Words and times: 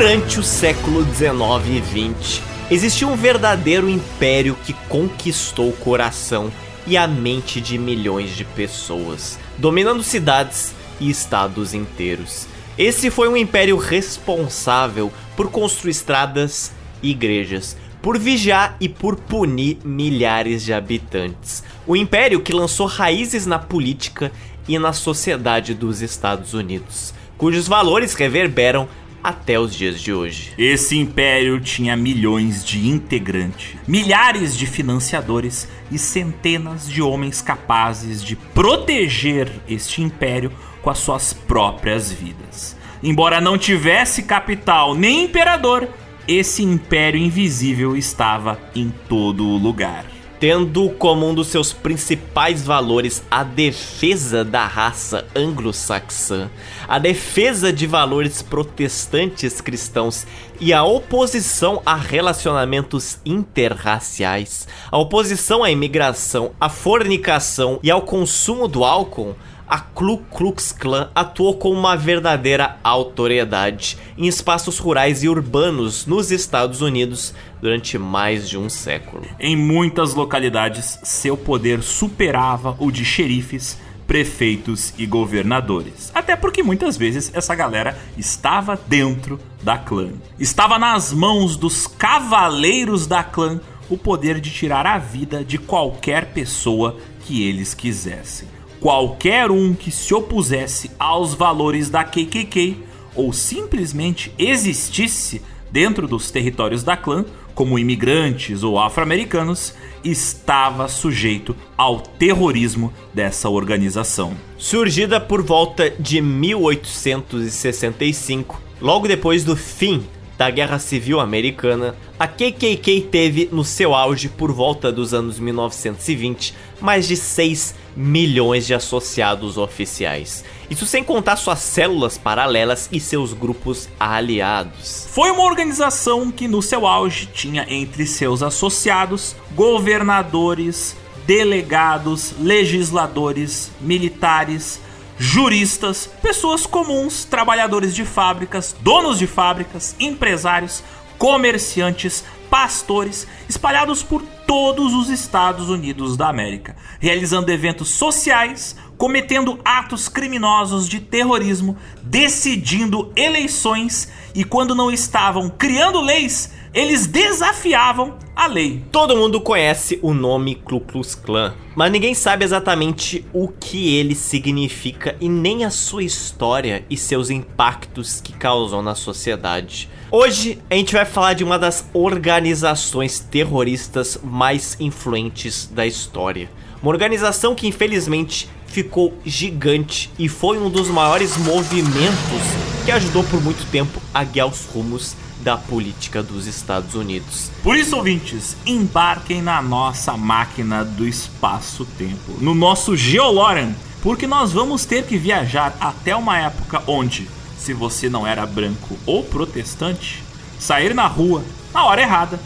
Durante 0.00 0.40
o 0.40 0.42
século 0.42 1.04
19 1.04 1.76
e 1.76 1.80
20, 1.82 2.42
existiu 2.70 3.10
um 3.10 3.16
verdadeiro 3.16 3.86
império 3.86 4.56
que 4.64 4.72
conquistou 4.88 5.68
o 5.68 5.76
coração 5.76 6.50
e 6.86 6.96
a 6.96 7.06
mente 7.06 7.60
de 7.60 7.76
milhões 7.76 8.34
de 8.34 8.42
pessoas, 8.42 9.38
dominando 9.58 10.02
cidades 10.02 10.74
e 10.98 11.10
estados 11.10 11.74
inteiros. 11.74 12.46
Esse 12.78 13.10
foi 13.10 13.28
um 13.28 13.36
império 13.36 13.76
responsável 13.76 15.12
por 15.36 15.50
construir 15.50 15.90
estradas 15.90 16.72
e 17.02 17.10
igrejas, 17.10 17.76
por 18.00 18.18
vigiar 18.18 18.78
e 18.80 18.88
por 18.88 19.16
punir 19.16 19.80
milhares 19.84 20.64
de 20.64 20.72
habitantes. 20.72 21.62
O 21.86 21.94
império 21.94 22.40
que 22.40 22.54
lançou 22.54 22.86
raízes 22.86 23.44
na 23.44 23.58
política 23.58 24.32
e 24.66 24.78
na 24.78 24.94
sociedade 24.94 25.74
dos 25.74 26.00
Estados 26.00 26.54
Unidos, 26.54 27.12
cujos 27.36 27.68
valores 27.68 28.14
reverberam 28.14 28.88
até 29.22 29.58
os 29.58 29.74
dias 29.74 30.00
de 30.00 30.12
hoje. 30.12 30.52
Esse 30.56 30.96
império 30.96 31.60
tinha 31.60 31.96
milhões 31.96 32.64
de 32.64 32.86
integrantes, 32.88 33.76
milhares 33.86 34.56
de 34.56 34.66
financiadores 34.66 35.68
e 35.90 35.98
centenas 35.98 36.88
de 36.88 37.02
homens 37.02 37.42
capazes 37.42 38.22
de 38.22 38.36
proteger 38.36 39.50
este 39.68 40.02
império 40.02 40.52
com 40.82 40.90
as 40.90 40.98
suas 40.98 41.32
próprias 41.32 42.10
vidas. 42.10 42.76
Embora 43.02 43.40
não 43.40 43.56
tivesse 43.56 44.22
capital 44.22 44.94
nem 44.94 45.24
imperador, 45.24 45.88
esse 46.28 46.62
império 46.62 47.20
invisível 47.20 47.96
estava 47.96 48.60
em 48.74 48.92
todo 49.08 49.42
lugar. 49.42 50.19
Tendo 50.40 50.88
como 50.92 51.28
um 51.28 51.34
dos 51.34 51.48
seus 51.48 51.70
principais 51.70 52.64
valores 52.64 53.22
a 53.30 53.44
defesa 53.44 54.42
da 54.42 54.66
raça 54.66 55.26
anglo-saxã, 55.36 56.50
a 56.88 56.98
defesa 56.98 57.70
de 57.70 57.86
valores 57.86 58.40
protestantes 58.40 59.60
cristãos 59.60 60.26
e 60.58 60.72
a 60.72 60.82
oposição 60.82 61.82
a 61.84 61.94
relacionamentos 61.94 63.18
interraciais, 63.22 64.66
a 64.90 64.96
oposição 64.96 65.62
à 65.62 65.70
imigração, 65.70 66.52
à 66.58 66.70
fornicação 66.70 67.78
e 67.82 67.90
ao 67.90 68.00
consumo 68.00 68.66
do 68.66 68.82
álcool, 68.82 69.36
a 69.70 69.78
Ku 69.78 70.18
Klux 70.18 70.72
Klan 70.72 71.10
atuou 71.14 71.54
como 71.54 71.78
uma 71.78 71.96
verdadeira 71.96 72.76
autoridade 72.82 73.96
em 74.18 74.26
espaços 74.26 74.78
rurais 74.78 75.22
e 75.22 75.28
urbanos 75.28 76.06
nos 76.06 76.32
Estados 76.32 76.82
Unidos 76.82 77.32
durante 77.62 77.96
mais 77.96 78.48
de 78.48 78.58
um 78.58 78.68
século. 78.68 79.24
Em 79.38 79.54
muitas 79.54 80.12
localidades, 80.12 80.98
seu 81.04 81.36
poder 81.36 81.84
superava 81.84 82.74
o 82.80 82.90
de 82.90 83.04
xerifes, 83.04 83.78
prefeitos 84.08 84.92
e 84.98 85.06
governadores. 85.06 86.10
Até 86.12 86.34
porque 86.34 86.64
muitas 86.64 86.96
vezes 86.96 87.30
essa 87.32 87.54
galera 87.54 87.96
estava 88.18 88.76
dentro 88.88 89.38
da 89.62 89.78
clã. 89.78 90.08
Estava 90.36 90.80
nas 90.80 91.12
mãos 91.12 91.56
dos 91.56 91.86
cavaleiros 91.86 93.06
da 93.06 93.22
clã 93.22 93.60
o 93.88 93.96
poder 93.96 94.40
de 94.40 94.50
tirar 94.50 94.84
a 94.84 94.98
vida 94.98 95.44
de 95.44 95.58
qualquer 95.58 96.32
pessoa 96.32 96.96
que 97.20 97.44
eles 97.46 97.72
quisessem 97.72 98.49
qualquer 98.80 99.50
um 99.50 99.74
que 99.74 99.90
se 99.90 100.14
opusesse 100.14 100.90
aos 100.98 101.34
valores 101.34 101.90
da 101.90 102.02
KKK 102.02 102.78
ou 103.14 103.30
simplesmente 103.32 104.32
existisse 104.38 105.42
dentro 105.70 106.08
dos 106.08 106.30
territórios 106.30 106.82
da 106.82 106.96
clã, 106.96 107.26
como 107.54 107.78
imigrantes 107.78 108.62
ou 108.62 108.78
afro-americanos, 108.78 109.74
estava 110.02 110.88
sujeito 110.88 111.54
ao 111.76 112.00
terrorismo 112.00 112.90
dessa 113.12 113.50
organização. 113.50 114.34
Surgida 114.56 115.20
por 115.20 115.42
volta 115.42 115.90
de 115.90 116.22
1865, 116.22 118.58
logo 118.80 119.06
depois 119.06 119.44
do 119.44 119.54
fim 119.54 120.02
da 120.38 120.48
Guerra 120.48 120.78
Civil 120.78 121.20
Americana, 121.20 121.94
a 122.18 122.26
KKK 122.26 123.08
teve 123.10 123.50
no 123.52 123.62
seu 123.62 123.94
auge 123.94 124.30
por 124.30 124.50
volta 124.50 124.90
dos 124.90 125.12
anos 125.12 125.38
1920 125.38 126.54
mais 126.80 127.06
de 127.06 127.16
6 127.16 127.74
milhões 127.96 128.66
de 128.66 128.74
associados 128.74 129.58
oficiais. 129.58 130.44
Isso 130.70 130.86
sem 130.86 131.02
contar 131.02 131.36
suas 131.36 131.58
células 131.58 132.16
paralelas 132.16 132.88
e 132.92 133.00
seus 133.00 133.32
grupos 133.32 133.88
aliados. 133.98 135.06
Foi 135.10 135.30
uma 135.30 135.42
organização 135.42 136.30
que 136.30 136.46
no 136.46 136.62
seu 136.62 136.86
auge 136.86 137.26
tinha 137.26 137.66
entre 137.68 138.06
seus 138.06 138.42
associados 138.42 139.34
governadores, 139.54 140.96
delegados, 141.26 142.34
legisladores, 142.40 143.70
militares, 143.80 144.80
juristas, 145.18 146.08
pessoas 146.22 146.66
comuns, 146.66 147.24
trabalhadores 147.24 147.94
de 147.94 148.04
fábricas, 148.04 148.74
donos 148.80 149.18
de 149.18 149.26
fábricas, 149.26 149.94
empresários, 150.00 150.82
comerciantes, 151.18 152.24
pastores, 152.50 153.26
espalhados 153.48 154.02
por 154.02 154.22
todos 154.46 154.92
os 154.92 155.08
Estados 155.08 155.68
Unidos 155.68 156.16
da 156.16 156.28
América, 156.28 156.76
realizando 156.98 157.50
eventos 157.50 157.88
sociais, 157.88 158.76
cometendo 158.98 159.60
atos 159.64 160.08
criminosos 160.08 160.88
de 160.88 161.00
terrorismo, 161.00 161.76
decidindo 162.02 163.12
eleições 163.14 164.10
e 164.34 164.44
quando 164.44 164.74
não 164.74 164.90
estavam 164.90 165.48
criando 165.48 166.00
leis, 166.00 166.52
eles 166.72 167.06
desafiavam 167.06 168.16
a 168.34 168.46
lei. 168.46 168.82
Todo 168.92 169.16
mundo 169.16 169.40
conhece 169.40 169.98
o 170.02 170.14
nome 170.14 170.54
Ku 170.54 170.80
Klux 170.80 171.14
Klan, 171.14 171.54
mas 171.74 171.90
ninguém 171.90 172.14
sabe 172.14 172.44
exatamente 172.44 173.24
o 173.32 173.48
que 173.48 173.96
ele 173.96 174.14
significa 174.14 175.16
e 175.20 175.28
nem 175.28 175.64
a 175.64 175.70
sua 175.70 176.04
história 176.04 176.84
e 176.88 176.96
seus 176.96 177.28
impactos 177.28 178.20
que 178.20 178.32
causou 178.32 178.82
na 178.82 178.94
sociedade. 178.94 179.88
Hoje 180.12 180.58
a 180.70 180.74
gente 180.74 180.94
vai 180.94 181.04
falar 181.04 181.34
de 181.34 181.44
uma 181.44 181.58
das 181.58 181.84
organizações 181.92 183.18
terroristas 183.18 184.18
mais 184.22 184.76
influentes 184.80 185.68
da 185.72 185.86
história. 185.86 186.50
Uma 186.80 186.92
organização 186.92 187.54
que 187.54 187.66
infelizmente 187.66 188.48
ficou 188.66 189.12
gigante 189.26 190.10
e 190.18 190.28
foi 190.28 190.56
um 190.56 190.70
dos 190.70 190.88
maiores 190.88 191.36
movimentos 191.36 192.42
que 192.84 192.92
ajudou 192.92 193.24
por 193.24 193.42
muito 193.42 193.68
tempo 193.70 194.00
a 194.14 194.22
guiar 194.22 194.46
os 194.46 194.66
rumos 194.66 195.16
da 195.42 195.56
política 195.56 196.22
dos 196.22 196.46
Estados 196.46 196.94
Unidos. 196.94 197.50
Por 197.62 197.76
isso, 197.76 197.96
ouvintes, 197.96 198.56
embarquem 198.64 199.42
na 199.42 199.60
nossa 199.60 200.16
máquina 200.16 200.84
do 200.84 201.06
espaço-tempo, 201.06 202.36
no 202.40 202.54
nosso 202.54 202.96
Geoloran, 202.96 203.72
porque 204.02 204.26
nós 204.26 204.52
vamos 204.52 204.84
ter 204.84 205.04
que 205.04 205.18
viajar 205.18 205.76
até 205.80 206.14
uma 206.14 206.38
época 206.38 206.82
onde, 206.86 207.28
se 207.58 207.72
você 207.72 208.08
não 208.08 208.26
era 208.26 208.46
branco 208.46 208.96
ou 209.06 209.24
protestante, 209.24 210.22
sair 210.58 210.94
na 210.94 211.06
rua 211.06 211.42
na 211.72 211.84
hora 211.84 212.02
errada 212.02 212.40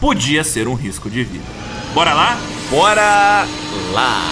podia 0.00 0.42
ser 0.42 0.66
um 0.66 0.74
risco 0.74 1.10
de 1.10 1.22
vida. 1.22 1.44
Bora 1.92 2.14
lá? 2.14 2.38
Bora 2.70 3.46
lá! 3.92 4.22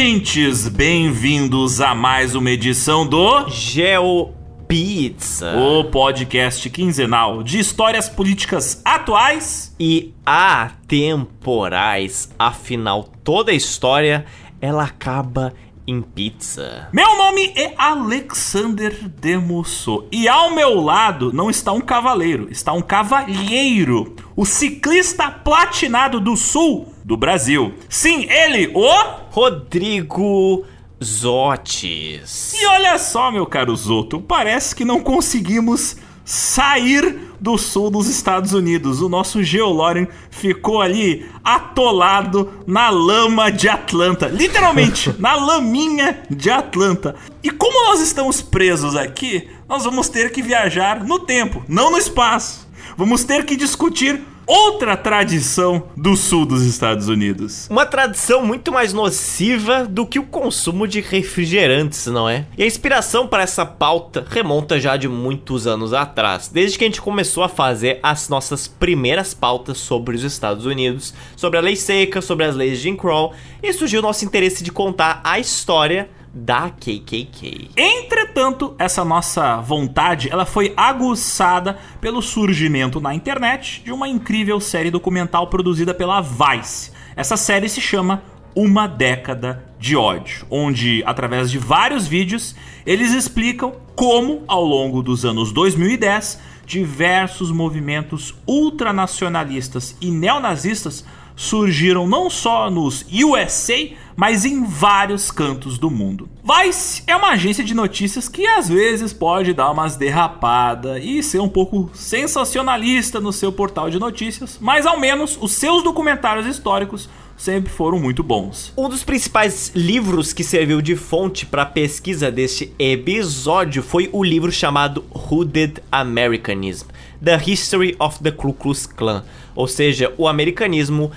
Ouvintes, 0.00 0.66
bem-vindos 0.66 1.78
a 1.78 1.94
mais 1.94 2.34
uma 2.34 2.50
edição 2.50 3.06
do 3.06 3.46
Geo 3.50 4.30
Pizza, 4.66 5.54
o 5.58 5.84
podcast 5.84 6.70
quinzenal 6.70 7.42
de 7.42 7.58
histórias 7.58 8.08
políticas 8.08 8.80
atuais 8.82 9.76
e 9.78 10.14
atemporais. 10.24 12.30
Afinal, 12.38 13.10
toda 13.22 13.52
história 13.52 14.24
ela 14.58 14.84
acaba 14.84 15.52
em 15.86 16.00
pizza. 16.00 16.88
Meu 16.94 17.18
nome 17.18 17.52
é 17.54 17.74
Alexander 17.76 19.06
Demusso 19.06 20.06
e 20.10 20.26
ao 20.26 20.54
meu 20.54 20.80
lado 20.80 21.30
não 21.30 21.50
está 21.50 21.72
um 21.72 21.80
cavaleiro, 21.82 22.48
está 22.50 22.72
um 22.72 22.80
cavalheiro, 22.80 24.16
o 24.34 24.46
ciclista 24.46 25.30
platinado 25.30 26.18
do 26.18 26.38
sul 26.38 26.89
do 27.10 27.16
Brasil. 27.16 27.74
Sim, 27.88 28.28
ele, 28.30 28.70
o 28.72 28.88
Rodrigo 29.32 30.64
Zotes. 31.02 32.54
E 32.54 32.64
olha 32.66 32.96
só, 32.98 33.32
meu 33.32 33.44
caro 33.46 33.74
Zoto, 33.74 34.20
parece 34.20 34.76
que 34.76 34.84
não 34.84 35.00
conseguimos 35.00 35.96
sair 36.24 37.32
do 37.40 37.58
sul 37.58 37.90
dos 37.90 38.06
Estados 38.06 38.52
Unidos. 38.52 39.02
O 39.02 39.08
nosso 39.08 39.42
Geolorian 39.42 40.06
ficou 40.30 40.80
ali 40.80 41.28
atolado 41.42 42.48
na 42.64 42.90
lama 42.90 43.50
de 43.50 43.68
Atlanta. 43.68 44.28
Literalmente, 44.28 45.12
na 45.18 45.34
laminha 45.34 46.22
de 46.30 46.48
Atlanta. 46.48 47.16
E 47.42 47.50
como 47.50 47.88
nós 47.88 48.00
estamos 48.00 48.40
presos 48.40 48.94
aqui, 48.94 49.48
nós 49.68 49.82
vamos 49.82 50.08
ter 50.08 50.30
que 50.30 50.42
viajar 50.42 51.02
no 51.02 51.18
tempo, 51.18 51.64
não 51.66 51.90
no 51.90 51.98
espaço. 51.98 52.68
Vamos 52.96 53.24
ter 53.24 53.44
que 53.44 53.56
discutir 53.56 54.22
outra 54.50 54.96
tradição 54.96 55.84
do 55.96 56.16
sul 56.16 56.44
dos 56.44 56.64
Estados 56.64 57.06
Unidos. 57.06 57.68
Uma 57.70 57.86
tradição 57.86 58.44
muito 58.44 58.72
mais 58.72 58.92
nociva 58.92 59.84
do 59.84 60.04
que 60.04 60.18
o 60.18 60.24
consumo 60.24 60.88
de 60.88 61.00
refrigerantes, 61.00 62.06
não 62.08 62.28
é? 62.28 62.46
E 62.58 62.64
a 62.64 62.66
inspiração 62.66 63.28
para 63.28 63.44
essa 63.44 63.64
pauta 63.64 64.26
remonta 64.28 64.80
já 64.80 64.96
de 64.96 65.06
muitos 65.06 65.68
anos 65.68 65.92
atrás, 65.92 66.48
desde 66.48 66.76
que 66.76 66.84
a 66.84 66.88
gente 66.88 67.00
começou 67.00 67.44
a 67.44 67.48
fazer 67.48 68.00
as 68.02 68.28
nossas 68.28 68.66
primeiras 68.66 69.32
pautas 69.32 69.78
sobre 69.78 70.16
os 70.16 70.24
Estados 70.24 70.66
Unidos, 70.66 71.14
sobre 71.36 71.56
a 71.56 71.62
lei 71.62 71.76
seca, 71.76 72.20
sobre 72.20 72.44
as 72.44 72.56
leis 72.56 72.78
de 72.78 72.82
Jim 72.82 72.96
Crow, 72.96 73.32
e 73.62 73.72
surgiu 73.72 74.00
o 74.00 74.02
nosso 74.02 74.24
interesse 74.24 74.64
de 74.64 74.72
contar 74.72 75.20
a 75.22 75.38
história 75.38 76.10
da 76.32 76.70
KKK. 76.70 77.70
Entretanto, 77.76 78.74
essa 78.78 79.04
nossa 79.04 79.56
vontade, 79.60 80.28
ela 80.30 80.46
foi 80.46 80.72
aguçada 80.76 81.78
pelo 82.00 82.22
surgimento 82.22 83.00
na 83.00 83.14
internet 83.14 83.82
de 83.84 83.92
uma 83.92 84.08
incrível 84.08 84.60
série 84.60 84.90
documental 84.90 85.48
produzida 85.48 85.92
pela 85.92 86.20
Vice. 86.20 86.92
Essa 87.16 87.36
série 87.36 87.68
se 87.68 87.80
chama 87.80 88.22
Uma 88.54 88.86
Década 88.86 89.64
de 89.78 89.96
Ódio, 89.96 90.46
onde 90.50 91.02
através 91.04 91.50
de 91.50 91.58
vários 91.58 92.06
vídeos 92.06 92.54
eles 92.86 93.12
explicam 93.12 93.72
como 93.96 94.44
ao 94.46 94.64
longo 94.64 95.02
dos 95.02 95.24
anos 95.24 95.52
2010 95.52 96.40
diversos 96.64 97.50
movimentos 97.50 98.34
ultranacionalistas 98.46 99.96
e 100.00 100.10
neonazistas 100.10 101.04
surgiram 101.40 102.06
não 102.06 102.28
só 102.28 102.68
nos 102.68 103.02
USA, 103.10 103.88
mas 104.14 104.44
em 104.44 104.62
vários 104.62 105.30
cantos 105.30 105.78
do 105.78 105.90
mundo. 105.90 106.28
Vice 106.44 107.02
é 107.06 107.16
uma 107.16 107.30
agência 107.30 107.64
de 107.64 107.72
notícias 107.72 108.28
que 108.28 108.46
às 108.46 108.68
vezes 108.68 109.14
pode 109.14 109.54
dar 109.54 109.70
umas 109.70 109.96
derrapadas 109.96 111.02
e 111.02 111.22
ser 111.22 111.40
um 111.40 111.48
pouco 111.48 111.90
sensacionalista 111.94 113.20
no 113.20 113.32
seu 113.32 113.50
portal 113.50 113.88
de 113.88 113.98
notícias, 113.98 114.58
mas 114.60 114.84
ao 114.84 115.00
menos 115.00 115.38
os 115.40 115.52
seus 115.52 115.82
documentários 115.82 116.46
históricos 116.46 117.08
sempre 117.38 117.72
foram 117.72 117.98
muito 117.98 118.22
bons. 118.22 118.70
Um 118.76 118.86
dos 118.86 119.02
principais 119.02 119.72
livros 119.74 120.34
que 120.34 120.44
serviu 120.44 120.82
de 120.82 120.94
fonte 120.94 121.46
para 121.46 121.62
a 121.62 121.66
pesquisa 121.66 122.30
deste 122.30 122.70
episódio 122.78 123.82
foi 123.82 124.10
o 124.12 124.22
livro 124.22 124.52
chamado 124.52 125.02
Hooded 125.10 125.82
Americanism: 125.90 126.88
The 127.24 127.40
History 127.46 127.96
of 127.98 128.22
the 128.22 128.30
Ku 128.30 128.52
Klux 128.52 128.84
Klan, 128.84 129.24
ou 129.54 129.66
seja, 129.66 130.12
o 130.18 130.28
americanismo 130.28 131.10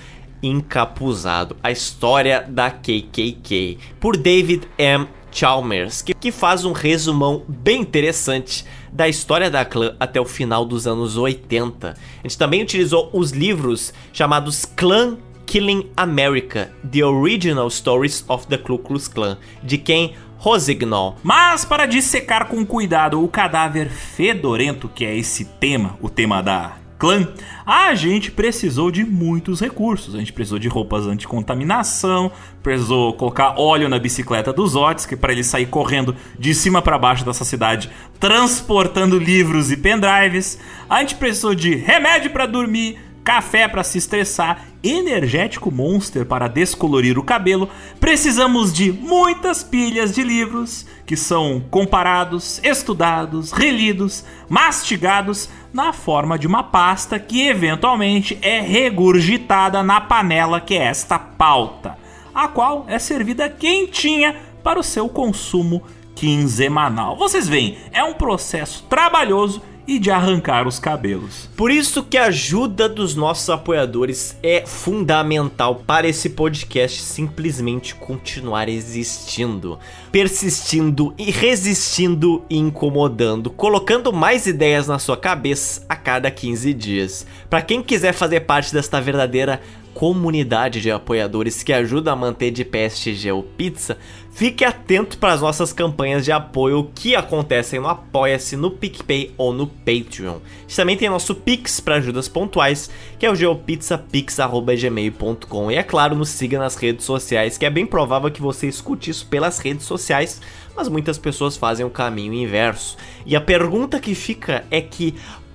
encapuzado, 0.46 1.56
a 1.62 1.70
história 1.70 2.44
da 2.48 2.70
KKK, 2.70 3.78
por 3.98 4.16
David 4.16 4.68
M. 4.78 5.06
Chalmers, 5.30 6.00
que, 6.00 6.14
que 6.14 6.30
faz 6.30 6.64
um 6.64 6.72
resumão 6.72 7.42
bem 7.48 7.80
interessante 7.80 8.64
da 8.92 9.08
história 9.08 9.50
da 9.50 9.64
clã 9.64 9.96
até 9.98 10.20
o 10.20 10.24
final 10.24 10.64
dos 10.64 10.86
anos 10.86 11.16
80. 11.16 11.90
A 11.90 12.22
gente 12.22 12.38
também 12.38 12.62
utilizou 12.62 13.10
os 13.12 13.32
livros 13.32 13.92
chamados 14.12 14.64
Clan 14.64 15.18
Killing 15.44 15.90
America: 15.96 16.70
The 16.88 17.04
Original 17.04 17.68
Stories 17.68 18.24
of 18.28 18.46
the 18.46 18.58
Ku 18.58 18.78
Klux 18.78 19.08
Klan, 19.08 19.36
de 19.62 19.76
quem 19.76 20.14
Rosignol. 20.38 21.16
Mas 21.22 21.64
para 21.64 21.86
dissecar 21.86 22.48
com 22.48 22.64
cuidado 22.64 23.22
o 23.22 23.26
cadáver 23.28 23.88
fedorento 23.88 24.88
que 24.88 25.04
é 25.04 25.16
esse 25.16 25.46
tema, 25.46 25.98
o 26.00 26.08
tema 26.08 26.42
da 26.42 26.83
clã, 26.98 27.28
a 27.66 27.94
gente 27.94 28.30
precisou 28.30 28.90
de 28.90 29.04
muitos 29.04 29.60
recursos. 29.60 30.14
A 30.14 30.18
gente 30.18 30.32
precisou 30.32 30.58
de 30.58 30.68
roupas 30.68 31.06
anti-contaminação, 31.06 32.30
precisou 32.62 33.12
colocar 33.14 33.58
óleo 33.58 33.88
na 33.88 33.98
bicicleta 33.98 34.52
dos 34.52 34.74
Otis, 34.74 35.06
que 35.06 35.16
para 35.16 35.32
ele 35.32 35.44
sair 35.44 35.66
correndo 35.66 36.14
de 36.38 36.54
cima 36.54 36.80
para 36.80 36.98
baixo 36.98 37.24
dessa 37.24 37.44
cidade, 37.44 37.90
transportando 38.18 39.18
livros 39.18 39.70
e 39.70 39.76
pendrives. 39.76 40.58
A 40.88 41.00
gente 41.00 41.14
precisou 41.16 41.54
de 41.54 41.74
remédio 41.74 42.30
para 42.30 42.46
dormir, 42.46 42.98
café 43.24 43.66
para 43.66 43.82
se 43.82 43.96
estressar, 43.96 44.66
energético 44.82 45.70
Monster 45.70 46.26
para 46.26 46.46
descolorir 46.46 47.18
o 47.18 47.22
cabelo, 47.22 47.70
precisamos 47.98 48.70
de 48.70 48.92
muitas 48.92 49.64
pilhas 49.64 50.14
de 50.14 50.22
livros 50.22 50.86
que 51.06 51.16
são 51.16 51.58
comparados, 51.70 52.60
estudados, 52.62 53.50
relidos, 53.50 54.24
mastigados 54.46 55.48
na 55.74 55.92
forma 55.92 56.38
de 56.38 56.46
uma 56.46 56.62
pasta 56.62 57.18
que 57.18 57.48
eventualmente 57.48 58.38
é 58.40 58.60
regurgitada 58.60 59.82
na 59.82 60.00
panela 60.00 60.60
que 60.60 60.74
é 60.74 60.84
esta 60.84 61.18
pauta, 61.18 61.98
a 62.32 62.46
qual 62.46 62.84
é 62.86 62.96
servida 62.96 63.48
quentinha 63.48 64.36
para 64.62 64.78
o 64.78 64.84
seu 64.84 65.08
consumo 65.08 65.82
quinzenal. 66.14 67.16
Vocês 67.16 67.48
veem, 67.48 67.76
é 67.90 68.04
um 68.04 68.14
processo 68.14 68.84
trabalhoso 68.88 69.60
e 69.86 69.98
de 69.98 70.10
arrancar 70.10 70.66
os 70.66 70.78
cabelos. 70.78 71.48
Por 71.56 71.70
isso 71.70 72.02
que 72.02 72.16
a 72.16 72.26
ajuda 72.26 72.88
dos 72.88 73.14
nossos 73.14 73.48
apoiadores 73.50 74.36
é 74.42 74.64
fundamental 74.66 75.82
para 75.86 76.08
esse 76.08 76.30
podcast 76.30 77.02
simplesmente 77.02 77.94
continuar 77.94 78.68
existindo, 78.68 79.78
persistindo 80.10 81.14
e 81.18 81.30
resistindo 81.30 82.44
e 82.48 82.56
incomodando, 82.56 83.50
colocando 83.50 84.12
mais 84.12 84.46
ideias 84.46 84.88
na 84.88 84.98
sua 84.98 85.16
cabeça 85.16 85.84
a 85.88 85.96
cada 85.96 86.30
15 86.30 86.72
dias. 86.72 87.26
Para 87.50 87.62
quem 87.62 87.82
quiser 87.82 88.12
fazer 88.12 88.40
parte 88.40 88.72
desta 88.72 89.00
verdadeira 89.00 89.60
comunidade 89.94 90.80
de 90.80 90.90
apoiadores 90.90 91.62
que 91.62 91.72
ajuda 91.72 92.12
a 92.12 92.16
manter 92.16 92.50
de 92.50 92.64
pé 92.64 92.86
este 92.86 93.14
Pizza, 93.56 93.96
fique 94.34 94.64
atento 94.64 95.16
para 95.16 95.32
as 95.32 95.40
nossas 95.40 95.72
campanhas 95.72 96.24
de 96.24 96.32
apoio 96.32 96.90
que 96.92 97.14
acontecem 97.14 97.78
no 97.78 97.86
Apoia-se, 97.88 98.56
no 98.56 98.72
PicPay 98.72 99.32
ou 99.38 99.52
no 99.52 99.68
Patreon. 99.68 100.38
Também 100.74 100.96
tem 100.96 101.08
nosso 101.08 101.36
Pix 101.36 101.78
para 101.78 101.94
ajudas 101.94 102.28
pontuais, 102.28 102.90
que 103.16 103.24
é 103.24 103.30
o 103.30 103.36
geopizzapix.gmail.com. 103.36 105.70
E 105.70 105.76
é 105.76 105.84
claro, 105.84 106.16
nos 106.16 106.30
siga 106.30 106.58
nas 106.58 106.74
redes 106.74 107.04
sociais, 107.04 107.56
que 107.56 107.64
é 107.64 107.70
bem 107.70 107.86
provável 107.86 108.28
que 108.28 108.42
você 108.42 108.66
escute 108.66 109.10
isso 109.10 109.28
pelas 109.28 109.60
redes 109.60 109.86
sociais, 109.86 110.40
mas 110.76 110.88
muitas 110.88 111.16
pessoas 111.16 111.56
fazem 111.56 111.86
o 111.86 111.90
caminho 111.90 112.34
inverso. 112.34 112.96
E 113.24 113.36
a 113.36 113.40
pergunta 113.40 114.00
que 114.00 114.16
fica 114.16 114.64
é 114.68 114.80
que 114.80 115.14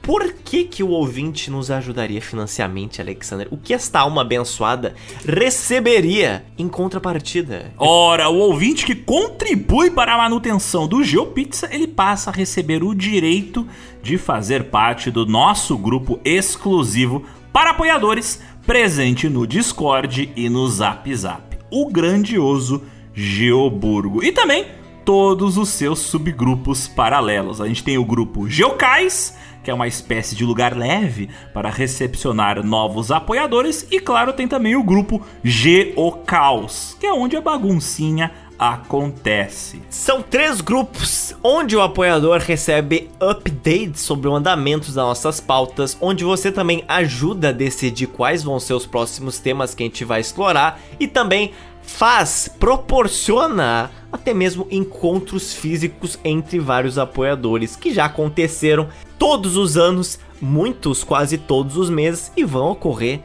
por 0.10 0.34
que, 0.34 0.64
que 0.64 0.82
o 0.82 0.90
ouvinte 0.90 1.52
nos 1.52 1.70
ajudaria 1.70 2.20
financeiramente, 2.20 3.00
Alexander? 3.00 3.48
O 3.52 3.58
que 3.58 3.76
esta 3.76 4.00
alma 4.00 4.22
abençoada 4.22 4.96
receberia 5.24 6.44
em 6.58 6.68
contrapartida? 6.68 7.72
Ora, 7.78 8.28
o 8.28 8.40
ouvinte 8.40 8.88
que 8.88 8.96
contribui 8.96 9.92
para 9.92 10.16
a 10.16 10.18
manutenção 10.18 10.88
do 10.88 11.04
GeoPizza, 11.04 11.70
ele 11.72 11.86
passa 11.86 12.32
a 12.32 12.34
receber 12.34 12.84
o 12.84 12.96
direito 12.96 13.68
de 14.02 14.18
fazer 14.18 14.64
parte 14.72 15.12
do 15.12 15.28
nosso 15.28 15.78
grupo 15.78 16.20
exclusivo 16.26 17.24
para 17.54 17.70
apoiadores, 17.70 18.42
presente 18.66 19.30
no 19.30 19.46
Discord 19.46 20.34
e 20.36 20.50
no 20.50 20.68
Zap 20.70 21.16
Zap. 21.16 21.56
O 21.70 21.88
grandioso 21.88 22.82
Geoburgo. 23.14 24.24
E 24.24 24.32
também 24.32 24.66
todos 25.06 25.58
os 25.58 25.70
seus 25.70 26.00
subgrupos 26.00 26.88
paralelos. 26.88 27.60
A 27.60 27.68
gente 27.68 27.84
tem 27.84 27.98
o 27.98 28.06
grupo 28.06 28.48
Geocais, 28.48 29.36
que 29.64 29.72
é 29.72 29.74
uma 29.74 29.88
espécie 29.88 30.36
de 30.36 30.46
lugar 30.46 30.76
leve 30.76 31.30
para 31.54 31.70
recepcionar 31.70 32.64
novos 32.64 33.12
apoiadores, 33.12 33.88
e 33.92 34.00
claro, 34.00 34.34
tem 34.34 34.48
também 34.48 34.76
o 34.76 34.84
grupo 34.84 35.22
Geocaos, 35.44 36.96
que 37.00 37.06
é 37.06 37.14
onde 37.14 37.36
a 37.36 37.42
baguncinha 37.42 38.32
acontece. 38.60 39.82
São 39.90 40.22
três 40.22 40.60
grupos 40.60 41.34
onde 41.42 41.78
o 41.78 41.82
apoiador 41.82 42.40
recebe 42.40 43.10
updates 43.22 44.02
sobre 44.02 44.28
o 44.28 44.36
andamento 44.36 44.88
das 44.88 44.96
nossas 44.96 45.40
pautas, 45.40 45.98
onde 46.02 46.26
você 46.26 46.52
também 46.52 46.84
ajuda 46.86 47.50
a 47.50 47.54
decidir 47.54 48.08
quais 48.08 48.44
vão 48.44 48.60
ser 48.60 48.74
os 48.74 48.86
próximos 48.86 49.40
temas 49.40 49.74
que 49.74 49.84
a 49.84 49.86
gente 49.86 50.04
vai 50.04 50.20
explorar 50.20 50.78
e 51.00 51.08
também 51.08 51.54
faz, 51.82 52.50
proporciona 52.60 53.90
até 54.12 54.34
mesmo 54.34 54.68
encontros 54.72 55.54
físicos 55.54 56.20
entre 56.24 56.60
vários 56.60 56.98
apoiadores 56.98 57.76
que 57.76 57.94
já 57.94 58.06
aconteceram 58.06 58.90
todos 59.18 59.56
os 59.56 59.78
anos, 59.78 60.20
muitos, 60.42 61.04
quase 61.04 61.38
todos 61.38 61.78
os 61.78 61.90
meses 61.90 62.32
e 62.36 62.44
vão 62.44 62.72
ocorrer 62.72 63.22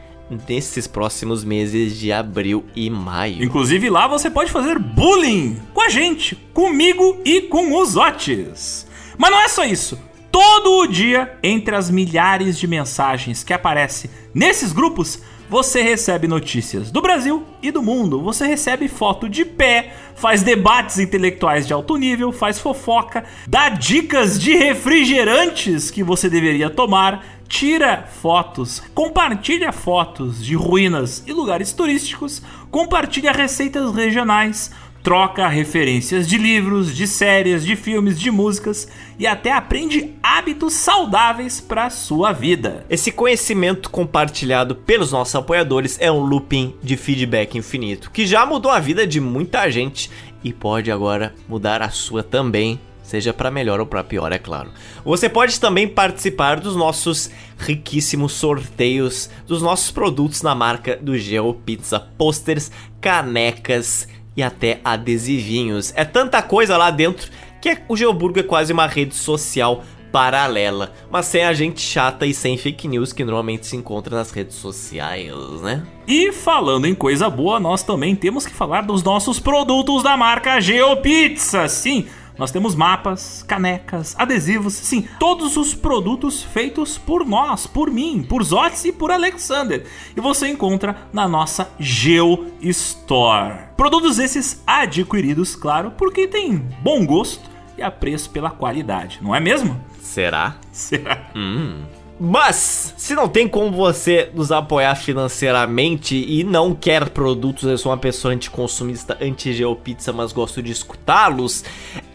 nesses 0.47 0.87
próximos 0.87 1.43
meses 1.43 1.97
de 1.97 2.11
abril 2.11 2.65
e 2.75 2.89
maio. 2.89 3.43
Inclusive 3.43 3.89
lá 3.89 4.07
você 4.07 4.29
pode 4.29 4.51
fazer 4.51 4.79
bullying 4.79 5.57
com 5.73 5.81
a 5.81 5.89
gente, 5.89 6.35
comigo 6.53 7.19
e 7.23 7.41
com 7.41 7.79
os 7.79 7.95
Otis. 7.95 8.87
Mas 9.17 9.31
não 9.31 9.39
é 9.39 9.47
só 9.47 9.63
isso. 9.63 9.99
Todo 10.31 10.81
o 10.81 10.87
dia, 10.87 11.37
entre 11.41 11.75
as 11.75 11.89
milhares 11.89 12.59
de 12.59 12.67
mensagens 12.67 13.43
que 13.43 13.53
aparecem 13.53 14.09
nesses 14.33 14.73
grupos, 14.73 15.21
você 15.49 15.81
recebe 15.81 16.27
notícias 16.27 16.91
do 16.91 17.01
Brasil 17.01 17.43
e 17.61 17.71
do 17.71 17.81
mundo. 17.81 18.21
Você 18.21 18.45
recebe 18.45 18.87
foto 18.87 19.29
de 19.29 19.45
pé, 19.45 19.93
faz 20.15 20.43
debates 20.43 20.99
intelectuais 20.99 21.67
de 21.67 21.73
alto 21.73 21.95
nível, 21.97 22.31
faz 22.31 22.59
fofoca, 22.59 23.23
dá 23.47 23.69
dicas 23.69 24.39
de 24.39 24.55
refrigerantes 24.55 25.91
que 25.91 26.03
você 26.03 26.29
deveria 26.29 26.69
tomar, 26.69 27.23
tira 27.47 28.07
fotos, 28.21 28.81
compartilha 28.93 29.71
fotos 29.71 30.43
de 30.43 30.55
ruínas 30.55 31.23
e 31.27 31.31
lugares 31.31 31.73
turísticos, 31.73 32.41
compartilha 32.71 33.31
receitas 33.31 33.93
regionais. 33.93 34.71
Troca 35.05 35.47
referências 35.47 36.27
de 36.27 36.35
livros, 36.35 36.95
de 36.95 37.05
séries, 37.05 37.63
de 37.63 37.75
filmes, 37.75 38.19
de 38.19 38.31
músicas 38.31 38.87
e 39.19 39.27
até 39.27 39.51
aprende 39.51 40.15
hábitos 40.23 40.73
saudáveis 40.73 41.61
para 41.61 41.91
sua 41.91 42.31
vida. 42.31 42.83
Esse 42.89 43.11
conhecimento 43.11 43.91
compartilhado 43.91 44.73
pelos 44.73 45.11
nossos 45.11 45.35
apoiadores 45.35 45.99
é 46.01 46.11
um 46.11 46.21
looping 46.21 46.73
de 46.81 46.97
feedback 46.97 47.55
infinito 47.55 48.09
que 48.09 48.25
já 48.25 48.47
mudou 48.47 48.71
a 48.71 48.79
vida 48.79 49.05
de 49.05 49.21
muita 49.21 49.69
gente 49.69 50.09
e 50.43 50.51
pode 50.51 50.91
agora 50.91 51.35
mudar 51.47 51.83
a 51.83 51.89
sua 51.91 52.23
também 52.23 52.79
seja 53.03 53.31
para 53.31 53.51
melhor 53.51 53.79
ou 53.79 53.85
para 53.85 54.03
pior, 54.03 54.31
é 54.31 54.39
claro. 54.39 54.71
Você 55.03 55.29
pode 55.29 55.59
também 55.59 55.87
participar 55.87 56.59
dos 56.59 56.75
nossos 56.75 57.29
riquíssimos 57.59 58.33
sorteios 58.33 59.29
dos 59.45 59.61
nossos 59.61 59.91
produtos 59.91 60.41
na 60.41 60.55
marca 60.55 60.97
do 60.97 61.15
Geo 61.15 61.53
Pizza, 61.53 61.99
posters, 62.17 62.71
canecas 62.99 64.07
e 64.35 64.43
até 64.43 64.79
adesivinhos. 64.83 65.93
É 65.95 66.03
tanta 66.03 66.41
coisa 66.41 66.77
lá 66.77 66.91
dentro 66.91 67.29
que 67.61 67.77
o 67.87 67.95
Geoburgo 67.95 68.39
é 68.39 68.43
quase 68.43 68.71
uma 68.73 68.87
rede 68.87 69.15
social 69.15 69.83
paralela, 70.11 70.93
mas 71.11 71.25
sem 71.25 71.43
a 71.43 71.51
gente 71.51 71.81
chata 71.81 72.25
e 72.25 72.33
sem 72.33 72.57
fake 72.57 72.87
news 72.87 73.11
que 73.11 73.25
normalmente 73.25 73.67
se 73.67 73.75
encontra 73.75 74.15
nas 74.15 74.31
redes 74.31 74.55
sociais, 74.55 75.33
né? 75.61 75.83
E 76.07 76.31
falando 76.31 76.85
em 76.85 76.95
coisa 76.95 77.29
boa, 77.29 77.59
nós 77.59 77.83
também 77.83 78.15
temos 78.15 78.45
que 78.45 78.53
falar 78.53 78.83
dos 78.83 79.03
nossos 79.03 79.41
produtos 79.41 80.03
da 80.03 80.15
marca 80.15 80.61
GeoPizza. 80.61 81.67
Sim, 81.67 82.05
nós 82.37 82.51
temos 82.51 82.75
mapas, 82.75 83.43
canecas, 83.43 84.15
adesivos, 84.17 84.73
sim, 84.73 85.07
todos 85.19 85.57
os 85.57 85.73
produtos 85.73 86.43
feitos 86.43 86.97
por 86.97 87.25
nós, 87.25 87.65
por 87.65 87.89
mim, 87.89 88.23
por 88.23 88.43
Zotes 88.43 88.85
e 88.85 88.91
por 88.91 89.11
Alexander. 89.11 89.85
E 90.15 90.19
você 90.19 90.47
encontra 90.47 91.07
na 91.13 91.27
nossa 91.27 91.69
Geo 91.79 92.51
Store. 92.61 93.65
Produtos 93.77 94.19
esses 94.19 94.61
adquiridos, 94.65 95.55
claro, 95.55 95.91
porque 95.91 96.27
tem 96.27 96.57
bom 96.81 97.05
gosto 97.05 97.49
e 97.77 97.83
apreço 97.83 98.29
pela 98.29 98.49
qualidade, 98.49 99.19
não 99.21 99.35
é 99.35 99.39
mesmo? 99.39 99.81
Será? 100.01 100.55
Será? 100.71 101.29
Hum. 101.35 101.83
Mas, 102.17 102.93
se 102.95 103.13
não 103.13 103.27
tem 103.27 103.45
como 103.45 103.71
você 103.71 104.29
nos 104.33 104.49
apoiar 104.49 104.95
financeiramente 104.95 106.15
e 106.15 106.45
não 106.45 106.73
quer 106.73 107.09
produtos, 107.09 107.69
eu 107.69 107.77
sou 107.77 107.91
uma 107.91 107.97
pessoa 107.97 108.33
anticonsumista, 108.33 109.17
anti-geopizza, 109.19 110.13
mas 110.13 110.31
gosto 110.31 110.63
de 110.63 110.71
escutá-los, 110.71 111.65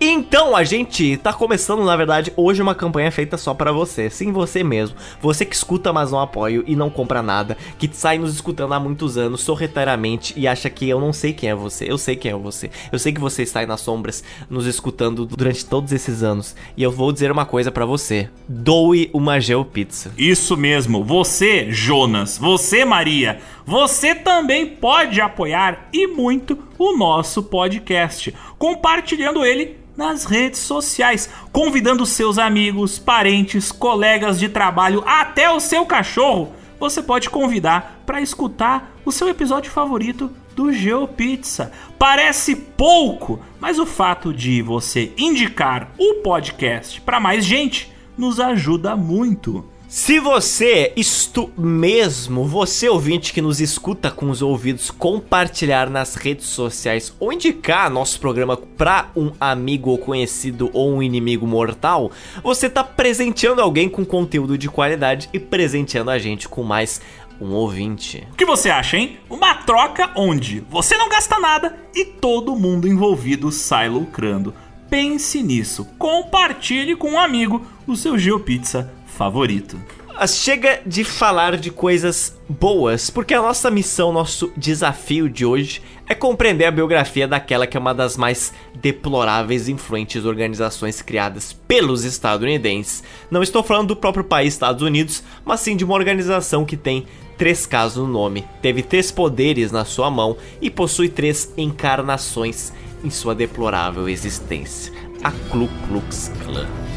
então 0.00 0.56
a 0.56 0.64
gente 0.64 1.18
tá 1.18 1.34
começando, 1.34 1.84
na 1.84 1.94
verdade, 1.96 2.32
hoje 2.34 2.62
uma 2.62 2.74
campanha 2.74 3.12
feita 3.12 3.36
só 3.36 3.52
para 3.52 3.72
você, 3.72 4.08
sim, 4.08 4.32
você 4.32 4.64
mesmo. 4.64 4.96
Você 5.20 5.44
que 5.44 5.54
escuta, 5.54 5.92
mas 5.92 6.10
não 6.10 6.20
apoia 6.20 6.64
e 6.66 6.74
não 6.74 6.88
compra 6.88 7.22
nada, 7.22 7.54
que 7.78 7.90
sai 7.92 8.16
nos 8.16 8.32
escutando 8.32 8.72
há 8.72 8.80
muitos 8.80 9.18
anos, 9.18 9.42
sorretariamente, 9.42 10.32
e 10.34 10.48
acha 10.48 10.70
que 10.70 10.88
eu 10.88 10.98
não 10.98 11.12
sei 11.12 11.34
quem 11.34 11.50
é 11.50 11.54
você. 11.54 11.90
Eu 11.90 11.98
sei 11.98 12.16
quem 12.16 12.30
é 12.30 12.34
você. 12.34 12.70
Eu 12.90 12.98
sei 12.98 13.12
que 13.12 13.20
você 13.20 13.42
está 13.42 13.60
aí 13.60 13.66
nas 13.66 13.82
sombras, 13.82 14.24
nos 14.48 14.64
escutando 14.64 15.26
durante 15.26 15.66
todos 15.66 15.92
esses 15.92 16.22
anos. 16.22 16.56
E 16.74 16.82
eu 16.82 16.90
vou 16.90 17.12
dizer 17.12 17.30
uma 17.30 17.44
coisa 17.44 17.70
para 17.70 17.84
você. 17.84 18.30
Doe 18.48 19.10
uma 19.12 19.38
geopizza 19.38 19.89
pizza. 19.90 20.12
Isso 20.16 20.56
mesmo, 20.56 21.04
você, 21.04 21.70
Jonas, 21.70 22.38
você, 22.38 22.84
Maria, 22.84 23.40
você 23.66 24.14
também 24.14 24.64
pode 24.64 25.20
apoiar 25.20 25.88
e 25.92 26.06
muito 26.06 26.56
o 26.78 26.96
nosso 26.96 27.42
podcast, 27.42 28.32
compartilhando 28.56 29.44
ele 29.44 29.78
nas 29.96 30.24
redes 30.24 30.60
sociais, 30.60 31.28
convidando 31.52 32.06
seus 32.06 32.38
amigos, 32.38 32.98
parentes, 32.98 33.72
colegas 33.72 34.38
de 34.38 34.48
trabalho, 34.48 35.02
até 35.04 35.50
o 35.50 35.60
seu 35.60 35.84
cachorro. 35.84 36.52
Você 36.78 37.02
pode 37.02 37.28
convidar 37.28 38.00
para 38.06 38.22
escutar 38.22 38.96
o 39.04 39.12
seu 39.12 39.28
episódio 39.28 39.70
favorito 39.70 40.30
do 40.54 40.72
GeoPizza. 40.72 41.72
Parece 41.98 42.56
pouco, 42.56 43.40
mas 43.58 43.78
o 43.78 43.84
fato 43.84 44.32
de 44.32 44.62
você 44.62 45.12
indicar 45.18 45.92
o 45.98 46.22
podcast 46.22 47.00
para 47.02 47.20
mais 47.20 47.44
gente 47.44 47.92
nos 48.16 48.38
ajuda 48.38 48.96
muito. 48.96 49.64
Se 49.90 50.20
você, 50.20 50.92
isto 50.94 51.50
mesmo, 51.58 52.44
você 52.44 52.88
ouvinte 52.88 53.32
que 53.32 53.42
nos 53.42 53.60
escuta 53.60 54.08
com 54.08 54.30
os 54.30 54.40
ouvidos, 54.40 54.88
compartilhar 54.88 55.90
nas 55.90 56.14
redes 56.14 56.46
sociais 56.46 57.12
ou 57.18 57.32
indicar 57.32 57.90
nosso 57.90 58.20
programa 58.20 58.56
para 58.56 59.10
um 59.16 59.32
amigo 59.40 59.90
ou 59.90 59.98
conhecido 59.98 60.70
ou 60.72 60.94
um 60.94 61.02
inimigo 61.02 61.44
mortal, 61.44 62.12
você 62.40 62.70
tá 62.70 62.84
presenteando 62.84 63.60
alguém 63.60 63.88
com 63.88 64.04
conteúdo 64.04 64.56
de 64.56 64.68
qualidade 64.68 65.28
e 65.32 65.40
presenteando 65.40 66.12
a 66.12 66.20
gente 66.20 66.48
com 66.48 66.62
mais 66.62 67.00
um 67.40 67.50
ouvinte. 67.50 68.28
O 68.30 68.36
que 68.36 68.46
você 68.46 68.70
acha, 68.70 68.96
hein? 68.96 69.18
Uma 69.28 69.56
troca 69.56 70.12
onde 70.14 70.60
você 70.70 70.96
não 70.96 71.08
gasta 71.08 71.36
nada 71.40 71.76
e 71.92 72.04
todo 72.04 72.54
mundo 72.54 72.86
envolvido 72.86 73.50
sai 73.50 73.88
lucrando. 73.88 74.54
Pense 74.88 75.42
nisso. 75.42 75.84
Compartilhe 75.98 76.94
com 76.94 77.10
um 77.10 77.18
amigo 77.18 77.66
o 77.88 77.96
seu 77.96 78.16
GeoPizza 78.16 78.99
favorito. 79.20 79.78
Chega 80.26 80.80
de 80.86 81.04
falar 81.04 81.58
de 81.58 81.70
coisas 81.70 82.34
boas, 82.48 83.10
porque 83.10 83.34
a 83.34 83.42
nossa 83.42 83.70
missão, 83.70 84.12
nosso 84.12 84.50
desafio 84.56 85.28
de 85.28 85.44
hoje 85.44 85.82
é 86.08 86.14
compreender 86.14 86.64
a 86.64 86.70
biografia 86.70 87.28
daquela 87.28 87.66
que 87.66 87.76
é 87.76 87.80
uma 87.80 87.94
das 87.94 88.16
mais 88.16 88.52
deploráveis 88.74 89.68
e 89.68 89.72
influentes 89.72 90.24
organizações 90.24 91.02
criadas 91.02 91.52
pelos 91.52 92.02
estadunidenses. 92.04 93.04
Não 93.30 93.42
estou 93.42 93.62
falando 93.62 93.88
do 93.88 93.96
próprio 93.96 94.24
país 94.24 94.54
Estados 94.54 94.82
Unidos, 94.82 95.22
mas 95.44 95.60
sim 95.60 95.76
de 95.76 95.84
uma 95.84 95.94
organização 95.94 96.64
que 96.64 96.76
tem 96.76 97.06
três 97.36 97.66
casos 97.66 98.02
no 98.02 98.10
nome, 98.10 98.46
teve 98.62 98.82
três 98.82 99.10
poderes 99.12 99.70
na 99.70 99.84
sua 99.84 100.10
mão 100.10 100.38
e 100.62 100.70
possui 100.70 101.10
três 101.10 101.52
encarnações 101.58 102.72
em 103.04 103.10
sua 103.10 103.34
deplorável 103.34 104.08
existência: 104.08 104.92
a 105.22 105.30
Ku 105.30 105.68
Klux 105.88 106.32
Klan. 106.42 106.89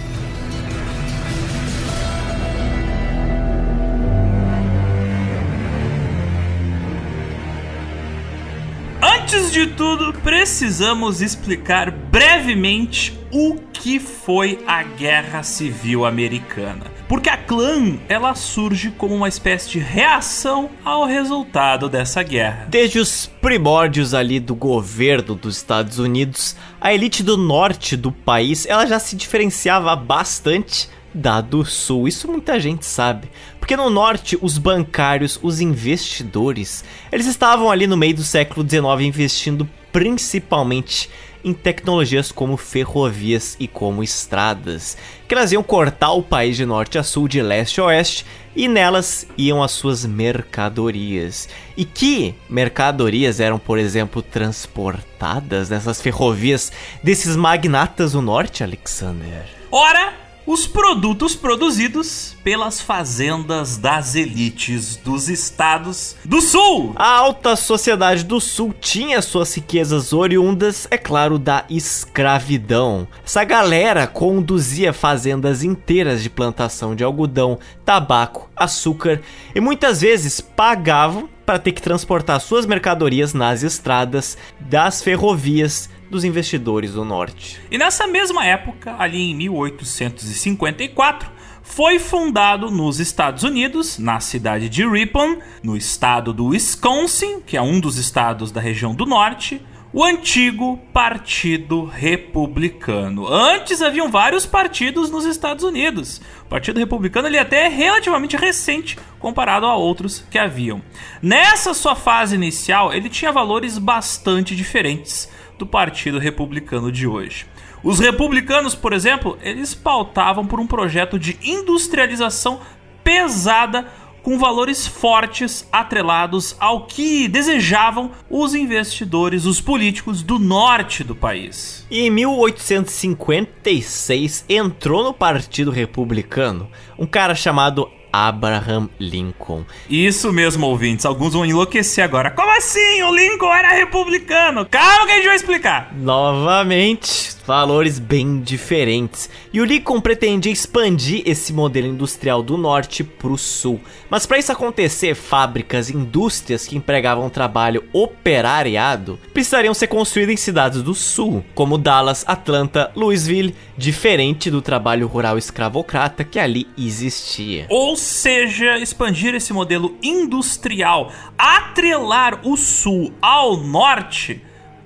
Antes 9.23 9.53
de 9.53 9.67
tudo, 9.67 10.11
precisamos 10.19 11.21
explicar 11.21 11.89
brevemente 11.89 13.17
o 13.31 13.55
que 13.71 13.97
foi 13.97 14.61
a 14.67 14.83
Guerra 14.83 15.43
Civil 15.43 16.05
Americana. 16.05 16.91
Porque 17.07 17.29
a 17.29 17.37
clã, 17.37 17.97
ela 18.09 18.35
surge 18.35 18.91
como 18.91 19.15
uma 19.15 19.29
espécie 19.29 19.69
de 19.69 19.79
reação 19.79 20.69
ao 20.83 21.05
resultado 21.05 21.87
dessa 21.87 22.21
guerra. 22.21 22.67
Desde 22.69 22.99
os 22.99 23.25
primórdios 23.41 24.13
ali 24.13 24.41
do 24.41 24.53
governo 24.53 25.35
dos 25.35 25.55
Estados 25.55 25.99
Unidos, 25.99 26.57
a 26.81 26.93
elite 26.93 27.23
do 27.23 27.37
norte 27.37 27.95
do 27.95 28.11
país, 28.11 28.65
ela 28.65 28.85
já 28.85 28.99
se 28.99 29.15
diferenciava 29.15 29.95
bastante 29.95 30.89
da 31.13 31.41
do 31.41 31.63
sul. 31.65 32.07
Isso 32.07 32.27
muita 32.27 32.59
gente 32.59 32.85
sabe. 32.85 33.29
Porque 33.59 33.77
no 33.77 33.89
norte, 33.89 34.37
os 34.41 34.57
bancários, 34.57 35.39
os 35.41 35.61
investidores, 35.61 36.83
eles 37.11 37.27
estavam 37.27 37.69
ali 37.71 37.87
no 37.87 37.95
meio 37.95 38.15
do 38.15 38.23
século 38.23 38.67
XIX 38.67 39.07
investindo 39.07 39.67
principalmente 39.91 41.09
em 41.43 41.53
tecnologias 41.53 42.31
como 42.31 42.55
ferrovias 42.55 43.55
e 43.59 43.67
como 43.67 44.01
estradas, 44.01 44.97
que 45.27 45.35
elas 45.35 45.51
iam 45.51 45.61
cortar 45.61 46.13
o 46.13 46.23
país 46.23 46.55
de 46.55 46.65
norte 46.65 46.97
a 46.97 47.03
sul, 47.03 47.27
de 47.27 47.41
leste 47.41 47.81
a 47.81 47.85
oeste, 47.85 48.25
e 48.55 48.67
nelas 48.67 49.27
iam 49.37 49.61
as 49.61 49.71
suas 49.71 50.05
mercadorias. 50.05 51.49
E 51.75 51.83
que 51.83 52.35
mercadorias 52.49 53.39
eram, 53.39 53.59
por 53.59 53.77
exemplo, 53.77 54.21
transportadas 54.21 55.69
nessas 55.69 56.01
ferrovias 56.01 56.71
desses 57.01 57.35
magnatas 57.35 58.13
do 58.13 58.21
norte, 58.21 58.63
Alexander? 58.63 59.45
Ora, 59.71 60.13
os 60.45 60.67
produtos 60.67 61.35
produzidos 61.35 62.35
pelas 62.43 62.81
fazendas 62.81 63.77
das 63.77 64.15
elites 64.15 64.97
dos 64.97 65.29
estados 65.29 66.15
do 66.25 66.41
sul. 66.41 66.93
A 66.95 67.07
alta 67.07 67.55
sociedade 67.55 68.23
do 68.23 68.41
sul 68.41 68.73
tinha 68.79 69.21
suas 69.21 69.55
riquezas 69.55 70.11
oriundas, 70.11 70.87
é 70.91 70.97
claro, 70.97 71.39
da 71.39 71.65
escravidão. 71.69 73.07
Essa 73.25 73.43
galera 73.43 74.05
conduzia 74.05 74.91
fazendas 74.91 75.63
inteiras 75.63 76.21
de 76.21 76.29
plantação 76.29 76.95
de 76.95 77.03
algodão, 77.03 77.57
tabaco, 77.85 78.49
açúcar 78.55 79.21
e 79.55 79.61
muitas 79.61 80.01
vezes 80.01 80.41
pagavam 80.41 81.29
para 81.45 81.59
ter 81.59 81.71
que 81.73 81.81
transportar 81.81 82.39
suas 82.39 82.65
mercadorias 82.65 83.33
nas 83.33 83.63
estradas 83.63 84.37
das 84.59 85.01
ferrovias 85.01 85.89
dos 86.13 86.23
investidores 86.23 86.93
do 86.93 87.03
norte. 87.03 87.59
E 87.69 87.77
nessa 87.77 88.07
mesma 88.07 88.45
época, 88.45 88.95
ali 88.97 89.31
em 89.31 89.35
1854, 89.35 91.29
foi 91.63 91.97
fundado 91.97 92.69
nos 92.69 92.99
Estados 92.99 93.43
Unidos, 93.43 93.97
na 93.97 94.19
cidade 94.19 94.69
de 94.69 94.87
Ripon, 94.87 95.37
no 95.63 95.75
estado 95.75 96.31
do 96.31 96.47
Wisconsin, 96.47 97.41
que 97.41 97.57
é 97.57 97.61
um 97.61 97.79
dos 97.79 97.97
estados 97.97 98.51
da 98.51 98.61
região 98.61 98.93
do 98.93 99.05
norte, 99.05 99.59
o 99.91 100.03
antigo 100.03 100.77
Partido 100.91 101.85
Republicano. 101.85 103.27
Antes 103.27 103.81
haviam 103.81 104.09
vários 104.09 104.45
partidos 104.45 105.11
nos 105.11 105.23
Estados 105.23 105.63
Unidos. 105.63 106.19
O 106.45 106.49
Partido 106.49 106.79
Republicano 106.79 107.27
ele 107.27 107.37
é 107.37 107.41
até 107.41 107.67
relativamente 107.67 108.35
recente 108.35 108.97
comparado 109.19 109.65
a 109.65 109.75
outros 109.75 110.25
que 110.29 110.39
haviam. 110.39 110.81
Nessa 111.21 111.73
sua 111.73 111.95
fase 111.95 112.35
inicial, 112.35 112.91
ele 112.91 113.07
tinha 113.07 113.31
valores 113.31 113.77
bastante 113.77 114.55
diferentes 114.55 115.29
do 115.57 115.65
Partido 115.65 116.19
Republicano 116.19 116.91
de 116.91 117.07
hoje. 117.07 117.45
Os 117.83 117.99
republicanos, 117.99 118.75
por 118.75 118.93
exemplo, 118.93 119.37
eles 119.41 119.75
pautavam 119.75 120.45
por 120.45 120.59
um 120.59 120.67
projeto 120.67 121.19
de 121.19 121.37
industrialização 121.43 122.61
pesada 123.03 123.87
com 124.23 124.39
valores 124.39 124.87
fortes 124.87 125.67
atrelados 125.69 126.55
ao 126.57 126.85
que 126.85 127.27
desejavam 127.27 128.11
os 128.29 128.55
investidores, 128.55 129.43
os 129.45 129.59
políticos 129.59 130.23
do 130.23 130.39
norte 130.39 131.03
do 131.03 131.13
país. 131.13 131.85
E 131.91 132.07
em 132.07 132.09
1856 132.09 134.45
entrou 134.47 135.03
no 135.03 135.13
Partido 135.13 135.71
Republicano 135.71 136.71
um 136.97 137.05
cara 137.05 137.35
chamado 137.35 137.91
Abraham 138.13 138.87
Lincoln. 138.99 139.65
Isso 139.89 140.31
mesmo, 140.31 140.67
ouvintes. 140.67 141.03
Alguns 141.03 141.33
vão 141.33 141.43
enlouquecer 141.43 142.03
agora. 142.03 142.29
Como 142.29 142.55
assim? 142.55 143.01
O 143.01 143.13
Lincoln 143.13 143.51
era 143.51 143.69
republicano? 143.69 144.67
Calma 144.67 145.07
que 145.07 145.11
a 145.13 145.15
gente 145.15 145.25
vai 145.25 145.35
explicar. 145.35 145.91
Novamente, 145.95 147.32
valores 147.45 147.99
bem 147.99 148.41
diferentes. 148.41 149.29
E 149.51 149.59
o 149.59 149.65
Lincoln 149.65 149.99
pretendia 149.99 150.51
expandir 150.51 151.23
esse 151.25 151.53
modelo 151.53 151.87
industrial 151.87 152.41
do 152.41 152.57
norte 152.57 153.03
para 153.03 153.31
o 153.31 153.37
sul. 153.37 153.79
Mas 154.09 154.25
para 154.25 154.37
isso 154.37 154.51
acontecer, 154.51 155.15
fábricas 155.15 155.89
indústrias 155.89 156.65
que 156.65 156.77
empregavam 156.77 157.29
trabalho 157.29 157.83
operariado 157.91 159.19
precisariam 159.33 159.73
ser 159.73 159.87
construídas 159.87 160.33
em 160.33 160.37
cidades 160.37 160.81
do 160.81 160.93
sul, 160.93 161.43
como 161.53 161.77
Dallas, 161.77 162.23
Atlanta, 162.27 162.91
Louisville, 162.95 163.55
diferente 163.77 164.49
do 164.49 164.61
trabalho 164.61 165.07
rural 165.07 165.37
escravocrata 165.37 166.23
que 166.23 166.39
ali 166.39 166.67
existia. 166.77 167.65
Ou 167.69 167.95
seja, 167.95 168.77
expandir 168.77 169.35
esse 169.35 169.51
modelo 169.51 169.97
industrial, 170.01 171.11
atrelar 171.37 172.39
o 172.43 172.55
sul 172.55 173.13
ao 173.21 173.57
norte, 173.57 174.41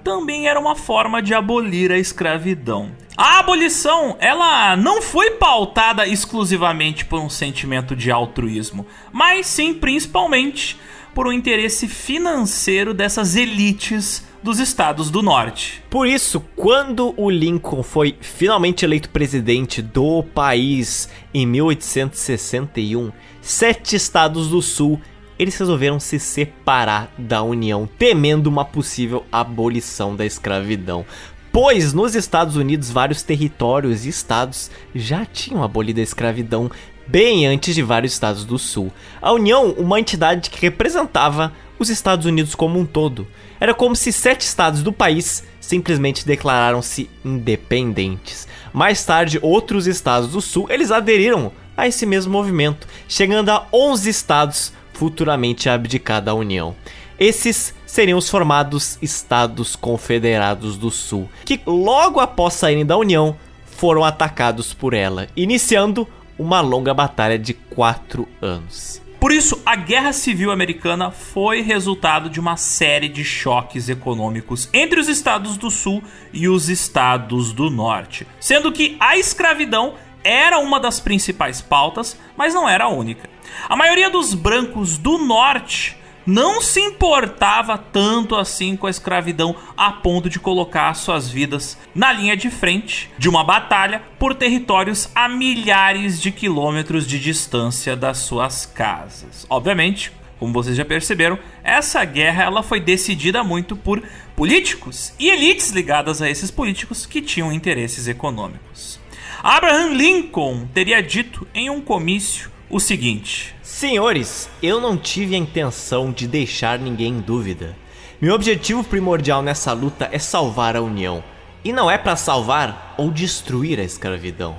também 0.07 0.47
era 0.47 0.57
uma 0.57 0.73
forma 0.73 1.21
de 1.21 1.33
abolir 1.33 1.91
a 1.91 1.97
escravidão. 1.97 2.91
A 3.17 3.39
abolição, 3.39 4.15
ela 4.21 4.77
não 4.77 5.01
foi 5.01 5.31
pautada 5.31 6.07
exclusivamente 6.07 7.03
por 7.03 7.19
um 7.19 7.29
sentimento 7.29 7.93
de 7.93 8.09
altruísmo, 8.09 8.85
mas 9.11 9.47
sim 9.47 9.73
principalmente 9.73 10.79
por 11.13 11.27
um 11.27 11.31
interesse 11.33 11.89
financeiro 11.89 12.93
dessas 12.93 13.35
elites 13.35 14.25
dos 14.41 14.59
estados 14.59 15.11
do 15.11 15.21
norte. 15.21 15.83
Por 15.89 16.07
isso, 16.07 16.39
quando 16.55 17.13
o 17.17 17.29
Lincoln 17.29 17.83
foi 17.83 18.15
finalmente 18.21 18.85
eleito 18.85 19.09
presidente 19.09 19.81
do 19.81 20.23
país 20.23 21.09
em 21.33 21.45
1861, 21.45 23.11
sete 23.41 23.97
estados 23.97 24.47
do 24.47 24.61
sul 24.61 25.01
eles 25.38 25.58
resolveram 25.58 26.00
se 26.00 26.20
separar 26.20 27.12
da 27.17 27.41
União, 27.44 27.88
temendo 27.98 28.48
uma 28.48 28.65
possível 28.65 29.25
abolição 29.32 30.15
da 30.15 30.25
escravidão. 30.25 31.06
Pois 31.51 31.94
nos 31.94 32.15
Estados 32.15 32.56
Unidos 32.56 32.91
vários 32.91 33.24
territórios 33.24 34.06
e 34.06 34.10
estados 34.10 34.70
já 34.94 35.25
tinham 35.25 35.63
abolido 35.63 36.00
a 36.00 36.03
escravidão 36.03 36.70
bem 37.08 37.48
antes 37.48 37.74
de 37.74 37.82
vários 37.82 38.13
estados 38.13 38.46
do 38.46 38.60
sul. 38.60 38.91
A 39.22 39.32
União, 39.32 39.72
uma 39.72 40.00
entidade 40.00 40.50
que 40.50 40.62
representava 40.62 41.53
os 41.79 41.89
Estados 41.89 42.25
Unidos 42.25 42.53
como 42.53 42.79
um 42.79 42.86
todo. 42.86 43.27
Era 43.60 43.74
como 43.74 43.96
se 43.96 44.12
sete 44.12 44.41
estados 44.41 44.84
do 44.84 44.94
país 44.94 45.44
simplesmente 45.60 46.25
declararam-se 46.25 47.10
independentes. 47.25 48.48
Mais 48.74 49.03
tarde, 49.03 49.39
outros 49.41 49.88
estados 49.88 50.29
do 50.32 50.41
sul, 50.41 50.67
eles 50.70 50.91
aderiram 50.91 51.51
a 51.75 51.88
esse 51.88 52.06
mesmo 52.06 52.32
movimento, 52.32 52.88
chegando 53.08 53.50
a 53.50 53.67
11 53.72 54.10
estados 54.10 54.74
futuramente 54.98 55.70
abdicar 55.70 56.22
da 56.22 56.34
União. 56.34 56.75
Esses 57.20 57.74
seriam 57.86 58.18
os 58.18 58.30
formados 58.30 58.98
Estados 59.00 59.75
Confederados 59.75 60.75
do 60.75 60.89
Sul, 60.89 61.30
que 61.46 61.62
logo 61.66 62.20
após 62.20 62.56
saírem 62.56 62.86
da 62.86 62.98
União 62.98 63.36
foram 63.66 64.04
atacados 64.04 64.74
por 64.74 64.96
ela, 64.96 65.27
iniciando 65.36 66.08
uma 66.38 66.62
longa 66.62 66.94
batalha 66.96 67.38
de 67.38 67.54
quatro 67.54 68.27
anos. 68.42 69.01
Por 69.20 69.32
isso, 69.32 69.62
a 69.66 69.75
Guerra 69.75 70.13
Civil 70.13 70.51
Americana 70.51 71.12
foi 71.12 71.62
resultado 71.62 72.30
de 72.30 72.39
uma 72.39 72.56
série 72.56 73.10
de 73.10 73.24
choques 73.24 73.90
econômicos 73.90 74.70
entre 74.74 75.00
os 75.00 75.07
estados 75.07 75.57
do 75.57 75.70
Sul 75.70 76.03
e 76.33 76.48
os 76.48 76.70
estados 76.70 77.51
do 77.51 77.70
Norte, 77.70 78.27
sendo 78.40 78.72
que 78.72 78.96
a 79.00 79.18
escravidão 79.18 79.94
era 80.24 80.60
uma 80.60 80.79
das 80.79 81.00
principais 81.00 81.62
pautas, 81.62 82.18
mas 82.36 82.53
não 82.53 82.68
era 82.68 82.86
a 82.86 82.90
única. 82.90 83.29
A 83.70 83.75
maioria 83.75 84.09
dos 84.09 84.33
brancos 84.33 84.98
do 84.98 85.17
Norte 85.17 85.98
não 86.27 86.61
se 86.61 86.81
importava 86.81 87.77
tanto 87.77 88.35
assim 88.35 88.75
com 88.75 88.85
a 88.85 88.89
escravidão 88.89 89.55
a 89.77 89.93
ponto 89.93 90.29
de 90.29 90.39
colocar 90.39 90.93
suas 90.93 91.29
vidas 91.29 91.77
na 91.96 92.11
linha 92.11 92.35
de 92.35 92.50
frente 92.50 93.09
de 93.17 93.29
uma 93.29 93.46
batalha 93.46 94.03
por 94.20 94.35
territórios 94.35 95.09
a 95.15 95.29
milhares 95.29 96.22
de 96.22 96.29
quilômetros 96.29 97.07
de 97.07 97.17
distância 97.17 97.96
das 97.96 98.17
suas 98.17 98.65
casas. 98.65 99.48
Obviamente, 99.50 100.11
como 100.37 100.51
vocês 100.51 100.75
já 100.75 100.83
perceberam, 100.83 101.39
essa 101.63 102.03
guerra 102.03 102.43
ela 102.43 102.61
foi 102.61 102.81
decidida 102.81 103.41
muito 103.41 103.77
por 103.77 104.03
políticos 104.35 105.13
e 105.17 105.29
elites 105.29 105.70
ligadas 105.70 106.22
a 106.22 106.29
esses 106.29 106.51
políticos 106.51 107.05
que 107.05 107.22
tinham 107.22 107.53
interesses 107.53 108.05
econômicos. 108.05 109.00
Abraham 109.41 109.93
Lincoln 109.93 110.67
teria 110.74 111.01
dito 111.01 111.48
em 111.53 111.70
um 111.70 111.79
comício 111.79 112.51
o 112.70 112.80
seguinte: 112.80 113.56
Senhores, 113.64 114.50
eu 114.62 114.82
não 114.82 114.98
tive 114.98 115.36
a 115.36 115.38
intenção 115.38 116.12
de 116.12 116.27
deixar 116.27 116.80
ninguém 116.80 117.14
em 117.14 117.22
dúvida. 117.22 117.75
Meu 118.20 118.34
objetivo 118.34 118.84
primordial 118.84 119.42
nessa 119.42 119.74
luta 119.74 120.10
é 120.12 120.20
salvar 120.20 120.75
a 120.75 120.82
União. 120.82 121.24
E 121.64 121.72
não 121.72 121.90
é 121.90 121.98
para 121.98 122.16
salvar 122.16 122.96
ou 122.98 123.12
destruir 123.12 123.80
a 123.80 123.84
escravidão. 123.84 124.56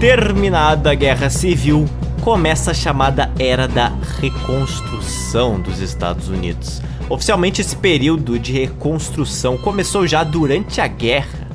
Terminada 0.00 0.92
a 0.92 0.94
Guerra 0.94 1.28
Civil, 1.28 1.84
começa 2.22 2.70
a 2.70 2.74
chamada 2.74 3.32
Era 3.36 3.66
da 3.66 3.92
Reconstrução 4.20 5.60
dos 5.60 5.80
Estados 5.80 6.28
Unidos. 6.28 6.80
Oficialmente, 7.10 7.60
esse 7.60 7.74
período 7.74 8.38
de 8.38 8.52
reconstrução 8.52 9.58
começou 9.58 10.06
já 10.06 10.22
durante 10.22 10.80
a 10.80 10.86
guerra 10.86 11.47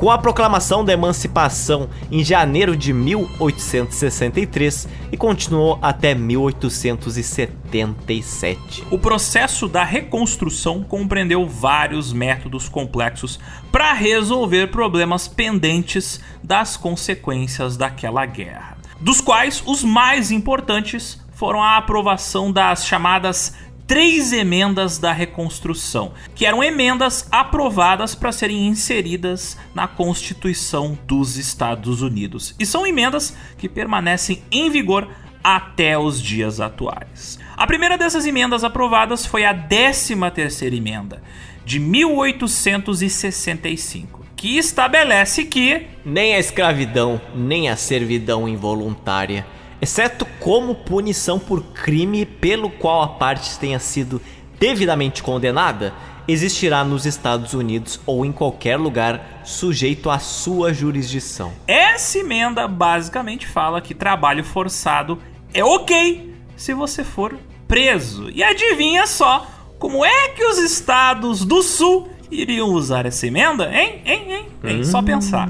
com 0.00 0.10
a 0.10 0.16
proclamação 0.16 0.82
da 0.82 0.94
emancipação 0.94 1.90
em 2.10 2.24
janeiro 2.24 2.74
de 2.74 2.90
1863 2.90 4.88
e 5.12 5.16
continuou 5.16 5.78
até 5.82 6.14
1877. 6.14 8.86
O 8.90 8.98
processo 8.98 9.68
da 9.68 9.84
reconstrução 9.84 10.82
compreendeu 10.82 11.46
vários 11.46 12.14
métodos 12.14 12.66
complexos 12.66 13.38
para 13.70 13.92
resolver 13.92 14.68
problemas 14.68 15.28
pendentes 15.28 16.18
das 16.42 16.78
consequências 16.78 17.76
daquela 17.76 18.24
guerra, 18.24 18.78
dos 18.98 19.20
quais 19.20 19.62
os 19.66 19.84
mais 19.84 20.30
importantes 20.30 21.20
foram 21.34 21.62
a 21.62 21.76
aprovação 21.76 22.50
das 22.50 22.86
chamadas 22.86 23.52
três 23.90 24.32
emendas 24.32 24.96
da 24.98 25.12
reconstrução, 25.12 26.12
que 26.36 26.46
eram 26.46 26.62
emendas 26.62 27.26
aprovadas 27.28 28.14
para 28.14 28.30
serem 28.30 28.68
inseridas 28.68 29.58
na 29.74 29.88
Constituição 29.88 30.96
dos 31.08 31.36
Estados 31.36 32.00
Unidos. 32.00 32.54
E 32.60 32.64
são 32.64 32.86
emendas 32.86 33.36
que 33.58 33.68
permanecem 33.68 34.44
em 34.48 34.70
vigor 34.70 35.08
até 35.42 35.98
os 35.98 36.22
dias 36.22 36.60
atuais. 36.60 37.40
A 37.56 37.66
primeira 37.66 37.98
dessas 37.98 38.24
emendas 38.24 38.62
aprovadas 38.62 39.26
foi 39.26 39.44
a 39.44 39.52
13ª 39.52 40.72
emenda, 40.72 41.20
de 41.64 41.80
1865, 41.80 44.24
que 44.36 44.56
estabelece 44.56 45.42
que 45.42 45.88
nem 46.04 46.36
a 46.36 46.38
escravidão, 46.38 47.20
nem 47.34 47.68
a 47.68 47.74
servidão 47.74 48.48
involuntária 48.48 49.44
exceto 49.80 50.26
como 50.38 50.74
punição 50.74 51.38
por 51.38 51.62
crime 51.62 52.24
pelo 52.26 52.70
qual 52.70 53.02
a 53.02 53.08
parte 53.08 53.58
tenha 53.58 53.78
sido 53.78 54.20
devidamente 54.58 55.22
condenada, 55.22 55.94
existirá 56.28 56.84
nos 56.84 57.06
Estados 57.06 57.54
Unidos 57.54 58.00
ou 58.06 58.24
em 58.24 58.30
qualquer 58.30 58.76
lugar 58.76 59.40
sujeito 59.44 60.10
à 60.10 60.18
sua 60.18 60.72
jurisdição. 60.72 61.52
Essa 61.66 62.18
emenda 62.18 62.68
basicamente 62.68 63.46
fala 63.46 63.80
que 63.80 63.94
trabalho 63.94 64.44
forçado 64.44 65.18
é 65.52 65.64
ok 65.64 66.34
se 66.56 66.74
você 66.74 67.02
for 67.02 67.36
preso. 67.66 68.30
E 68.30 68.42
adivinha 68.42 69.06
só, 69.06 69.46
como 69.78 70.04
é 70.04 70.28
que 70.28 70.44
os 70.44 70.58
estados 70.58 71.44
do 71.44 71.62
sul 71.62 72.08
iriam 72.30 72.68
usar 72.68 73.06
essa 73.06 73.26
emenda? 73.26 73.70
Hein? 73.72 74.02
Hein? 74.04 74.24
Hein? 74.28 74.46
hein? 74.62 74.80
Hum. 74.80 74.84
Só 74.84 75.02
pensar. 75.02 75.48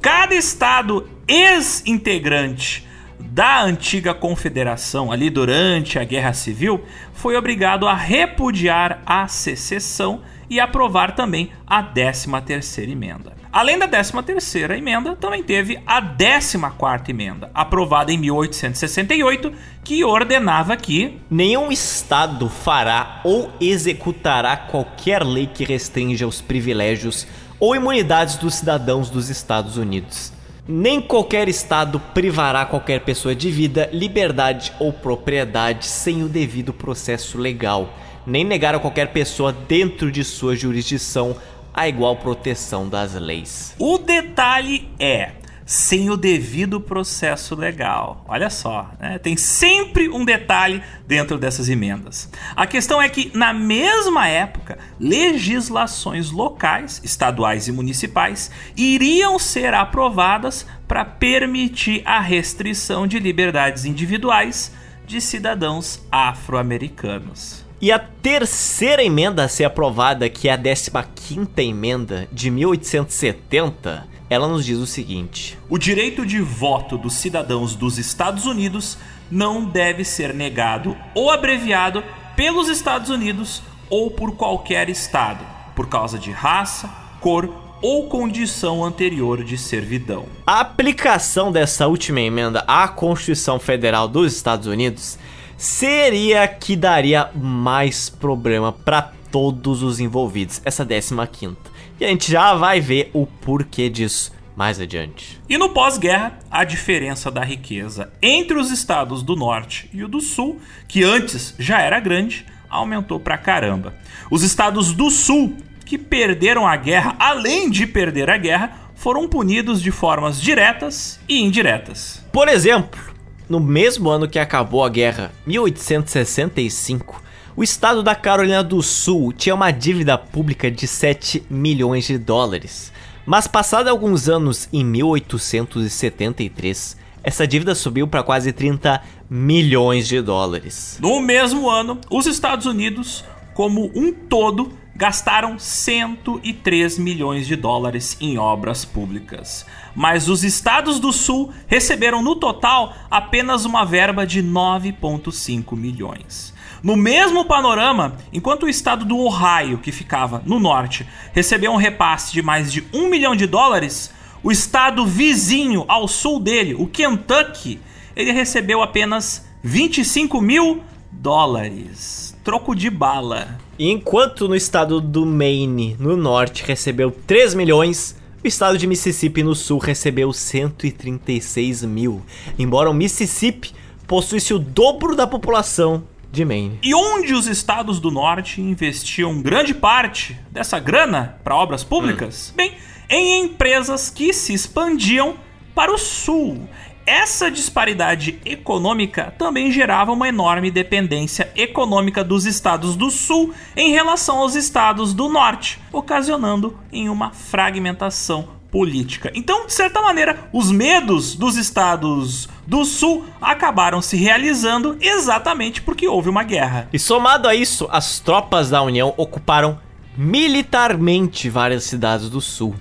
Cada 0.00 0.34
estado 0.34 1.08
ex-integrante 1.26 2.86
da 3.32 3.62
antiga 3.62 4.12
confederação, 4.12 5.10
ali 5.10 5.30
durante 5.30 5.98
a 5.98 6.04
Guerra 6.04 6.34
Civil, 6.34 6.84
foi 7.14 7.34
obrigado 7.34 7.88
a 7.88 7.94
repudiar 7.94 9.00
a 9.06 9.26
secessão 9.26 10.20
e 10.50 10.60
aprovar 10.60 11.14
também 11.14 11.50
a 11.66 11.82
13ª 11.82 12.90
emenda. 12.90 13.32
Além 13.50 13.78
da 13.78 13.88
13ª 13.88 14.76
emenda, 14.76 15.16
também 15.16 15.42
teve 15.42 15.80
a 15.86 16.02
14ª 16.02 17.08
emenda, 17.08 17.50
aprovada 17.54 18.12
em 18.12 18.18
1868, 18.18 19.50
que 19.82 20.04
ordenava 20.04 20.76
que 20.76 21.18
nenhum 21.30 21.72
estado 21.72 22.50
fará 22.50 23.22
ou 23.24 23.50
executará 23.58 24.58
qualquer 24.58 25.24
lei 25.24 25.46
que 25.46 25.64
restrinja 25.64 26.26
os 26.26 26.42
privilégios 26.42 27.26
ou 27.58 27.74
imunidades 27.74 28.36
dos 28.36 28.56
cidadãos 28.56 29.08
dos 29.08 29.30
Estados 29.30 29.78
Unidos. 29.78 30.34
Nem 30.66 31.00
qualquer 31.00 31.48
estado 31.48 31.98
privará 32.14 32.64
qualquer 32.64 33.00
pessoa 33.00 33.34
de 33.34 33.50
vida, 33.50 33.90
liberdade 33.92 34.72
ou 34.78 34.92
propriedade 34.92 35.86
sem 35.86 36.22
o 36.22 36.28
devido 36.28 36.72
processo 36.72 37.36
legal, 37.36 37.92
nem 38.24 38.44
negar 38.44 38.72
a 38.72 38.78
qualquer 38.78 39.08
pessoa 39.08 39.52
dentro 39.52 40.12
de 40.12 40.22
sua 40.22 40.54
jurisdição 40.54 41.36
a 41.74 41.88
igual 41.88 42.14
proteção 42.14 42.88
das 42.88 43.14
leis. 43.14 43.74
O 43.76 43.98
detalhe 43.98 44.88
é 45.00 45.32
sem 45.72 46.10
o 46.10 46.18
devido 46.18 46.78
processo 46.78 47.54
legal. 47.54 48.26
Olha 48.28 48.50
só, 48.50 48.90
né? 49.00 49.18
tem 49.18 49.38
sempre 49.38 50.06
um 50.06 50.22
detalhe 50.22 50.82
dentro 51.06 51.38
dessas 51.38 51.66
emendas. 51.70 52.28
A 52.54 52.66
questão 52.66 53.00
é 53.00 53.08
que, 53.08 53.30
na 53.34 53.54
mesma 53.54 54.28
época, 54.28 54.78
legislações 55.00 56.30
locais, 56.30 57.00
estaduais 57.02 57.68
e 57.68 57.72
municipais 57.72 58.50
iriam 58.76 59.38
ser 59.38 59.72
aprovadas 59.72 60.66
para 60.86 61.06
permitir 61.06 62.02
a 62.04 62.20
restrição 62.20 63.06
de 63.06 63.18
liberdades 63.18 63.86
individuais 63.86 64.72
de 65.06 65.22
cidadãos 65.22 66.02
afro-americanos. 66.12 67.64
E 67.80 67.90
a 67.90 67.98
terceira 67.98 69.02
emenda 69.02 69.42
a 69.42 69.48
ser 69.48 69.64
aprovada, 69.64 70.28
que 70.28 70.50
é 70.50 70.52
a 70.52 70.56
15 70.58 71.48
emenda 71.56 72.28
de 72.30 72.50
1870, 72.50 74.12
ela 74.32 74.48
nos 74.48 74.64
diz 74.64 74.78
o 74.78 74.86
seguinte: 74.86 75.58
O 75.68 75.76
direito 75.76 76.24
de 76.24 76.40
voto 76.40 76.96
dos 76.96 77.14
cidadãos 77.14 77.74
dos 77.74 77.98
Estados 77.98 78.46
Unidos 78.46 78.96
não 79.30 79.64
deve 79.64 80.04
ser 80.04 80.32
negado 80.32 80.96
ou 81.14 81.30
abreviado 81.30 82.02
pelos 82.34 82.68
Estados 82.68 83.10
Unidos 83.10 83.62
ou 83.90 84.10
por 84.10 84.34
qualquer 84.34 84.88
estado, 84.88 85.44
por 85.76 85.86
causa 85.86 86.18
de 86.18 86.30
raça, 86.30 86.88
cor 87.20 87.54
ou 87.82 88.08
condição 88.08 88.82
anterior 88.82 89.44
de 89.44 89.58
servidão. 89.58 90.24
A 90.46 90.60
aplicação 90.60 91.52
dessa 91.52 91.86
última 91.86 92.20
emenda 92.20 92.64
à 92.66 92.88
Constituição 92.88 93.58
Federal 93.58 94.08
dos 94.08 94.32
Estados 94.34 94.66
Unidos 94.66 95.18
seria 95.58 96.48
que 96.48 96.74
daria 96.74 97.30
mais 97.34 98.08
problema 98.08 98.72
para 98.72 99.12
todos 99.30 99.82
os 99.82 100.00
envolvidos, 100.00 100.62
essa 100.64 100.86
15 100.86 101.14
quinta. 101.30 101.71
E 102.02 102.04
a 102.04 102.08
gente 102.08 102.32
já 102.32 102.52
vai 102.52 102.80
ver 102.80 103.12
o 103.12 103.24
porquê 103.24 103.88
disso 103.88 104.32
mais 104.56 104.80
adiante. 104.80 105.40
E 105.48 105.56
no 105.56 105.68
pós-guerra, 105.68 106.36
a 106.50 106.64
diferença 106.64 107.30
da 107.30 107.44
riqueza 107.44 108.12
entre 108.20 108.58
os 108.58 108.72
estados 108.72 109.22
do 109.22 109.36
norte 109.36 109.88
e 109.92 110.02
o 110.02 110.08
do 110.08 110.20
sul, 110.20 110.60
que 110.88 111.04
antes 111.04 111.54
já 111.60 111.80
era 111.80 112.00
grande, 112.00 112.44
aumentou 112.68 113.20
pra 113.20 113.38
caramba. 113.38 113.94
Os 114.32 114.42
estados 114.42 114.92
do 114.92 115.12
sul, 115.12 115.56
que 115.86 115.96
perderam 115.96 116.66
a 116.66 116.74
guerra, 116.74 117.14
além 117.20 117.70
de 117.70 117.86
perder 117.86 118.28
a 118.30 118.36
guerra, 118.36 118.72
foram 118.96 119.28
punidos 119.28 119.80
de 119.80 119.92
formas 119.92 120.42
diretas 120.42 121.20
e 121.28 121.38
indiretas. 121.38 122.20
Por 122.32 122.48
exemplo, 122.48 123.00
no 123.48 123.60
mesmo 123.60 124.10
ano 124.10 124.28
que 124.28 124.40
acabou 124.40 124.82
a 124.82 124.88
guerra, 124.88 125.30
1865, 125.46 127.22
o 127.54 127.62
estado 127.62 128.02
da 128.02 128.14
Carolina 128.14 128.62
do 128.62 128.82
Sul 128.82 129.30
tinha 129.32 129.54
uma 129.54 129.70
dívida 129.70 130.16
pública 130.16 130.70
de 130.70 130.86
7 130.86 131.44
milhões 131.50 132.06
de 132.06 132.16
dólares. 132.16 132.90
Mas 133.26 133.46
passado 133.46 133.88
alguns 133.88 134.28
anos, 134.28 134.68
em 134.72 134.84
1873, 134.84 136.96
essa 137.22 137.46
dívida 137.46 137.74
subiu 137.74 138.08
para 138.08 138.22
quase 138.22 138.52
30 138.52 139.02
milhões 139.28 140.08
de 140.08 140.22
dólares. 140.22 140.98
No 141.00 141.20
mesmo 141.20 141.68
ano, 141.68 142.00
os 142.10 142.26
Estados 142.26 142.66
Unidos, 142.66 143.24
como 143.54 143.92
um 143.94 144.12
todo, 144.12 144.72
gastaram 144.96 145.58
103 145.58 146.98
milhões 146.98 147.46
de 147.46 147.54
dólares 147.54 148.16
em 148.20 148.38
obras 148.38 148.84
públicas. 148.84 149.64
Mas 149.94 150.28
os 150.28 150.42
estados 150.42 150.98
do 150.98 151.12
Sul 151.12 151.52
receberam 151.66 152.22
no 152.22 152.36
total 152.36 152.94
apenas 153.10 153.64
uma 153.64 153.84
verba 153.84 154.26
de 154.26 154.42
9,5 154.42 155.76
milhões. 155.76 156.51
No 156.82 156.96
mesmo 156.96 157.44
panorama, 157.44 158.16
enquanto 158.32 158.64
o 158.64 158.68
estado 158.68 159.04
do 159.04 159.16
Ohio, 159.16 159.78
que 159.78 159.92
ficava 159.92 160.42
no 160.44 160.58
norte, 160.58 161.06
recebeu 161.32 161.70
um 161.70 161.76
repasse 161.76 162.32
de 162.32 162.42
mais 162.42 162.72
de 162.72 162.84
um 162.92 163.08
milhão 163.08 163.36
de 163.36 163.46
dólares, 163.46 164.10
o 164.42 164.50
estado 164.50 165.06
vizinho 165.06 165.84
ao 165.86 166.08
sul 166.08 166.40
dele, 166.40 166.74
o 166.74 166.88
Kentucky, 166.88 167.78
ele 168.16 168.32
recebeu 168.32 168.82
apenas 168.82 169.46
25 169.62 170.40
mil 170.40 170.82
dólares. 171.12 172.36
Troco 172.42 172.74
de 172.74 172.90
bala. 172.90 173.60
Enquanto 173.78 174.48
no 174.48 174.56
estado 174.56 175.00
do 175.00 175.24
Maine, 175.24 175.96
no 176.00 176.16
norte, 176.16 176.64
recebeu 176.66 177.12
3 177.12 177.54
milhões, 177.54 178.16
o 178.42 178.48
estado 178.48 178.76
de 178.76 178.88
Mississippi, 178.88 179.44
no 179.44 179.54
sul, 179.54 179.78
recebeu 179.78 180.32
136 180.32 181.84
mil. 181.84 182.22
Embora 182.58 182.90
o 182.90 182.94
Mississippi 182.94 183.72
possuísse 184.04 184.52
o 184.52 184.58
dobro 184.58 185.14
da 185.14 185.28
população 185.28 186.02
de 186.32 186.44
Maine. 186.44 186.78
E 186.82 186.94
onde 186.94 187.34
os 187.34 187.46
estados 187.46 188.00
do 188.00 188.10
norte 188.10 188.60
investiam 188.60 189.42
grande 189.42 189.74
parte 189.74 190.36
dessa 190.50 190.80
grana 190.80 191.38
para 191.44 191.54
obras 191.54 191.84
públicas? 191.84 192.50
Hum. 192.50 192.56
Bem, 192.56 192.72
em 193.08 193.44
empresas 193.44 194.08
que 194.08 194.32
se 194.32 194.54
expandiam 194.54 195.36
para 195.74 195.92
o 195.92 195.98
sul. 195.98 196.66
Essa 197.04 197.50
disparidade 197.50 198.38
econômica 198.44 199.34
também 199.36 199.72
gerava 199.72 200.12
uma 200.12 200.28
enorme 200.28 200.70
dependência 200.70 201.50
econômica 201.56 202.22
dos 202.22 202.46
estados 202.46 202.94
do 202.94 203.10
sul 203.10 203.52
em 203.76 203.90
relação 203.90 204.38
aos 204.38 204.54
estados 204.54 205.12
do 205.12 205.28
norte, 205.28 205.80
ocasionando 205.92 206.78
em 206.92 207.08
uma 207.08 207.32
fragmentação 207.32 208.61
política. 208.72 209.30
Então, 209.34 209.66
de 209.66 209.72
certa 209.74 210.00
maneira, 210.00 210.48
os 210.50 210.70
medos 210.72 211.36
dos 211.36 211.56
estados 211.56 212.48
do 212.66 212.86
sul 212.86 213.26
acabaram 213.38 214.00
se 214.00 214.16
realizando 214.16 214.96
exatamente 214.98 215.82
porque 215.82 216.08
houve 216.08 216.30
uma 216.30 216.42
guerra. 216.42 216.88
E 216.90 216.98
somado 216.98 217.46
a 217.46 217.54
isso, 217.54 217.86
as 217.92 218.18
tropas 218.18 218.70
da 218.70 218.82
União 218.82 219.12
ocuparam 219.18 219.78
militarmente 220.16 221.50
várias 221.50 221.84
cidades 221.84 222.30
do 222.30 222.40
sul. 222.40 222.74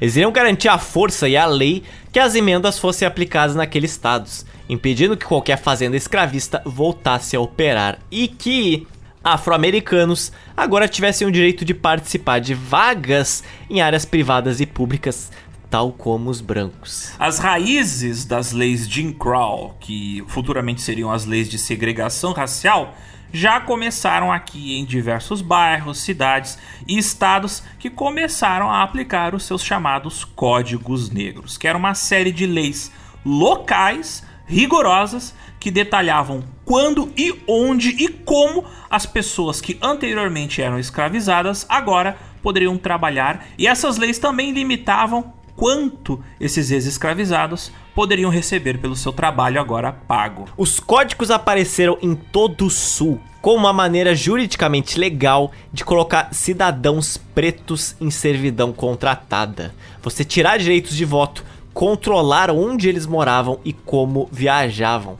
Eles 0.00 0.16
iriam 0.16 0.32
garantir 0.32 0.68
a 0.68 0.78
força 0.78 1.28
e 1.28 1.36
a 1.36 1.46
lei 1.46 1.84
que 2.12 2.18
as 2.18 2.34
emendas 2.34 2.78
fossem 2.78 3.06
aplicadas 3.06 3.54
naqueles 3.54 3.92
estados, 3.92 4.44
impedindo 4.68 5.16
que 5.16 5.24
qualquer 5.24 5.58
fazenda 5.58 5.96
escravista 5.96 6.60
voltasse 6.66 7.36
a 7.36 7.40
operar 7.40 8.00
e 8.10 8.26
que 8.26 8.86
afro-americanos 9.26 10.30
agora 10.56 10.86
tivessem 10.86 11.26
o 11.26 11.32
direito 11.32 11.64
de 11.64 11.74
participar 11.74 12.38
de 12.38 12.54
vagas 12.54 13.42
em 13.68 13.80
áreas 13.80 14.04
privadas 14.04 14.60
e 14.60 14.66
públicas, 14.66 15.32
tal 15.68 15.90
como 15.90 16.30
os 16.30 16.40
brancos. 16.40 17.12
As 17.18 17.40
raízes 17.40 18.24
das 18.24 18.52
leis 18.52 18.88
Jim 18.88 19.12
Crow, 19.12 19.76
que 19.80 20.24
futuramente 20.28 20.80
seriam 20.80 21.10
as 21.10 21.24
leis 21.24 21.48
de 21.48 21.58
segregação 21.58 22.32
racial, 22.32 22.94
já 23.32 23.58
começaram 23.58 24.30
aqui 24.30 24.78
em 24.78 24.84
diversos 24.84 25.42
bairros, 25.42 25.98
cidades 25.98 26.56
e 26.86 26.96
estados 26.96 27.64
que 27.80 27.90
começaram 27.90 28.70
a 28.70 28.84
aplicar 28.84 29.34
os 29.34 29.42
seus 29.42 29.64
chamados 29.64 30.24
códigos 30.24 31.10
negros, 31.10 31.58
que 31.58 31.66
era 31.66 31.76
uma 31.76 31.94
série 31.94 32.30
de 32.30 32.46
leis 32.46 32.92
locais 33.24 34.22
rigorosas 34.46 35.34
que 35.58 35.70
detalhavam 35.70 36.42
quando 36.64 37.12
e 37.16 37.34
onde 37.46 37.90
e 37.90 38.08
como 38.08 38.64
as 38.90 39.06
pessoas 39.06 39.60
que 39.60 39.78
anteriormente 39.80 40.60
eram 40.60 40.78
escravizadas 40.78 41.64
agora 41.68 42.16
poderiam 42.42 42.76
trabalhar, 42.78 43.46
e 43.58 43.66
essas 43.66 43.96
leis 43.96 44.18
também 44.18 44.52
limitavam 44.52 45.32
quanto 45.56 46.22
esses 46.38 46.70
ex-escravizados 46.70 47.72
poderiam 47.94 48.30
receber 48.30 48.78
pelo 48.78 48.94
seu 48.94 49.12
trabalho 49.12 49.60
agora 49.60 49.92
pago. 49.92 50.46
Os 50.56 50.78
códigos 50.78 51.30
apareceram 51.30 51.98
em 52.02 52.14
todo 52.14 52.66
o 52.66 52.70
sul 52.70 53.20
como 53.40 53.58
uma 53.58 53.72
maneira 53.72 54.14
juridicamente 54.14 54.98
legal 54.98 55.52
de 55.72 55.84
colocar 55.84 56.28
cidadãos 56.32 57.16
pretos 57.16 57.94
em 58.00 58.10
servidão 58.10 58.72
contratada. 58.72 59.72
Você 60.02 60.24
tirar 60.24 60.58
direitos 60.58 60.96
de 60.96 61.04
voto, 61.04 61.44
controlar 61.72 62.50
onde 62.50 62.88
eles 62.88 63.06
moravam 63.06 63.60
e 63.64 63.72
como 63.72 64.28
viajavam, 64.32 65.16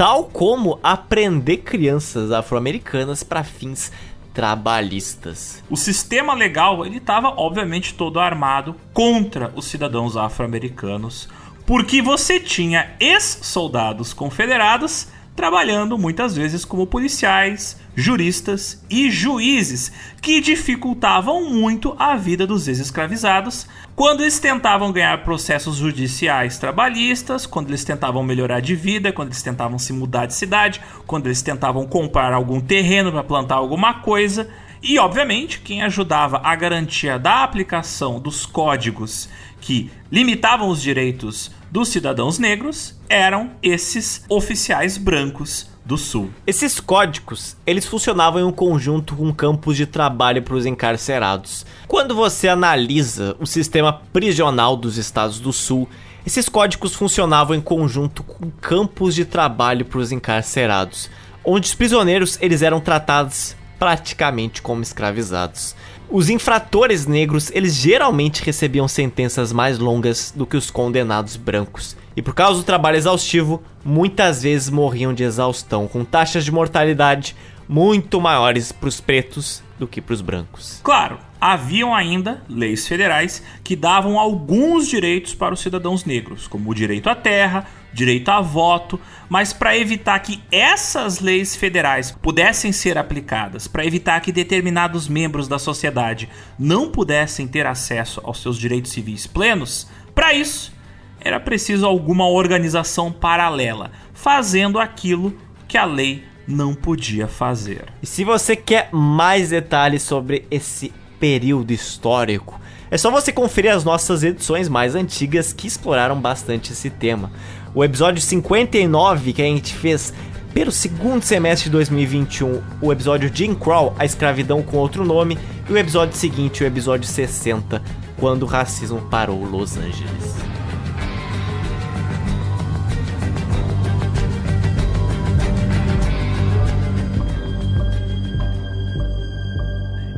tal 0.00 0.24
como 0.24 0.80
aprender 0.82 1.58
crianças 1.58 2.32
afro-americanas 2.32 3.22
para 3.22 3.44
fins 3.44 3.92
trabalhistas. 4.32 5.62
O 5.68 5.76
sistema 5.76 6.32
legal 6.32 6.86
ele 6.86 6.96
estava 6.96 7.28
obviamente 7.36 7.92
todo 7.92 8.18
armado 8.18 8.74
contra 8.94 9.52
os 9.54 9.66
cidadãos 9.66 10.16
afro-americanos, 10.16 11.28
porque 11.66 12.00
você 12.00 12.40
tinha 12.40 12.92
ex-soldados 12.98 14.14
confederados 14.14 15.08
trabalhando 15.36 15.98
muitas 15.98 16.34
vezes 16.34 16.64
como 16.64 16.86
policiais, 16.86 17.78
juristas 17.94 18.82
e 18.88 19.10
juízes, 19.10 19.92
que 20.22 20.40
dificultavam 20.40 21.50
muito 21.50 21.94
a 21.98 22.16
vida 22.16 22.46
dos 22.46 22.68
ex-escravizados 22.68 23.66
quando 24.00 24.22
eles 24.22 24.38
tentavam 24.38 24.90
ganhar 24.90 25.22
processos 25.24 25.76
judiciais 25.76 26.56
trabalhistas, 26.56 27.44
quando 27.44 27.68
eles 27.68 27.84
tentavam 27.84 28.22
melhorar 28.22 28.60
de 28.60 28.74
vida, 28.74 29.12
quando 29.12 29.28
eles 29.28 29.42
tentavam 29.42 29.78
se 29.78 29.92
mudar 29.92 30.24
de 30.24 30.32
cidade, 30.32 30.80
quando 31.06 31.26
eles 31.26 31.42
tentavam 31.42 31.86
comprar 31.86 32.32
algum 32.32 32.62
terreno 32.62 33.12
para 33.12 33.22
plantar 33.22 33.56
alguma 33.56 33.92
coisa. 34.00 34.48
E, 34.82 34.98
obviamente, 34.98 35.60
quem 35.60 35.82
ajudava 35.82 36.40
a 36.42 36.56
garantia 36.56 37.18
da 37.18 37.44
aplicação 37.44 38.18
dos 38.18 38.46
códigos 38.46 39.28
que 39.60 39.90
limitavam 40.10 40.70
os 40.70 40.80
direitos 40.80 41.50
dos 41.70 41.90
cidadãos 41.90 42.38
negros 42.38 42.98
eram 43.06 43.50
esses 43.62 44.24
oficiais 44.30 44.96
brancos 44.96 45.69
do 45.84 45.96
Sul. 45.96 46.30
Esses 46.46 46.78
códigos, 46.78 47.56
eles 47.66 47.86
funcionavam 47.86 48.40
em 48.40 48.44
um 48.44 48.52
conjunto 48.52 49.16
com 49.16 49.32
campos 49.32 49.76
de 49.76 49.86
trabalho 49.86 50.42
para 50.42 50.54
os 50.54 50.66
encarcerados. 50.66 51.64
Quando 51.88 52.14
você 52.14 52.48
analisa 52.48 53.36
o 53.40 53.46
sistema 53.46 53.92
prisional 54.12 54.76
dos 54.76 54.96
estados 54.96 55.40
do 55.40 55.52
Sul, 55.52 55.88
esses 56.26 56.48
códigos 56.48 56.94
funcionavam 56.94 57.56
em 57.56 57.60
conjunto 57.60 58.22
com 58.22 58.50
campos 58.60 59.14
de 59.14 59.24
trabalho 59.24 59.84
para 59.84 59.98
os 59.98 60.12
encarcerados, 60.12 61.10
onde 61.44 61.66
os 61.66 61.74
prisioneiros 61.74 62.38
eles 62.40 62.62
eram 62.62 62.80
tratados 62.80 63.56
praticamente 63.78 64.60
como 64.60 64.82
escravizados. 64.82 65.74
Os 66.12 66.28
infratores 66.28 67.06
negros, 67.06 67.52
eles 67.54 67.76
geralmente 67.76 68.42
recebiam 68.42 68.88
sentenças 68.88 69.52
mais 69.52 69.78
longas 69.78 70.32
do 70.34 70.44
que 70.44 70.56
os 70.56 70.68
condenados 70.68 71.36
brancos. 71.36 71.96
E 72.16 72.20
por 72.20 72.34
causa 72.34 72.58
do 72.58 72.64
trabalho 72.64 72.96
exaustivo, 72.96 73.62
muitas 73.84 74.42
vezes 74.42 74.68
morriam 74.68 75.14
de 75.14 75.22
exaustão, 75.22 75.86
com 75.86 76.04
taxas 76.04 76.44
de 76.44 76.50
mortalidade 76.50 77.36
muito 77.68 78.20
maiores 78.20 78.72
para 78.72 78.88
os 78.88 79.00
pretos 79.00 79.62
do 79.78 79.86
que 79.86 80.00
para 80.00 80.14
os 80.14 80.20
brancos. 80.20 80.80
Claro, 80.82 81.16
haviam 81.40 81.94
ainda 81.94 82.42
leis 82.48 82.88
federais 82.88 83.40
que 83.62 83.76
davam 83.76 84.18
alguns 84.18 84.88
direitos 84.88 85.32
para 85.32 85.54
os 85.54 85.60
cidadãos 85.60 86.04
negros, 86.04 86.48
como 86.48 86.70
o 86.70 86.74
direito 86.74 87.08
à 87.08 87.14
terra, 87.14 87.68
direito 87.92 88.28
a 88.30 88.40
voto, 88.40 89.00
mas 89.28 89.52
para 89.52 89.76
evitar 89.76 90.18
que 90.20 90.42
essas 90.50 91.20
leis 91.20 91.56
federais 91.56 92.10
pudessem 92.10 92.72
ser 92.72 92.98
aplicadas, 92.98 93.66
para 93.66 93.84
evitar 93.84 94.20
que 94.20 94.32
determinados 94.32 95.08
membros 95.08 95.48
da 95.48 95.58
sociedade 95.58 96.28
não 96.58 96.90
pudessem 96.90 97.46
ter 97.46 97.66
acesso 97.66 98.20
aos 98.24 98.40
seus 98.40 98.58
direitos 98.58 98.92
civis 98.92 99.26
plenos, 99.26 99.88
para 100.14 100.32
isso 100.32 100.72
era 101.20 101.38
preciso 101.38 101.86
alguma 101.86 102.26
organização 102.26 103.12
paralela, 103.12 103.90
fazendo 104.14 104.78
aquilo 104.78 105.36
que 105.68 105.76
a 105.76 105.84
lei 105.84 106.24
não 106.48 106.74
podia 106.74 107.28
fazer. 107.28 107.84
E 108.02 108.06
se 108.06 108.24
você 108.24 108.56
quer 108.56 108.88
mais 108.92 109.50
detalhes 109.50 110.02
sobre 110.02 110.46
esse 110.50 110.92
período 111.18 111.70
histórico, 111.72 112.58
é 112.90 112.98
só 112.98 113.10
você 113.10 113.30
conferir 113.32 113.72
as 113.72 113.84
nossas 113.84 114.24
edições 114.24 114.68
mais 114.68 114.96
antigas 114.96 115.52
que 115.52 115.68
exploraram 115.68 116.20
bastante 116.20 116.72
esse 116.72 116.90
tema. 116.90 117.30
O 117.72 117.84
episódio 117.84 118.20
59 118.20 119.32
que 119.32 119.40
a 119.40 119.44
gente 119.44 119.72
fez 119.72 120.12
pelo 120.52 120.72
segundo 120.72 121.22
semestre 121.22 121.66
de 121.66 121.70
2021, 121.70 122.60
o 122.82 122.92
episódio 122.92 123.30
Jim 123.32 123.54
Crow, 123.54 123.94
A 123.96 124.04
Escravidão 124.04 124.60
com 124.60 124.76
Outro 124.76 125.04
Nome, 125.04 125.38
e 125.68 125.72
o 125.72 125.78
episódio 125.78 126.16
seguinte, 126.16 126.64
o 126.64 126.66
episódio 126.66 127.08
60, 127.08 127.80
Quando 128.18 128.42
o 128.42 128.46
Racismo 128.46 129.00
Parou 129.02 129.44
Los 129.44 129.76
Angeles. 129.76 130.34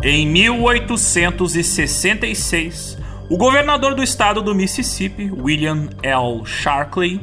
Em 0.02 0.26
1866, 0.26 2.96
o 3.28 3.36
governador 3.36 3.94
do 3.94 4.02
estado 4.02 4.40
do 4.40 4.54
Mississippi, 4.54 5.30
William 5.30 5.90
L. 6.02 6.42
Sharkley, 6.44 7.20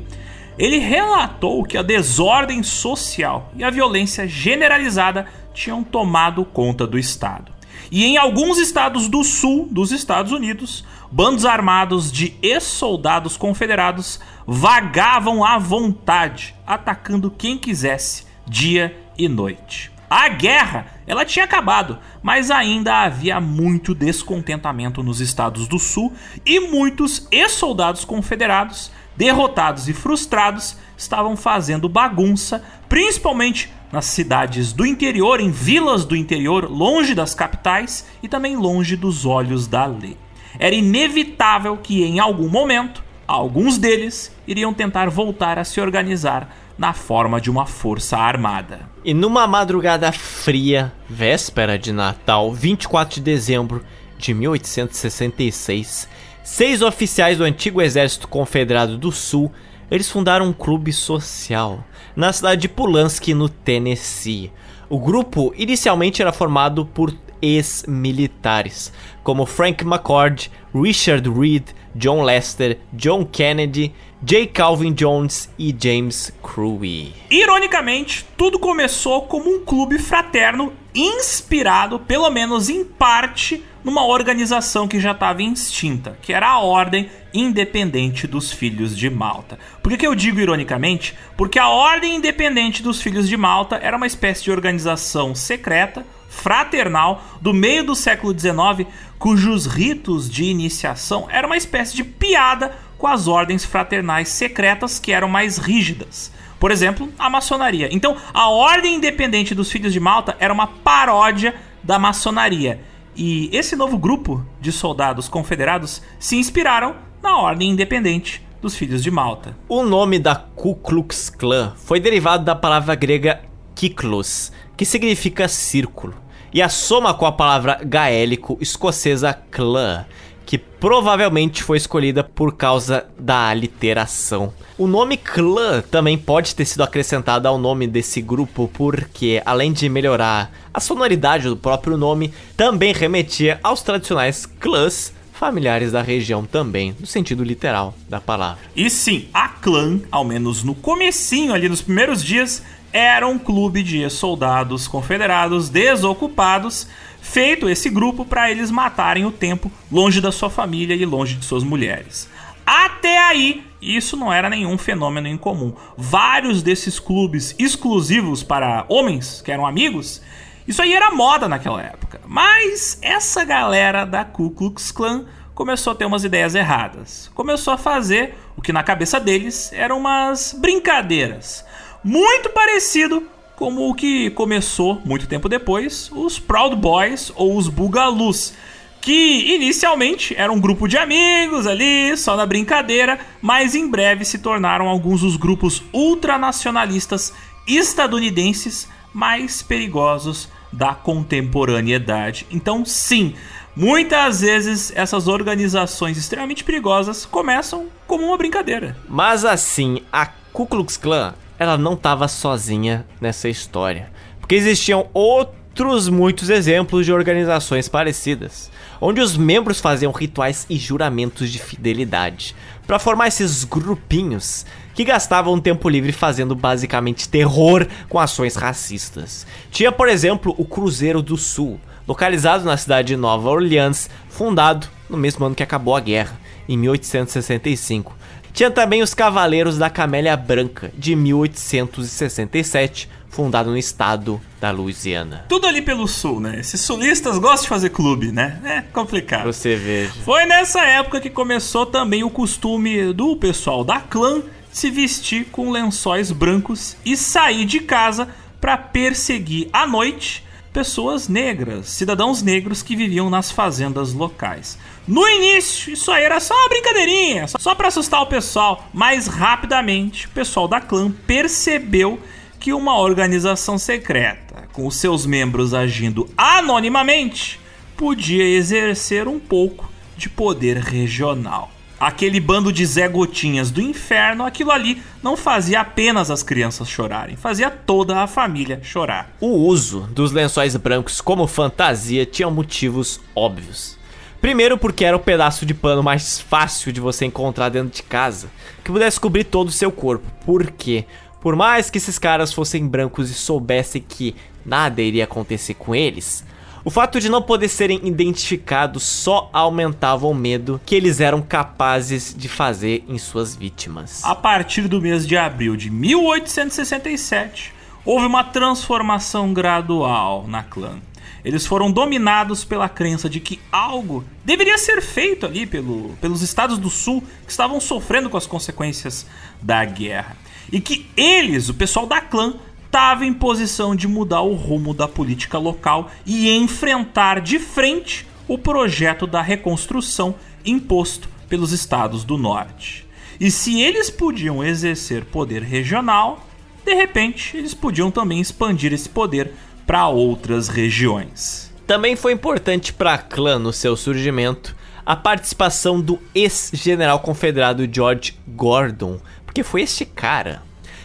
ele 0.59 0.77
relatou 0.77 1.63
que 1.63 1.77
a 1.77 1.81
desordem 1.81 2.61
social 2.61 3.49
e 3.55 3.63
a 3.63 3.69
violência 3.69 4.27
generalizada 4.27 5.25
tinham 5.53 5.81
tomado 5.81 6.43
conta 6.43 6.85
do 6.85 6.99
estado. 6.99 7.53
E 7.89 8.03
em 8.03 8.17
alguns 8.17 8.57
estados 8.57 9.07
do 9.07 9.23
sul 9.23 9.69
dos 9.71 9.93
Estados 9.93 10.33
Unidos, 10.33 10.83
bandos 11.09 11.45
armados 11.45 12.11
de 12.11 12.35
ex-soldados 12.41 13.37
confederados 13.37 14.19
vagavam 14.45 15.45
à 15.45 15.57
vontade, 15.57 16.53
atacando 16.67 17.31
quem 17.31 17.57
quisesse, 17.57 18.25
dia 18.45 18.95
e 19.17 19.29
noite. 19.29 19.91
A 20.09 20.27
guerra, 20.27 20.87
ela 21.07 21.23
tinha 21.23 21.45
acabado, 21.45 21.99
mas 22.21 22.51
ainda 22.51 23.03
havia 23.03 23.39
muito 23.39 23.93
descontentamento 23.93 25.03
nos 25.03 25.21
estados 25.21 25.67
do 25.67 25.79
sul 25.79 26.13
e 26.45 26.59
muitos 26.59 27.27
ex-soldados 27.31 28.03
confederados, 28.03 28.91
derrotados 29.19 29.89
e 29.89 29.93
frustrados, 29.93 30.77
estavam 30.97 31.35
fazendo 31.35 31.89
bagunça, 31.89 32.63
principalmente 32.87 33.69
nas 33.91 34.05
cidades 34.05 34.71
do 34.71 34.85
interior, 34.85 35.41
em 35.41 35.51
vilas 35.51 36.05
do 36.05 36.15
interior, 36.15 36.71
longe 36.71 37.13
das 37.13 37.35
capitais 37.35 38.07
e 38.23 38.29
também 38.29 38.55
longe 38.55 38.95
dos 38.95 39.25
olhos 39.25 39.67
da 39.67 39.85
lei. 39.85 40.15
Era 40.57 40.73
inevitável 40.73 41.75
que 41.75 42.01
em 42.01 42.17
algum 42.17 42.47
momento 42.47 43.03
alguns 43.27 43.77
deles 43.77 44.33
iriam 44.47 44.73
tentar 44.73 45.09
voltar 45.09 45.59
a 45.59 45.65
se 45.65 45.81
organizar 45.81 46.55
na 46.77 46.93
forma 46.93 47.41
de 47.41 47.51
uma 47.51 47.65
força 47.65 48.17
armada. 48.17 48.89
E 49.03 49.13
numa 49.13 49.45
madrugada 49.45 50.13
fria, 50.13 50.93
véspera 51.09 51.77
de 51.77 51.91
Natal, 51.91 52.53
24 52.53 53.15
de 53.15 53.21
dezembro 53.21 53.83
de 54.17 54.33
1866, 54.33 56.07
seis 56.49 56.81
oficiais 56.81 57.37
do 57.37 57.43
antigo 57.43 57.79
Exército 57.79 58.27
Confederado 58.27 58.97
do 58.97 59.11
Sul, 59.11 59.51
eles 59.89 60.09
fundaram 60.09 60.47
um 60.47 60.51
clube 60.51 60.91
social 60.91 61.85
na 62.15 62.33
cidade 62.33 62.61
de 62.61 62.67
Pulaski, 62.67 63.35
no 63.35 63.47
Tennessee. 63.47 64.51
O 64.89 64.99
grupo 64.99 65.53
inicialmente 65.55 66.23
era 66.23 66.33
formado 66.33 66.87
por 66.87 67.15
ex-militares, 67.39 68.91
como 69.23 69.45
Frank 69.45 69.85
McCord, 69.85 70.51
Richard 70.73 71.29
Reed, 71.29 71.65
John 71.95 72.23
Lester, 72.23 72.79
John 72.91 73.23
Kennedy, 73.25 73.93
J. 74.21 74.47
Calvin 74.47 74.91
Jones 74.91 75.49
e 75.57 75.73
James 75.79 76.33
Crewe. 76.43 77.13
Ironicamente, 77.31 78.25
tudo 78.35 78.59
começou 78.59 79.21
como 79.21 79.49
um 79.49 79.63
clube 79.63 79.97
fraterno 79.97 80.73
inspirado, 80.93 81.99
pelo 81.99 82.29
menos 82.29 82.67
em 82.67 82.83
parte, 82.83 83.63
numa 83.81 84.05
organização 84.05 84.89
que 84.89 84.99
já 84.99 85.11
estava 85.11 85.41
extinta, 85.41 86.17
que 86.21 86.33
era 86.33 86.49
a 86.49 86.59
Ordem 86.59 87.09
Independente 87.33 88.27
dos 88.27 88.51
Filhos 88.51 88.97
de 88.97 89.09
Malta. 89.09 89.57
Por 89.81 89.89
que, 89.91 89.99
que 89.99 90.07
eu 90.07 90.13
digo 90.13 90.41
ironicamente? 90.41 91.15
Porque 91.37 91.57
a 91.57 91.69
Ordem 91.69 92.17
Independente 92.17 92.83
dos 92.83 93.01
Filhos 93.01 93.29
de 93.29 93.37
Malta 93.37 93.79
era 93.81 93.95
uma 93.95 94.07
espécie 94.07 94.43
de 94.43 94.51
organização 94.51 95.33
secreta, 95.33 96.05
fraternal, 96.27 97.23
do 97.39 97.53
meio 97.53 97.85
do 97.85 97.95
século 97.95 98.37
XIX, 98.37 98.85
cujos 99.17 99.65
ritos 99.65 100.29
de 100.29 100.43
iniciação 100.43 101.27
eram 101.29 101.49
uma 101.49 101.57
espécie 101.57 101.95
de 101.95 102.03
piada 102.03 102.77
com 102.99 103.07
as 103.07 103.27
ordens 103.27 103.65
fraternais 103.65 104.27
secretas 104.29 104.99
que 104.99 105.11
eram 105.11 105.29
mais 105.29 105.57
rígidas. 105.57 106.31
Por 106.59 106.69
exemplo, 106.69 107.09
a 107.17 107.29
maçonaria. 107.29 107.87
Então, 107.91 108.17
a 108.33 108.49
Ordem 108.49 108.95
Independente 108.95 109.55
dos 109.55 109.71
Filhos 109.71 109.93
de 109.93 109.99
Malta 109.99 110.35
era 110.39 110.53
uma 110.53 110.67
paródia 110.67 111.55
da 111.81 111.97
maçonaria. 111.97 112.81
E 113.15 113.49
esse 113.53 113.75
novo 113.77 113.97
grupo 113.97 114.45
de 114.59 114.71
soldados 114.71 115.29
confederados 115.29 116.01
se 116.19 116.35
inspiraram 116.35 116.97
na 117.23 117.37
Ordem 117.37 117.69
Independente 117.69 118.45
dos 118.61 118.75
Filhos 118.75 119.01
de 119.01 119.09
Malta. 119.09 119.57
O 119.69 119.83
nome 119.83 120.19
da 120.19 120.35
Ku 120.35 120.75
Klux 120.75 121.29
Klan 121.29 121.73
foi 121.77 122.01
derivado 122.01 122.43
da 122.43 122.55
palavra 122.55 122.93
grega 122.95 123.41
kiklos, 123.73 124.51
que 124.75 124.83
significa 124.83 125.47
círculo, 125.47 126.13
e 126.53 126.61
a 126.61 126.67
soma 126.67 127.13
com 127.13 127.25
a 127.25 127.31
palavra 127.31 127.79
gaélico 127.81 128.57
escocesa 128.59 129.33
clã, 129.33 130.05
que 130.49 130.57
provavelmente 130.57 131.61
foi 131.61 131.77
escolhida 131.77 132.23
por 132.23 132.55
causa 132.55 133.05
da 133.19 133.49
aliteração. 133.49 134.51
O 134.79 134.87
nome 134.87 135.15
clã 135.15 135.79
também 135.79 136.17
pode 136.17 136.55
ter 136.55 136.65
sido 136.65 136.81
acrescentado 136.81 137.47
ao 137.47 137.59
nome 137.59 137.85
desse 137.85 138.19
grupo 138.19 138.67
porque, 138.73 139.43
além 139.45 139.71
de 139.71 139.87
melhorar 139.87 140.51
a 140.73 140.79
sonoridade 140.79 141.47
do 141.47 141.55
próprio 141.55 141.95
nome, 141.97 142.33
também 142.57 142.91
remetia 142.91 143.59
aos 143.61 143.83
tradicionais 143.83 144.47
clãs 144.47 145.13
familiares 145.33 145.91
da 145.91 146.01
região 146.01 146.43
também, 146.43 146.95
no 146.99 147.05
sentido 147.05 147.43
literal 147.43 147.93
da 148.09 148.19
palavra. 148.19 148.63
E 148.75 148.89
sim, 148.89 149.27
a 149.31 149.49
clã, 149.49 149.99
ao 150.11 150.25
menos 150.25 150.63
no 150.63 150.73
comecinho 150.73 151.53
ali 151.53 151.69
nos 151.69 151.83
primeiros 151.83 152.23
dias, 152.23 152.63
era 152.91 153.27
um 153.27 153.37
clube 153.37 153.83
de 153.83 154.09
soldados 154.09 154.87
confederados 154.87 155.69
desocupados, 155.69 156.87
feito 157.21 157.69
esse 157.69 157.89
grupo 157.89 158.25
para 158.25 158.49
eles 158.49 158.71
matarem 158.71 159.25
o 159.25 159.31
tempo 159.31 159.71
longe 159.91 160.21
da 160.21 160.31
sua 160.31 160.49
família 160.49 160.95
e 160.95 161.05
longe 161.05 161.35
de 161.35 161.45
suas 161.45 161.63
mulheres. 161.63 162.29
Até 162.65 163.17
aí, 163.17 163.63
isso 163.81 164.15
não 164.15 164.31
era 164.31 164.49
nenhum 164.49 164.77
fenômeno 164.77 165.27
incomum. 165.27 165.73
Vários 165.97 166.61
desses 166.61 166.99
clubes 166.99 167.55
exclusivos 167.57 168.43
para 168.43 168.85
homens 168.87 169.41
que 169.41 169.51
eram 169.51 169.65
amigos, 169.65 170.21
isso 170.67 170.81
aí 170.81 170.93
era 170.93 171.11
moda 171.11 171.47
naquela 171.47 171.81
época. 171.81 172.21
Mas 172.25 172.99
essa 173.01 173.43
galera 173.43 174.05
da 174.05 174.23
Ku 174.23 174.51
Klux 174.51 174.91
Klan 174.91 175.25
começou 175.55 175.93
a 175.93 175.95
ter 175.95 176.05
umas 176.05 176.23
ideias 176.23 176.53
erradas. 176.55 177.31
Começou 177.33 177.73
a 177.73 177.77
fazer 177.77 178.35
o 178.55 178.61
que 178.61 178.71
na 178.71 178.83
cabeça 178.83 179.19
deles 179.19 179.71
eram 179.73 179.97
umas 179.97 180.53
brincadeiras 180.53 181.65
muito 182.03 182.49
parecido 182.49 183.27
como 183.59 183.89
o 183.89 183.93
que 183.93 184.29
começou 184.29 185.01
muito 185.03 185.27
tempo 185.27 185.49
depois, 185.49 186.09
os 186.15 186.39
Proud 186.39 186.77
Boys 186.77 187.29
ou 187.35 187.57
os 187.57 187.67
Bugalus, 187.67 188.53
que 189.01 189.53
inicialmente 189.53 190.33
era 190.33 190.49
um 190.49 190.61
grupo 190.61 190.87
de 190.87 190.97
amigos 190.97 191.67
ali, 191.67 192.15
só 192.15 192.37
na 192.37 192.45
brincadeira, 192.45 193.19
mas 193.41 193.75
em 193.75 193.89
breve 193.89 194.23
se 194.23 194.37
tornaram 194.37 194.87
alguns 194.87 195.19
dos 195.19 195.35
grupos 195.35 195.83
ultranacionalistas 195.91 197.33
estadunidenses 197.67 198.87
mais 199.13 199.61
perigosos 199.61 200.47
da 200.71 200.93
contemporaneidade. 200.93 202.47
Então, 202.49 202.85
sim, 202.85 203.35
muitas 203.75 204.39
vezes 204.39 204.89
essas 204.95 205.27
organizações 205.27 206.17
extremamente 206.17 206.63
perigosas 206.63 207.25
começam 207.25 207.87
como 208.07 208.23
uma 208.23 208.37
brincadeira. 208.37 208.95
Mas 209.09 209.43
assim, 209.43 210.01
a 210.13 210.27
Ku 210.53 210.65
Klux 210.65 210.95
Klan, 210.95 211.33
ela 211.59 211.77
não 211.77 211.93
estava 211.93 212.27
sozinha 212.29 213.05
nessa 213.19 213.49
história, 213.49 214.09
porque 214.39 214.55
existiam 214.55 215.07
outros 215.13 216.07
muitos 216.07 216.49
exemplos 216.49 217.05
de 217.05 217.11
organizações 217.11 217.89
parecidas, 217.89 218.71
onde 219.01 219.19
os 219.19 219.35
membros 219.35 219.81
faziam 219.81 220.11
rituais 220.13 220.65
e 220.69 220.77
juramentos 220.77 221.51
de 221.51 221.59
fidelidade 221.59 222.55
para 222.87 222.97
formar 222.97 223.27
esses 223.27 223.65
grupinhos 223.65 224.65
que 224.95 225.03
gastavam 225.03 225.59
tempo 225.59 225.87
livre 225.87 226.11
fazendo 226.11 226.55
basicamente 226.55 227.29
terror 227.29 227.85
com 228.07 228.17
ações 228.17 228.55
racistas. 228.55 229.45
Tinha, 229.69 229.91
por 229.91 230.07
exemplo, 230.07 230.55
o 230.57 230.65
Cruzeiro 230.65 231.21
do 231.21 231.37
Sul, 231.37 231.79
localizado 232.07 232.65
na 232.65 232.75
cidade 232.75 233.09
de 233.09 233.15
Nova 233.15 233.49
Orleans, 233.49 234.09
fundado 234.27 234.87
no 235.09 235.17
mesmo 235.17 235.45
ano 235.45 235.55
que 235.55 235.63
acabou 235.63 235.95
a 235.95 235.99
guerra, 235.99 236.39
em 236.67 236.75
1865. 236.77 238.15
Tinha 238.53 238.71
também 238.71 239.01
os 239.01 239.13
Cavaleiros 239.13 239.77
da 239.77 239.89
Camélia 239.89 240.35
Branca, 240.35 240.91
de 240.97 241.15
1867, 241.15 243.09
fundado 243.29 243.69
no 243.69 243.77
estado 243.77 244.41
da 244.59 244.71
Louisiana. 244.71 245.45
Tudo 245.47 245.67
ali 245.67 245.81
pelo 245.81 246.07
sul, 246.07 246.39
né? 246.39 246.59
Esses 246.59 246.81
sulistas 246.81 247.37
gostam 247.37 247.63
de 247.63 247.69
fazer 247.69 247.89
clube, 247.89 248.31
né? 248.31 248.59
É 248.65 248.81
complicado. 248.81 249.45
Você 249.45 249.75
veja. 249.75 250.13
Foi 250.25 250.45
nessa 250.45 250.81
época 250.81 251.21
que 251.21 251.29
começou 251.29 251.85
também 251.85 252.23
o 252.23 252.29
costume 252.29 253.13
do 253.13 253.35
pessoal 253.35 253.83
da 253.83 253.99
clã 253.99 254.41
se 254.71 254.89
vestir 254.89 255.45
com 255.45 255.71
lençóis 255.71 256.31
brancos 256.31 256.95
e 257.05 257.17
sair 257.17 257.65
de 257.65 257.79
casa 257.79 258.27
para 258.59 258.77
perseguir 258.77 259.69
à 259.71 259.87
noite 259.87 260.43
pessoas 260.71 261.27
negras, 261.27 261.87
cidadãos 261.87 262.41
negros 262.43 262.83
que 262.83 262.95
viviam 262.95 263.29
nas 263.29 263.51
fazendas 263.51 264.13
locais. 264.13 264.77
No 265.09 265.27
início, 265.27 265.91
isso 265.91 266.11
aí 266.11 266.23
era 266.23 266.39
só 266.39 266.53
uma 266.53 266.69
brincadeirinha, 266.69 267.47
só 267.47 267.73
para 267.73 267.87
assustar 267.87 268.21
o 268.21 268.27
pessoal, 268.27 268.87
mas 268.93 269.25
rapidamente 269.25 270.27
o 270.27 270.29
pessoal 270.29 270.67
da 270.67 270.79
clã 270.79 271.11
percebeu 271.25 272.19
que 272.59 272.71
uma 272.73 272.95
organização 272.95 273.79
secreta, 273.79 274.67
com 274.71 274.85
os 274.85 274.97
seus 274.97 275.25
membros 275.25 275.73
agindo 275.73 276.29
anonimamente, 276.37 277.59
podia 277.97 278.43
exercer 278.43 279.27
um 279.27 279.39
pouco 279.39 279.91
de 280.15 280.29
poder 280.29 280.77
regional 280.77 281.71
aquele 281.99 282.39
bando 282.39 282.71
de 282.71 282.85
Zé 282.85 283.09
Gotinhas 283.09 283.71
do 283.71 283.81
inferno, 283.81 284.45
aquilo 284.45 284.71
ali 284.71 285.03
não 285.21 285.35
fazia 285.35 285.81
apenas 285.81 286.31
as 286.31 286.41
crianças 286.41 286.87
chorarem, 286.87 287.35
fazia 287.35 287.69
toda 287.69 288.21
a 288.21 288.27
família 288.27 288.79
chorar. 288.81 289.35
O 289.41 289.47
uso 289.47 290.07
dos 290.11 290.31
lençóis 290.31 290.77
brancos 290.77 291.19
como 291.19 291.45
fantasia 291.45 292.25
tinha 292.25 292.49
motivos 292.49 293.19
óbvios. 293.35 293.98
Primeiro, 294.41 294.77
porque 294.77 295.03
era 295.03 295.17
o 295.17 295.19
pedaço 295.19 295.65
de 295.65 295.73
pano 295.73 296.01
mais 296.01 296.39
fácil 296.39 296.93
de 296.93 297.01
você 297.01 297.25
encontrar 297.25 297.69
dentro 297.69 297.89
de 297.89 298.03
casa, 298.03 298.49
que 298.83 298.91
pudesse 298.91 299.19
cobrir 299.19 299.43
todo 299.43 299.67
o 299.67 299.71
seu 299.71 299.91
corpo. 299.91 300.25
Por 300.45 300.71
quê? 300.71 301.05
Por 301.41 301.55
mais 301.55 301.89
que 301.89 301.97
esses 301.97 302.17
caras 302.17 302.53
fossem 302.53 302.87
brancos 302.87 303.29
e 303.29 303.33
soubessem 303.33 304.01
que 304.01 304.35
nada 304.65 305.01
iria 305.01 305.25
acontecer 305.25 305.73
com 305.73 305.93
eles, 305.93 306.43
o 306.83 306.89
fato 306.89 307.19
de 307.19 307.27
não 307.27 307.41
poder 307.41 307.67
serem 307.67 307.99
identificados 308.03 309.03
só 309.03 309.49
aumentava 309.51 310.25
o 310.25 310.33
medo 310.33 310.79
que 310.85 310.95
eles 310.95 311.19
eram 311.19 311.41
capazes 311.41 312.33
de 312.35 312.47
fazer 312.47 313.03
em 313.07 313.17
suas 313.17 313.55
vítimas. 313.55 314.23
A 314.23 314.33
partir 314.33 314.87
do 314.87 315.01
mês 315.01 315.27
de 315.27 315.35
abril 315.35 315.75
de 315.75 315.89
1867, 315.89 317.73
houve 318.05 318.25
uma 318.25 318.43
transformação 318.43 319.53
gradual 319.53 320.45
na 320.47 320.63
clã. 320.63 320.99
Eles 321.43 321.65
foram 321.65 321.91
dominados 321.91 322.63
pela 322.63 322.89
crença 322.89 323.29
de 323.29 323.39
que 323.39 323.59
algo 323.71 324.23
deveria 324.43 324.77
ser 324.77 325.01
feito 325.01 325.45
ali 325.45 325.65
pelo, 325.65 326.15
pelos 326.21 326.41
estados 326.41 326.77
do 326.77 326.89
sul 326.89 327.23
que 327.45 327.51
estavam 327.51 327.79
sofrendo 327.79 328.29
com 328.29 328.37
as 328.37 328.45
consequências 328.45 329.25
da 329.61 329.83
guerra. 329.85 330.37
E 330.71 330.79
que 330.79 331.09
eles, 331.15 331.69
o 331.69 331.73
pessoal 331.73 332.05
da 332.05 332.21
clã, 332.21 332.55
estava 332.85 333.25
em 333.25 333.33
posição 333.33 333.95
de 333.95 334.07
mudar 334.07 334.41
o 334.41 334.55
rumo 334.55 334.93
da 334.93 335.07
política 335.07 335.57
local 335.57 336.11
e 336.25 336.49
enfrentar 336.49 337.39
de 337.39 337.59
frente 337.59 338.27
o 338.47 338.57
projeto 338.57 339.27
da 339.27 339.41
reconstrução 339.41 340.35
imposto 340.65 341.29
pelos 341.47 341.71
estados 341.71 342.23
do 342.23 342.37
norte. 342.37 343.07
E 343.39 343.49
se 343.49 343.79
eles 343.79 344.09
podiam 344.09 344.63
exercer 344.63 345.23
poder 345.23 345.61
regional, 345.61 346.45
de 346.83 346.93
repente 346.93 347.55
eles 347.55 347.73
podiam 347.73 348.09
também 348.09 348.41
expandir 348.41 348.91
esse 348.91 349.07
poder 349.07 349.53
para 349.89 350.07
outras 350.07 350.67
regiões. 350.67 351.73
Também 351.87 352.15
foi 352.15 352.31
importante 352.31 352.93
para 352.93 353.15
a 353.15 353.17
clã 353.17 353.57
no 353.57 353.73
seu 353.73 353.97
surgimento 353.97 354.75
a 355.03 355.15
participação 355.15 355.99
do 355.99 356.19
ex-general 356.35 357.21
confederado 357.21 357.89
George 357.91 358.37
Gordon, 358.49 359.19
porque 359.43 359.63
foi 359.63 359.81
este 359.81 360.05
cara 360.05 360.61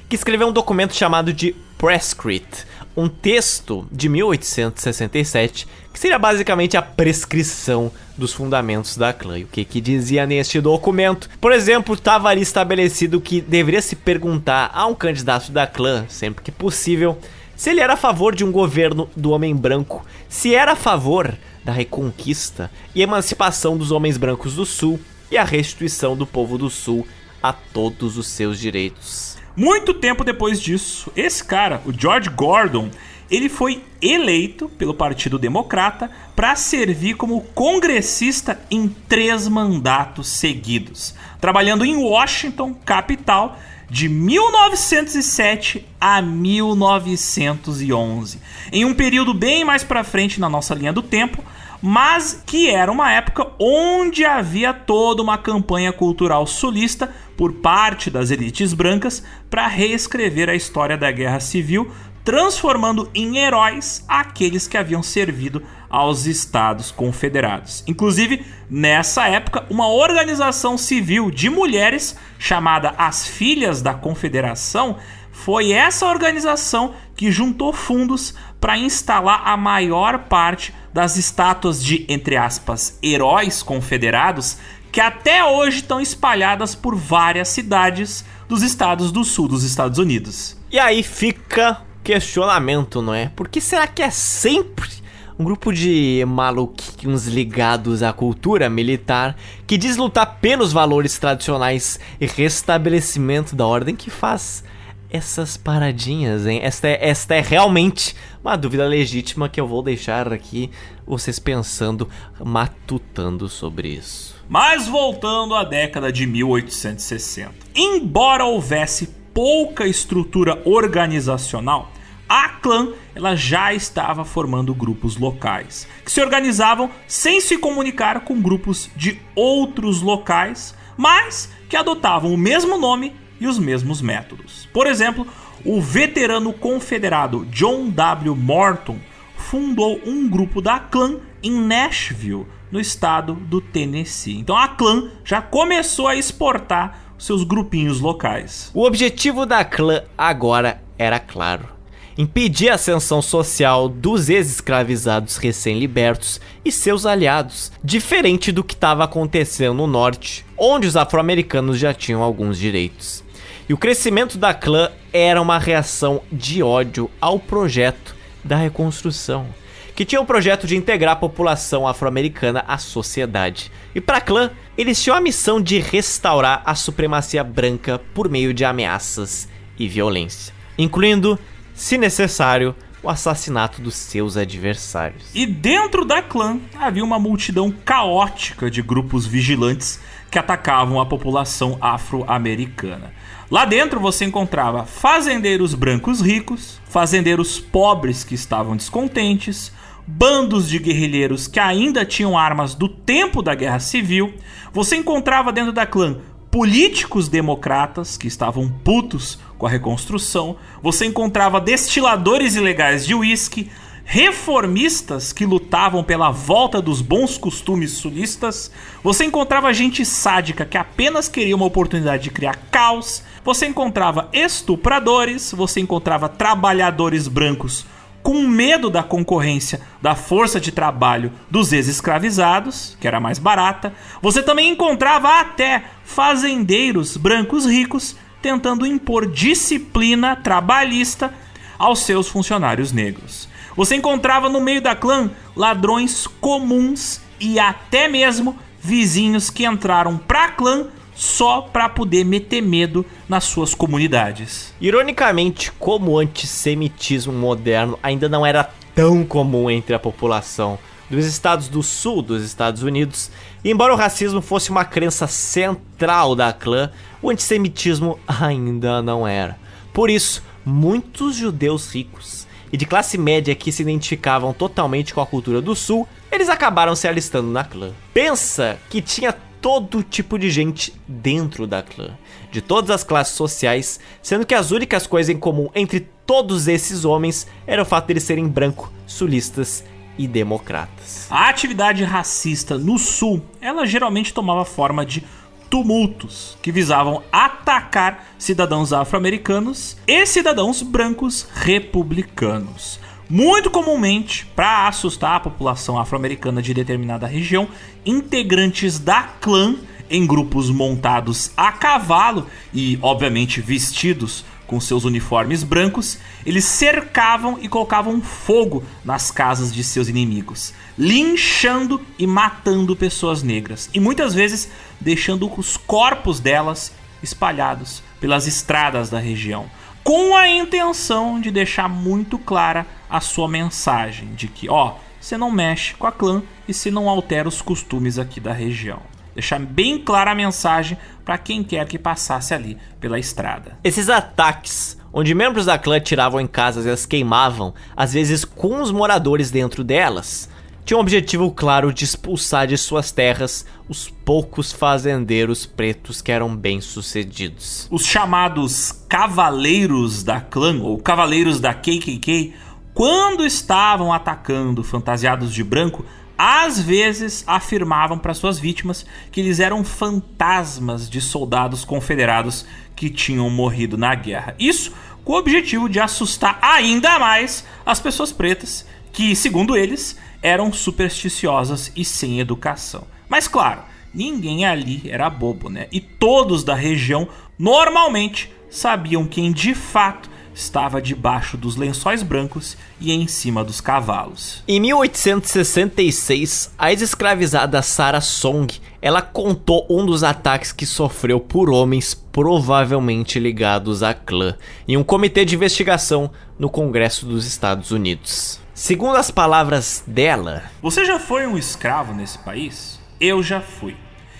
que 0.07 0.15
escreveu 0.15 0.49
um 0.49 0.53
documento 0.53 0.95
chamado 0.95 1.33
de 1.33 1.57
Prescript, 1.79 2.67
um 2.95 3.09
texto 3.09 3.89
de 3.91 4.07
1867 4.11 5.67
que 5.91 5.99
seria 5.99 6.19
basicamente 6.19 6.77
a 6.77 6.83
prescrição 6.83 7.91
dos 8.19 8.35
fundamentos 8.35 8.99
da 8.99 9.15
clã. 9.15 9.39
E 9.39 9.45
o 9.45 9.49
que, 9.49 9.65
que 9.65 9.81
dizia 9.81 10.27
neste 10.27 10.61
documento? 10.61 11.31
Por 11.41 11.53
exemplo, 11.53 11.95
estava 11.95 12.29
ali 12.29 12.43
estabelecido 12.43 13.19
que 13.19 13.41
deveria 13.41 13.81
se 13.81 13.97
perguntar 13.97 14.71
a 14.75 14.85
um 14.87 14.95
candidato 14.95 15.51
da 15.51 15.67
clã, 15.67 16.05
sempre 16.07 16.45
que 16.45 16.53
possível, 16.53 17.19
se 17.57 17.71
ele 17.71 17.81
era 17.81 17.95
a 17.95 17.97
favor 17.97 18.35
de 18.35 18.45
um 18.45 18.53
governo 18.53 19.09
do 19.17 19.31
homem 19.31 19.55
branco, 19.55 20.05
se 20.29 20.55
era 20.55 20.73
a 20.73 20.77
favor 20.77 21.35
da 21.65 21.73
reconquista 21.73 22.71
e 22.95 23.03
emancipação 23.03 23.77
dos 23.77 23.91
homens 23.91 24.17
brancos 24.17 24.55
do 24.55 24.67
Sul 24.67 25.01
e 25.31 25.39
a 25.39 25.45
restituição 25.45 26.17
do 26.17 26.27
povo 26.27 26.59
do 26.59 26.69
Sul 26.69 27.07
a 27.43 27.53
todos 27.53 28.17
os 28.17 28.27
seus 28.27 28.59
direitos. 28.59 29.37
Muito 29.57 29.95
tempo 29.95 30.25
depois 30.25 30.61
disso, 30.61 31.13
esse 31.15 31.45
cara, 31.45 31.81
o 31.87 31.93
George 31.93 32.29
Gordon, 32.29 32.91
ele 33.31 33.49
foi 33.49 33.83
eleito 34.03 34.69
pelo 34.69 34.93
Partido 34.93 35.39
Democrata 35.39 36.11
para 36.35 36.57
servir 36.57 37.15
como 37.15 37.41
congressista 37.55 38.61
em 38.71 38.89
três 38.89 39.49
mandatos 39.49 40.29
seguidos, 40.29 41.15
trabalhando 41.41 41.85
em 41.85 41.97
Washington, 41.97 42.75
capital, 42.75 43.59
de 43.89 44.09
1907 44.09 45.87
a 46.01 46.23
1911, 46.23 48.41
em 48.73 48.85
um 48.85 48.95
período 48.95 49.35
bem 49.35 49.65
mais 49.65 49.85
para 49.85 50.05
frente 50.05 50.41
na 50.41 50.49
nossa 50.49 50.75
linha 50.75 50.93
do 50.93 51.03
tempo, 51.03 51.45
mas 51.87 52.43
que 52.47 52.71
era 52.71 52.91
uma 52.91 53.13
época 53.13 53.47
onde 53.59 54.25
havia 54.25 54.73
toda 54.73 55.23
uma 55.23 55.37
campanha 55.37 55.93
cultural 55.93 56.47
sulista 56.47 57.13
por 57.37 57.53
parte 57.53 58.11
das 58.11 58.31
elites 58.31 58.73
brancas 58.73 59.23
para 59.51 59.67
reescrever 59.67 60.49
a 60.49 60.55
história 60.55 60.97
da 60.97 61.11
Guerra 61.11 61.41
Civil, 61.41 61.93
transformando 62.25 63.11
em 63.15 63.37
heróis 63.37 64.03
aqueles 64.09 64.67
que 64.67 64.79
haviam 64.79 65.03
servido 65.03 65.63
aos 65.91 66.27
Estados 66.27 66.91
Confederados. 66.91 67.85
Inclusive, 67.87 68.45
nessa 68.69 69.29
época, 69.29 69.67
uma 69.69 69.89
organização 69.89 70.79
civil 70.79 71.31
de 71.31 71.51
mulheres 71.51 72.17
chamada 72.39 72.95
As 72.97 73.27
Filhas 73.27 73.83
da 73.83 73.93
Confederação 73.93 74.97
foi 75.31 75.73
essa 75.73 76.07
organização 76.07 76.95
que 77.15 77.31
juntou 77.31 77.73
fundos 77.73 78.35
para 78.61 78.79
instalar 78.79 79.43
a 79.45 79.57
maior 79.57 80.21
parte 80.21 80.73
das 80.93 81.17
estátuas 81.17 81.85
de, 81.85 82.07
entre 82.09 82.37
aspas, 82.37 82.99
heróis 83.03 83.63
confederados 83.63 84.57
que 84.91 85.01
até 85.01 85.45
hoje 85.45 85.79
estão 85.79 86.01
espalhadas 86.01 86.77
por 86.77 86.95
várias 86.95 87.49
cidades 87.49 88.25
dos 88.49 88.63
estados 88.63 89.11
do 89.11 89.25
sul 89.25 89.49
dos 89.49 89.65
Estados 89.65 89.99
Unidos. 89.99 90.57
E 90.71 90.79
aí 90.79 91.03
fica 91.03 91.83
questionamento, 92.05 93.01
não 93.01 93.15
é? 93.15 93.31
Por 93.35 93.49
que 93.49 93.61
será 93.61 93.87
que 93.87 94.03
é 94.03 94.11
sempre 94.11 94.91
um 95.39 95.43
grupo 95.43 95.73
de 95.73 96.23
maluquinhos 96.29 97.27
ligados 97.27 98.03
à 98.03 98.13
cultura 98.13 98.69
militar 98.69 99.35
que 99.67 99.77
diz 99.77 99.97
lutar 99.97 100.39
pelos 100.41 100.73
valores 100.73 101.19
tradicionais 101.19 101.99
e 102.21 102.27
restabelecimento 102.27 103.57
da 103.57 103.67
ordem 103.67 103.97
que 103.97 104.11
faz 104.11 104.63
essas 105.11 105.57
paradinhas, 105.57 106.47
hein? 106.47 106.61
Esta 106.63 106.89
é, 106.89 107.09
esta 107.09 107.35
é 107.37 107.41
realmente 107.41 108.15
uma 108.43 108.57
dúvida 108.57 108.87
legítima 108.87 109.49
que 109.49 109.61
eu 109.61 109.67
vou 109.67 109.83
deixar 109.83 110.33
aqui 110.33 110.71
vocês 111.07 111.39
pensando, 111.39 112.09
matutando 112.45 113.49
sobre 113.49 113.89
isso. 113.89 114.35
Mas 114.49 114.89
voltando 114.89 115.55
à 115.55 115.65
década 115.65 116.13
de 116.13 116.27
1860. 116.27 117.55
Embora 117.75 118.45
houvesse 118.45 119.07
pouca 119.33 119.87
estrutura 119.87 120.61
organizacional, 120.65 121.91
a 122.29 122.49
clã 122.49 122.93
ela 123.15 123.35
já 123.35 123.73
estava 123.73 124.25
formando 124.25 124.75
grupos 124.75 125.17
locais, 125.17 125.87
que 126.05 126.11
se 126.11 126.21
organizavam 126.21 126.91
sem 127.07 127.41
se 127.41 127.59
comunicar 127.59 128.21
com 128.21 128.41
grupos 128.41 128.91
de 128.97 129.21
outros 129.35 130.03
locais, 130.03 130.75
mas 130.97 131.51
que 131.69 131.77
adotavam 131.77 132.33
o 132.33 132.39
mesmo 132.39 132.79
nome 132.79 133.15
e 133.41 133.47
os 133.47 133.59
mesmos 133.59 134.01
métodos. 134.01 134.69
Por 134.73 134.87
exemplo, 134.87 135.27
o 135.65 135.81
veterano 135.81 136.53
confederado 136.53 137.45
John 137.47 137.89
W. 137.91 138.35
Morton 138.37 138.99
fundou 139.37 140.01
um 140.07 140.29
grupo 140.29 140.61
da 140.61 140.79
clã 140.79 141.19
em 141.43 141.53
Nashville, 141.53 142.47
no 142.71 142.81
estado 142.81 143.35
do 143.35 143.61
Tennessee. 143.61 144.39
Então 144.39 144.57
a 144.57 144.67
clã 144.67 145.11
já 145.25 145.41
começou 145.41 146.09
a 146.09 146.17
exportar 146.17 147.15
seus 147.19 147.45
grupinhos 147.45 148.01
locais. 148.01 148.71
O 148.75 148.85
objetivo 148.85 149.47
da 149.47 149.65
clã 149.65 150.03
agora 150.19 150.83
era 150.99 151.21
claro: 151.21 151.69
impedir 152.17 152.69
a 152.69 152.75
ascensão 152.75 153.21
social 153.21 153.89
dos 153.89 154.29
ex-escravizados 154.29 155.37
recém-libertos 155.37 156.41
e 156.65 156.71
seus 156.71 157.07
aliados, 157.07 157.73
diferente 157.83 158.53
do 158.53 158.63
que 158.63 158.75
estava 158.75 159.05
acontecendo 159.05 159.75
no 159.75 159.87
norte, 159.87 160.47
onde 160.57 160.87
os 160.87 160.97
afro-americanos 160.97 161.79
já 161.79 161.93
tinham 161.93 162.23
alguns 162.23 162.59
direitos. 162.59 163.25
E 163.69 163.75
o 163.75 163.79
crescimento 163.79 164.39
da 164.39 164.53
clã 164.53 164.91
era 165.13 165.41
uma 165.41 165.59
reação 165.59 166.23
de 166.31 166.63
ódio 166.63 167.11
ao 167.21 167.39
projeto 167.39 168.15
da 168.45 168.57
reconstrução, 168.57 169.47
que 169.95 170.05
tinha 170.05 170.21
o 170.21 170.27
projeto 170.27 170.67
de 170.67 170.77
integrar 170.77 171.15
a 171.15 171.17
população 171.17 171.87
afro-americana 171.87 172.65
à 172.69 172.77
sociedade. 172.79 173.73
E 173.95 174.01
para 174.01 174.21
clã, 174.21 174.51
eles 174.77 175.03
tinham 175.03 175.17
a 175.17 175.21
missão 175.21 175.61
de 175.61 175.79
restaurar 175.79 176.63
a 176.65 176.75
supremacia 176.75 177.43
branca 177.43 178.01
por 178.13 178.29
meio 178.29 178.53
de 178.53 178.65
ameaças 178.65 179.49
e 179.79 179.89
violência, 179.89 180.53
incluindo, 180.77 181.39
se 181.75 181.99
necessário, 181.99 182.75
o 183.03 183.11
assassinato 183.11 183.83
dos 183.83 183.95
seus 183.95 184.37
adversários. 184.37 185.25
E 185.35 185.45
dentro 185.45 186.05
da 186.05 186.23
clã 186.23 186.59
havia 186.75 187.05
uma 187.05 187.19
multidão 187.19 187.71
caótica 187.71 188.71
de 188.71 188.81
grupos 188.81 189.27
vigilantes 189.27 190.01
que 190.31 190.39
atacavam 190.39 190.99
a 190.99 191.07
população 191.07 191.77
afro-americana. 191.81 193.13
Lá 193.51 193.67
dentro 193.67 194.01
você 194.01 194.25
encontrava 194.25 194.87
fazendeiros 194.87 195.75
brancos 195.75 196.21
ricos, 196.21 196.81
fazendeiros 196.89 197.61
pobres 197.61 198.25
que 198.25 198.35
estavam 198.35 198.75
descontentes, 198.75 199.71
bandos 200.07 200.69
de 200.69 200.79
guerrilheiros 200.79 201.47
que 201.47 201.61
ainda 201.61 202.05
tinham 202.05 202.37
armas 202.37 202.75
do 202.75 202.89
tempo 202.89 203.43
da 203.43 203.55
Guerra 203.55 203.79
Civil. 203.79 204.35
Você 204.73 204.97
encontrava 204.97 205.53
dentro 205.53 205.73
da 205.73 205.87
clã 205.87 206.19
políticos 206.55 207.29
democratas 207.29 208.17
que 208.17 208.29
estavam 208.29 208.69
putos 208.69 209.41
com 209.59 209.67
a 209.67 209.69
reconstrução. 209.69 210.55
Você 210.81 211.05
encontrava 211.05 211.61
destiladores 211.61 212.55
ilegais 212.55 213.05
de 213.05 213.13
uísque, 213.13 213.73
reformistas 214.05 215.33
que 215.33 215.45
lutavam 215.45 216.05
pela 216.05 216.31
volta 216.31 216.81
dos 216.81 217.01
bons 217.01 217.37
costumes 217.37 217.91
sulistas, 217.91 218.71
você 219.03 219.25
encontrava 219.25 219.75
gente 219.75 220.05
sádica 220.05 220.65
que 220.65 220.79
apenas 220.79 221.27
queria 221.27 221.57
uma 221.57 221.67
oportunidade 221.67 222.23
de 222.23 222.31
criar 222.31 222.55
caos, 222.71 223.25
você 223.45 223.67
encontrava 223.67 224.29
estupradores, 224.33 225.51
você 225.51 225.81
encontrava 225.81 226.29
trabalhadores 226.29 227.27
brancos 227.27 227.85
com 228.25 228.49
medo 228.49 228.89
da 228.89 229.03
concorrência 229.03 229.83
da 230.01 230.15
força 230.15 230.59
de 230.59 230.73
trabalho 230.73 231.31
dos 231.51 231.75
ex-escravizados, 231.75 232.97
que 232.99 233.07
era 233.07 233.21
mais 233.21 233.39
barata, 233.39 233.93
você 234.23 234.43
também 234.43 234.71
encontrava 234.71 235.41
até 235.41 235.85
fazendeiros 236.05 237.19
brancos 237.19 237.67
ricos 237.67 238.17
tentando 238.41 238.87
impor 238.87 239.31
disciplina 239.31 240.35
trabalhista 240.35 241.35
aos 241.79 241.99
seus 242.01 242.27
funcionários 242.27 242.93
negros. 242.93 243.47
Você 243.77 243.97
encontrava 243.97 244.49
no 244.49 244.61
meio 244.61 244.81
da 244.81 244.97
clã 244.97 245.31
ladrões 245.55 246.27
comuns 246.41 247.21
e 247.39 247.59
até 247.59 248.09
mesmo 248.09 248.57
vizinhos 248.81 249.51
que 249.51 249.67
entraram 249.67 250.17
pra 250.17 250.49
clã 250.49 250.87
só 251.15 251.63
para 251.63 251.89
poder 251.89 252.25
meter 252.25 252.61
medo 252.61 253.05
nas 253.29 253.45
suas 253.45 253.75
comunidades. 253.75 254.75
Ironicamente, 254.81 255.71
como 255.73 256.13
o 256.13 256.19
antissemitismo 256.19 257.33
moderno 257.33 257.99
ainda 258.03 258.29
não 258.29 258.45
era 258.45 258.69
tão 258.95 259.25
comum 259.25 259.71
entre 259.71 259.95
a 259.95 259.99
população 259.99 260.79
dos 261.11 261.27
estados 261.27 261.69
do 261.69 261.83
sul 261.83 262.23
dos 262.23 262.43
Estados 262.43 262.83
Unidos, 262.83 263.31
embora 263.65 263.93
o 263.93 263.97
racismo 263.97 264.41
fosse 264.41 264.71
uma 264.71 264.85
crença 264.85 265.27
central 265.27 266.35
da 266.35 266.53
clã, 266.53 266.91
o 267.23 267.31
antissemitismo 267.31 268.19
ainda 268.27 269.03
não 269.03 269.27
era. 269.27 269.59
Por 269.93 270.11
isso, 270.11 270.43
muitos 270.65 271.37
judeus 271.37 271.95
ricos 271.95 272.47
e 272.73 272.77
de 272.77 272.87
classe 272.87 273.17
média 273.17 273.55
que 273.55 273.71
se 273.71 273.83
identificavam 273.83 274.53
totalmente 274.53 275.15
com 275.15 275.21
a 275.21 275.27
cultura 275.27 275.61
do 275.61 275.77
sul, 275.77 276.09
eles 276.33 276.49
acabaram 276.49 276.97
se 276.97 277.07
alistando 277.07 277.49
na 277.49 277.63
clã. 277.63 277.93
Pensa 278.13 278.79
que 278.91 279.01
tinha 279.01 279.33
todo 279.65 280.03
tipo 280.03 280.39
de 280.39 280.51
gente 280.51 280.93
dentro 281.09 281.67
da 281.67 281.83
clã, 281.83 282.11
de 282.53 282.61
todas 282.61 282.91
as 282.91 283.03
classes 283.03 283.35
sociais, 283.35 283.99
sendo 284.21 284.45
que 284.45 284.55
as 284.55 284.71
únicas 284.71 285.07
coisas 285.07 285.35
em 285.35 285.39
comum 285.39 285.71
entre 285.75 286.01
todos 286.27 286.69
esses 286.69 287.07
homens 287.07 287.47
era 287.67 287.81
o 287.81 287.85
fato 287.87 288.09
de 288.09 288.13
eles 288.13 288.25
serem 288.25 288.47
branco, 288.47 288.93
sulistas 289.07 289.83
e 290.19 290.29
democratas. 290.29 291.27
A 291.31 291.49
atividade 291.49 292.05
racista 292.05 292.77
no 292.77 292.99
sul, 292.99 293.41
ela 293.59 293.87
geralmente 293.87 294.35
tomava 294.35 294.67
forma 294.67 295.07
de 295.07 295.25
tumultos 295.71 296.59
que 296.61 296.71
visavam 296.71 297.23
atacar 297.33 298.35
cidadãos 298.39 298.93
afro-americanos 298.93 299.97
e 300.07 300.27
cidadãos 300.27 300.83
brancos 300.83 301.49
republicanos. 301.55 303.01
Muito 303.29 303.71
comumente, 303.71 304.47
para 304.55 304.87
assustar 304.87 305.37
a 305.37 305.41
população 305.41 305.99
afro-americana 305.99 306.61
de 306.61 306.75
determinada 306.75 307.27
região, 307.27 307.69
integrantes 308.05 308.99
da 308.99 309.23
clã 309.23 309.77
em 310.11 310.27
grupos 310.27 310.69
montados 310.69 311.51
a 311.57 311.73
cavalo 311.73 312.47
e, 312.73 312.99
obviamente, 313.01 313.63
vestidos 313.63 314.45
com 314.67 314.81
seus 314.81 315.05
uniformes 315.05 315.63
brancos, 315.63 316.19
eles 316.45 316.65
cercavam 316.65 317.59
e 317.61 317.69
colocavam 317.69 318.21
fogo 318.21 318.83
nas 319.05 319.31
casas 319.31 319.73
de 319.73 319.83
seus 319.83 320.09
inimigos, 320.09 320.75
linchando 320.99 322.01
e 322.19 322.27
matando 322.27 322.97
pessoas 322.97 323.43
negras, 323.43 323.91
e 323.93 324.01
muitas 324.01 324.35
vezes 324.35 324.71
deixando 325.01 325.51
os 325.59 325.77
corpos 325.77 326.41
delas 326.41 326.93
espalhados 327.23 328.03
pelas 328.21 328.47
estradas 328.47 329.11
da 329.11 329.19
região, 329.19 329.67
com 330.05 330.37
a 330.37 330.47
intenção 330.47 331.41
de 331.41 331.51
deixar 331.51 331.89
muito 331.89 332.39
clara 332.39 332.87
a 333.09 333.21
sua 333.21 333.49
mensagem 333.49 334.35
de 334.35 334.47
que, 334.47 334.69
ó, 334.69 334.97
você 335.19 335.39
não 335.39 335.51
mexe 335.51 335.95
com 335.95 336.07
a 336.07 336.13
clã 336.13 336.43
e 336.69 336.75
se 336.75 336.91
não 336.91 337.09
altera 337.09 337.49
os 337.49 337.63
costumes 337.63 338.19
aqui 338.19 338.39
da 338.39 338.53
região. 338.53 339.01
Deixar 339.35 339.59
bem 339.59 339.99
clara 339.99 340.33
a 340.33 340.35
mensagem 340.35 340.99
para 341.25 341.39
quem 341.39 341.65
quer 341.65 341.87
que 341.89 341.99
passasse 341.99 342.53
ali 342.53 342.77
pela 343.01 343.19
estrada. 343.19 343.79
Esses 343.83 344.11
ataques, 344.11 344.99
onde 345.11 345.35
membros 345.35 345.65
da 345.65 345.79
clã 345.79 345.99
tiravam 345.99 346.39
em 346.39 346.47
casas 346.47 346.85
e 346.85 346.91
as 346.91 347.07
queimavam, 347.07 347.73
às 347.97 348.13
vezes 348.13 348.45
com 348.45 348.83
os 348.83 348.93
moradores 348.93 349.51
dentro 349.51 349.83
delas, 349.83 350.51
tinham 350.85 350.99
um 350.99 351.01
objetivo 351.01 351.51
claro 351.51 351.93
de 351.95 352.05
expulsar 352.05 352.67
de 352.67 352.77
suas 352.77 353.11
terras 353.11 353.65
os 353.89 354.11
poucos 354.11 354.71
fazendeiros 354.71 355.65
pretos 355.65 356.21
que 356.21 356.31
eram 356.31 356.55
bem-sucedidos. 356.55 357.89
Os 357.91 358.05
chamados 358.05 358.93
cavaleiros 359.09 360.23
da 360.23 360.43
clã 360.43 360.79
ou 360.83 360.99
cavaleiros 360.99 361.59
da 361.59 361.73
KKK, 361.73 362.53
quando 362.93 363.47
estavam 363.47 364.13
atacando 364.13 364.85
fantasiados 364.85 365.55
de 365.55 365.65
branco, 365.65 366.05
às 366.37 366.79
vezes 366.79 367.45
afirmavam 367.47 368.19
para 368.19 368.35
suas 368.35 368.59
vítimas 368.59 369.07
que 369.33 369.41
eles 369.41 369.61
eram 369.61 369.83
fantasmas 369.85 371.09
de 371.09 371.21
soldados 371.21 371.83
confederados 371.83 372.67
que 372.95 373.09
tinham 373.09 373.49
morrido 373.49 373.97
na 373.97 374.15
guerra. 374.15 374.55
Isso 374.59 374.93
com 375.25 375.33
o 375.33 375.39
objetivo 375.39 375.89
de 375.89 375.99
assustar 375.99 376.59
ainda 376.61 377.19
mais 377.19 377.65
as 377.87 378.01
pessoas 378.01 378.33
pretas, 378.33 378.87
que, 379.13 379.35
segundo 379.35 379.77
eles, 379.77 380.19
eram 380.45 380.71
supersticiosas 380.71 381.91
e 381.97 382.05
sem 382.05 382.39
educação. 382.39 383.07
Mas 383.27 383.49
claro, 383.49 383.81
ninguém 384.13 384.67
ali 384.67 385.03
era 385.09 385.31
bobo, 385.31 385.71
né? 385.71 385.89
E 385.91 385.99
todos 385.99 386.63
da 386.63 386.75
região 386.75 387.27
normalmente 387.59 388.53
sabiam 388.69 389.27
quem 389.27 389.51
de 389.51 389.75
fato 389.75 390.29
estava 390.55 391.03
debaixo 391.03 391.57
dos 391.57 391.77
lençóis 391.77 392.23
brancos 392.23 392.77
e 393.01 393.13
em 393.13 393.27
cima 393.27 393.65
dos 393.65 393.81
cavalos. 393.81 394.63
Em 394.69 394.81
1866, 394.81 396.73
a 396.79 396.91
ex-escravizada 396.91 397.83
Sarah 397.83 398.21
Song, 398.21 398.73
ela 399.03 399.21
contou 399.21 399.87
um 399.91 400.07
dos 400.07 400.23
ataques 400.23 400.73
que 400.73 400.87
sofreu 400.87 401.41
por 401.41 401.69
homens 401.69 402.15
provavelmente 402.15 403.39
ligados 403.39 404.03
à 404.03 404.15
clã 404.15 404.57
em 404.87 404.97
um 404.97 405.05
comitê 405.05 405.45
de 405.45 405.55
investigação 405.55 406.31
no 406.59 406.71
Congresso 406.71 407.27
dos 407.27 407.47
Estados 407.47 407.91
Unidos. 407.91 408.61
Segundo 408.73 409.17
as 409.17 409.31
palavras 409.31 410.03
dela, 410.07 410.65
Você 410.83 411.05
já 411.05 411.19
foi 411.19 411.47
um 411.47 411.57
escravo 411.57 412.13
nesse 412.13 412.39
país? 412.39 412.99
Eu 413.21 413.43
já 413.43 413.61
fui. 413.61 413.97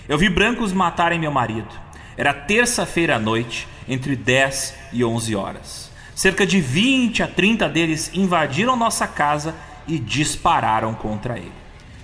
Eu 0.07 0.17
vi 0.17 0.29
brancos 0.29 0.73
matarem 0.73 1.19
meu 1.19 1.31
marido. 1.31 1.69
Era 2.17 2.33
terça-feira 2.33 3.15
à 3.15 3.19
noite, 3.19 3.67
entre 3.87 4.15
10 4.15 4.73
e 4.93 5.03
11 5.03 5.35
horas. 5.35 5.94
Cerca 6.15 6.47
de 6.47 6.61
20 6.61 7.21
a 7.23 7.27
30 7.27 7.67
deles 7.67 8.09
invadiram 8.13 8.77
nossa 8.77 9.05
casa 9.05 9.53
e 9.85 9.99
dispararam 9.99 10.93
contra 10.93 11.37
ele. 11.37 11.51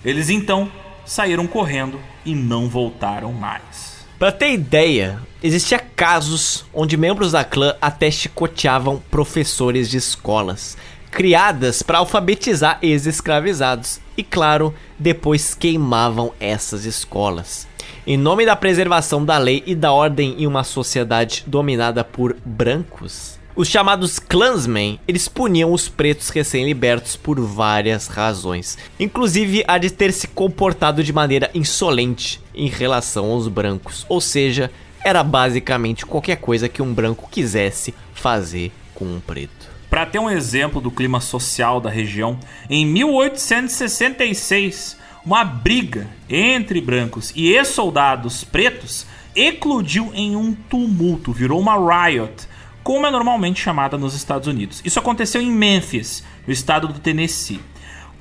Eles 0.03 0.29
então 0.29 0.69
saíram 1.05 1.47
correndo 1.47 1.97
e 2.25 2.35
não 2.35 2.67
voltaram 2.67 3.31
mais. 3.31 4.05
Para 4.19 4.33
ter 4.33 4.51
ideia, 4.51 5.17
existia 5.41 5.79
casos 5.79 6.65
onde 6.73 6.97
membros 6.97 7.31
da 7.31 7.45
clã 7.45 7.73
até 7.81 8.11
chicoteavam 8.11 9.01
professores 9.09 9.89
de 9.89 9.97
escolas, 9.97 10.77
criadas 11.09 11.81
para 11.81 11.99
alfabetizar 11.99 12.79
ex-escravizados, 12.81 14.01
e 14.17 14.23
claro, 14.23 14.75
depois 14.99 15.55
queimavam 15.55 16.33
essas 16.39 16.83
escolas. 16.83 17.65
Em 18.05 18.17
nome 18.17 18.45
da 18.45 18.55
preservação 18.55 19.23
da 19.23 19.37
lei 19.37 19.63
e 19.65 19.73
da 19.73 19.91
ordem 19.91 20.35
em 20.37 20.45
uma 20.45 20.63
sociedade 20.63 21.43
dominada 21.47 22.03
por 22.03 22.35
brancos, 22.45 23.40
os 23.55 23.67
chamados 23.67 24.17
Klansmen, 24.17 24.99
eles 25.07 25.27
puniam 25.27 25.73
os 25.73 25.89
pretos 25.89 26.29
recém-libertos 26.29 27.15
por 27.15 27.39
várias 27.39 28.07
razões, 28.07 28.77
inclusive 28.99 29.63
a 29.67 29.77
de 29.77 29.89
ter 29.89 30.13
se 30.13 30.27
comportado 30.27 31.03
de 31.03 31.11
maneira 31.11 31.49
insolente 31.53 32.39
em 32.55 32.67
relação 32.67 33.31
aos 33.31 33.47
brancos, 33.47 34.05
ou 34.07 34.21
seja, 34.21 34.71
era 35.03 35.23
basicamente 35.23 36.05
qualquer 36.05 36.37
coisa 36.37 36.69
que 36.69 36.81
um 36.81 36.93
branco 36.93 37.27
quisesse 37.29 37.93
fazer 38.13 38.71
com 38.93 39.05
um 39.05 39.19
preto. 39.19 39.69
Para 39.89 40.05
ter 40.05 40.19
um 40.19 40.29
exemplo 40.29 40.79
do 40.79 40.89
clima 40.89 41.19
social 41.19 41.81
da 41.81 41.89
região, 41.89 42.39
em 42.69 42.85
1866, 42.85 44.95
uma 45.25 45.43
briga 45.43 46.07
entre 46.29 46.79
brancos 46.79 47.33
e 47.35 47.51
ex-soldados 47.51 48.45
pretos 48.45 49.05
eclodiu 49.35 50.11
em 50.13 50.35
um 50.35 50.53
tumulto, 50.53 51.33
virou 51.33 51.59
uma 51.59 51.75
riot 51.75 52.47
como 52.83 53.05
é 53.05 53.11
normalmente 53.11 53.61
chamada 53.61 53.97
nos 53.97 54.13
Estados 54.13 54.47
Unidos. 54.47 54.81
Isso 54.83 54.99
aconteceu 54.99 55.41
em 55.41 55.51
Memphis, 55.51 56.23
no 56.45 56.53
estado 56.53 56.87
do 56.87 56.99
Tennessee. 56.99 57.61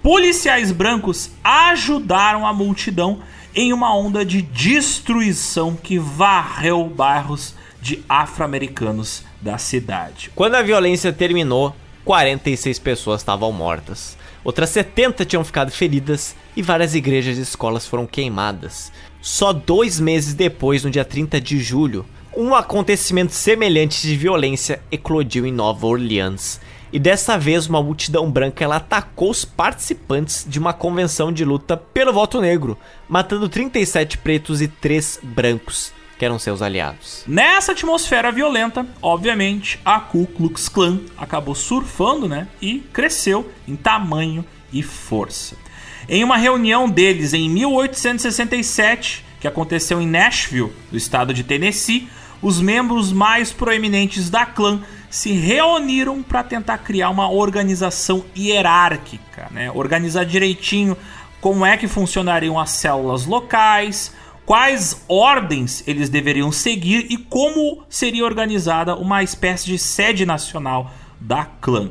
Policiais 0.02 0.72
brancos 0.72 1.30
ajudaram 1.44 2.46
a 2.46 2.52
multidão 2.52 3.20
em 3.54 3.72
uma 3.72 3.94
onda 3.94 4.24
de 4.24 4.42
destruição 4.42 5.74
que 5.76 5.98
varreu 5.98 6.84
bairros 6.84 7.54
de 7.80 8.02
afro-americanos 8.08 9.24
da 9.40 9.58
cidade. 9.58 10.30
Quando 10.34 10.54
a 10.54 10.62
violência 10.62 11.12
terminou, 11.12 11.74
46 12.04 12.78
pessoas 12.78 13.20
estavam 13.20 13.52
mortas. 13.52 14.16
Outras 14.42 14.70
70 14.70 15.24
tinham 15.24 15.44
ficado 15.44 15.70
feridas 15.70 16.34
e 16.56 16.62
várias 16.62 16.94
igrejas 16.94 17.36
e 17.36 17.42
escolas 17.42 17.86
foram 17.86 18.06
queimadas. 18.06 18.90
Só 19.20 19.52
dois 19.52 20.00
meses 20.00 20.32
depois, 20.32 20.82
no 20.82 20.90
dia 20.90 21.04
30 21.04 21.40
de 21.40 21.58
julho, 21.58 22.06
um 22.36 22.54
acontecimento 22.54 23.32
semelhante 23.32 24.02
de 24.02 24.16
violência 24.16 24.80
eclodiu 24.90 25.44
em 25.44 25.52
Nova 25.52 25.86
Orleans. 25.86 26.60
E 26.92 26.98
dessa 26.98 27.38
vez 27.38 27.66
uma 27.66 27.82
multidão 27.82 28.30
branca 28.30 28.64
ela 28.64 28.76
atacou 28.76 29.30
os 29.30 29.44
participantes 29.44 30.44
de 30.48 30.58
uma 30.58 30.72
convenção 30.72 31.32
de 31.32 31.44
luta 31.44 31.76
pelo 31.76 32.12
voto 32.12 32.40
negro, 32.40 32.76
matando 33.08 33.48
37 33.48 34.18
pretos 34.18 34.60
e 34.60 34.66
3 34.66 35.20
brancos, 35.22 35.92
que 36.18 36.24
eram 36.24 36.38
seus 36.38 36.62
aliados. 36.62 37.22
Nessa 37.26 37.72
atmosfera 37.72 38.32
violenta, 38.32 38.86
obviamente, 39.00 39.78
a 39.84 40.00
Ku 40.00 40.26
Klux 40.26 40.68
Klan 40.68 41.00
acabou 41.16 41.54
surfando, 41.54 42.28
né, 42.28 42.48
e 42.60 42.80
cresceu 42.92 43.48
em 43.68 43.76
tamanho 43.76 44.44
e 44.72 44.82
força. 44.82 45.56
Em 46.08 46.24
uma 46.24 46.36
reunião 46.36 46.90
deles 46.90 47.34
em 47.34 47.48
1867, 47.48 49.24
que 49.40 49.46
aconteceu 49.46 50.00
em 50.00 50.06
Nashville, 50.06 50.72
no 50.90 50.98
estado 50.98 51.32
de 51.32 51.44
Tennessee, 51.44 52.08
os 52.42 52.60
membros 52.60 53.12
mais 53.12 53.52
proeminentes 53.52 54.30
da 54.30 54.46
clã 54.46 54.80
se 55.10 55.32
reuniram 55.32 56.22
para 56.22 56.42
tentar 56.42 56.78
criar 56.78 57.10
uma 57.10 57.30
organização 57.30 58.24
hierárquica, 58.36 59.48
né? 59.50 59.70
organizar 59.72 60.24
direitinho 60.24 60.96
como 61.40 61.66
é 61.66 61.76
que 61.76 61.88
funcionariam 61.88 62.58
as 62.58 62.70
células 62.70 63.26
locais, 63.26 64.14
quais 64.46 65.04
ordens 65.08 65.82
eles 65.86 66.08
deveriam 66.08 66.52
seguir 66.52 67.06
e 67.10 67.16
como 67.16 67.82
seria 67.88 68.24
organizada 68.24 68.94
uma 68.94 69.22
espécie 69.22 69.66
de 69.66 69.78
sede 69.78 70.24
nacional 70.24 70.92
da 71.20 71.44
clã. 71.44 71.90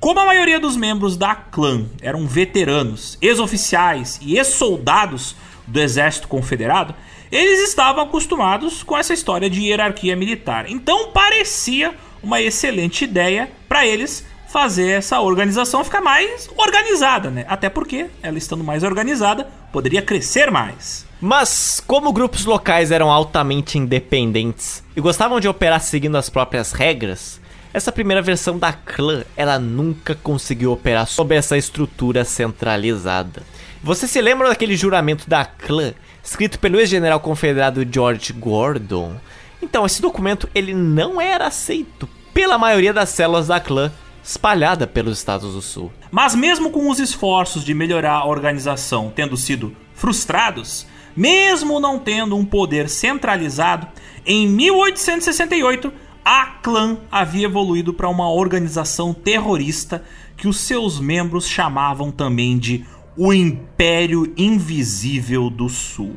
Como 0.00 0.20
a 0.20 0.26
maioria 0.26 0.60
dos 0.60 0.76
membros 0.76 1.16
da 1.16 1.34
clã 1.34 1.84
eram 2.00 2.26
veteranos, 2.26 3.18
ex-oficiais 3.20 4.18
e 4.22 4.36
ex-soldados 4.36 5.34
do 5.66 5.80
exército 5.80 6.28
confederado, 6.28 6.94
eles 7.30 7.60
estavam 7.68 8.04
acostumados 8.04 8.82
com 8.82 8.96
essa 8.96 9.14
história 9.14 9.48
de 9.48 9.60
hierarquia 9.60 10.16
militar. 10.16 10.70
Então 10.70 11.10
parecia 11.10 11.94
uma 12.22 12.40
excelente 12.40 13.04
ideia 13.04 13.50
para 13.68 13.86
eles 13.86 14.24
fazer 14.48 14.88
essa 14.88 15.20
organização 15.20 15.84
ficar 15.84 16.00
mais 16.00 16.48
organizada, 16.56 17.30
né? 17.30 17.44
Até 17.48 17.68
porque 17.68 18.06
ela 18.22 18.38
estando 18.38 18.64
mais 18.64 18.82
organizada 18.82 19.46
poderia 19.70 20.00
crescer 20.00 20.50
mais. 20.50 21.06
Mas 21.20 21.82
como 21.86 22.12
grupos 22.12 22.44
locais 22.44 22.90
eram 22.90 23.10
altamente 23.10 23.76
independentes 23.76 24.82
e 24.96 25.00
gostavam 25.00 25.38
de 25.38 25.48
operar 25.48 25.80
seguindo 25.80 26.16
as 26.16 26.30
próprias 26.30 26.72
regras, 26.72 27.40
essa 27.74 27.92
primeira 27.92 28.22
versão 28.22 28.58
da 28.58 28.72
clã 28.72 29.22
ela 29.36 29.58
nunca 29.58 30.14
conseguiu 30.14 30.72
operar 30.72 31.06
sob 31.06 31.34
essa 31.34 31.58
estrutura 31.58 32.24
centralizada. 32.24 33.42
Você 33.82 34.08
se 34.08 34.20
lembra 34.20 34.48
daquele 34.48 34.76
juramento 34.76 35.28
da 35.28 35.44
clã 35.44 35.92
escrito 36.28 36.58
pelo 36.58 36.78
ex-general 36.78 37.20
confederado 37.20 37.86
George 37.90 38.34
Gordon. 38.34 39.16
Então, 39.62 39.86
esse 39.86 40.02
documento 40.02 40.48
ele 40.54 40.74
não 40.74 41.18
era 41.18 41.46
aceito 41.46 42.06
pela 42.34 42.58
maioria 42.58 42.92
das 42.92 43.08
células 43.08 43.46
da 43.46 43.58
clã 43.58 43.90
espalhada 44.22 44.86
pelos 44.86 45.16
estados 45.16 45.54
do 45.54 45.62
sul. 45.62 45.90
Mas 46.10 46.34
mesmo 46.34 46.70
com 46.70 46.90
os 46.90 46.98
esforços 46.98 47.64
de 47.64 47.72
melhorar 47.72 48.12
a 48.12 48.26
organização 48.26 49.10
tendo 49.14 49.38
sido 49.38 49.74
frustrados, 49.94 50.86
mesmo 51.16 51.80
não 51.80 51.98
tendo 51.98 52.36
um 52.36 52.44
poder 52.44 52.90
centralizado, 52.90 53.88
em 54.26 54.46
1868 54.46 55.90
a 56.22 56.44
clã 56.62 56.98
havia 57.10 57.46
evoluído 57.46 57.94
para 57.94 58.08
uma 58.08 58.30
organização 58.30 59.14
terrorista 59.14 60.04
que 60.36 60.46
os 60.46 60.58
seus 60.60 61.00
membros 61.00 61.48
chamavam 61.48 62.10
também 62.10 62.58
de 62.58 62.84
o 63.20 63.32
Império 63.32 64.32
Invisível 64.36 65.50
do 65.50 65.68
Sul. 65.68 66.14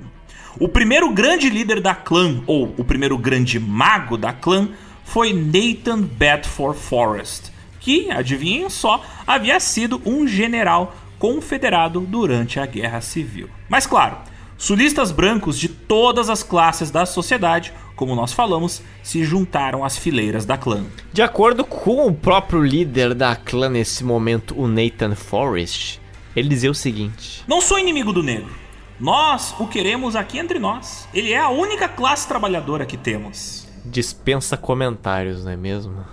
O 0.60 0.68
primeiro 0.68 1.12
grande 1.12 1.50
líder 1.50 1.82
da 1.82 1.96
clã, 1.96 2.44
ou 2.46 2.76
o 2.78 2.84
primeiro 2.84 3.18
grande 3.18 3.60
mago 3.60 4.16
da 4.16 4.32
clã, 4.32 4.70
foi 5.04 5.34
Nathan 5.34 6.04
Bedford 6.04 6.78
Forrest, 6.78 7.50
que, 7.80 8.12
adivinhem 8.12 8.70
só, 8.70 9.04
havia 9.26 9.60
sido 9.60 10.00
um 10.06 10.28
general 10.28 10.96
confederado 11.18 12.02
durante 12.02 12.60
a 12.60 12.68
Guerra 12.68 13.02
Civil. 13.02 13.50
Mas 13.68 13.88
claro, 13.88 14.18
sulistas 14.56 15.12
brancos 15.12 15.58
de 15.58 15.70
todas 15.70 16.30
as 16.30 16.44
classes 16.44 16.92
da 16.92 17.08
sociedade, 17.08 17.74
como 17.96 18.16
nós 18.16 18.32
falamos, 18.32 18.80
se 19.02 19.24
juntaram 19.24 19.84
às 19.84 19.98
fileiras 19.98 20.46
da 20.46 20.56
clã. 20.56 20.86
De 21.12 21.24
acordo 21.24 21.66
com 21.66 22.06
o 22.06 22.14
próprio 22.14 22.64
líder 22.64 23.16
da 23.16 23.36
clã 23.36 23.70
nesse 23.70 24.04
momento, 24.04 24.54
o 24.56 24.68
Nathan 24.68 25.16
Forrest, 25.16 26.01
ele 26.36 26.50
dizia 26.50 26.72
o 26.72 26.76
seguinte: 26.76 27.44
Não 27.48 27.62
sou 27.62 27.80
inimigo 27.80 28.14
do 28.14 28.24
negro. 28.24 28.52
Nós 29.00 29.56
o 29.60 29.66
queremos 29.66 30.16
aqui 30.16 30.38
entre 30.38 30.60
nós. 30.60 31.08
Ele 31.14 31.32
é 31.32 31.40
a 31.40 31.50
única 31.50 31.88
classe 31.88 32.28
trabalhadora 32.28 32.86
que 32.86 32.98
temos. 32.98 33.68
Dispensa 33.84 34.56
comentários, 34.56 35.44
não 35.44 35.52
é 35.52 35.58
mesmo? 35.58 36.06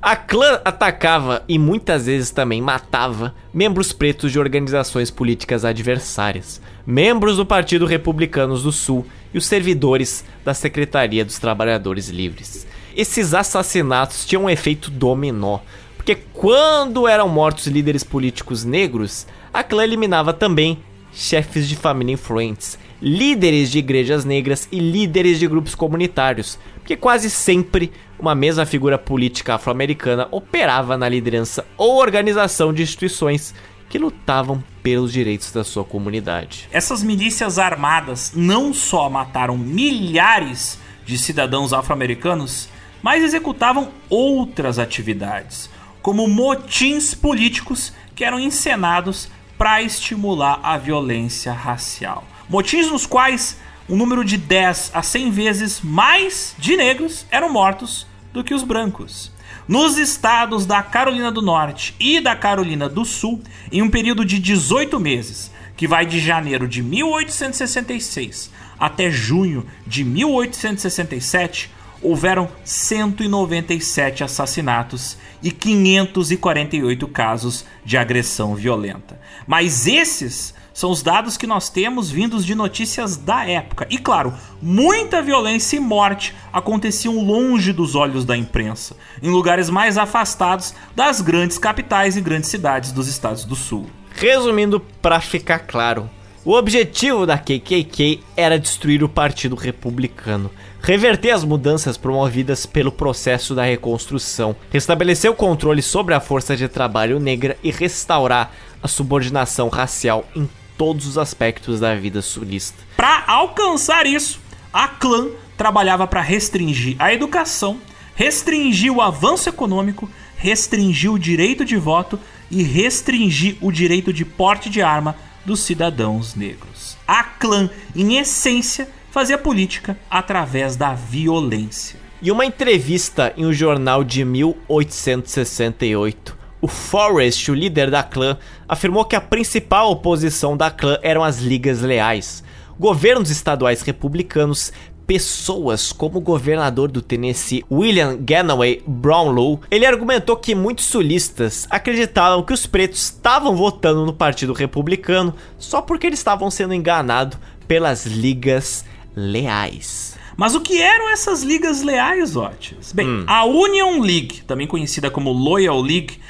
A 0.00 0.16
clã 0.16 0.60
atacava 0.64 1.44
e 1.46 1.58
muitas 1.58 2.06
vezes 2.06 2.30
também 2.30 2.62
matava 2.62 3.34
membros 3.52 3.92
pretos 3.92 4.32
de 4.32 4.38
organizações 4.38 5.10
políticas 5.10 5.64
adversárias, 5.64 6.60
membros 6.86 7.36
do 7.36 7.46
Partido 7.46 7.86
Republicanos 7.86 8.62
do 8.62 8.72
Sul 8.72 9.06
e 9.32 9.38
os 9.38 9.46
servidores 9.46 10.24
da 10.44 10.54
Secretaria 10.54 11.24
dos 11.24 11.38
Trabalhadores 11.38 12.08
Livres. 12.08 12.66
Esses 12.96 13.34
assassinatos 13.34 14.24
tinham 14.24 14.44
um 14.44 14.50
efeito 14.50 14.90
dominó, 14.90 15.58
porque 16.06 16.22
quando 16.32 17.08
eram 17.08 17.28
mortos 17.28 17.66
líderes 17.66 18.04
políticos 18.04 18.64
negros, 18.64 19.26
a 19.52 19.64
clã 19.64 19.82
eliminava 19.82 20.32
também 20.32 20.78
chefes 21.12 21.68
de 21.68 21.74
família 21.74 22.12
influentes, 22.12 22.78
líderes 23.02 23.72
de 23.72 23.80
igrejas 23.80 24.24
negras 24.24 24.68
e 24.70 24.78
líderes 24.78 25.40
de 25.40 25.48
grupos 25.48 25.74
comunitários, 25.74 26.60
porque 26.76 26.94
quase 26.94 27.28
sempre 27.28 27.90
uma 28.20 28.36
mesma 28.36 28.64
figura 28.64 28.96
política 28.96 29.56
afro-americana 29.56 30.28
operava 30.30 30.96
na 30.96 31.08
liderança 31.08 31.66
ou 31.76 31.96
organização 31.96 32.72
de 32.72 32.84
instituições 32.84 33.52
que 33.88 33.98
lutavam 33.98 34.62
pelos 34.84 35.12
direitos 35.12 35.50
da 35.50 35.64
sua 35.64 35.82
comunidade. 35.82 36.68
Essas 36.70 37.02
milícias 37.02 37.58
armadas 37.58 38.30
não 38.32 38.72
só 38.72 39.10
mataram 39.10 39.58
milhares 39.58 40.78
de 41.04 41.18
cidadãos 41.18 41.72
afro-americanos, 41.72 42.68
mas 43.02 43.24
executavam 43.24 43.90
outras 44.08 44.78
atividades 44.78 45.74
como 46.06 46.28
motins 46.28 47.14
políticos 47.14 47.92
que 48.14 48.24
eram 48.24 48.38
encenados 48.38 49.28
para 49.58 49.82
estimular 49.82 50.60
a 50.62 50.78
violência 50.78 51.52
racial. 51.52 52.22
Motins 52.48 52.88
nos 52.88 53.04
quais 53.04 53.56
um 53.88 53.96
número 53.96 54.24
de 54.24 54.36
10 54.36 54.92
a 54.94 55.02
100 55.02 55.30
vezes 55.32 55.80
mais 55.82 56.54
de 56.60 56.76
negros 56.76 57.26
eram 57.28 57.52
mortos 57.52 58.06
do 58.32 58.44
que 58.44 58.54
os 58.54 58.62
brancos. 58.62 59.32
nos 59.66 59.98
estados 59.98 60.64
da 60.64 60.80
Carolina 60.80 61.32
do 61.32 61.42
Norte 61.42 61.92
e 61.98 62.20
da 62.20 62.36
Carolina 62.36 62.88
do 62.88 63.04
Sul 63.04 63.42
em 63.72 63.82
um 63.82 63.90
período 63.90 64.24
de 64.24 64.38
18 64.38 65.00
meses, 65.00 65.50
que 65.76 65.88
vai 65.88 66.06
de 66.06 66.20
janeiro 66.20 66.68
de 66.68 66.84
1866 66.84 68.52
até 68.78 69.10
junho 69.10 69.66
de 69.86 70.04
1867, 70.04 71.70
houveram 72.06 72.48
197 72.64 74.22
assassinatos 74.22 75.16
e 75.42 75.50
548 75.50 77.08
casos 77.08 77.64
de 77.84 77.96
agressão 77.96 78.54
violenta. 78.54 79.20
Mas 79.46 79.86
esses 79.86 80.54
são 80.72 80.90
os 80.90 81.02
dados 81.02 81.36
que 81.36 81.46
nós 81.46 81.68
temos 81.68 82.10
vindos 82.10 82.44
de 82.44 82.54
notícias 82.54 83.16
da 83.16 83.48
época. 83.48 83.86
E 83.90 83.98
claro, 83.98 84.34
muita 84.60 85.22
violência 85.22 85.76
e 85.76 85.80
morte 85.80 86.34
aconteciam 86.52 87.18
longe 87.24 87.72
dos 87.72 87.94
olhos 87.94 88.24
da 88.24 88.36
imprensa, 88.36 88.96
em 89.22 89.30
lugares 89.30 89.70
mais 89.70 89.96
afastados 89.98 90.74
das 90.94 91.20
grandes 91.20 91.58
capitais 91.58 92.16
e 92.16 92.20
grandes 92.20 92.50
cidades 92.50 92.92
dos 92.92 93.08
Estados 93.08 93.44
do 93.44 93.56
Sul. 93.56 93.86
Resumindo, 94.10 94.78
para 95.00 95.20
ficar 95.20 95.60
claro, 95.60 96.08
o 96.44 96.52
objetivo 96.52 97.26
da 97.26 97.36
KKK 97.36 98.22
era 98.36 98.56
destruir 98.56 99.02
o 99.02 99.08
Partido 99.08 99.56
Republicano, 99.56 100.48
reverter 100.86 101.32
as 101.32 101.42
mudanças 101.42 101.96
promovidas 101.96 102.64
pelo 102.64 102.92
processo 102.92 103.56
da 103.56 103.64
reconstrução, 103.64 104.54
restabelecer 104.70 105.28
o 105.28 105.34
controle 105.34 105.82
sobre 105.82 106.14
a 106.14 106.20
força 106.20 106.56
de 106.56 106.68
trabalho 106.68 107.18
negra 107.18 107.58
e 107.60 107.72
restaurar 107.72 108.52
a 108.80 108.86
subordinação 108.86 109.68
racial 109.68 110.24
em 110.36 110.48
todos 110.78 111.08
os 111.08 111.18
aspectos 111.18 111.80
da 111.80 111.96
vida 111.96 112.22
sulista. 112.22 112.78
Para 112.96 113.24
alcançar 113.26 114.06
isso, 114.06 114.38
a 114.72 114.86
clã 114.86 115.26
trabalhava 115.56 116.06
para 116.06 116.20
restringir 116.20 116.94
a 117.00 117.12
educação, 117.12 117.80
restringir 118.14 118.92
o 118.92 119.02
avanço 119.02 119.48
econômico, 119.48 120.08
restringir 120.36 121.10
o 121.10 121.18
direito 121.18 121.64
de 121.64 121.76
voto 121.76 122.16
e 122.48 122.62
restringir 122.62 123.56
o 123.60 123.72
direito 123.72 124.12
de 124.12 124.24
porte 124.24 124.70
de 124.70 124.80
arma 124.80 125.16
dos 125.44 125.60
cidadãos 125.60 126.36
negros. 126.36 126.96
A 127.08 127.24
clã, 127.24 127.68
em 127.94 128.18
essência, 128.18 128.88
fazia 129.16 129.38
política 129.38 129.96
através 130.10 130.76
da 130.76 130.92
violência. 130.92 131.98
Em 132.22 132.30
uma 132.30 132.44
entrevista 132.44 133.32
em 133.34 133.46
um 133.46 133.52
jornal 133.52 134.04
de 134.04 134.22
1868, 134.22 136.36
o 136.60 136.68
Forrest, 136.68 137.48
o 137.48 137.54
líder 137.54 137.90
da 137.90 138.02
clã, 138.02 138.36
afirmou 138.68 139.06
que 139.06 139.16
a 139.16 139.20
principal 139.22 139.90
oposição 139.90 140.54
da 140.54 140.70
clã 140.70 140.98
eram 141.02 141.24
as 141.24 141.38
Ligas 141.38 141.80
Leais, 141.80 142.44
governos 142.78 143.30
estaduais 143.30 143.80
republicanos, 143.80 144.70
pessoas 145.06 145.92
como 145.92 146.18
o 146.18 146.20
governador 146.20 146.90
do 146.90 147.00
Tennessee, 147.00 147.64
William 147.72 148.18
Ganaway 148.20 148.82
Brownlow. 148.86 149.62
Ele 149.70 149.86
argumentou 149.86 150.36
que 150.36 150.54
muitos 150.54 150.84
sulistas 150.84 151.66
acreditavam 151.70 152.42
que 152.42 152.52
os 152.52 152.66
pretos 152.66 153.04
estavam 153.04 153.56
votando 153.56 154.04
no 154.04 154.12
Partido 154.12 154.52
Republicano 154.52 155.34
só 155.58 155.80
porque 155.80 156.06
eles 156.06 156.18
estavam 156.18 156.50
sendo 156.50 156.74
enganados 156.74 157.38
pelas 157.66 158.04
Ligas 158.04 158.84
Leais. 159.16 160.14
Mas 160.36 160.54
o 160.54 160.60
que 160.60 160.80
eram 160.80 161.08
essas 161.08 161.42
ligas 161.42 161.82
leais, 161.82 162.36
Otis? 162.36 162.92
Bem, 162.92 163.08
hum. 163.08 163.24
a 163.26 163.44
Union 163.46 164.00
League, 164.00 164.42
também 164.42 164.66
conhecida 164.66 165.10
como 165.10 165.32
Loyal 165.32 165.80
League, 165.80 166.20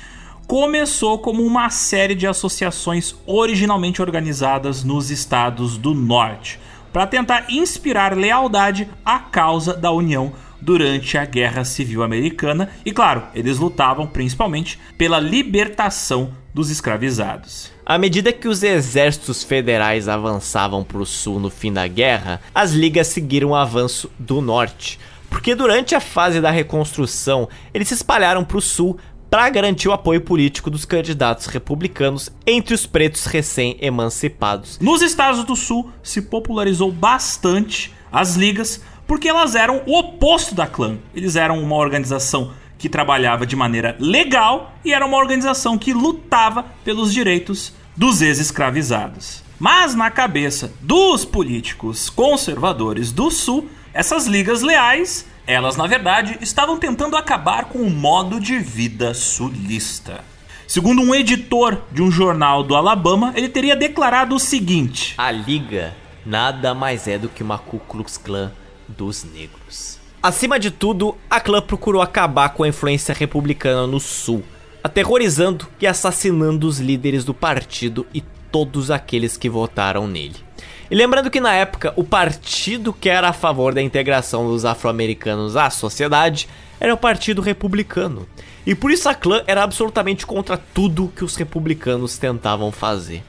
começou 0.47 1.19
como 1.19 1.45
uma 1.45 1.69
série 1.71 2.15
de 2.15 2.27
associações 2.27 3.17
originalmente 3.27 4.01
organizadas 4.01 4.85
nos 4.85 5.11
estados 5.11 5.77
do 5.77 5.93
norte, 5.93 6.61
para 6.93 7.07
tentar 7.07 7.47
inspirar 7.49 8.17
lealdade 8.17 8.89
à 9.05 9.19
causa 9.19 9.75
da 9.75 9.91
União 9.91 10.33
durante 10.61 11.19
a 11.19 11.25
Guerra 11.25 11.65
Civil 11.65 12.03
Americana 12.03 12.71
e, 12.85 12.93
claro, 12.93 13.25
eles 13.35 13.59
lutavam 13.59 14.07
principalmente 14.07 14.79
pela 14.97 15.19
libertação 15.19 16.33
dos 16.55 16.71
escravizados. 16.71 17.76
À 17.89 17.99
medida 17.99 18.33
que 18.33 18.49
os 18.49 18.65
exércitos 18.65 19.45
federais 19.45 20.09
avançavam 20.09 20.83
para 20.83 20.99
o 20.99 21.07
sul 21.07 21.39
no 21.39 21.49
fim 21.49 21.73
da 21.73 21.87
guerra, 21.87 22.41
as 22.53 22.73
ligas 22.73 23.07
seguiram 23.07 23.51
o 23.51 23.55
avanço 23.55 24.11
do 24.19 24.41
norte. 24.41 24.99
Porque 25.31 25.55
durante 25.55 25.95
a 25.95 26.01
fase 26.01 26.41
da 26.41 26.51
reconstrução, 26.51 27.49
eles 27.73 27.87
se 27.87 27.95
espalharam 27.95 28.45
para 28.45 28.57
o 28.57 28.61
sul 28.61 28.99
para 29.31 29.49
garantir 29.51 29.89
o 29.89 29.93
apoio 29.93 30.21
político 30.21 30.69
dos 30.69 30.85
candidatos 30.85 31.47
republicanos 31.47 32.29
entre 32.45 32.75
os 32.75 32.87
pretos 32.87 33.25
recém-emancipados. 33.27 34.81
Nos 34.81 35.01
Estados 35.01 35.45
do 35.45 35.55
Sul 35.55 35.89
se 36.03 36.23
popularizou 36.23 36.91
bastante 36.91 37.95
as 38.11 38.35
ligas 38.35 38.83
porque 39.07 39.29
elas 39.29 39.55
eram 39.55 39.83
o 39.87 39.97
oposto 39.97 40.57
da 40.57 40.67
clã. 40.67 40.99
Eles 41.15 41.37
eram 41.37 41.63
uma 41.63 41.77
organização 41.77 42.51
que 42.79 42.89
trabalhava 42.89 43.47
de 43.47 43.57
maneira 43.57 43.97
legal 43.99 44.75
e 44.85 44.93
era 44.93 45.07
uma 45.07 45.17
organização 45.17 45.79
que 45.79 45.93
lutava 45.93 46.65
pelos 46.85 47.13
direitos 47.13 47.73
dos 47.97 48.21
ex-escravizados. 48.23 49.43
Mas 49.59 49.95
na 49.95 50.11
cabeça 50.11 50.73
dos 50.81 51.25
políticos 51.25 52.11
conservadores 52.11 53.11
do 53.13 53.31
Sul, 53.31 53.69
essas 53.95 54.27
ligas 54.27 54.63
leais 54.63 55.27
elas, 55.47 55.77
na 55.77 55.87
verdade, 55.87 56.37
estavam 56.41 56.77
tentando 56.77 57.17
acabar 57.17 57.67
com 57.67 57.79
o 57.79 57.91
modo 57.91 58.41
de 58.41 58.59
vida 58.59 59.15
sulista. 59.15 60.25
Segundo 60.67 61.01
um 61.01 61.15
editor 61.15 61.81
de 61.93 62.03
um 62.03 62.11
jornal 62.11 62.65
do 62.65 62.75
Alabama, 62.75 63.33
ele 63.37 63.49
teria 63.49 63.77
declarado 63.77 64.35
o 64.35 64.41
seguinte: 64.41 65.15
A 65.17 65.31
Liga 65.31 65.95
nada 66.25 66.75
mais 66.75 67.07
é 67.07 67.17
do 67.17 67.29
que 67.29 67.45
uma 67.45 67.59
Ku 67.59 67.79
Klux 67.79 68.19
Klan 68.19 68.51
dos 68.89 69.23
negros. 69.23 69.96
Acima 70.27 70.59
de 70.59 70.73
tudo, 70.73 71.17
a 71.31 71.39
clã 71.39 71.63
procurou 71.63 72.03
acabar 72.03 72.49
com 72.49 72.65
a 72.65 72.69
influência 72.69 73.15
republicana 73.15 73.87
no 73.87 74.01
sul, 74.01 74.43
aterrorizando 74.83 75.69
e 75.81 75.87
assassinando 75.87 76.67
os 76.67 76.81
líderes 76.81 77.25
do 77.25 77.33
partido 77.33 78.05
e 78.13 78.21
todos 78.51 78.91
aqueles 78.91 79.37
que 79.37 79.49
votaram 79.49 80.09
nele. 80.09 80.35
E 80.91 80.97
lembrando 80.97 81.31
que 81.31 81.39
na 81.39 81.55
época 81.55 81.93
o 81.95 82.03
partido 82.03 82.93
que 82.93 83.09
era 83.09 83.29
a 83.29 83.33
favor 83.33 83.73
da 83.73 83.81
integração 83.81 84.49
dos 84.49 84.65
afro-americanos 84.65 85.57
à 85.57 85.71
sociedade 85.71 86.49
era 86.81 86.93
o 86.93 86.99
Partido 86.99 87.41
Republicano. 87.41 88.27
E 88.67 88.75
por 88.75 88.91
isso 88.91 89.09
a 89.09 89.15
clã 89.15 89.45
era 89.47 89.63
absolutamente 89.63 90.27
contra 90.27 90.57
tudo 90.57 91.13
que 91.15 91.23
os 91.23 91.37
republicanos 91.37 92.19
tentavam 92.19 92.73
fazer. 92.73 93.23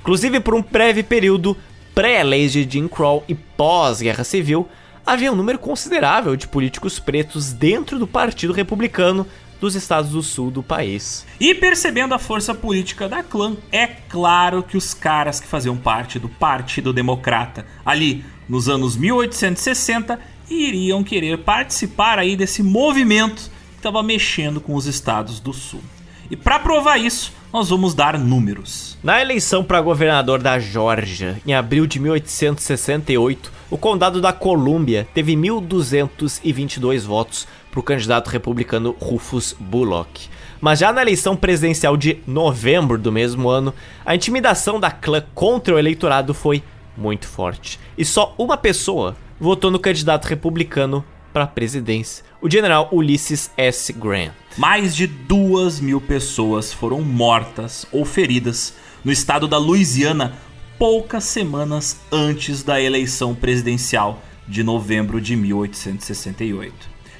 Inclusive 0.00 0.40
por 0.40 0.56
um 0.56 0.62
breve 0.62 1.04
período 1.04 1.56
pré-leis 1.94 2.50
de 2.52 2.68
Jim 2.68 2.88
Crow 2.88 3.22
e 3.28 3.36
pós-guerra 3.36 4.24
civil, 4.24 4.68
havia 5.04 5.32
um 5.32 5.36
número 5.36 5.58
considerável 5.58 6.36
de 6.36 6.48
políticos 6.48 6.98
pretos 6.98 7.52
dentro 7.52 7.98
do 7.98 8.06
Partido 8.06 8.52
Republicano 8.52 9.26
dos 9.60 9.74
estados 9.74 10.10
do 10.10 10.22
sul 10.22 10.50
do 10.50 10.62
país. 10.62 11.26
E 11.38 11.54
percebendo 11.54 12.14
a 12.14 12.18
força 12.18 12.54
política 12.54 13.08
da 13.08 13.22
clã, 13.22 13.56
é 13.70 13.86
claro 13.86 14.62
que 14.62 14.76
os 14.76 14.94
caras 14.94 15.38
que 15.38 15.46
faziam 15.46 15.76
parte 15.76 16.18
do 16.18 16.28
Partido 16.28 16.92
Democrata 16.92 17.66
ali 17.84 18.24
nos 18.48 18.68
anos 18.68 18.96
1860 18.96 20.18
iriam 20.48 21.04
querer 21.04 21.38
participar 21.38 22.18
aí 22.18 22.36
desse 22.36 22.62
movimento 22.62 23.50
que 23.72 23.76
estava 23.76 24.02
mexendo 24.02 24.60
com 24.60 24.74
os 24.74 24.86
estados 24.86 25.38
do 25.38 25.52
sul. 25.52 25.82
E 26.30 26.36
para 26.36 26.58
provar 26.58 26.96
isso, 26.96 27.32
nós 27.52 27.68
vamos 27.68 27.94
dar 27.94 28.18
números. 28.18 28.96
Na 29.02 29.20
eleição 29.20 29.64
para 29.64 29.80
governador 29.80 30.40
da 30.40 30.58
Geórgia, 30.58 31.40
em 31.44 31.52
abril 31.52 31.86
de 31.86 31.98
1868, 31.98 33.52
o 33.70 33.76
condado 33.76 34.20
da 34.20 34.32
Colômbia 34.32 35.08
teve 35.12 35.34
1.222 35.34 37.00
votos 37.00 37.48
para 37.70 37.80
o 37.80 37.82
candidato 37.82 38.28
republicano 38.28 38.94
Rufus 39.00 39.54
Bullock. 39.58 40.28
Mas 40.60 40.78
já 40.78 40.92
na 40.92 41.02
eleição 41.02 41.36
presidencial 41.36 41.96
de 41.96 42.18
novembro 42.26 42.98
do 42.98 43.10
mesmo 43.10 43.48
ano, 43.48 43.74
a 44.04 44.14
intimidação 44.14 44.78
da 44.78 44.90
clã 44.90 45.22
contra 45.34 45.74
o 45.74 45.78
eleitorado 45.78 46.34
foi 46.34 46.62
muito 46.96 47.26
forte. 47.26 47.80
E 47.96 48.04
só 48.04 48.34
uma 48.38 48.56
pessoa 48.56 49.16
votou 49.40 49.70
no 49.70 49.78
candidato 49.78 50.26
republicano 50.26 51.04
para 51.32 51.44
a 51.44 51.48
presidência, 51.48 52.24
o 52.40 52.50
general 52.50 52.88
Ulysses 52.92 53.50
S. 53.56 53.92
Grant. 53.92 54.32
Mais 54.60 54.94
de 54.94 55.06
duas 55.06 55.80
mil 55.80 56.02
pessoas 56.02 56.70
foram 56.70 57.00
mortas 57.00 57.86
ou 57.90 58.04
feridas 58.04 58.74
no 59.02 59.10
estado 59.10 59.48
da 59.48 59.56
Louisiana 59.56 60.34
poucas 60.78 61.24
semanas 61.24 61.98
antes 62.12 62.62
da 62.62 62.78
eleição 62.78 63.34
presidencial 63.34 64.22
de 64.46 64.62
novembro 64.62 65.18
de 65.18 65.34
1868. 65.34 66.74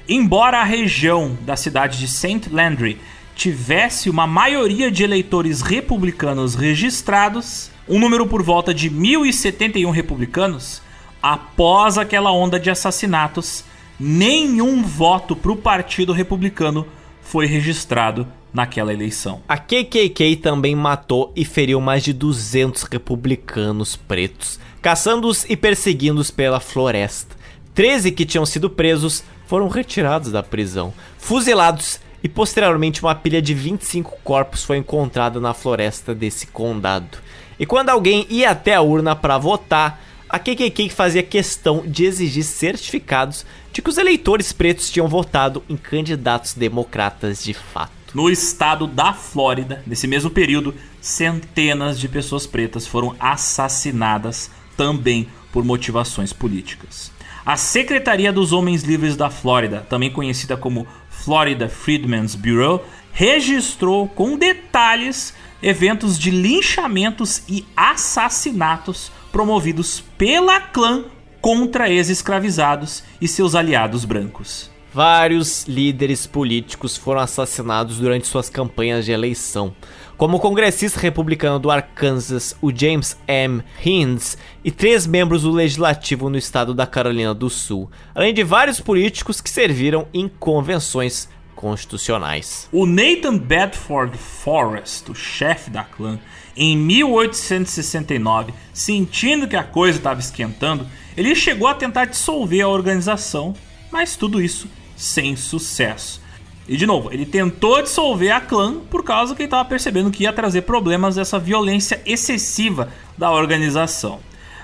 Embora 0.07 0.59
a 0.59 0.63
região 0.63 1.35
da 1.41 1.55
cidade 1.55 1.97
de 1.97 2.07
St. 2.07 2.47
Landry 2.51 2.99
tivesse 3.35 4.07
uma 4.07 4.27
maioria 4.27 4.91
de 4.91 5.03
eleitores 5.03 5.61
republicanos 5.61 6.53
registrados, 6.53 7.71
um 7.89 7.97
número 7.97 8.27
por 8.27 8.43
volta 8.43 8.71
de 8.71 8.87
1.071 8.87 9.89
republicanos, 9.89 10.79
após 11.19 11.97
aquela 11.97 12.31
onda 12.31 12.59
de 12.59 12.69
assassinatos, 12.69 13.63
nenhum 13.99 14.83
voto 14.83 15.35
para 15.35 15.51
o 15.51 15.57
Partido 15.57 16.13
Republicano 16.13 16.85
foi 17.31 17.45
registrado 17.45 18.27
naquela 18.53 18.91
eleição. 18.91 19.41
A 19.47 19.57
KKK 19.57 20.35
também 20.35 20.75
matou 20.75 21.31
e 21.33 21.45
feriu 21.45 21.79
mais 21.79 22.03
de 22.03 22.11
200 22.11 22.83
republicanos 22.83 23.95
pretos, 23.95 24.59
caçando-os 24.81 25.45
e 25.49 25.55
perseguindo-os 25.55 26.29
pela 26.29 26.59
floresta. 26.59 27.33
13 27.73 28.11
que 28.11 28.25
tinham 28.25 28.45
sido 28.45 28.69
presos 28.69 29.23
foram 29.47 29.69
retirados 29.69 30.29
da 30.29 30.43
prisão, 30.43 30.93
fuzilados 31.17 32.01
e 32.21 32.27
posteriormente 32.27 33.01
uma 33.01 33.15
pilha 33.15 33.41
de 33.41 33.53
25 33.53 34.17
corpos 34.25 34.65
foi 34.65 34.75
encontrada 34.75 35.39
na 35.39 35.53
floresta 35.53 36.13
desse 36.13 36.47
condado. 36.47 37.17
E 37.57 37.65
quando 37.65 37.91
alguém 37.91 38.27
ia 38.29 38.51
até 38.51 38.75
a 38.75 38.81
urna 38.81 39.15
para 39.15 39.37
votar, 39.37 40.03
a 40.31 40.39
KKK 40.39 40.89
fazia 40.89 41.21
questão 41.21 41.83
de 41.85 42.05
exigir 42.05 42.45
certificados 42.45 43.45
de 43.73 43.81
que 43.81 43.89
os 43.89 43.97
eleitores 43.97 44.53
pretos 44.53 44.89
tinham 44.89 45.09
votado 45.09 45.61
em 45.67 45.75
candidatos 45.75 46.53
democratas 46.53 47.43
de 47.43 47.53
fato. 47.53 47.91
No 48.13 48.29
estado 48.29 48.87
da 48.87 49.11
Flórida, 49.13 49.83
nesse 49.85 50.07
mesmo 50.07 50.29
período, 50.29 50.73
centenas 51.01 51.99
de 51.99 52.07
pessoas 52.07 52.47
pretas 52.47 52.87
foram 52.87 53.13
assassinadas 53.19 54.49
também 54.77 55.27
por 55.51 55.65
motivações 55.65 56.31
políticas. 56.31 57.11
A 57.45 57.57
Secretaria 57.57 58.31
dos 58.31 58.53
Homens 58.53 58.83
Livres 58.83 59.17
da 59.17 59.29
Flórida, 59.29 59.85
também 59.89 60.09
conhecida 60.09 60.55
como 60.55 60.87
Florida 61.09 61.67
Freedmen's 61.67 62.35
Bureau, 62.35 62.85
registrou 63.11 64.07
com 64.07 64.37
detalhes 64.37 65.33
eventos 65.61 66.17
de 66.17 66.31
linchamentos 66.31 67.43
e 67.49 67.65
assassinatos 67.75 69.11
promovidos 69.31 70.03
pela 70.17 70.59
clã 70.59 71.05
contra 71.39 71.89
ex-escravizados 71.89 73.03
e 73.19 73.27
seus 73.27 73.55
aliados 73.55 74.05
brancos. 74.05 74.69
Vários 74.93 75.65
líderes 75.67 76.27
políticos 76.27 76.97
foram 76.97 77.21
assassinados 77.21 77.97
durante 77.97 78.27
suas 78.27 78.49
campanhas 78.49 79.05
de 79.05 79.13
eleição, 79.13 79.73
como 80.17 80.35
o 80.35 80.39
congressista 80.39 80.99
republicano 80.99 81.57
do 81.57 81.71
Arkansas, 81.71 82.55
o 82.61 82.75
James 82.75 83.17
M. 83.25 83.63
Hinds, 83.83 84.37
e 84.63 84.69
três 84.69 85.07
membros 85.07 85.43
do 85.43 85.51
legislativo 85.51 86.29
no 86.29 86.37
estado 86.37 86.73
da 86.73 86.85
Carolina 86.85 87.33
do 87.33 87.49
Sul, 87.49 87.89
além 88.13 88.33
de 88.33 88.43
vários 88.43 88.81
políticos 88.81 89.39
que 89.39 89.49
serviram 89.49 90.07
em 90.13 90.27
convenções 90.27 91.29
constitucionais. 91.55 92.67
O 92.71 92.85
Nathan 92.85 93.37
Bedford 93.37 94.17
Forrest, 94.17 95.09
o 95.09 95.15
chefe 95.15 95.69
da 95.69 95.83
clã, 95.83 96.19
em 96.55 96.77
1869, 96.77 98.53
sentindo 98.73 99.47
que 99.47 99.55
a 99.55 99.63
coisa 99.63 99.97
estava 99.97 100.19
esquentando, 100.19 100.87
ele 101.15 101.35
chegou 101.35 101.67
a 101.67 101.73
tentar 101.73 102.05
dissolver 102.05 102.61
a 102.61 102.67
organização, 102.67 103.53
mas 103.91 104.15
tudo 104.15 104.41
isso 104.41 104.67
sem 104.95 105.35
sucesso. 105.35 106.21
E 106.67 106.77
de 106.77 106.85
novo, 106.85 107.11
ele 107.11 107.25
tentou 107.25 107.81
dissolver 107.81 108.31
a 108.31 108.39
clã 108.39 108.75
por 108.89 109.03
causa 109.03 109.35
que 109.35 109.41
ele 109.41 109.47
estava 109.47 109.67
percebendo 109.67 110.11
que 110.11 110.23
ia 110.23 110.31
trazer 110.31 110.61
problemas 110.61 111.15
dessa 111.15 111.39
violência 111.39 112.01
excessiva 112.05 112.89
da 113.17 113.31
organização. 113.31 114.19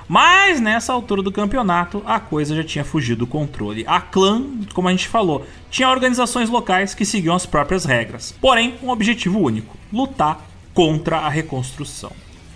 Mas 0.07 0.61
nessa 0.61 0.93
altura 0.93 1.21
do 1.21 1.33
campeonato, 1.33 2.01
a 2.05 2.17
coisa 2.17 2.55
já 2.55 2.63
tinha 2.63 2.85
fugido 2.85 3.19
do 3.19 3.27
controle. 3.27 3.83
A 3.85 3.99
clã, 3.99 4.41
como 4.73 4.87
a 4.87 4.91
gente 4.91 5.09
falou, 5.09 5.45
tinha 5.69 5.89
organizações 5.89 6.49
locais 6.49 6.93
que 6.93 7.03
seguiam 7.03 7.35
as 7.35 7.45
próprias 7.45 7.83
regras, 7.83 8.33
porém 8.39 8.75
um 8.81 8.89
objetivo 8.89 9.39
único: 9.39 9.75
lutar 9.91 10.46
contra 10.77 11.17
a 11.17 11.27
reconstrução. 11.27 12.11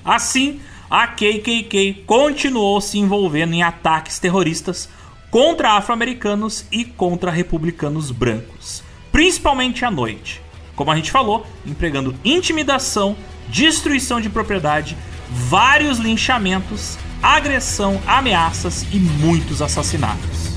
Assim, 0.06 0.60
a 0.88 1.08
KKK 1.08 2.04
continuou 2.06 2.80
se 2.80 3.00
envolvendo 3.00 3.56
em 3.56 3.64
ataques 3.64 4.20
terroristas 4.20 4.88
contra 5.32 5.72
afro-americanos 5.72 6.68
e 6.72 6.86
contra 6.86 7.32
republicanos 7.32 8.12
brancos, 8.12 8.84
principalmente 9.12 9.84
à 9.84 9.90
noite. 9.90 10.40
Como 10.76 10.92
a 10.92 10.96
gente 10.96 11.10
falou, 11.10 11.48
empregando 11.66 12.14
intimidação, 12.24 13.18
destruição 13.48 14.22
de 14.22 14.30
propriedade, 14.30 14.96
vários 15.28 15.98
linchamentos, 15.98 17.00
agressão, 17.24 18.00
ameaças 18.06 18.86
e 18.94 19.00
muitos 19.00 19.64
assassinatos. 19.64 20.51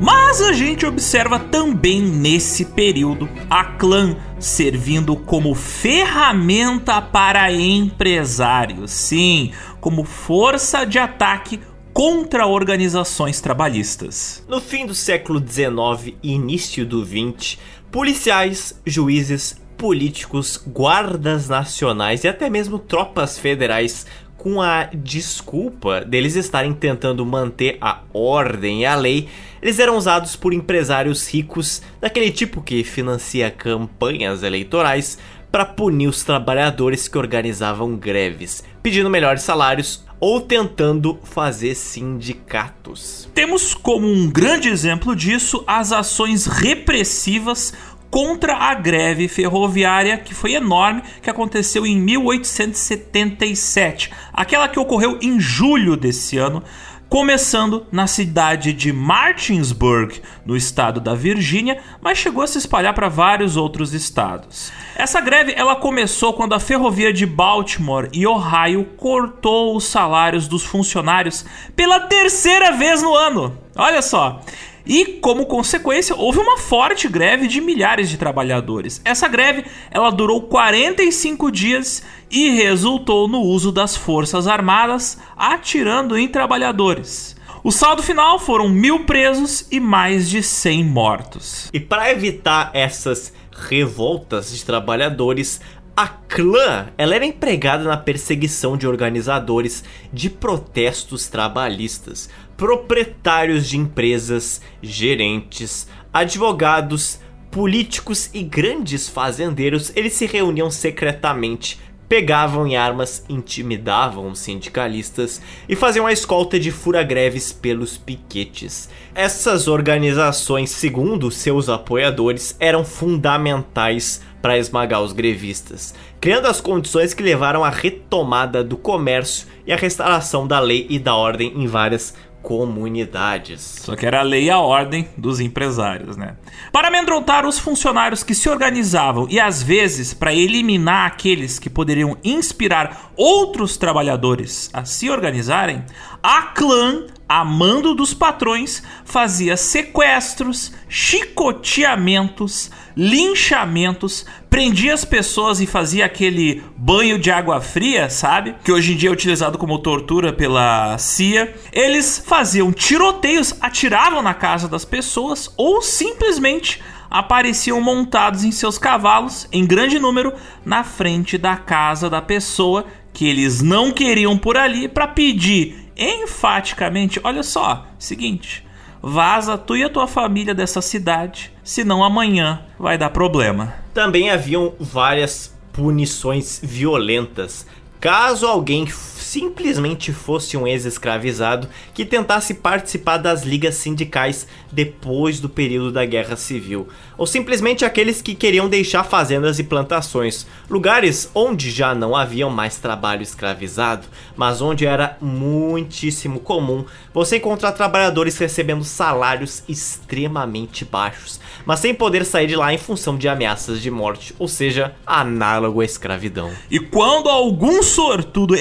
Mas 0.00 0.40
a 0.40 0.52
gente 0.52 0.86
observa 0.86 1.40
também 1.40 2.00
nesse 2.00 2.64
período 2.64 3.28
a 3.50 3.64
clã 3.64 4.16
servindo 4.38 5.16
como 5.16 5.54
ferramenta 5.54 7.02
para 7.02 7.52
empresários, 7.52 8.92
sim, 8.92 9.52
como 9.80 10.04
força 10.04 10.84
de 10.84 10.98
ataque 10.98 11.58
contra 11.92 12.46
organizações 12.46 13.40
trabalhistas. 13.40 14.44
No 14.48 14.60
fim 14.60 14.86
do 14.86 14.94
século 14.94 15.44
XIX 15.44 16.14
e 16.22 16.32
início 16.32 16.86
do 16.86 17.04
XX, 17.04 17.58
policiais, 17.90 18.80
juízes, 18.86 19.60
políticos, 19.76 20.62
guardas 20.64 21.48
nacionais 21.48 22.22
e 22.22 22.28
até 22.28 22.48
mesmo 22.48 22.78
tropas 22.78 23.36
federais 23.36 24.06
com 24.38 24.62
a 24.62 24.84
desculpa 24.94 26.00
deles 26.00 26.36
estarem 26.36 26.72
tentando 26.72 27.26
manter 27.26 27.76
a 27.80 27.98
ordem 28.14 28.82
e 28.82 28.86
a 28.86 28.94
lei, 28.94 29.28
eles 29.60 29.80
eram 29.80 29.96
usados 29.96 30.36
por 30.36 30.54
empresários 30.54 31.28
ricos, 31.28 31.82
daquele 32.00 32.30
tipo 32.30 32.62
que 32.62 32.84
financia 32.84 33.50
campanhas 33.50 34.44
eleitorais, 34.44 35.18
para 35.50 35.64
punir 35.64 36.06
os 36.06 36.22
trabalhadores 36.22 37.08
que 37.08 37.18
organizavam 37.18 37.96
greves, 37.96 38.62
pedindo 38.82 39.10
melhores 39.10 39.42
salários 39.42 40.04
ou 40.20 40.40
tentando 40.40 41.18
fazer 41.22 41.74
sindicatos. 41.74 43.28
Temos 43.34 43.72
como 43.72 44.06
um 44.06 44.30
grande 44.30 44.68
exemplo 44.68 45.14
disso 45.16 45.64
as 45.66 45.92
ações 45.92 46.46
repressivas 46.46 47.72
contra 48.10 48.56
a 48.56 48.74
greve 48.74 49.28
ferroviária 49.28 50.18
que 50.18 50.34
foi 50.34 50.54
enorme, 50.54 51.02
que 51.22 51.30
aconteceu 51.30 51.86
em 51.86 52.00
1877, 52.00 54.10
aquela 54.32 54.68
que 54.68 54.78
ocorreu 54.78 55.18
em 55.20 55.38
julho 55.38 55.96
desse 55.96 56.38
ano, 56.38 56.62
começando 57.08 57.86
na 57.90 58.06
cidade 58.06 58.72
de 58.72 58.92
Martinsburg, 58.92 60.20
no 60.44 60.56
estado 60.56 61.00
da 61.00 61.14
Virgínia, 61.14 61.78
mas 62.02 62.18
chegou 62.18 62.42
a 62.42 62.46
se 62.46 62.58
espalhar 62.58 62.92
para 62.92 63.08
vários 63.08 63.56
outros 63.56 63.94
estados. 63.94 64.70
Essa 64.94 65.20
greve 65.20 65.54
ela 65.56 65.76
começou 65.76 66.34
quando 66.34 66.54
a 66.54 66.60
ferrovia 66.60 67.12
de 67.12 67.24
Baltimore 67.24 68.08
e 68.12 68.26
Ohio 68.26 68.84
cortou 68.96 69.74
os 69.74 69.84
salários 69.84 70.46
dos 70.46 70.64
funcionários 70.64 71.46
pela 71.74 72.00
terceira 72.00 72.72
vez 72.72 73.02
no 73.02 73.14
ano. 73.14 73.56
Olha 73.74 74.02
só. 74.02 74.42
E 74.88 75.18
como 75.20 75.44
consequência, 75.44 76.16
houve 76.16 76.38
uma 76.38 76.56
forte 76.56 77.06
greve 77.06 77.46
de 77.46 77.60
milhares 77.60 78.08
de 78.08 78.16
trabalhadores. 78.16 79.02
Essa 79.04 79.28
greve, 79.28 79.66
ela 79.90 80.08
durou 80.08 80.40
45 80.42 81.52
dias 81.52 82.02
e 82.30 82.48
resultou 82.48 83.28
no 83.28 83.40
uso 83.40 83.70
das 83.70 83.94
forças 83.94 84.46
armadas 84.46 85.18
atirando 85.36 86.16
em 86.16 86.26
trabalhadores. 86.26 87.36
O 87.62 87.70
saldo 87.70 88.02
final 88.02 88.38
foram 88.38 88.68
mil 88.68 89.04
presos 89.04 89.66
e 89.70 89.78
mais 89.78 90.30
de 90.30 90.42
100 90.42 90.84
mortos. 90.84 91.68
E 91.70 91.78
para 91.78 92.10
evitar 92.10 92.70
essas 92.72 93.32
revoltas 93.52 94.56
de 94.56 94.64
trabalhadores, 94.64 95.60
a 95.96 96.06
clã 96.06 96.86
ela 96.96 97.16
era 97.16 97.26
empregada 97.26 97.82
na 97.82 97.96
perseguição 97.96 98.76
de 98.76 98.86
organizadores 98.86 99.82
de 100.12 100.30
protestos 100.30 101.26
trabalhistas, 101.26 102.30
proprietários 102.58 103.68
de 103.68 103.78
empresas, 103.78 104.60
gerentes, 104.82 105.86
advogados, 106.12 107.20
políticos 107.52 108.28
e 108.34 108.42
grandes 108.42 109.08
fazendeiros. 109.08 109.92
Eles 109.94 110.14
se 110.14 110.26
reuniam 110.26 110.68
secretamente, 110.68 111.78
pegavam 112.08 112.66
em 112.66 112.76
armas, 112.76 113.24
intimidavam 113.28 114.32
os 114.32 114.40
sindicalistas 114.40 115.40
e 115.68 115.76
faziam 115.76 116.04
a 116.04 116.12
escolta 116.12 116.58
de 116.58 116.72
fura-greves 116.72 117.52
pelos 117.52 117.96
piquetes. 117.96 118.88
Essas 119.14 119.68
organizações, 119.68 120.70
segundo 120.70 121.30
seus 121.30 121.68
apoiadores, 121.68 122.56
eram 122.58 122.84
fundamentais 122.84 124.20
para 124.42 124.58
esmagar 124.58 125.02
os 125.02 125.12
grevistas, 125.12 125.94
criando 126.20 126.46
as 126.46 126.60
condições 126.60 127.12
que 127.12 127.22
levaram 127.22 127.64
à 127.64 127.70
retomada 127.70 128.62
do 128.64 128.76
comércio 128.76 129.46
e 129.66 129.72
à 129.72 129.76
restauração 129.76 130.46
da 130.46 130.60
lei 130.60 130.86
e 130.88 130.98
da 130.98 131.14
ordem 131.14 131.52
em 131.56 131.66
várias 131.66 132.14
comunidades. 132.42 133.60
Só 133.60 133.96
que 133.96 134.06
era 134.06 134.20
a 134.20 134.22
lei 134.22 134.44
e 134.44 134.50
a 134.50 134.58
ordem 134.58 135.08
dos 135.16 135.40
empresários, 135.40 136.16
né? 136.16 136.36
Para 136.72 136.88
amedrontar 136.88 137.46
os 137.46 137.58
funcionários 137.58 138.22
que 138.22 138.34
se 138.34 138.48
organizavam 138.48 139.26
e 139.28 139.38
às 139.38 139.62
vezes 139.62 140.14
para 140.14 140.32
eliminar 140.32 141.06
aqueles 141.06 141.58
que 141.58 141.70
poderiam 141.70 142.16
inspirar 142.22 143.12
outros 143.16 143.76
trabalhadores 143.76 144.70
a 144.72 144.84
se 144.84 145.10
organizarem, 145.10 145.84
a 146.22 146.42
clã 146.42 147.06
a 147.28 147.44
mando 147.44 147.94
dos 147.94 148.14
patrões, 148.14 148.82
fazia 149.04 149.56
sequestros, 149.56 150.72
chicoteamentos, 150.88 152.70
linchamentos, 152.96 154.24
prendia 154.48 154.94
as 154.94 155.04
pessoas 155.04 155.60
e 155.60 155.66
fazia 155.66 156.06
aquele 156.06 156.62
banho 156.76 157.18
de 157.18 157.30
água 157.30 157.60
fria, 157.60 158.08
sabe? 158.08 158.54
Que 158.64 158.72
hoje 158.72 158.94
em 158.94 158.96
dia 158.96 159.10
é 159.10 159.12
utilizado 159.12 159.58
como 159.58 159.78
tortura 159.78 160.32
pela 160.32 160.96
CIA. 160.96 161.54
Eles 161.70 162.22
faziam 162.24 162.72
tiroteios, 162.72 163.54
atiravam 163.60 164.22
na 164.22 164.32
casa 164.32 164.66
das 164.66 164.86
pessoas 164.86 165.52
ou 165.56 165.82
simplesmente 165.82 166.82
apareciam 167.10 167.80
montados 167.80 168.44
em 168.44 168.50
seus 168.50 168.78
cavalos, 168.78 169.48
em 169.52 169.66
grande 169.66 169.98
número, 169.98 170.32
na 170.64 170.84
frente 170.84 171.38
da 171.38 171.56
casa 171.56 172.08
da 172.10 172.20
pessoa 172.20 172.86
que 173.12 173.26
eles 173.26 173.62
não 173.62 173.90
queriam 173.90 174.36
por 174.38 174.56
ali 174.56 174.86
para 174.86 175.08
pedir 175.08 175.87
enfaticamente: 175.98 177.20
olha 177.24 177.42
só, 177.42 177.86
seguinte, 177.98 178.64
vaza 179.02 179.58
tu 179.58 179.76
e 179.76 179.82
a 179.82 179.90
tua 179.90 180.06
família 180.06 180.54
dessa 180.54 180.80
cidade, 180.80 181.52
senão 181.64 182.04
amanhã 182.04 182.62
vai 182.78 182.96
dar 182.96 183.10
problema. 183.10 183.74
Também 183.92 184.30
haviam 184.30 184.74
várias 184.78 185.54
punições 185.72 186.60
violentas. 186.62 187.66
Caso 188.00 188.46
alguém 188.46 188.86
simplesmente 189.28 190.10
fosse 190.10 190.56
um 190.56 190.66
ex-escravizado 190.66 191.68
que 191.92 192.06
tentasse 192.06 192.54
participar 192.54 193.18
das 193.18 193.42
ligas 193.42 193.74
sindicais 193.74 194.46
depois 194.72 195.38
do 195.38 195.50
período 195.50 195.92
da 195.92 196.06
Guerra 196.06 196.34
Civil, 196.34 196.88
ou 197.16 197.26
simplesmente 197.26 197.84
aqueles 197.84 198.22
que 198.22 198.34
queriam 198.34 198.68
deixar 198.68 199.04
fazendas 199.04 199.58
e 199.58 199.64
plantações, 199.64 200.46
lugares 200.70 201.30
onde 201.34 201.70
já 201.70 201.94
não 201.94 202.16
havia 202.16 202.48
mais 202.48 202.78
trabalho 202.78 203.22
escravizado, 203.22 204.06
mas 204.34 204.62
onde 204.62 204.86
era 204.86 205.18
muitíssimo 205.20 206.40
comum 206.40 206.86
você 207.12 207.36
encontrar 207.36 207.72
trabalhadores 207.72 208.38
recebendo 208.38 208.84
salários 208.84 209.62
extremamente 209.68 210.86
baixos, 210.86 211.38
mas 211.66 211.80
sem 211.80 211.92
poder 211.92 212.24
sair 212.24 212.46
de 212.46 212.56
lá 212.56 212.72
em 212.72 212.78
função 212.78 213.18
de 213.18 213.28
ameaças 213.28 213.82
de 213.82 213.90
morte, 213.90 214.34
ou 214.38 214.48
seja, 214.48 214.94
análogo 215.06 215.82
à 215.82 215.84
escravidão. 215.84 216.50
E 216.70 216.80
quando 216.80 217.28
algum 217.28 217.82
sortudo 217.82 218.54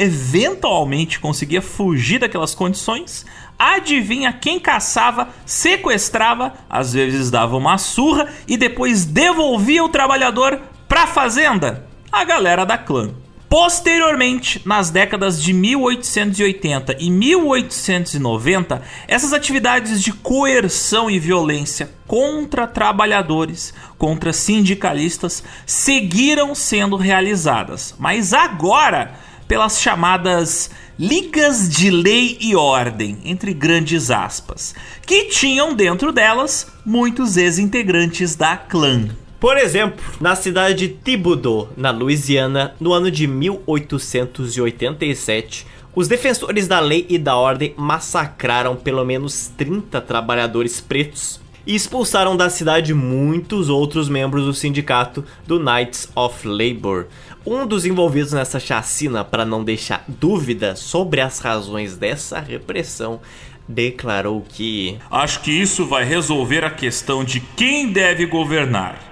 eventualmente 0.57 1.19
conseguia 1.19 1.61
fugir 1.61 2.19
daquelas 2.19 2.55
condições, 2.55 3.25
adivinha 3.57 4.33
quem 4.33 4.59
caçava, 4.59 5.29
sequestrava, 5.45 6.53
às 6.69 6.93
vezes 6.93 7.29
dava 7.29 7.55
uma 7.55 7.77
surra 7.77 8.27
e 8.47 8.57
depois 8.57 9.05
devolvia 9.05 9.83
o 9.83 9.89
trabalhador 9.89 10.59
para 10.87 11.03
a 11.03 11.07
fazenda? 11.07 11.87
A 12.11 12.23
galera 12.23 12.65
da 12.65 12.77
clã. 12.77 13.11
Posteriormente, 13.49 14.61
nas 14.65 14.89
décadas 14.89 15.41
de 15.41 15.53
1880 15.53 16.97
e 16.99 17.09
1890, 17.09 18.81
essas 19.07 19.31
atividades 19.31 20.03
de 20.03 20.11
coerção 20.11 21.09
e 21.09 21.17
violência 21.17 21.89
contra 22.05 22.67
trabalhadores, 22.67 23.73
contra 23.97 24.33
sindicalistas, 24.33 25.41
seguiram 25.65 26.53
sendo 26.53 26.97
realizadas. 26.97 27.95
Mas 27.97 28.33
agora, 28.33 29.15
pelas 29.47 29.81
chamadas 29.81 30.69
ligas 30.99 31.69
de 31.69 31.89
lei 31.89 32.37
e 32.41 32.53
ordem, 32.55 33.17
entre 33.23 33.53
grandes 33.53 34.11
aspas, 34.11 34.75
que 35.05 35.25
tinham 35.25 35.75
dentro 35.75 36.11
delas 36.11 36.67
muitos 36.85 37.37
ex-integrantes 37.37 38.35
da 38.35 38.57
clã. 38.57 39.07
Por 39.39 39.57
exemplo, 39.57 40.03
na 40.19 40.35
cidade 40.35 40.75
de 40.75 40.89
Thibodeau, 40.89 41.69
na 41.77 41.91
Louisiana, 41.91 42.73
no 42.79 42.91
ano 42.91 43.11
de 43.11 43.27
1887, 43.27 45.67
os 45.95 46.07
defensores 46.07 46.67
da 46.67 46.79
lei 46.79 47.05
e 47.07 47.17
da 47.17 47.35
ordem 47.35 47.75
massacraram 47.77 48.75
pelo 48.75 49.05
menos 49.05 49.51
30 49.55 50.01
trabalhadores 50.01 50.81
pretos 50.81 51.39
e 51.67 51.75
expulsaram 51.75 52.37
da 52.37 52.49
cidade 52.49 52.93
muitos 52.93 53.67
outros 53.67 54.07
membros 54.07 54.45
do 54.45 54.53
sindicato 54.53 55.25
do 55.45 55.59
Knights 55.59 56.09
of 56.15 56.47
Labor. 56.47 57.07
Um 57.45 57.67
dos 57.67 57.85
envolvidos 57.85 58.31
nessa 58.31 58.57
chacina, 58.57 59.23
para 59.23 59.45
não 59.45 59.65
deixar 59.65 60.05
dúvida 60.07 60.77
sobre 60.77 61.19
as 61.19 61.39
razões 61.39 61.97
dessa 61.97 62.39
repressão, 62.39 63.19
declarou 63.67 64.45
que: 64.47 64.97
Acho 65.11 65.41
que 65.41 65.51
isso 65.51 65.85
vai 65.85 66.05
resolver 66.05 66.63
a 66.63 66.69
questão 66.69 67.21
de 67.21 67.41
quem 67.41 67.91
deve 67.91 68.25
governar 68.25 69.03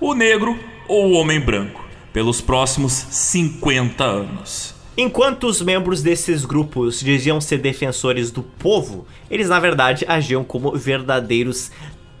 o 0.00 0.14
negro 0.14 0.56
ou 0.86 1.06
o 1.06 1.12
homem 1.14 1.40
branco, 1.40 1.84
pelos 2.12 2.40
próximos 2.40 2.92
50 2.92 4.04
anos. 4.04 4.74
Enquanto 4.96 5.48
os 5.48 5.60
membros 5.60 6.02
desses 6.02 6.44
grupos 6.44 7.00
diziam 7.00 7.40
ser 7.40 7.58
defensores 7.58 8.30
do 8.30 8.44
povo, 8.44 9.04
eles 9.28 9.48
na 9.48 9.58
verdade 9.58 10.04
agiam 10.06 10.44
como 10.44 10.70
verdadeiros 10.70 11.72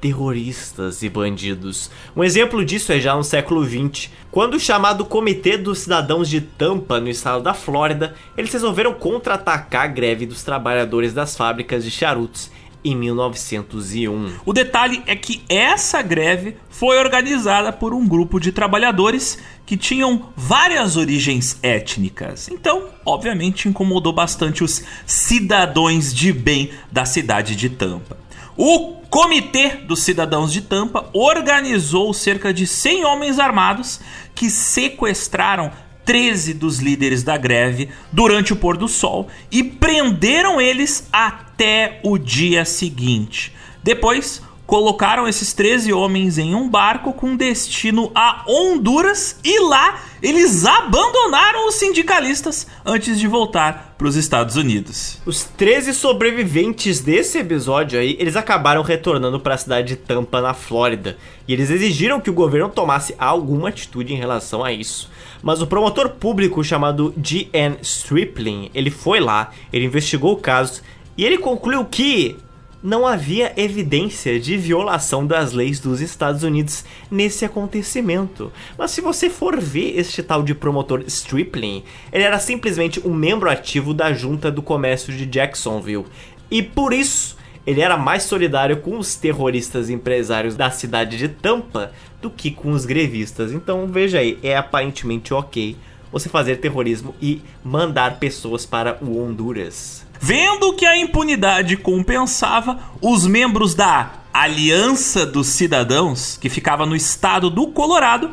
terroristas 0.04 1.02
e 1.02 1.08
bandidos. 1.08 1.90
Um 2.14 2.22
exemplo 2.22 2.62
disso 2.62 2.92
é 2.92 3.00
já 3.00 3.16
no 3.16 3.24
século 3.24 3.64
XX, 3.64 4.10
quando 4.30 4.52
o 4.52 4.60
chamado 4.60 5.02
Comitê 5.02 5.56
dos 5.56 5.78
Cidadãos 5.78 6.28
de 6.28 6.42
Tampa, 6.42 7.00
no 7.00 7.08
estado 7.08 7.42
da 7.42 7.54
Flórida, 7.54 8.14
eles 8.36 8.52
resolveram 8.52 8.92
contra-atacar 8.92 9.84
a 9.84 9.86
greve 9.86 10.26
dos 10.26 10.42
trabalhadores 10.42 11.14
das 11.14 11.34
fábricas 11.34 11.82
de 11.82 11.90
charutos 11.90 12.50
em 12.84 12.94
1901. 12.94 14.34
O 14.44 14.52
detalhe 14.52 15.02
é 15.06 15.16
que 15.16 15.42
essa 15.48 16.02
greve 16.02 16.58
foi 16.68 16.98
organizada 16.98 17.72
por 17.72 17.94
um 17.94 18.06
grupo 18.06 18.38
de 18.38 18.52
trabalhadores 18.52 19.38
que 19.64 19.74
tinham 19.74 20.28
várias 20.36 20.98
origens 20.98 21.58
étnicas. 21.62 22.50
Então, 22.50 22.90
obviamente, 23.06 23.70
incomodou 23.70 24.12
bastante 24.12 24.62
os 24.62 24.82
cidadãos 25.06 26.12
de 26.12 26.30
bem 26.30 26.72
da 26.92 27.06
cidade 27.06 27.56
de 27.56 27.70
Tampa. 27.70 28.23
O 28.56 28.94
Comitê 29.10 29.76
dos 29.86 30.02
Cidadãos 30.02 30.52
de 30.52 30.60
Tampa 30.60 31.08
organizou 31.12 32.14
cerca 32.14 32.54
de 32.54 32.66
100 32.66 33.04
homens 33.04 33.38
armados 33.38 34.00
que 34.34 34.48
sequestraram 34.48 35.72
13 36.04 36.54
dos 36.54 36.78
líderes 36.78 37.22
da 37.22 37.36
greve 37.36 37.88
durante 38.12 38.52
o 38.52 38.56
pôr 38.56 38.76
do 38.76 38.86
sol 38.86 39.28
e 39.50 39.64
prenderam 39.64 40.60
eles 40.60 41.08
até 41.12 42.00
o 42.04 42.16
dia 42.16 42.64
seguinte. 42.64 43.52
Depois, 43.82 44.40
colocaram 44.66 45.28
esses 45.28 45.52
13 45.52 45.92
homens 45.92 46.38
em 46.38 46.54
um 46.54 46.68
barco 46.68 47.12
com 47.12 47.36
destino 47.36 48.10
a 48.14 48.44
Honduras 48.48 49.38
e 49.44 49.60
lá 49.60 50.00
eles 50.22 50.64
abandonaram 50.64 51.68
os 51.68 51.74
sindicalistas 51.74 52.66
antes 52.84 53.18
de 53.18 53.28
voltar 53.28 53.94
para 53.98 54.06
os 54.06 54.16
Estados 54.16 54.56
Unidos. 54.56 55.20
Os 55.26 55.44
13 55.44 55.92
sobreviventes 55.92 57.00
desse 57.00 57.38
episódio 57.38 58.00
aí, 58.00 58.16
eles 58.18 58.34
acabaram 58.34 58.82
retornando 58.82 59.38
para 59.38 59.54
a 59.54 59.58
cidade 59.58 59.88
de 59.88 59.96
Tampa, 59.96 60.40
na 60.40 60.54
Flórida, 60.54 61.18
e 61.46 61.52
eles 61.52 61.68
exigiram 61.68 62.20
que 62.20 62.30
o 62.30 62.34
governo 62.34 62.70
tomasse 62.70 63.14
alguma 63.18 63.68
atitude 63.68 64.14
em 64.14 64.18
relação 64.18 64.64
a 64.64 64.72
isso. 64.72 65.10
Mas 65.42 65.60
o 65.60 65.66
promotor 65.66 66.08
público 66.08 66.64
chamado 66.64 67.12
G.N. 67.22 67.76
Stripling, 67.82 68.70
ele 68.74 68.90
foi 68.90 69.20
lá, 69.20 69.50
ele 69.70 69.84
investigou 69.84 70.32
o 70.32 70.38
caso 70.38 70.80
e 71.18 71.24
ele 71.24 71.36
concluiu 71.36 71.84
que 71.84 72.36
não 72.84 73.06
havia 73.06 73.54
evidência 73.56 74.38
de 74.38 74.58
violação 74.58 75.26
das 75.26 75.52
leis 75.52 75.80
dos 75.80 76.02
Estados 76.02 76.42
Unidos 76.42 76.84
nesse 77.10 77.42
acontecimento. 77.42 78.52
Mas 78.76 78.90
se 78.90 79.00
você 79.00 79.30
for 79.30 79.58
ver 79.58 79.98
este 79.98 80.22
tal 80.22 80.42
de 80.42 80.54
promotor 80.54 81.02
Stripling, 81.06 81.82
ele 82.12 82.24
era 82.24 82.38
simplesmente 82.38 83.00
um 83.02 83.14
membro 83.14 83.48
ativo 83.48 83.94
da 83.94 84.12
junta 84.12 84.50
do 84.50 84.60
comércio 84.60 85.16
de 85.16 85.24
Jacksonville. 85.24 86.04
E 86.50 86.62
por 86.62 86.92
isso, 86.92 87.38
ele 87.66 87.80
era 87.80 87.96
mais 87.96 88.24
solidário 88.24 88.76
com 88.76 88.98
os 88.98 89.14
terroristas 89.14 89.88
empresários 89.88 90.54
da 90.54 90.70
cidade 90.70 91.16
de 91.16 91.28
Tampa 91.28 91.90
do 92.20 92.28
que 92.28 92.50
com 92.50 92.70
os 92.72 92.84
grevistas. 92.84 93.50
Então 93.50 93.86
veja 93.86 94.18
aí, 94.18 94.38
é 94.42 94.58
aparentemente 94.58 95.32
ok 95.32 95.74
você 96.12 96.28
fazer 96.28 96.56
terrorismo 96.56 97.14
e 97.18 97.40
mandar 97.64 98.18
pessoas 98.18 98.66
para 98.66 98.98
o 99.00 99.18
Honduras. 99.18 100.03
Vendo 100.26 100.72
que 100.72 100.86
a 100.86 100.96
impunidade 100.96 101.76
compensava, 101.76 102.80
os 102.98 103.26
membros 103.26 103.74
da 103.74 104.10
Aliança 104.32 105.26
dos 105.26 105.48
Cidadãos, 105.48 106.38
que 106.38 106.48
ficava 106.48 106.86
no 106.86 106.96
estado 106.96 107.50
do 107.50 107.66
Colorado, 107.66 108.30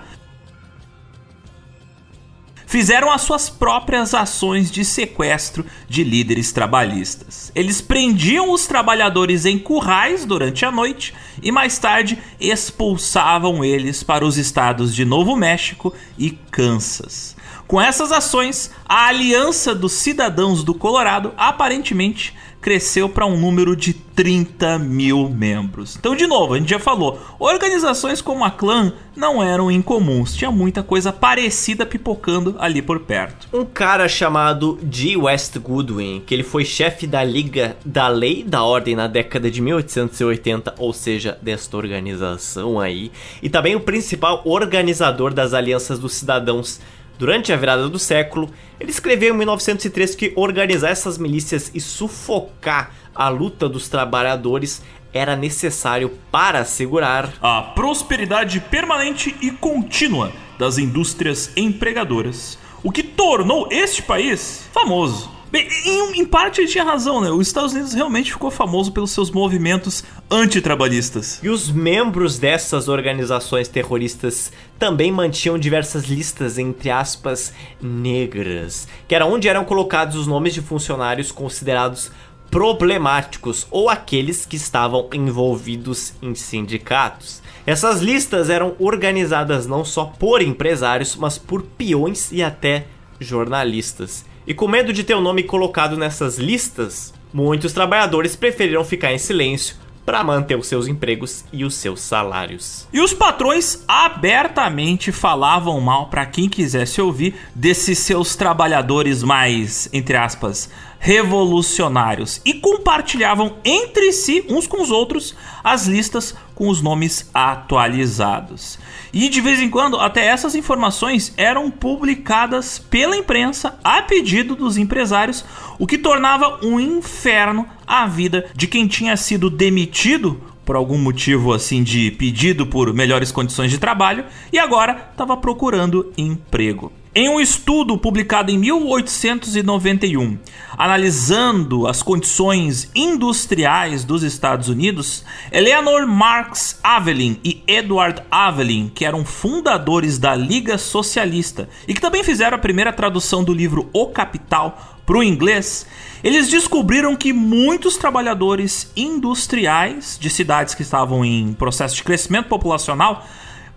fizeram 2.66 3.12
as 3.12 3.24
suas 3.24 3.50
próprias 3.50 4.14
ações 4.14 4.72
de 4.72 4.86
sequestro 4.86 5.66
de 5.90 6.06
líderes 6.06 6.54
trabalhistas. 6.54 7.52
Eles 7.54 7.82
prendiam 7.82 8.54
os 8.54 8.66
trabalhadores 8.66 9.46
em 9.46 9.60
currais 9.60 10.24
durante 10.24 10.64
a 10.64 10.72
noite 10.72 11.14
e 11.44 11.52
mais 11.52 11.78
tarde 11.78 12.18
expulsavam 12.40 13.66
eles 13.66 14.02
para 14.02 14.24
os 14.24 14.38
estados 14.38 14.96
de 14.96 15.04
Novo 15.04 15.36
México 15.36 15.94
e 16.18 16.32
Kansas. 16.32 17.36
Com 17.72 17.80
essas 17.80 18.12
ações, 18.12 18.70
a 18.84 19.08
Aliança 19.08 19.74
dos 19.74 19.94
Cidadãos 19.94 20.62
do 20.62 20.74
Colorado 20.74 21.32
aparentemente 21.38 22.36
cresceu 22.60 23.08
para 23.08 23.26
um 23.26 23.40
número 23.40 23.78
de 23.78 23.94
30 23.94 24.78
mil 24.78 25.30
membros. 25.30 25.96
Então, 25.96 26.14
de 26.14 26.28
novo, 26.28 26.54
a 26.54 26.60
gente 26.60 26.70
já 26.70 26.80
falou, 26.80 27.18
organizações 27.40 28.22
como 28.22 28.44
a 28.44 28.52
Clã 28.52 28.92
não 29.16 29.42
eram 29.42 29.72
incomuns, 29.72 30.36
tinha 30.36 30.52
muita 30.52 30.84
coisa 30.84 31.14
parecida 31.14 31.86
pipocando 31.86 32.58
ali 32.60 32.82
por 32.82 33.00
perto. 33.00 33.48
Um 33.54 33.64
cara 33.64 34.10
chamado 34.10 34.78
G. 34.92 35.16
West 35.16 35.58
Goodwin, 35.58 36.22
que 36.28 36.34
ele 36.34 36.44
foi 36.44 36.66
chefe 36.66 37.08
da 37.08 37.24
Liga 37.24 37.78
da 37.86 38.10
Lei 38.10 38.44
da 38.44 38.64
Ordem 38.64 38.98
na 38.98 39.08
década 39.08 39.50
de 39.50 39.62
1880, 39.62 40.76
ou 40.78 40.92
seja, 40.92 41.40
desta 41.42 41.78
organização 41.78 42.82
aí, 42.82 43.14
e 43.42 43.50
também 43.50 43.78
o 43.78 43.80
principal 43.80 44.42
organizador 44.44 45.34
das 45.34 45.54
alianças 45.54 45.98
dos 45.98 46.14
cidadãos 46.14 46.82
Durante 47.22 47.54
a 47.54 47.56
virada 47.56 47.88
do 47.88 48.00
século, 48.00 48.50
ele 48.80 48.90
escreveu 48.90 49.32
em 49.32 49.38
1903 49.38 50.16
que 50.16 50.34
organizar 50.36 50.90
essas 50.90 51.20
milícias 51.20 51.70
e 51.72 51.80
sufocar 51.80 52.96
a 53.14 53.30
luta 53.30 53.70
dos 53.70 53.88
trabalhadores 53.88 54.82
era 55.14 55.36
necessário 55.36 56.18
para 56.32 56.62
assegurar 56.62 57.32
a 57.40 57.62
prosperidade 57.62 58.60
permanente 58.60 59.36
e 59.40 59.52
contínua 59.52 60.32
das 60.58 60.80
indústrias 60.80 61.52
empregadoras, 61.56 62.58
o 62.84 62.92
que 62.92 63.04
tornou 63.04 63.68
este 63.70 64.02
país 64.02 64.68
famoso. 64.74 65.41
Bem, 65.52 65.68
em, 65.86 66.22
em, 66.22 66.26
parte 66.26 66.62
ele 66.62 66.70
tinha 66.70 66.84
razão, 66.86 67.20
né? 67.20 67.30
Os 67.30 67.46
Estados 67.46 67.74
Unidos 67.74 67.94
realmente 67.94 68.32
ficou 68.32 68.50
famoso 68.50 68.90
pelos 68.94 69.12
seus 69.12 69.30
movimentos 69.30 70.02
antitrabalhistas. 70.30 71.42
E 71.44 71.50
os 71.50 71.70
membros 71.70 72.40
dessas 72.40 72.88
organizações 72.88 73.68
terroristas 73.68 74.50
também 74.80 75.12
mantinham 75.12 75.60
diversas 75.60 76.06
listas, 76.06 76.58
entre 76.58 76.90
aspas, 76.90 77.54
negras, 77.82 78.88
que 79.10 79.14
era 79.14 79.26
onde 79.26 79.50
eram 79.50 79.66
colocados 79.66 80.16
os 80.16 80.26
nomes 80.26 80.54
de 80.54 80.62
funcionários 80.62 81.34
considerados 81.34 82.10
problemáticos 82.50 83.68
ou 83.70 83.90
aqueles 83.90 84.46
que 84.46 84.56
estavam 84.56 85.10
envolvidos 85.14 86.14
em 86.22 86.34
sindicatos. 86.34 87.42
Essas 87.66 88.00
listas 88.00 88.50
eram 88.50 88.74
organizadas 88.80 89.68
não 89.68 89.84
só 89.84 90.06
por 90.06 90.42
empresários, 90.42 91.16
mas 91.18 91.38
por 91.38 91.62
peões 91.62 92.32
e 92.32 92.42
até 92.42 92.86
jornalistas. 93.20 94.31
E 94.52 94.54
com 94.54 94.68
medo 94.68 94.92
de 94.92 95.06
ter 95.06 95.16
o 95.16 95.22
nome 95.22 95.44
colocado 95.44 95.96
nessas 95.96 96.38
listas, 96.38 97.14
muitos 97.34 97.72
trabalhadores 97.72 98.36
preferiram 98.36 98.84
ficar 98.84 99.14
em 99.14 99.18
silêncio 99.18 99.78
para 100.06 100.26
manter 100.26 100.58
os 100.58 100.68
seus 100.68 100.90
empregos 100.90 101.46
e 101.54 101.64
os 101.64 101.74
seus 101.74 102.02
salários. 102.02 102.86
E 102.92 103.00
os 103.00 103.14
patrões 103.14 103.82
abertamente 103.88 105.10
falavam 105.10 105.80
mal 105.80 106.08
para 106.08 106.26
quem 106.26 106.50
quisesse 106.50 107.00
ouvir 107.00 107.34
desses 107.56 108.00
seus 108.00 108.36
trabalhadores 108.36 109.24
mais, 109.24 109.88
entre 109.94 110.18
aspas, 110.18 110.70
revolucionários 111.00 112.42
e 112.44 112.54
compartilhavam 112.54 113.56
entre 113.64 114.12
si, 114.12 114.46
uns 114.50 114.68
com 114.68 114.82
os 114.82 114.92
outros, 114.92 115.34
as 115.64 115.88
listas 115.88 116.36
com 116.54 116.68
os 116.68 116.82
nomes 116.82 117.30
atualizados. 117.34 118.78
E 119.14 119.28
de 119.28 119.42
vez 119.42 119.60
em 119.60 119.70
quando, 119.70 120.00
até 120.00 120.26
essas 120.26 120.56
informações 120.56 121.34
eram 121.36 121.70
publicadas 121.70 122.80
pela 122.80 123.18
imprensa 123.18 123.78
a 123.84 124.02
pedido 124.02 124.56
dos 124.56 124.78
empresários, 124.78 125.44
o 125.78 125.86
que 125.86 125.98
tornava 125.98 126.60
um 126.64 126.80
inferno 126.80 127.68
a 127.86 128.08
vida 128.08 128.50
de 128.56 128.68
quem 128.68 128.88
tinha 128.88 129.18
sido 129.18 129.50
demitido 129.50 130.42
por 130.64 130.76
algum 130.76 130.98
motivo 130.98 131.52
assim 131.52 131.84
de 131.84 132.12
pedido 132.12 132.66
por 132.66 132.94
melhores 132.94 133.32
condições 133.32 133.72
de 133.72 133.78
trabalho 133.78 134.24
e 134.54 134.58
agora 134.58 135.10
estava 135.12 135.36
procurando 135.36 136.14
emprego. 136.18 136.92
Em 137.14 137.28
um 137.28 137.42
estudo 137.42 137.98
publicado 137.98 138.52
em 138.52 138.58
1891, 138.58 140.40
analisando 140.78 141.86
as 141.86 142.02
condições 142.02 142.90
industriais 142.96 144.06
dos 144.06 144.24
Estados 144.24 144.70
Unidos, 144.70 145.26
Eleanor 145.52 146.08
Marx 146.08 146.80
Avelin 146.82 147.38
e 147.44 147.62
Edward 147.68 148.22
Avelin, 148.32 148.90
que 148.96 149.04
eram 149.04 149.26
fundadores 149.26 150.18
da 150.18 150.34
Liga 150.34 150.78
Socialista 150.78 151.68
e 151.86 151.94
que 151.94 152.00
também 152.00 152.24
fizeram 152.24 152.56
a 152.56 152.62
primeira 152.62 152.94
tradução 152.94 153.44
do 153.44 153.54
livro 153.54 153.90
O 153.92 154.08
Capital 154.08 155.02
para 155.06 155.18
o 155.18 155.24
inglês, 155.24 155.86
eles 156.24 156.48
descobriram 156.48 157.14
que 157.14 157.34
muitos 157.34 157.98
trabalhadores 157.98 158.90
industriais 158.96 160.18
de 160.18 160.30
cidades 160.30 160.74
que 160.74 160.82
estavam 160.82 161.26
em 161.26 161.52
processo 161.52 161.94
de 161.94 162.04
crescimento 162.04 162.48
populacional 162.48 163.28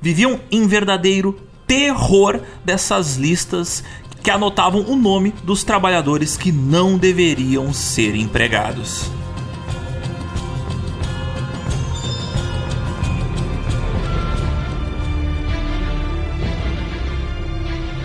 viviam 0.00 0.38
em 0.52 0.68
verdadeiro 0.68 1.36
terror 1.66 2.40
dessas 2.64 3.16
listas 3.16 3.82
que 4.22 4.30
anotavam 4.30 4.82
o 4.88 4.96
nome 4.96 5.34
dos 5.44 5.64
trabalhadores 5.64 6.36
que 6.36 6.50
não 6.50 6.96
deveriam 6.96 7.72
ser 7.72 8.14
empregados. 8.14 9.10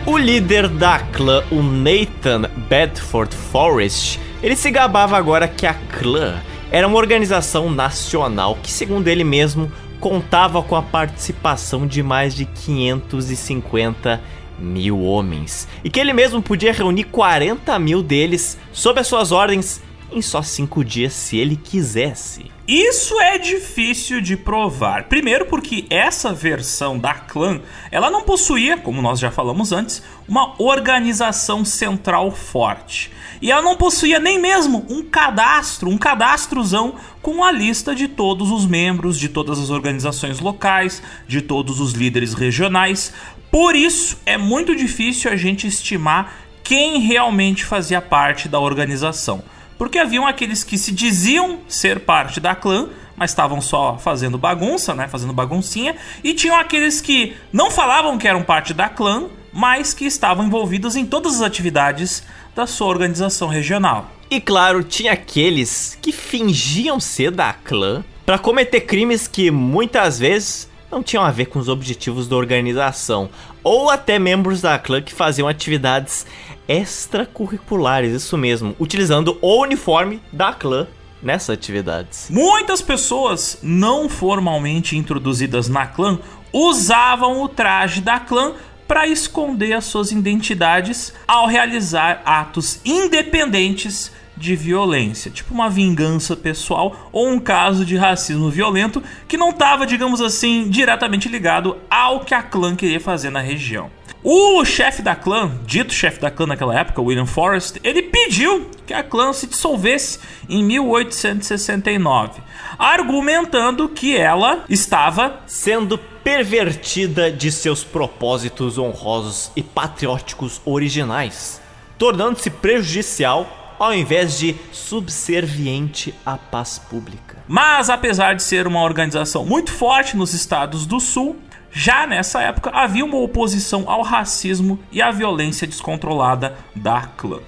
O 0.06 0.18
líder 0.18 0.68
da 0.68 1.00
clã, 1.00 1.44
o 1.52 1.62
Nathan 1.62 2.50
Bedford 2.68 3.36
Forrest, 3.36 4.20
ele 4.42 4.56
se 4.56 4.72
gabava 4.72 5.16
agora 5.16 5.48
que 5.48 5.68
a 5.68 5.74
clã 5.74 6.42
era 6.72 6.88
uma 6.88 6.98
organização 6.98 7.70
nacional 7.70 8.58
que, 8.62 8.72
segundo 8.72 9.08
ele 9.08 9.24
mesmo, 9.24 9.72
contava 10.00 10.62
com 10.64 10.76
a 10.76 10.82
participação 10.82 11.86
de 11.86 12.02
mais 12.02 12.34
de 12.34 12.46
550 12.46 14.22
mil 14.58 15.02
homens 15.02 15.68
e 15.84 15.90
que 15.90 16.00
ele 16.00 16.14
mesmo 16.14 16.42
podia 16.42 16.74
reunir 16.74 17.06
40 17.06 17.78
mil 17.80 18.04
deles 18.04 18.58
sob 18.74 19.00
as 19.00 19.08
suas 19.08 19.32
ordens 19.32 19.82
em 20.12 20.22
só 20.22 20.42
cinco 20.42 20.84
dias 20.84 21.14
se 21.14 21.38
ele 21.38 21.56
quisesse. 21.56 22.46
Isso 22.70 23.20
é 23.20 23.40
difícil 23.40 24.22
de 24.22 24.38
provar. 24.38 25.06
Primeiro 25.06 25.48
porque 25.48 25.88
essa 25.90 26.32
versão 26.32 27.00
da 27.00 27.16
clã, 27.16 27.60
ela 27.90 28.12
não 28.12 28.22
possuía, 28.22 28.78
como 28.78 29.02
nós 29.02 29.20
já 29.20 29.32
falamos 29.32 29.72
antes, 29.72 30.04
uma 30.28 30.54
organização 30.62 31.66
central 31.66 32.30
forte. 32.30 33.12
E 33.42 33.52
ela 33.52 33.64
não 33.64 33.76
possuía 33.76 34.20
nem 34.20 34.38
mesmo 34.38 34.86
um 34.88 35.02
cadastro, 35.02 35.90
um 35.90 35.98
cadastrozão 35.98 36.94
com 37.24 37.44
a 37.44 37.52
lista 37.52 37.96
de 37.96 38.08
todos 38.08 38.52
os 38.52 38.68
membros 38.68 39.18
de 39.18 39.30
todas 39.30 39.58
as 39.58 39.72
organizações 39.72 40.40
locais, 40.40 41.02
de 41.28 41.42
todos 41.42 41.80
os 41.80 41.94
líderes 41.94 42.36
regionais. 42.36 43.12
Por 43.50 43.76
isso 43.76 44.20
é 44.28 44.38
muito 44.38 44.76
difícil 44.76 45.32
a 45.32 45.36
gente 45.36 45.66
estimar 45.66 46.36
quem 46.64 47.00
realmente 47.00 47.66
fazia 47.66 48.00
parte 48.00 48.48
da 48.48 48.60
organização 48.60 49.44
porque 49.80 49.98
haviam 49.98 50.28
aqueles 50.28 50.62
que 50.62 50.78
se 50.78 50.92
diziam 50.92 51.62
ser 51.70 52.02
parte 52.02 52.42
da 52.42 52.54
clã, 52.54 52.90
mas 53.16 53.32
estavam 53.32 53.62
só 53.62 53.98
fazendo 53.98 54.38
bagunça, 54.38 54.94
né, 54.94 55.08
fazendo 55.08 55.32
baguncinha, 55.32 55.96
e 56.22 56.34
tinham 56.34 56.58
aqueles 56.58 57.00
que 57.00 57.36
não 57.52 57.72
falavam 57.72 58.18
que 58.18 58.28
eram 58.28 58.44
parte 58.44 58.74
da 58.74 58.90
clã, 58.90 59.28
mas 59.54 59.94
que 59.94 60.06
estavam 60.06 60.46
envolvidos 60.46 60.98
em 60.98 61.06
todas 61.06 61.36
as 61.36 61.42
atividades 61.42 62.24
da 62.54 62.68
sua 62.68 62.88
organização 62.88 63.48
regional. 63.48 64.12
E 64.30 64.42
claro, 64.42 64.84
tinha 64.84 65.14
aqueles 65.14 65.98
que 66.02 66.12
fingiam 66.12 67.00
ser 67.00 67.32
da 67.32 67.54
clã 67.54 68.04
para 68.26 68.38
cometer 68.38 68.82
crimes 68.82 69.28
que 69.30 69.50
muitas 69.50 70.20
vezes 70.20 70.70
não 70.92 71.02
tinham 71.02 71.24
a 71.24 71.32
ver 71.32 71.46
com 71.46 71.58
os 71.58 71.70
objetivos 71.70 72.28
da 72.28 72.36
organização, 72.36 73.30
ou 73.64 73.90
até 73.90 74.20
membros 74.20 74.62
da 74.62 74.78
clã 74.78 75.02
que 75.02 75.14
faziam 75.14 75.48
atividades 75.48 76.26
extracurriculares, 76.70 78.14
isso 78.14 78.38
mesmo, 78.38 78.76
utilizando 78.80 79.40
o 79.42 79.62
uniforme 79.62 80.22
da 80.32 80.54
clã 80.54 80.88
nessas 81.22 81.50
atividades. 81.50 82.28
Muitas 82.30 82.82
pessoas 82.82 83.58
não 83.64 84.08
formalmente 84.08 84.96
introduzidas 84.96 85.68
na 85.68 85.88
clã 85.88 86.20
usavam 86.54 87.42
o 87.42 87.50
traje 87.50 88.02
da 88.02 88.20
clã 88.20 88.54
para 88.88 89.08
esconder 89.08 89.74
as 89.74 89.86
suas 89.86 90.12
identidades 90.12 91.14
ao 91.28 91.48
realizar 91.48 92.22
atos 92.24 92.80
independentes 92.86 94.12
de 94.40 94.56
violência, 94.56 95.30
tipo 95.30 95.54
uma 95.54 95.70
vingança 95.70 96.36
pessoal 96.36 97.10
ou 97.12 97.28
um 97.28 97.40
caso 97.40 97.86
de 97.86 97.98
racismo 97.98 98.50
violento 98.50 99.04
que 99.28 99.38
não 99.38 99.50
estava, 99.50 99.86
digamos 99.86 100.22
assim, 100.22 100.70
diretamente 100.70 101.28
ligado 101.28 101.78
ao 101.90 102.22
que 102.22 102.34
a 102.34 102.42
clã 102.42 102.76
queria 102.76 103.00
fazer 103.00 103.30
na 103.30 103.42
região. 103.42 103.92
O 104.22 104.66
chefe 104.66 105.02
da 105.02 105.16
clã, 105.16 105.50
dito 105.66 105.94
chefe 105.94 106.20
da 106.20 106.30
clã 106.30 106.46
naquela 106.46 106.78
época, 106.78 107.02
William 107.02 107.26
Forrest, 107.26 107.78
ele 107.84 108.02
pediu 108.02 108.70
que 108.86 108.94
a 108.94 109.02
clã 109.02 109.32
se 109.32 109.48
dissolvesse 109.48 110.20
em 110.50 110.62
1869, 110.62 112.42
argumentando 112.78 113.88
que 113.88 114.18
ela 114.18 114.66
estava 114.68 115.42
sendo 115.48 115.98
pervertida 115.98 117.32
de 117.32 117.50
seus 117.50 117.84
propósitos 117.84 118.78
honrosos 118.78 119.52
e 119.56 119.64
patrióticos 119.64 120.62
originais, 120.66 121.62
tornando-se 121.98 122.50
prejudicial 122.50 123.59
ao 123.80 123.94
invés 123.94 124.38
de 124.38 124.56
subserviente 124.72 126.14
à 126.26 126.38
paz 126.38 126.78
pública. 126.78 127.38
Mas 127.48 127.90
apesar 127.90 128.36
de 128.36 128.44
ser 128.44 128.68
uma 128.68 128.84
organização 128.84 129.46
muito 129.46 129.72
forte 129.72 130.18
nos 130.18 130.34
estados 130.34 130.86
do 130.86 131.00
sul, 131.00 131.38
já 131.72 132.06
nessa 132.06 132.42
época 132.42 132.72
havia 132.72 133.06
uma 133.06 133.18
oposição 133.18 133.90
ao 133.90 134.02
racismo 134.02 134.80
e 134.92 135.02
à 135.02 135.12
violência 135.12 135.66
descontrolada 135.66 136.56
da 136.76 137.02
clã. 137.02 137.40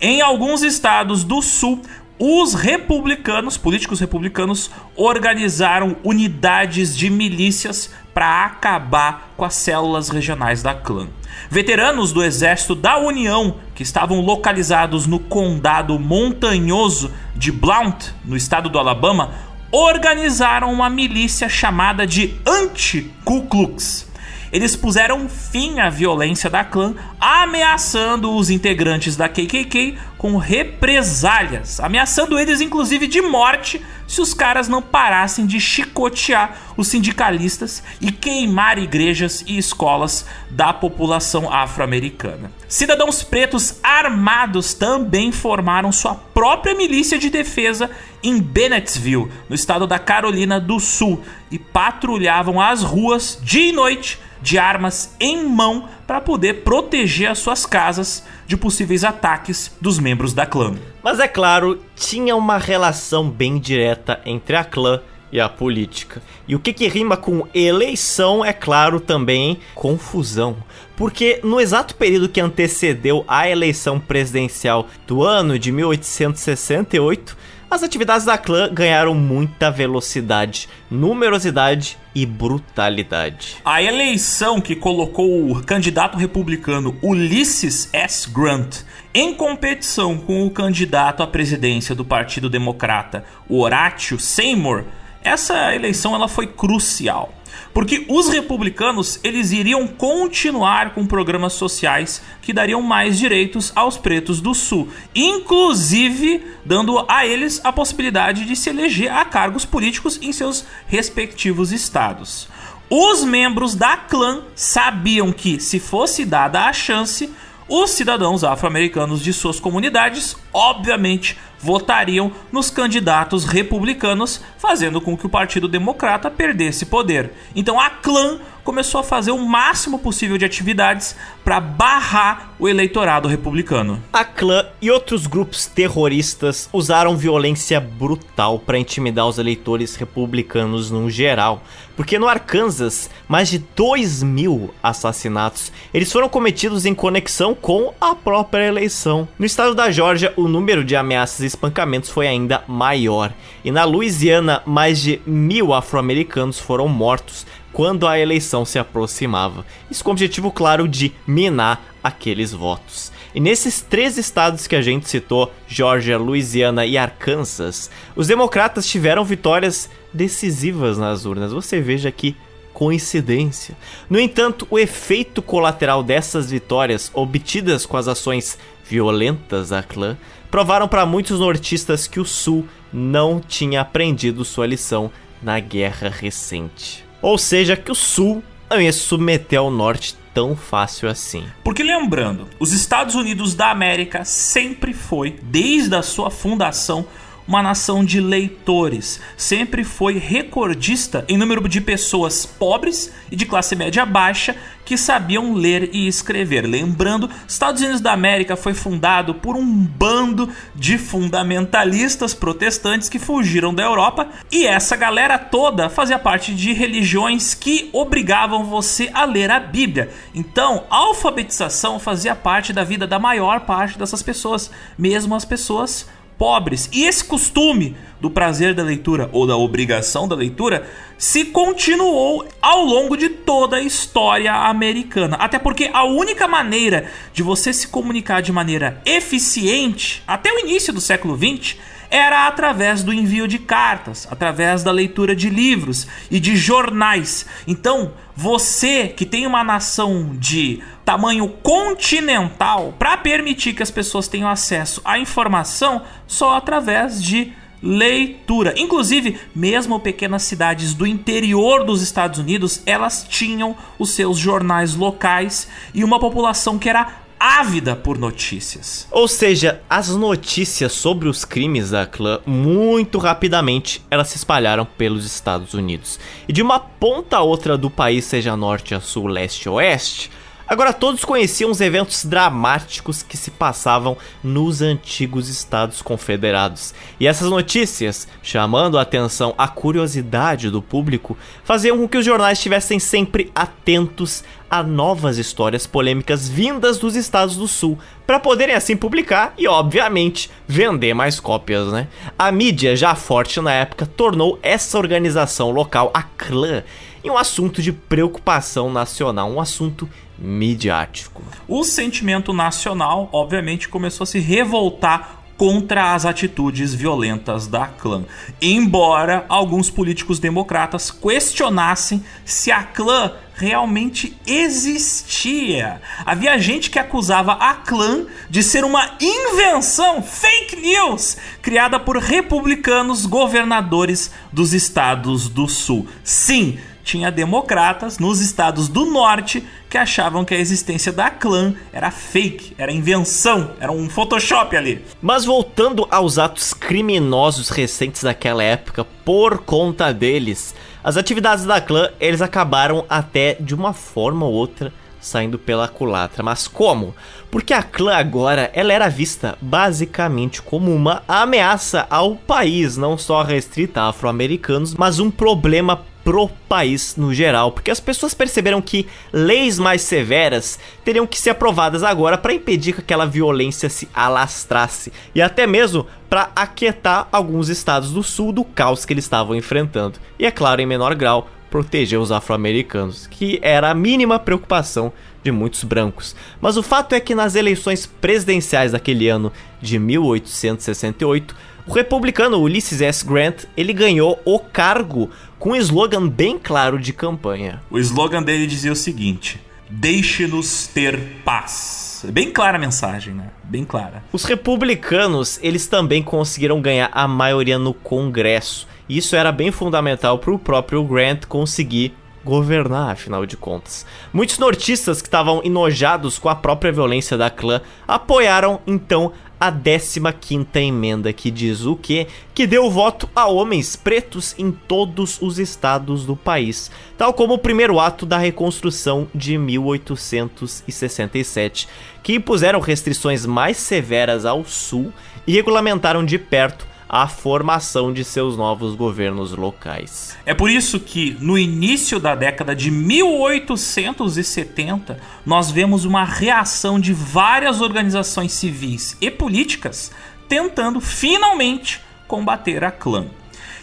Em 0.00 0.20
alguns 0.20 0.62
estados 0.62 1.24
do 1.24 1.40
sul, 1.40 1.82
os 2.18 2.54
republicanos, 2.54 3.56
políticos 3.56 4.00
republicanos, 4.00 4.70
organizaram 4.96 5.96
unidades 6.02 6.96
de 6.96 7.08
milícias 7.08 7.90
para 8.18 8.46
acabar 8.46 9.32
com 9.36 9.44
as 9.44 9.54
células 9.54 10.08
regionais 10.08 10.60
da 10.60 10.74
clã. 10.74 11.06
Veteranos 11.48 12.12
do 12.12 12.24
Exército 12.24 12.74
da 12.74 12.98
União, 12.98 13.58
que 13.76 13.84
estavam 13.84 14.20
localizados 14.20 15.06
no 15.06 15.20
condado 15.20 15.96
montanhoso 16.00 17.12
de 17.36 17.52
Blount, 17.52 18.06
no 18.24 18.36
estado 18.36 18.68
do 18.68 18.76
Alabama, 18.76 19.34
organizaram 19.70 20.72
uma 20.72 20.90
milícia 20.90 21.48
chamada 21.48 22.04
de 22.04 22.34
Anti-Ku 22.44 23.42
Klux. 23.42 24.08
Eles 24.50 24.74
puseram 24.74 25.28
fim 25.28 25.78
à 25.78 25.88
violência 25.88 26.50
da 26.50 26.64
clã, 26.64 26.96
ameaçando 27.20 28.34
os 28.34 28.50
integrantes 28.50 29.16
da 29.16 29.28
KKK 29.28 29.96
com 30.18 30.36
represálias, 30.36 31.78
ameaçando 31.78 32.36
eles 32.36 32.60
inclusive 32.60 33.06
de 33.06 33.22
morte 33.22 33.80
se 34.06 34.20
os 34.20 34.34
caras 34.34 34.68
não 34.68 34.82
parassem 34.82 35.46
de 35.46 35.60
chicotear 35.60 36.56
os 36.76 36.88
sindicalistas 36.88 37.82
e 38.00 38.10
queimar 38.10 38.78
igrejas 38.78 39.44
e 39.46 39.56
escolas 39.56 40.26
da 40.50 40.72
população 40.72 41.52
afro-americana. 41.52 42.50
Cidadãos 42.66 43.22
pretos 43.22 43.78
armados 43.82 44.74
também 44.74 45.30
formaram 45.30 45.92
sua 45.92 46.14
própria 46.14 46.74
milícia 46.74 47.18
de 47.18 47.30
defesa 47.30 47.90
em 48.22 48.40
Bennettsville, 48.40 49.30
no 49.48 49.54
estado 49.54 49.86
da 49.86 49.98
Carolina 49.98 50.58
do 50.58 50.80
Sul, 50.80 51.22
e 51.50 51.58
patrulhavam 51.58 52.60
as 52.60 52.82
ruas 52.82 53.38
dia 53.42 53.68
e 53.68 53.72
noite 53.72 54.18
de 54.42 54.58
armas 54.58 55.14
em 55.20 55.44
mão 55.44 55.88
para 56.08 56.22
poder 56.22 56.62
proteger 56.64 57.30
as 57.30 57.38
suas 57.38 57.66
casas 57.66 58.24
de 58.46 58.56
possíveis 58.56 59.04
ataques 59.04 59.76
dos 59.78 59.98
membros 59.98 60.32
da 60.32 60.46
clã. 60.46 60.74
Mas 61.02 61.20
é 61.20 61.28
claro, 61.28 61.82
tinha 61.94 62.34
uma 62.34 62.56
relação 62.56 63.28
bem 63.28 63.58
direta 63.58 64.18
entre 64.24 64.56
a 64.56 64.64
clã 64.64 65.02
e 65.30 65.38
a 65.38 65.50
política. 65.50 66.22
E 66.48 66.56
o 66.56 66.58
que, 66.58 66.72
que 66.72 66.88
rima 66.88 67.14
com 67.14 67.46
eleição 67.52 68.42
é 68.42 68.54
claro 68.54 69.00
também 69.00 69.58
confusão. 69.74 70.56
Porque 70.96 71.40
no 71.44 71.60
exato 71.60 71.94
período 71.94 72.30
que 72.30 72.40
antecedeu 72.40 73.22
a 73.28 73.46
eleição 73.46 74.00
presidencial 74.00 74.86
do 75.06 75.22
ano 75.22 75.58
de 75.58 75.70
1868, 75.70 77.36
as 77.70 77.82
atividades 77.82 78.24
da 78.24 78.38
clã 78.38 78.68
ganharam 78.72 79.14
muita 79.14 79.70
velocidade, 79.70 80.68
numerosidade 80.90 81.98
e 82.14 82.24
brutalidade. 82.24 83.56
A 83.64 83.82
eleição 83.82 84.60
que 84.60 84.74
colocou 84.74 85.50
o 85.50 85.62
candidato 85.62 86.16
republicano 86.16 86.96
Ulysses 87.02 87.88
S. 87.92 88.28
Grant 88.30 88.82
em 89.12 89.34
competição 89.34 90.16
com 90.16 90.46
o 90.46 90.50
candidato 90.50 91.22
à 91.22 91.26
presidência 91.26 91.94
do 91.94 92.04
Partido 92.04 92.48
Democrata, 92.48 93.24
Horatio 93.48 94.18
Seymour, 94.18 94.84
essa 95.22 95.74
eleição 95.74 96.14
ela 96.14 96.28
foi 96.28 96.46
crucial. 96.46 97.32
Porque 97.72 98.04
os 98.08 98.28
republicanos 98.28 99.20
eles 99.22 99.52
iriam 99.52 99.86
continuar 99.86 100.94
com 100.94 101.06
programas 101.06 101.52
sociais 101.52 102.22
que 102.42 102.52
dariam 102.52 102.82
mais 102.82 103.18
direitos 103.18 103.72
aos 103.74 103.96
pretos 103.96 104.40
do 104.40 104.54
Sul, 104.54 104.88
inclusive 105.14 106.44
dando 106.64 107.04
a 107.08 107.26
eles 107.26 107.60
a 107.64 107.72
possibilidade 107.72 108.44
de 108.44 108.56
se 108.56 108.70
eleger 108.70 109.12
a 109.12 109.24
cargos 109.24 109.64
políticos 109.64 110.18
em 110.22 110.32
seus 110.32 110.64
respectivos 110.86 111.72
estados. 111.72 112.48
Os 112.90 113.22
membros 113.22 113.74
da 113.74 113.96
clã 113.96 114.42
sabiam 114.54 115.30
que, 115.30 115.60
se 115.60 115.78
fosse 115.78 116.24
dada 116.24 116.64
a 116.64 116.72
chance, 116.72 117.30
os 117.68 117.90
cidadãos 117.90 118.42
afro-americanos 118.42 119.22
de 119.22 119.30
suas 119.30 119.60
comunidades, 119.60 120.34
obviamente, 120.54 121.36
votariam 121.60 122.32
nos 122.50 122.70
candidatos 122.70 123.44
republicanos, 123.44 124.40
fazendo 124.56 125.00
com 125.00 125.16
que 125.16 125.26
o 125.26 125.30
Partido 125.30 125.68
Democrata 125.68 126.30
perdesse 126.30 126.86
poder. 126.86 127.32
Então 127.54 127.78
a 127.80 127.90
clã 127.90 128.38
começou 128.68 129.00
a 129.00 129.04
fazer 129.04 129.30
o 129.30 129.38
máximo 129.38 129.98
possível 129.98 130.36
de 130.36 130.44
atividades 130.44 131.16
para 131.42 131.58
barrar 131.58 132.52
o 132.58 132.68
eleitorado 132.68 133.26
republicano. 133.26 134.02
A 134.12 134.26
clã 134.26 134.66
e 134.82 134.90
outros 134.90 135.26
grupos 135.26 135.64
terroristas 135.64 136.68
usaram 136.70 137.16
violência 137.16 137.80
brutal 137.80 138.58
para 138.58 138.78
intimidar 138.78 139.26
os 139.26 139.38
eleitores 139.38 139.96
republicanos 139.96 140.90
no 140.90 141.08
geral, 141.08 141.62
porque 141.98 142.16
no 142.16 142.28
Arkansas, 142.28 143.10
mais 143.26 143.48
de 143.48 143.58
2 143.58 144.22
mil 144.22 144.72
assassinatos 144.80 145.72
eles 145.92 146.12
foram 146.12 146.28
cometidos 146.28 146.86
em 146.86 146.94
conexão 146.94 147.56
com 147.56 147.92
a 148.00 148.14
própria 148.14 148.68
eleição. 148.68 149.26
No 149.36 149.44
estado 149.44 149.74
da 149.74 149.90
Geórgia, 149.90 150.32
o 150.36 150.46
número 150.46 150.84
de 150.84 150.94
ameaças 150.94 151.40
e 151.40 151.46
espancamentos 151.46 152.08
foi 152.08 152.28
ainda 152.28 152.62
maior, 152.68 153.32
e 153.64 153.72
na 153.72 153.82
Louisiana, 153.82 154.62
mais 154.64 155.00
de 155.00 155.20
mil 155.26 155.74
afro-americanos 155.74 156.60
foram 156.60 156.86
mortos 156.86 157.44
quando 157.72 158.06
a 158.06 158.16
eleição 158.16 158.64
se 158.64 158.78
aproximava. 158.78 159.66
Isso 159.90 160.04
com 160.04 160.10
o 160.10 160.12
objetivo 160.12 160.52
claro 160.52 160.86
de 160.86 161.12
minar 161.26 161.82
aqueles 162.00 162.52
votos. 162.52 163.10
E 163.34 163.40
nesses 163.40 163.80
três 163.82 164.16
estados 164.16 164.66
que 164.66 164.74
a 164.74 164.82
gente 164.82 165.08
citou, 165.08 165.52
Georgia, 165.66 166.16
Louisiana 166.16 166.86
e 166.86 166.96
Arkansas, 166.96 167.90
os 168.16 168.26
democratas 168.26 168.86
tiveram 168.86 169.24
vitórias 169.24 169.90
decisivas 170.12 170.98
nas 170.98 171.24
urnas. 171.24 171.52
Você 171.52 171.80
veja 171.80 172.10
que 172.10 172.36
coincidência. 172.72 173.76
No 174.08 174.20
entanto, 174.20 174.66
o 174.70 174.78
efeito 174.78 175.42
colateral 175.42 176.02
dessas 176.02 176.50
vitórias 176.50 177.10
obtidas 177.12 177.84
com 177.84 177.96
as 177.96 178.06
ações 178.06 178.56
violentas 178.84 179.70
da 179.70 179.82
clã 179.82 180.16
provaram 180.50 180.86
para 180.86 181.04
muitos 181.04 181.40
nortistas 181.40 182.06
que 182.06 182.20
o 182.20 182.24
Sul 182.24 182.66
não 182.92 183.40
tinha 183.40 183.80
aprendido 183.80 184.44
sua 184.44 184.66
lição 184.66 185.10
na 185.42 185.58
guerra 185.58 186.08
recente. 186.08 187.04
Ou 187.20 187.36
seja, 187.36 187.76
que 187.76 187.90
o 187.90 187.96
Sul 187.96 188.42
não 188.70 188.80
ia 188.80 188.92
se 188.92 189.00
submeter 189.00 189.58
ao 189.58 189.70
Norte 189.70 190.16
tão 190.32 190.54
fácil 190.54 191.08
assim. 191.08 191.44
Porque 191.64 191.82
lembrando, 191.82 192.46
os 192.60 192.72
Estados 192.72 193.16
Unidos 193.16 193.54
da 193.54 193.70
América 193.70 194.24
sempre 194.24 194.92
foi, 194.92 195.36
desde 195.42 195.96
a 195.96 196.02
sua 196.02 196.30
fundação, 196.30 197.06
uma 197.48 197.62
nação 197.62 198.04
de 198.04 198.20
leitores. 198.20 199.18
Sempre 199.34 199.82
foi 199.82 200.18
recordista 200.18 201.24
em 201.26 201.38
número 201.38 201.66
de 201.66 201.80
pessoas 201.80 202.44
pobres 202.44 203.10
e 203.32 203.36
de 203.36 203.46
classe 203.46 203.74
média 203.74 204.04
baixa 204.04 204.54
que 204.84 204.96
sabiam 204.96 205.54
ler 205.54 205.90
e 205.92 206.06
escrever. 206.06 206.66
Lembrando, 206.66 207.28
Estados 207.46 207.82
Unidos 207.82 208.00
da 208.00 208.12
América 208.12 208.56
foi 208.56 208.72
fundado 208.72 209.34
por 209.34 209.56
um 209.56 209.64
bando 209.66 210.50
de 210.74 210.96
fundamentalistas 210.96 212.32
protestantes 212.32 213.08
que 213.08 213.18
fugiram 213.18 213.74
da 213.74 213.82
Europa 213.82 214.28
e 214.50 214.66
essa 214.66 214.96
galera 214.96 215.38
toda 215.38 215.90
fazia 215.90 216.18
parte 216.18 216.54
de 216.54 216.72
religiões 216.72 217.54
que 217.54 217.90
obrigavam 217.92 218.64
você 218.64 219.10
a 219.12 219.24
ler 219.24 219.50
a 219.50 219.60
Bíblia. 219.60 220.10
Então, 220.34 220.84
a 220.90 220.96
alfabetização 220.96 221.98
fazia 221.98 222.34
parte 222.34 222.72
da 222.72 222.84
vida 222.84 223.06
da 223.06 223.18
maior 223.18 223.60
parte 223.60 223.98
dessas 223.98 224.22
pessoas, 224.22 224.70
mesmo 224.98 225.34
as 225.34 225.44
pessoas 225.44 226.06
pobres. 226.38 226.88
E 226.92 227.04
esse 227.04 227.24
costume 227.24 227.96
do 228.20 228.30
prazer 228.30 228.74
da 228.74 228.82
leitura 228.82 229.28
ou 229.32 229.46
da 229.46 229.56
obrigação 229.56 230.26
da 230.26 230.34
leitura 230.34 230.88
se 231.18 231.46
continuou 231.46 232.46
ao 232.62 232.84
longo 232.84 233.16
de 233.16 233.28
toda 233.28 233.76
a 233.76 233.82
história 233.82 234.52
americana. 234.52 235.36
Até 235.36 235.58
porque 235.58 235.90
a 235.92 236.04
única 236.04 236.46
maneira 236.46 237.10
de 237.32 237.42
você 237.42 237.72
se 237.72 237.88
comunicar 237.88 238.40
de 238.40 238.52
maneira 238.52 239.02
eficiente 239.04 240.22
até 240.26 240.52
o 240.52 240.60
início 240.60 240.92
do 240.92 241.00
século 241.00 241.36
XX 241.36 241.76
era 242.10 242.46
através 242.46 243.02
do 243.02 243.12
envio 243.12 243.46
de 243.46 243.58
cartas, 243.58 244.26
através 244.30 244.82
da 244.82 244.90
leitura 244.90 245.36
de 245.36 245.50
livros 245.50 246.06
e 246.30 246.40
de 246.40 246.56
jornais. 246.56 247.44
Então, 247.66 248.12
você 248.40 249.08
que 249.08 249.26
tem 249.26 249.48
uma 249.48 249.64
nação 249.64 250.36
de 250.38 250.80
tamanho 251.04 251.48
continental, 251.48 252.94
para 252.96 253.16
permitir 253.16 253.72
que 253.72 253.82
as 253.82 253.90
pessoas 253.90 254.28
tenham 254.28 254.48
acesso 254.48 255.02
à 255.04 255.18
informação 255.18 256.02
só 256.24 256.56
através 256.56 257.20
de 257.20 257.52
leitura. 257.82 258.74
Inclusive, 258.76 259.40
mesmo 259.52 259.98
pequenas 259.98 260.44
cidades 260.44 260.94
do 260.94 261.04
interior 261.04 261.82
dos 261.82 262.00
Estados 262.00 262.38
Unidos, 262.38 262.80
elas 262.86 263.26
tinham 263.28 263.76
os 263.98 264.10
seus 264.10 264.38
jornais 264.38 264.94
locais 264.94 265.66
e 265.92 266.04
uma 266.04 266.20
população 266.20 266.78
que 266.78 266.88
era 266.88 267.08
ávida 267.38 267.94
por 267.94 268.18
notícias. 268.18 269.06
Ou 269.10 269.28
seja, 269.28 269.80
as 269.88 270.08
notícias 270.08 270.92
sobre 270.92 271.28
os 271.28 271.44
crimes 271.44 271.90
da 271.90 272.06
clã 272.06 272.40
muito 272.46 273.18
rapidamente 273.18 274.02
elas 274.10 274.28
se 274.28 274.36
espalharam 274.36 274.84
pelos 274.84 275.24
Estados 275.24 275.74
Unidos. 275.74 276.18
E 276.48 276.52
de 276.52 276.62
uma 276.62 276.80
ponta 276.80 277.36
a 277.36 277.42
outra 277.42 277.76
do 277.76 277.90
país, 277.90 278.24
seja 278.24 278.56
norte 278.56 278.94
a 278.94 279.00
sul, 279.00 279.26
leste 279.26 279.68
a 279.68 279.72
oeste, 279.72 280.30
Agora 280.68 280.92
todos 280.92 281.24
conheciam 281.24 281.70
os 281.70 281.80
eventos 281.80 282.26
dramáticos 282.26 283.22
que 283.22 283.38
se 283.38 283.50
passavam 283.50 284.18
nos 284.44 284.82
antigos 284.82 285.48
Estados 285.48 286.02
Confederados. 286.02 286.94
E 287.18 287.26
essas 287.26 287.48
notícias, 287.48 288.28
chamando 288.42 288.98
a 288.98 289.02
atenção 289.02 289.54
a 289.56 289.66
curiosidade 289.66 290.68
do 290.68 290.82
público, 290.82 291.38
faziam 291.64 291.96
com 291.96 292.06
que 292.06 292.18
os 292.18 292.24
jornais 292.24 292.58
estivessem 292.58 292.98
sempre 292.98 293.50
atentos 293.54 294.44
a 294.70 294.82
novas 294.82 295.38
histórias 295.38 295.86
polêmicas 295.86 296.46
vindas 296.46 296.98
dos 296.98 297.16
estados 297.16 297.56
do 297.56 297.66
sul, 297.66 297.98
para 298.26 298.38
poderem 298.38 298.74
assim 298.74 298.94
publicar 298.94 299.54
e, 299.56 299.66
obviamente, 299.66 300.50
vender 300.66 301.14
mais 301.14 301.40
cópias, 301.40 301.90
né? 301.90 302.08
A 302.38 302.52
mídia, 302.52 302.94
já 302.94 303.14
forte 303.14 303.58
na 303.62 303.72
época, 303.72 304.04
tornou 304.04 304.58
essa 304.62 304.98
organização 304.98 305.70
local, 305.70 306.10
a 306.12 306.22
clã, 306.22 306.84
em 307.24 307.30
um 307.30 307.38
assunto 307.38 307.80
de 307.80 307.90
preocupação 307.90 308.92
nacional, 308.92 309.50
um 309.50 309.60
assunto 309.60 310.06
midiático. 310.38 311.42
O 311.66 311.84
sentimento 311.84 312.52
nacional, 312.52 313.28
obviamente, 313.32 313.88
começou 313.88 314.24
a 314.24 314.26
se 314.26 314.38
revoltar 314.38 315.38
contra 315.58 316.14
as 316.14 316.24
atitudes 316.24 316.94
violentas 316.94 317.66
da 317.66 317.88
clã. 317.88 318.24
Embora 318.62 319.44
alguns 319.48 319.90
políticos 319.90 320.38
democratas 320.38 321.10
questionassem 321.10 322.24
se 322.44 322.70
a 322.70 322.84
clã 322.84 323.32
realmente 323.54 324.38
existia. 324.46 326.00
Havia 326.24 326.56
gente 326.60 326.90
que 326.90 326.98
acusava 326.98 327.54
a 327.54 327.74
clã 327.74 328.24
de 328.48 328.62
ser 328.62 328.84
uma 328.84 329.16
invenção, 329.20 330.22
fake 330.22 330.76
news, 330.76 331.36
criada 331.60 331.98
por 331.98 332.18
republicanos 332.18 333.26
governadores 333.26 334.30
dos 334.52 334.72
estados 334.72 335.48
do 335.48 335.66
sul. 335.66 336.06
Sim, 336.22 336.78
tinha 337.08 337.32
democratas 337.32 338.18
nos 338.18 338.38
estados 338.38 338.86
do 338.86 339.06
norte 339.06 339.64
que 339.88 339.96
achavam 339.96 340.44
que 340.44 340.52
a 340.52 340.58
existência 340.58 341.10
da 341.10 341.30
clã 341.30 341.74
era 341.90 342.10
fake, 342.10 342.74
era 342.76 342.92
invenção, 342.92 343.70
era 343.80 343.90
um 343.90 344.10
Photoshop 344.10 344.76
ali. 344.76 345.02
Mas 345.22 345.46
voltando 345.46 346.06
aos 346.10 346.38
atos 346.38 346.74
criminosos 346.74 347.70
recentes 347.70 348.22
daquela 348.22 348.62
época, 348.62 349.06
por 349.24 349.56
conta 349.60 350.12
deles, 350.12 350.74
as 351.02 351.16
atividades 351.16 351.64
da 351.64 351.80
clã, 351.80 352.10
eles 352.20 352.42
acabaram 352.42 353.06
até 353.08 353.56
de 353.58 353.74
uma 353.74 353.94
forma 353.94 354.44
ou 354.44 354.52
outra 354.52 354.92
saindo 355.18 355.58
pela 355.58 355.88
culatra. 355.88 356.42
Mas 356.42 356.68
como? 356.68 357.14
Porque 357.50 357.72
a 357.72 357.82
clã 357.82 358.16
agora 358.16 358.70
ela 358.74 358.92
era 358.92 359.08
vista 359.08 359.56
basicamente 359.60 360.60
como 360.60 360.94
uma 360.94 361.22
ameaça 361.26 362.06
ao 362.10 362.36
país, 362.36 362.96
não 362.96 363.16
só 363.16 363.42
restrita 363.42 364.02
a 364.02 364.08
afro-americanos, 364.08 364.94
mas 364.94 365.18
um 365.18 365.30
problema 365.30 366.02
pro 366.28 366.50
país 366.68 367.16
no 367.16 367.32
geral, 367.32 367.72
porque 367.72 367.90
as 367.90 368.00
pessoas 368.00 368.34
perceberam 368.34 368.82
que 368.82 369.06
leis 369.32 369.78
mais 369.78 370.02
severas 370.02 370.78
teriam 371.02 371.26
que 371.26 371.40
ser 371.40 371.48
aprovadas 371.48 372.02
agora 372.02 372.36
para 372.36 372.52
impedir 372.52 372.92
que 372.92 373.00
aquela 373.00 373.24
violência 373.24 373.88
se 373.88 374.06
alastrasse 374.12 375.10
e 375.34 375.40
até 375.40 375.66
mesmo 375.66 376.06
para 376.28 376.50
aquietar 376.54 377.26
alguns 377.32 377.70
estados 377.70 378.10
do 378.10 378.22
sul 378.22 378.52
do 378.52 378.62
caos 378.62 379.06
que 379.06 379.14
eles 379.14 379.24
estavam 379.24 379.56
enfrentando. 379.56 380.20
E 380.38 380.44
é 380.44 380.50
claro, 380.50 380.82
em 380.82 380.86
menor 380.86 381.14
grau, 381.14 381.48
proteger 381.70 382.20
os 382.20 382.30
afro-americanos, 382.30 383.26
que 383.26 383.58
era 383.62 383.88
a 383.90 383.94
mínima 383.94 384.38
preocupação 384.38 385.10
de 385.42 385.50
muitos 385.50 385.82
brancos. 385.82 386.36
Mas 386.60 386.76
o 386.76 386.82
fato 386.82 387.14
é 387.14 387.20
que 387.20 387.34
nas 387.34 387.54
eleições 387.54 388.04
presidenciais 388.04 388.92
daquele 388.92 389.30
ano 389.30 389.50
de 389.80 389.98
1868, 389.98 391.56
o 391.88 391.92
republicano 391.92 392.58
Ulysses 392.58 393.00
S. 393.00 393.24
Grant, 393.24 393.64
ele 393.74 393.94
ganhou 393.94 394.38
o 394.44 394.58
cargo 394.58 395.30
com 395.58 395.70
um 395.70 395.76
slogan 395.76 396.28
bem 396.28 396.58
claro 396.58 396.98
de 396.98 397.12
campanha. 397.12 397.82
O 397.90 397.98
slogan 397.98 398.42
dele 398.42 398.66
dizia 398.66 398.92
o 398.92 398.96
seguinte: 398.96 399.60
Deixe-nos 399.90 400.86
ter 400.86 401.18
paz. 401.44 402.24
Bem 402.30 402.50
clara 402.50 402.76
a 402.76 402.80
mensagem, 402.80 403.34
né? 403.34 403.50
Bem 403.62 403.84
clara. 403.84 404.22
Os 404.32 404.44
republicanos, 404.44 405.58
eles 405.62 405.86
também 405.86 406.22
conseguiram 406.22 406.80
ganhar 406.80 407.10
a 407.12 407.28
maioria 407.28 407.78
no 407.78 407.94
Congresso. 407.94 408.86
Isso 409.08 409.36
era 409.36 409.52
bem 409.52 409.70
fundamental 409.70 410.38
para 410.38 410.52
o 410.52 410.58
próprio 410.58 411.02
Grant 411.04 411.46
conseguir 411.46 412.14
governar, 412.44 413.10
afinal 413.10 413.44
de 413.46 413.56
contas. 413.56 414.06
Muitos 414.32 414.58
nortistas 414.58 415.20
que 415.20 415.28
estavam 415.28 415.60
enojados 415.64 416.38
com 416.38 416.48
a 416.48 416.54
própria 416.54 416.92
violência 416.92 417.36
da 417.36 417.50
clã 417.50 417.80
apoiaram 418.06 418.80
então 418.86 419.32
a 419.60 419.72
15ª 419.72 420.76
emenda 420.76 421.32
que 421.32 421.50
diz 421.50 421.84
o 421.84 421.96
quê? 421.96 422.28
Que 422.54 422.64
deu 422.66 422.90
voto 422.90 423.28
a 423.34 423.46
homens 423.46 423.96
pretos 423.96 424.54
em 424.58 424.70
todos 424.70 425.38
os 425.40 425.58
estados 425.58 426.24
do 426.24 426.36
país, 426.36 426.90
tal 427.16 427.32
como 427.32 427.54
o 427.54 427.58
primeiro 427.58 427.98
ato 427.98 428.24
da 428.24 428.38
reconstrução 428.38 429.26
de 429.34 429.58
1867, 429.58 431.88
que 432.22 432.34
impuseram 432.34 432.78
restrições 432.80 433.44
mais 433.46 433.76
severas 433.76 434.44
ao 434.44 434.64
sul 434.64 435.12
e 435.46 435.52
regulamentaram 435.52 436.24
de 436.24 436.38
perto 436.38 436.86
a 437.08 437.26
formação 437.26 438.12
de 438.12 438.22
seus 438.22 438.54
novos 438.56 438.94
governos 438.94 439.52
locais. 439.52 440.36
É 440.44 440.52
por 440.52 440.68
isso 440.68 441.00
que, 441.00 441.34
no 441.40 441.56
início 441.56 442.20
da 442.20 442.34
década 442.34 442.76
de 442.76 442.90
1870, 442.90 445.18
nós 445.46 445.70
vemos 445.70 446.04
uma 446.04 446.24
reação 446.24 447.00
de 447.00 447.14
várias 447.14 447.80
organizações 447.80 448.52
civis 448.52 449.16
e 449.20 449.30
políticas 449.30 450.10
tentando 450.48 451.00
finalmente 451.00 452.02
combater 452.26 452.82
a 452.84 452.90
clã. 452.90 453.26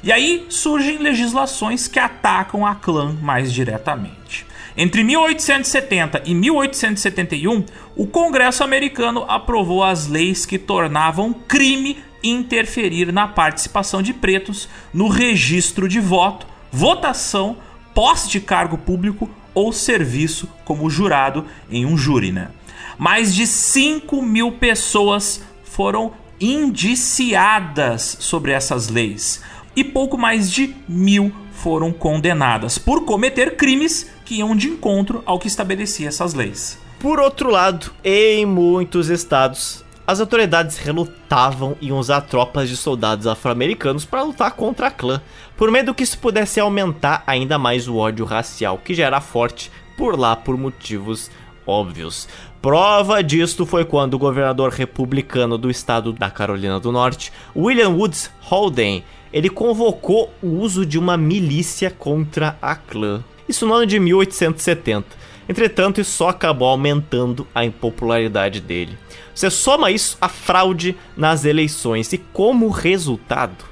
E 0.04 0.12
aí 0.12 0.46
surgem 0.50 0.98
legislações 1.00 1.88
que 1.88 1.98
atacam 1.98 2.64
a 2.66 2.76
clã 2.76 3.18
mais 3.22 3.52
diretamente. 3.52 4.46
Entre 4.78 5.04
1870 5.04 6.22
e 6.26 6.36
1871, 6.36 7.66
o 7.96 8.06
Congresso 8.06 8.64
americano 8.64 9.26
aprovou 9.28 9.84
as 9.84 10.08
leis 10.08 10.46
que 10.46 10.60
tornavam 10.60 11.34
crime 11.34 11.98
interferir 12.24 13.12
na 13.12 13.28
participação 13.28 14.02
de 14.02 14.14
pretos 14.14 14.68
no 14.94 15.08
registro 15.08 15.88
de 15.88 16.00
voto, 16.00 16.48
votação, 16.72 17.58
posse 17.94 18.30
de 18.30 18.40
cargo 18.40 18.78
público 18.78 19.30
ou 19.54 19.72
serviço 19.72 20.50
como 20.66 20.90
jurado 20.90 21.46
em 21.70 21.86
um 21.86 21.98
júri. 21.98 22.32
Né? 22.32 22.50
Mais 22.98 23.34
de 23.34 23.48
5 23.48 24.22
mil 24.22 24.54
pessoas 24.54 25.42
foram 25.64 26.14
indiciadas 26.40 28.18
sobre 28.20 28.52
essas 28.52 28.90
leis 28.90 29.42
e 29.76 29.84
pouco 29.84 30.18
mais 30.18 30.52
de 30.52 30.76
mil 30.88 31.32
foram 31.54 31.92
condenadas 31.92 32.78
por 32.78 33.06
cometer 33.06 33.56
crimes 33.56 34.10
que 34.26 34.36
iam 34.36 34.56
de 34.56 34.68
encontro 34.68 35.24
ao 35.26 35.40
que 35.40 35.48
estabelecia 35.48 36.08
essas 36.08 36.34
leis. 36.34 36.78
Por 37.00 37.20
outro 37.20 37.50
lado, 37.50 37.92
em 38.04 38.46
muitos 38.46 39.10
estados, 39.10 39.85
as 40.08 40.20
autoridades 40.20 40.78
relutavam 40.78 41.76
em 41.82 41.92
usar 41.92 42.22
tropas 42.22 42.70
de 42.70 42.78
soldados 42.78 43.26
afro-americanos 43.26 44.06
para 44.06 44.24
lutar 44.24 44.52
contra 44.52 44.88
a 44.88 44.92
clã, 44.92 45.22
por 45.58 45.72
medo 45.72 45.94
que 45.94 46.04
isso 46.04 46.20
pudesse 46.20 46.60
aumentar 46.60 47.24
ainda 47.26 47.58
mais 47.58 47.88
o 47.88 47.98
ódio 47.98 48.26
racial, 48.26 48.78
que 48.78 48.94
já 48.94 49.06
era 49.06 49.20
forte 49.20 49.72
por 49.98 50.18
lá 50.18 50.36
por 50.36 50.58
motivos 50.58 51.32
óbvios. 51.66 52.28
Prova 52.62 53.24
disto 53.24 53.66
foi 53.66 53.86
quando 53.86 54.16
o 54.16 54.20
governador 54.20 54.72
republicano 54.72 55.58
do 55.58 55.70
estado 55.70 56.14
da 56.14 56.30
Carolina 56.30 56.80
do 56.80 56.92
Norte, 56.92 57.32
William 57.56 57.90
Woods 57.90 58.32
Holden, 58.42 59.04
ele 59.32 59.50
convocou 59.50 60.34
o 60.42 60.48
uso 60.48 60.86
de 60.86 60.98
uma 60.98 61.18
milícia 61.18 61.92
contra 61.92 62.58
a 62.62 62.76
clã. 62.76 63.24
Isso 63.48 63.66
no 63.66 63.74
ano 63.74 63.86
de 63.86 64.00
1870. 64.00 65.25
Entretanto, 65.48 66.02
isso 66.02 66.12
só 66.12 66.30
acabou 66.30 66.68
aumentando 66.68 67.48
a 67.54 67.64
impopularidade 67.64 68.60
dele. 68.60 68.98
Você 69.34 69.50
soma 69.50 69.92
isso 69.92 70.18
à 70.20 70.30
fraude 70.30 70.96
nas 71.16 71.46
eleições 71.46 72.12
e 72.14 72.18
como 72.18 72.70
resultado, 72.70 73.66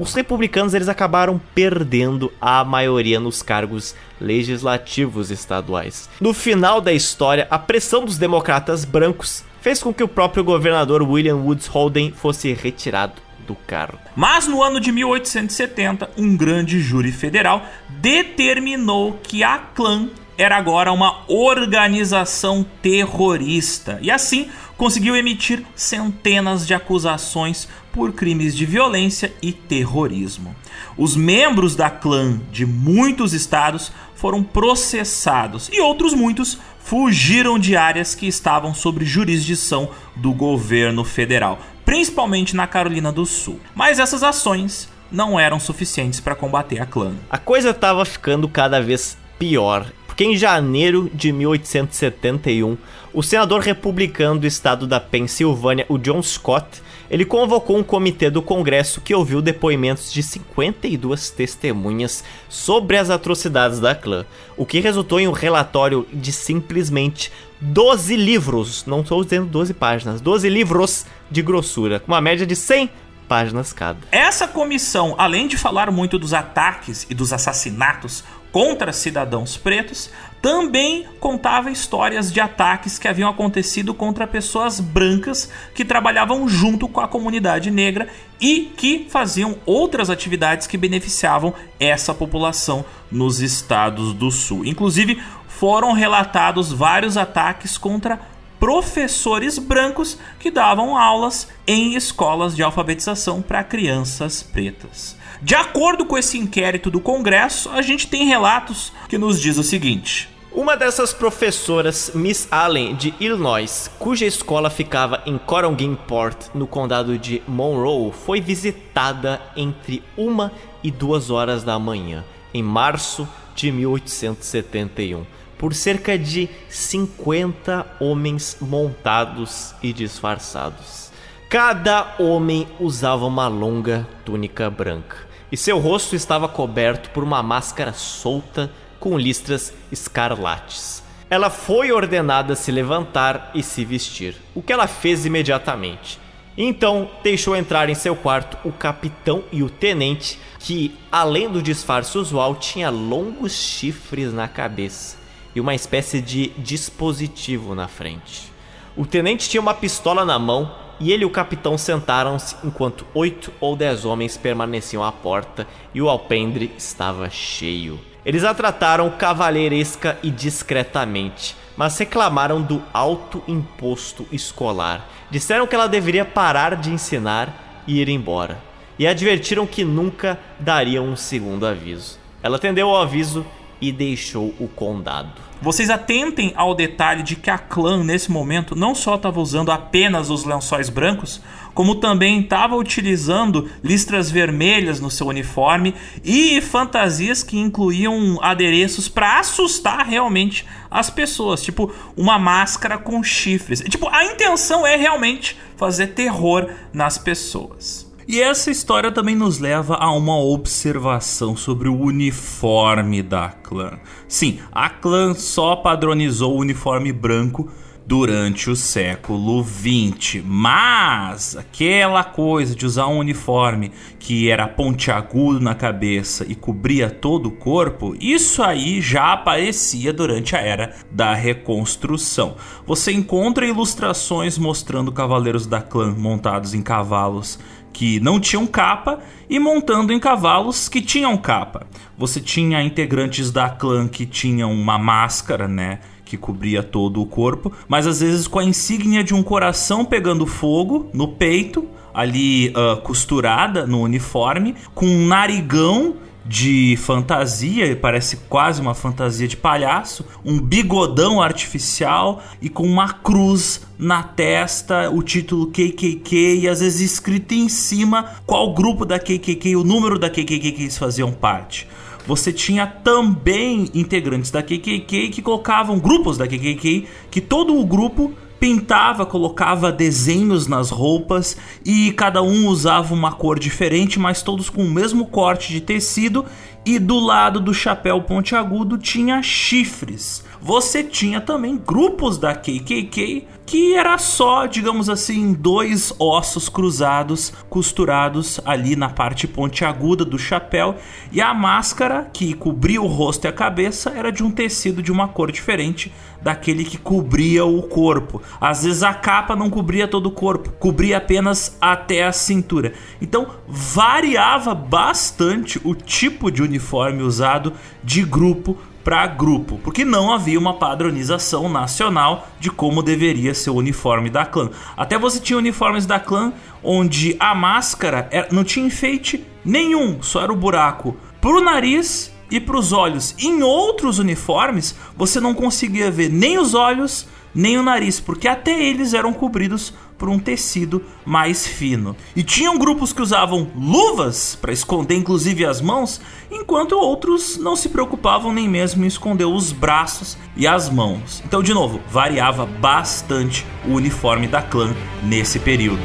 os 0.00 0.14
republicanos 0.14 0.72
eles 0.72 0.88
acabaram 0.88 1.38
perdendo 1.54 2.32
a 2.40 2.64
maioria 2.64 3.20
nos 3.20 3.42
cargos 3.42 3.94
legislativos 4.18 5.30
estaduais. 5.30 6.08
No 6.18 6.32
final 6.32 6.80
da 6.80 6.90
história, 6.90 7.46
a 7.50 7.58
pressão 7.58 8.06
dos 8.06 8.16
democratas 8.16 8.86
brancos 8.86 9.44
fez 9.60 9.82
com 9.82 9.92
que 9.92 10.02
o 10.02 10.08
próprio 10.08 10.42
governador 10.42 11.02
William 11.02 11.36
Woods 11.36 11.66
Holden 11.66 12.12
fosse 12.12 12.50
retirado 12.54 13.20
do 13.46 13.54
cargo. 13.54 13.98
Mas 14.16 14.46
no 14.46 14.62
ano 14.62 14.80
de 14.80 14.90
1870, 14.90 16.08
um 16.16 16.34
grande 16.34 16.80
júri 16.80 17.12
federal 17.12 17.62
determinou 17.88 19.20
que 19.22 19.44
a 19.44 19.58
clã 19.58 20.08
era 20.40 20.56
agora 20.56 20.90
uma 20.90 21.18
organização 21.28 22.64
terrorista 22.80 23.98
e 24.00 24.10
assim 24.10 24.48
conseguiu 24.74 25.14
emitir 25.14 25.62
centenas 25.76 26.66
de 26.66 26.72
acusações 26.72 27.68
por 27.92 28.14
crimes 28.14 28.56
de 28.56 28.64
violência 28.64 29.34
e 29.42 29.52
terrorismo. 29.52 30.56
Os 30.96 31.14
membros 31.14 31.76
da 31.76 31.90
clã 31.90 32.40
de 32.50 32.64
muitos 32.64 33.34
estados 33.34 33.92
foram 34.14 34.42
processados 34.42 35.68
e 35.70 35.78
outros 35.78 36.14
muitos 36.14 36.58
fugiram 36.78 37.58
de 37.58 37.76
áreas 37.76 38.14
que 38.14 38.26
estavam 38.26 38.72
sob 38.72 39.04
jurisdição 39.04 39.90
do 40.16 40.32
governo 40.32 41.04
federal, 41.04 41.58
principalmente 41.84 42.56
na 42.56 42.66
Carolina 42.66 43.12
do 43.12 43.26
Sul. 43.26 43.60
Mas 43.74 43.98
essas 43.98 44.22
ações 44.22 44.88
não 45.12 45.38
eram 45.38 45.60
suficientes 45.60 46.18
para 46.18 46.34
combater 46.34 46.80
a 46.80 46.86
clã. 46.86 47.12
A 47.28 47.36
coisa 47.36 47.70
estava 47.70 48.06
ficando 48.06 48.48
cada 48.48 48.80
vez 48.80 49.18
pior 49.38 49.86
porque 50.20 50.32
em 50.32 50.36
janeiro 50.36 51.10
de 51.14 51.32
1871, 51.32 52.76
o 53.10 53.22
senador 53.22 53.62
republicano 53.62 54.38
do 54.38 54.46
estado 54.46 54.86
da 54.86 55.00
Pensilvânia, 55.00 55.86
o 55.88 55.96
John 55.96 56.22
Scott, 56.22 56.82
ele 57.10 57.24
convocou 57.24 57.78
um 57.78 57.82
comitê 57.82 58.28
do 58.28 58.42
Congresso 58.42 59.00
que 59.00 59.14
ouviu 59.14 59.40
depoimentos 59.40 60.12
de 60.12 60.22
52 60.22 61.30
testemunhas 61.30 62.22
sobre 62.50 62.98
as 62.98 63.08
atrocidades 63.08 63.80
da 63.80 63.94
clã, 63.94 64.26
o 64.58 64.66
que 64.66 64.78
resultou 64.78 65.18
em 65.18 65.26
um 65.26 65.32
relatório 65.32 66.06
de 66.12 66.32
simplesmente 66.32 67.32
12 67.58 68.14
livros, 68.14 68.84
não 68.84 69.00
estou 69.00 69.24
dizendo 69.24 69.46
12 69.46 69.72
páginas, 69.72 70.20
12 70.20 70.50
livros 70.50 71.06
de 71.30 71.40
grossura, 71.40 71.98
com 71.98 72.12
uma 72.12 72.20
média 72.20 72.46
de 72.46 72.54
100 72.54 72.90
páginas 73.26 73.72
cada. 73.72 74.00
Essa 74.10 74.48
comissão, 74.48 75.14
além 75.16 75.46
de 75.46 75.56
falar 75.56 75.88
muito 75.92 76.18
dos 76.18 76.34
ataques 76.34 77.06
e 77.08 77.14
dos 77.14 77.32
assassinatos 77.32 78.24
contra 78.52 78.92
cidadãos 78.92 79.56
pretos, 79.56 80.10
também 80.42 81.06
contava 81.20 81.70
histórias 81.70 82.32
de 82.32 82.40
ataques 82.40 82.98
que 82.98 83.06
haviam 83.06 83.28
acontecido 83.28 83.92
contra 83.92 84.26
pessoas 84.26 84.80
brancas 84.80 85.50
que 85.74 85.84
trabalhavam 85.84 86.48
junto 86.48 86.88
com 86.88 87.00
a 87.00 87.08
comunidade 87.08 87.70
negra 87.70 88.08
e 88.40 88.72
que 88.76 89.06
faziam 89.10 89.56
outras 89.66 90.08
atividades 90.08 90.66
que 90.66 90.78
beneficiavam 90.78 91.52
essa 91.78 92.14
população 92.14 92.84
nos 93.10 93.40
estados 93.40 94.14
do 94.14 94.30
sul. 94.30 94.64
Inclusive, 94.64 95.22
foram 95.46 95.92
relatados 95.92 96.72
vários 96.72 97.18
ataques 97.18 97.76
contra 97.76 98.18
professores 98.58 99.58
brancos 99.58 100.18
que 100.38 100.50
davam 100.50 100.96
aulas 100.96 101.48
em 101.66 101.94
escolas 101.94 102.56
de 102.56 102.62
alfabetização 102.62 103.42
para 103.42 103.64
crianças 103.64 104.42
pretas. 104.42 105.19
De 105.42 105.54
acordo 105.54 106.04
com 106.04 106.18
esse 106.18 106.36
inquérito 106.36 106.90
do 106.90 107.00
Congresso, 107.00 107.70
a 107.70 107.80
gente 107.80 108.06
tem 108.06 108.26
relatos 108.26 108.92
que 109.08 109.16
nos 109.16 109.40
diz 109.40 109.56
o 109.56 109.62
seguinte: 109.62 110.28
uma 110.52 110.76
dessas 110.76 111.14
professoras, 111.14 112.12
Miss 112.14 112.46
Allen, 112.50 112.94
de 112.94 113.14
Illinois, 113.18 113.90
cuja 113.98 114.26
escola 114.26 114.68
ficava 114.68 115.22
em 115.24 115.38
Coronguinport, 115.38 116.48
no 116.54 116.66
condado 116.66 117.16
de 117.16 117.42
Monroe, 117.48 118.12
foi 118.12 118.38
visitada 118.38 119.40
entre 119.56 120.02
uma 120.14 120.52
e 120.82 120.90
duas 120.90 121.30
horas 121.30 121.64
da 121.64 121.78
manhã, 121.78 122.22
em 122.52 122.62
março 122.62 123.26
de 123.54 123.72
1871, 123.72 125.24
por 125.56 125.72
cerca 125.72 126.18
de 126.18 126.50
50 126.68 127.96
homens 127.98 128.58
montados 128.60 129.74
e 129.82 129.90
disfarçados. 129.90 131.10
Cada 131.48 132.16
homem 132.18 132.68
usava 132.78 133.24
uma 133.24 133.48
longa 133.48 134.06
túnica 134.22 134.68
branca 134.68 135.29
e 135.50 135.56
seu 135.56 135.78
rosto 135.78 136.14
estava 136.14 136.48
coberto 136.48 137.10
por 137.10 137.22
uma 137.22 137.42
máscara 137.42 137.92
solta 137.92 138.70
com 138.98 139.18
listras 139.18 139.72
escarlates. 139.90 141.02
Ela 141.28 141.48
foi 141.48 141.92
ordenada 141.92 142.54
se 142.54 142.70
levantar 142.72 143.50
e 143.54 143.62
se 143.62 143.84
vestir, 143.84 144.36
o 144.54 144.62
que 144.62 144.72
ela 144.72 144.86
fez 144.86 145.24
imediatamente. 145.24 146.18
Então 146.56 147.08
deixou 147.22 147.56
entrar 147.56 147.88
em 147.88 147.94
seu 147.94 148.14
quarto 148.16 148.58
o 148.68 148.72
capitão 148.72 149.44
e 149.52 149.62
o 149.62 149.70
tenente, 149.70 150.38
que, 150.58 150.96
além 151.10 151.48
do 151.48 151.62
disfarce 151.62 152.18
usual, 152.18 152.56
tinha 152.56 152.90
longos 152.90 153.52
chifres 153.52 154.32
na 154.32 154.48
cabeça 154.48 155.16
e 155.54 155.60
uma 155.60 155.74
espécie 155.74 156.20
de 156.20 156.48
dispositivo 156.58 157.74
na 157.74 157.88
frente. 157.88 158.52
O 158.96 159.06
tenente 159.06 159.48
tinha 159.48 159.60
uma 159.60 159.72
pistola 159.72 160.24
na 160.24 160.38
mão 160.38 160.74
e 161.00 161.10
ele 161.10 161.22
e 161.22 161.26
o 161.26 161.30
capitão 161.30 161.78
sentaram-se 161.78 162.54
enquanto 162.62 163.06
oito 163.14 163.50
ou 163.58 163.74
dez 163.74 164.04
homens 164.04 164.36
permaneciam 164.36 165.02
à 165.02 165.10
porta 165.10 165.66
e 165.94 166.02
o 166.02 166.08
alpendre 166.08 166.70
estava 166.76 167.30
cheio. 167.30 167.98
Eles 168.24 168.44
a 168.44 168.52
trataram 168.52 169.08
cavalheiresca 169.10 170.18
e 170.22 170.30
discretamente, 170.30 171.56
mas 171.74 171.96
reclamaram 171.96 172.60
do 172.60 172.82
alto 172.92 173.42
imposto 173.48 174.26
escolar. 174.30 175.08
Disseram 175.30 175.66
que 175.66 175.74
ela 175.74 175.88
deveria 175.88 176.24
parar 176.24 176.76
de 176.76 176.90
ensinar 176.90 177.82
e 177.86 177.98
ir 177.98 178.10
embora. 178.10 178.58
E 178.98 179.06
advertiram 179.06 179.66
que 179.66 179.82
nunca 179.82 180.38
dariam 180.58 181.06
um 181.06 181.16
segundo 181.16 181.66
aviso. 181.66 182.18
Ela 182.42 182.56
atendeu 182.56 182.90
ao 182.90 183.00
aviso 183.00 183.46
e 183.80 183.90
deixou 183.90 184.54
o 184.60 184.68
condado. 184.68 185.49
Vocês 185.62 185.90
atentem 185.90 186.54
ao 186.56 186.74
detalhe 186.74 187.22
de 187.22 187.36
que 187.36 187.50
a 187.50 187.58
clã, 187.58 188.02
nesse 188.02 188.30
momento, 188.30 188.74
não 188.74 188.94
só 188.94 189.16
estava 189.16 189.38
usando 189.38 189.70
apenas 189.70 190.30
os 190.30 190.44
lençóis 190.44 190.88
brancos, 190.88 191.42
como 191.74 191.96
também 191.96 192.40
estava 192.40 192.74
utilizando 192.76 193.70
listras 193.84 194.30
vermelhas 194.30 195.00
no 195.00 195.10
seu 195.10 195.26
uniforme 195.26 195.94
e 196.24 196.62
fantasias 196.62 197.42
que 197.42 197.58
incluíam 197.58 198.38
adereços 198.42 199.06
para 199.06 199.38
assustar 199.38 200.06
realmente 200.06 200.66
as 200.90 201.10
pessoas, 201.10 201.62
tipo 201.62 201.92
uma 202.16 202.38
máscara 202.38 202.96
com 202.96 203.22
chifres. 203.22 203.80
Tipo, 203.80 204.08
a 204.08 204.24
intenção 204.24 204.86
é 204.86 204.96
realmente 204.96 205.58
fazer 205.76 206.08
terror 206.08 206.70
nas 206.90 207.18
pessoas. 207.18 208.09
E 208.32 208.40
essa 208.40 208.70
história 208.70 209.10
também 209.10 209.34
nos 209.34 209.58
leva 209.58 209.96
a 209.96 210.12
uma 210.12 210.38
observação 210.38 211.56
sobre 211.56 211.88
o 211.88 212.00
uniforme 212.00 213.24
da 213.24 213.48
clã. 213.48 213.98
Sim, 214.28 214.60
a 214.70 214.88
clã 214.88 215.34
só 215.34 215.74
padronizou 215.74 216.54
o 216.54 216.60
uniforme 216.60 217.12
branco 217.12 217.68
durante 218.06 218.70
o 218.70 218.76
século 218.76 219.64
XX, 219.64 220.42
mas 220.44 221.56
aquela 221.56 222.24
coisa 222.24 222.74
de 222.74 222.86
usar 222.86 223.06
um 223.08 223.18
uniforme 223.18 223.92
que 224.18 224.48
era 224.48 224.66
pontiagudo 224.66 225.60
na 225.60 225.74
cabeça 225.74 226.44
e 226.48 226.54
cobria 226.54 227.10
todo 227.10 227.46
o 227.46 227.52
corpo, 227.52 228.14
isso 228.20 228.62
aí 228.62 229.00
já 229.00 229.32
aparecia 229.32 230.12
durante 230.12 230.54
a 230.54 230.60
era 230.60 230.94
da 231.10 231.34
reconstrução. 231.34 232.56
Você 232.86 233.12
encontra 233.12 233.66
ilustrações 233.66 234.58
mostrando 234.58 235.12
cavaleiros 235.12 235.66
da 235.66 235.80
clã 235.80 236.14
montados 236.16 236.74
em 236.74 236.82
cavalos 236.82 237.58
que 237.92 238.20
não 238.20 238.40
tinham 238.40 238.66
capa 238.66 239.20
e 239.48 239.58
montando 239.58 240.12
em 240.12 240.18
cavalos 240.18 240.88
que 240.88 241.00
tinham 241.00 241.36
capa. 241.36 241.86
Você 242.16 242.40
tinha 242.40 242.82
integrantes 242.82 243.50
da 243.50 243.68
clã 243.68 244.06
que 244.06 244.26
tinham 244.26 244.72
uma 244.72 244.98
máscara, 244.98 245.66
né? 245.66 246.00
Que 246.24 246.36
cobria 246.36 246.82
todo 246.82 247.20
o 247.20 247.26
corpo, 247.26 247.72
mas 247.88 248.06
às 248.06 248.20
vezes 248.20 248.46
com 248.46 248.58
a 248.58 248.64
insígnia 248.64 249.24
de 249.24 249.34
um 249.34 249.42
coração 249.42 250.04
pegando 250.04 250.46
fogo 250.46 251.10
no 251.12 251.28
peito, 251.28 251.88
ali 252.14 252.68
uh, 252.70 253.00
costurada 253.02 253.86
no 253.86 254.00
uniforme, 254.00 254.74
com 254.94 255.06
um 255.06 255.26
narigão 255.26 256.16
de 256.50 256.96
fantasia, 256.96 257.94
parece 257.94 258.38
quase 258.48 258.80
uma 258.80 258.92
fantasia 258.92 259.46
de 259.46 259.56
palhaço, 259.56 260.26
um 260.44 260.58
bigodão 260.58 261.40
artificial 261.40 262.42
e 262.60 262.68
com 262.68 262.82
uma 262.82 263.12
cruz 263.12 263.82
na 263.96 264.24
testa, 264.24 265.08
o 265.10 265.22
título 265.22 265.68
KKK 265.68 266.62
e 266.62 266.68
às 266.68 266.80
vezes 266.80 267.12
escrito 267.12 267.54
em 267.54 267.68
cima 267.68 268.32
qual 268.44 268.74
grupo 268.74 269.04
da 269.04 269.16
KKK, 269.16 269.76
o 269.76 269.84
número 269.84 270.18
da 270.18 270.28
KKK 270.28 270.72
que 270.72 270.82
eles 270.82 270.98
faziam 270.98 271.30
parte. 271.30 271.86
Você 272.26 272.52
tinha 272.52 272.84
também 272.84 273.88
integrantes 273.94 274.50
da 274.50 274.60
KKK 274.60 275.28
que 275.30 275.42
colocavam 275.42 276.00
grupos 276.00 276.36
da 276.36 276.48
KKK 276.48 277.06
que 277.30 277.40
todo 277.40 277.78
o 277.78 277.86
grupo 277.86 278.34
pintava, 278.60 279.24
colocava 279.24 279.90
desenhos 279.90 280.66
nas 280.66 280.90
roupas 280.90 281.56
e 281.84 282.12
cada 282.12 282.42
um 282.42 282.68
usava 282.68 283.14
uma 283.14 283.32
cor 283.32 283.58
diferente, 283.58 284.18
mas 284.18 284.42
todos 284.42 284.68
com 284.68 284.84
o 284.84 284.90
mesmo 284.90 285.26
corte 285.26 285.72
de 285.72 285.80
tecido 285.80 286.44
e 286.84 286.98
do 286.98 287.18
lado 287.18 287.58
do 287.58 287.72
chapéu 287.72 288.20
pontiagudo 288.20 288.98
tinha 288.98 289.42
chifres. 289.42 290.44
Você 290.60 291.02
tinha 291.02 291.40
também 291.40 291.76
grupos 291.76 292.36
da 292.36 292.54
KKK 292.54 293.46
que 293.70 293.94
era 293.94 294.18
só, 294.18 294.66
digamos 294.66 295.08
assim, 295.08 295.52
dois 295.52 296.12
ossos 296.18 296.68
cruzados, 296.68 297.52
costurados 297.68 298.60
ali 298.64 298.96
na 298.96 299.08
parte 299.08 299.46
pontiaguda 299.46 300.24
do 300.24 300.36
chapéu, 300.36 300.96
e 301.30 301.40
a 301.40 301.54
máscara 301.54 302.28
que 302.32 302.52
cobria 302.52 303.00
o 303.00 303.06
rosto 303.06 303.44
e 303.44 303.48
a 303.48 303.52
cabeça 303.52 304.10
era 304.10 304.32
de 304.32 304.42
um 304.42 304.50
tecido 304.50 305.00
de 305.00 305.12
uma 305.12 305.28
cor 305.28 305.52
diferente 305.52 306.12
daquele 306.42 306.84
que 306.84 306.98
cobria 306.98 307.64
o 307.64 307.80
corpo. 307.82 308.42
Às 308.60 308.82
vezes 308.82 309.04
a 309.04 309.14
capa 309.14 309.54
não 309.54 309.70
cobria 309.70 310.08
todo 310.08 310.26
o 310.26 310.32
corpo, 310.32 310.72
cobria 310.72 311.18
apenas 311.18 311.76
até 311.80 312.24
a 312.24 312.32
cintura. 312.32 312.94
Então 313.22 313.46
variava 313.68 314.74
bastante 314.74 315.80
o 315.84 315.94
tipo 315.94 316.50
de 316.50 316.60
uniforme 316.60 317.22
usado 317.22 317.72
de 318.02 318.24
grupo 318.24 318.76
para 319.02 319.26
grupo, 319.26 319.78
porque 319.82 320.04
não 320.04 320.32
havia 320.32 320.58
uma 320.58 320.74
padronização 320.74 321.68
nacional 321.68 322.48
de 322.58 322.70
como 322.70 323.02
deveria 323.02 323.54
ser 323.54 323.70
o 323.70 323.76
uniforme 323.76 324.30
da 324.30 324.44
clã. 324.44 324.70
Até 324.96 325.18
você 325.18 325.40
tinha 325.40 325.58
uniformes 325.58 326.06
da 326.06 326.20
clã 326.20 326.52
onde 326.82 327.36
a 327.38 327.54
máscara 327.54 328.28
não 328.50 328.64
tinha 328.64 328.86
enfeite 328.86 329.46
nenhum, 329.64 330.22
só 330.22 330.42
era 330.42 330.52
o 330.52 330.56
buraco 330.56 331.16
pro 331.40 331.60
nariz 331.60 332.32
e 332.50 332.60
pros 332.60 332.92
olhos. 332.92 333.34
Em 333.38 333.62
outros 333.62 334.18
uniformes, 334.18 334.94
você 335.16 335.40
não 335.40 335.54
conseguia 335.54 336.10
ver 336.10 336.30
nem 336.30 336.58
os 336.58 336.74
olhos 336.74 337.26
nem 337.54 337.78
o 337.78 337.82
nariz, 337.82 338.20
porque 338.20 338.46
até 338.46 338.80
eles 338.80 339.12
eram 339.12 339.32
cobridos 339.32 339.92
por 340.20 340.28
um 340.28 340.38
tecido 340.38 341.02
mais 341.24 341.66
fino. 341.66 342.14
E 342.36 342.42
tinham 342.42 342.78
grupos 342.78 343.10
que 343.10 343.22
usavam 343.22 343.70
luvas 343.74 344.54
para 344.54 344.70
esconder 344.70 345.16
inclusive 345.16 345.64
as 345.64 345.80
mãos, 345.80 346.20
enquanto 346.50 346.92
outros 346.92 347.56
não 347.56 347.74
se 347.74 347.88
preocupavam 347.88 348.52
nem 348.52 348.68
mesmo 348.68 349.02
em 349.02 349.08
esconder 349.08 349.46
os 349.46 349.72
braços 349.72 350.36
e 350.54 350.66
as 350.66 350.90
mãos. 350.90 351.42
Então, 351.46 351.62
de 351.62 351.72
novo, 351.72 352.02
variava 352.10 352.66
bastante 352.66 353.66
o 353.88 353.94
uniforme 353.94 354.46
da 354.46 354.60
clã 354.60 354.94
nesse 355.22 355.58
período. 355.58 356.02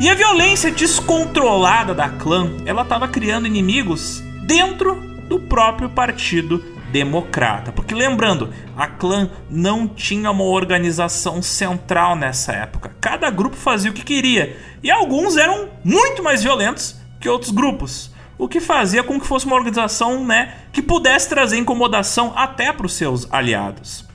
E 0.00 0.08
a 0.08 0.14
violência 0.14 0.70
descontrolada 0.70 1.94
da 1.94 2.08
clã, 2.08 2.52
ela 2.64 2.82
estava 2.82 3.06
criando 3.06 3.46
inimigos 3.46 4.22
dentro 4.48 4.94
do 5.28 5.38
próprio 5.38 5.90
partido 5.90 6.64
democrata. 6.90 7.70
Porque 7.70 7.94
lembrando, 7.94 8.50
a 8.74 8.86
clã 8.86 9.30
não 9.50 9.86
tinha 9.86 10.30
uma 10.30 10.44
organização 10.44 11.42
central 11.42 12.16
nessa 12.16 12.52
época. 12.52 12.90
Cada 12.98 13.28
grupo 13.28 13.54
fazia 13.54 13.90
o 13.90 13.94
que 13.94 14.02
queria 14.02 14.56
e 14.82 14.90
alguns 14.90 15.36
eram 15.36 15.68
muito 15.84 16.22
mais 16.22 16.42
violentos 16.42 16.96
que 17.20 17.28
outros 17.28 17.50
grupos. 17.50 18.10
O 18.38 18.48
que 18.48 18.58
fazia 18.58 19.02
com 19.02 19.20
que 19.20 19.26
fosse 19.26 19.44
uma 19.44 19.56
organização 19.56 20.24
né, 20.24 20.54
que 20.72 20.80
pudesse 20.80 21.28
trazer 21.28 21.58
incomodação 21.58 22.32
até 22.34 22.72
para 22.72 22.86
os 22.86 22.94
seus 22.94 23.30
aliados. 23.30 24.06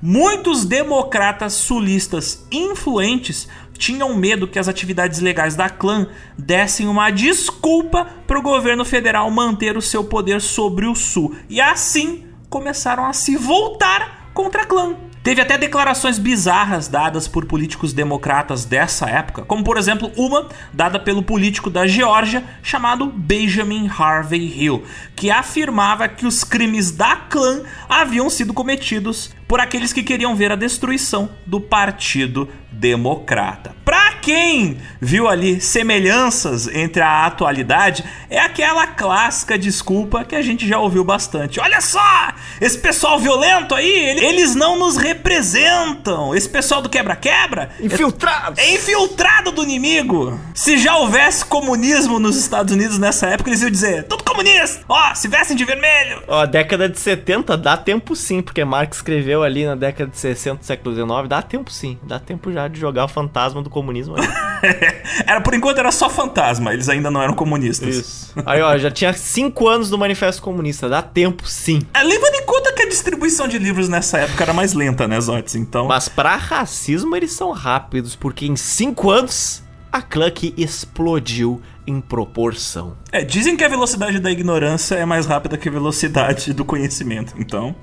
Muitos 0.00 0.64
democratas 0.64 1.54
sulistas 1.54 2.46
influentes 2.52 3.48
tinham 3.80 4.14
medo 4.14 4.46
que 4.46 4.58
as 4.58 4.68
atividades 4.68 5.20
legais 5.20 5.56
da 5.56 5.70
clã 5.70 6.06
dessem 6.38 6.86
uma 6.86 7.10
desculpa 7.10 8.06
para 8.26 8.38
o 8.38 8.42
governo 8.42 8.84
federal 8.84 9.30
manter 9.30 9.74
o 9.74 9.82
seu 9.82 10.04
poder 10.04 10.42
sobre 10.42 10.86
o 10.86 10.94
sul. 10.94 11.34
E 11.48 11.62
assim 11.62 12.26
começaram 12.50 13.06
a 13.06 13.14
se 13.14 13.36
voltar 13.36 14.30
contra 14.34 14.62
a 14.62 14.66
clã. 14.66 14.94
Teve 15.22 15.40
até 15.40 15.56
declarações 15.56 16.18
bizarras 16.18 16.88
dadas 16.88 17.28
por 17.28 17.44
políticos 17.46 17.92
democratas 17.92 18.64
dessa 18.64 19.08
época, 19.08 19.42
como 19.42 19.64
por 19.64 19.76
exemplo 19.76 20.10
uma 20.16 20.48
dada 20.72 20.98
pelo 20.98 21.22
político 21.22 21.68
da 21.68 21.86
Geórgia 21.86 22.42
chamado 22.62 23.06
Benjamin 23.06 23.88
Harvey 23.88 24.46
Hill, 24.46 24.82
que 25.14 25.30
afirmava 25.30 26.08
que 26.08 26.26
os 26.26 26.42
crimes 26.42 26.90
da 26.90 27.16
clã 27.16 27.62
haviam 27.88 28.30
sido 28.30 28.54
cometidos 28.54 29.30
por 29.50 29.58
aqueles 29.58 29.92
que 29.92 30.04
queriam 30.04 30.36
ver 30.36 30.52
a 30.52 30.54
destruição 30.54 31.28
do 31.44 31.60
Partido 31.60 32.48
Democrata. 32.70 33.74
Pra 33.84 34.12
quem 34.12 34.78
viu 35.00 35.28
ali 35.28 35.60
semelhanças 35.60 36.68
entre 36.68 37.02
a 37.02 37.26
atualidade, 37.26 38.04
é 38.28 38.38
aquela 38.38 38.86
clássica 38.86 39.58
desculpa 39.58 40.22
que 40.22 40.36
a 40.36 40.42
gente 40.42 40.68
já 40.68 40.78
ouviu 40.78 41.02
bastante. 41.02 41.58
Olha 41.58 41.80
só, 41.80 42.32
esse 42.60 42.78
pessoal 42.78 43.18
violento 43.18 43.74
aí, 43.74 44.20
eles 44.22 44.54
não 44.54 44.78
nos 44.78 44.96
representam. 44.96 46.32
Esse 46.32 46.48
pessoal 46.48 46.80
do 46.80 46.88
quebra-quebra 46.88 47.70
infiltrado. 47.80 48.60
É, 48.60 48.66
é 48.66 48.74
infiltrado 48.74 49.50
do 49.50 49.64
inimigo. 49.64 50.38
Se 50.54 50.78
já 50.78 50.96
houvesse 50.96 51.44
comunismo 51.44 52.20
nos 52.20 52.36
Estados 52.36 52.72
Unidos 52.72 52.98
nessa 52.98 53.26
época, 53.26 53.50
eles 53.50 53.62
iam 53.62 53.70
dizer: 53.70 54.04
tudo 54.04 54.22
comunista. 54.22 54.84
Ó, 54.88 55.14
se 55.14 55.26
vestem 55.26 55.56
de 55.56 55.64
vermelho. 55.64 56.22
Ó, 56.28 56.46
década 56.46 56.88
de 56.88 57.00
70 57.00 57.56
dá 57.56 57.76
tempo 57.76 58.14
sim, 58.14 58.40
porque 58.40 58.64
Marx 58.64 58.98
escreveu 58.98 59.39
ali 59.42 59.64
na 59.64 59.74
década 59.74 60.10
de 60.10 60.18
60 60.18 60.56
do 60.56 60.64
século 60.64 60.94
19, 60.94 61.28
dá 61.28 61.42
tempo 61.42 61.70
sim, 61.70 61.98
dá 62.02 62.18
tempo 62.18 62.52
já 62.52 62.68
de 62.68 62.78
jogar 62.78 63.04
o 63.04 63.08
fantasma 63.08 63.62
do 63.62 63.70
comunismo 63.70 64.14
aí. 64.16 64.26
era 65.26 65.40
por 65.40 65.54
enquanto 65.54 65.78
era 65.78 65.90
só 65.90 66.08
fantasma, 66.08 66.72
eles 66.72 66.88
ainda 66.88 67.10
não 67.10 67.22
eram 67.22 67.34
comunistas. 67.34 67.96
Isso. 67.96 68.32
Aí, 68.44 68.60
ó, 68.60 68.76
já 68.78 68.90
tinha 68.90 69.12
5 69.12 69.68
anos 69.68 69.90
do 69.90 69.98
Manifesto 69.98 70.42
Comunista, 70.42 70.88
dá 70.88 71.02
tempo 71.02 71.46
sim. 71.46 71.80
É, 71.94 72.02
levando 72.02 72.34
em 72.34 72.44
conta 72.44 72.72
que 72.72 72.82
a 72.82 72.88
distribuição 72.88 73.48
de 73.48 73.58
livros 73.58 73.88
nessa 73.88 74.18
época 74.18 74.42
era 74.42 74.52
mais 74.52 74.72
lenta, 74.72 75.06
né, 75.06 75.20
Zotes? 75.20 75.54
Então. 75.54 75.86
Mas 75.86 76.08
para 76.08 76.36
racismo 76.36 77.14
eles 77.16 77.32
são 77.32 77.52
rápidos, 77.52 78.14
porque 78.16 78.46
em 78.46 78.56
5 78.56 79.10
anos 79.10 79.62
a 79.92 80.00
Cluck 80.00 80.54
explodiu 80.56 81.60
em 81.86 82.00
proporção. 82.00 82.96
É, 83.10 83.24
dizem 83.24 83.56
que 83.56 83.64
a 83.64 83.68
velocidade 83.68 84.20
da 84.20 84.30
ignorância 84.30 84.94
é 84.94 85.04
mais 85.04 85.26
rápida 85.26 85.56
que 85.56 85.68
a 85.68 85.72
velocidade 85.72 86.52
do 86.52 86.64
conhecimento, 86.64 87.34
então. 87.36 87.74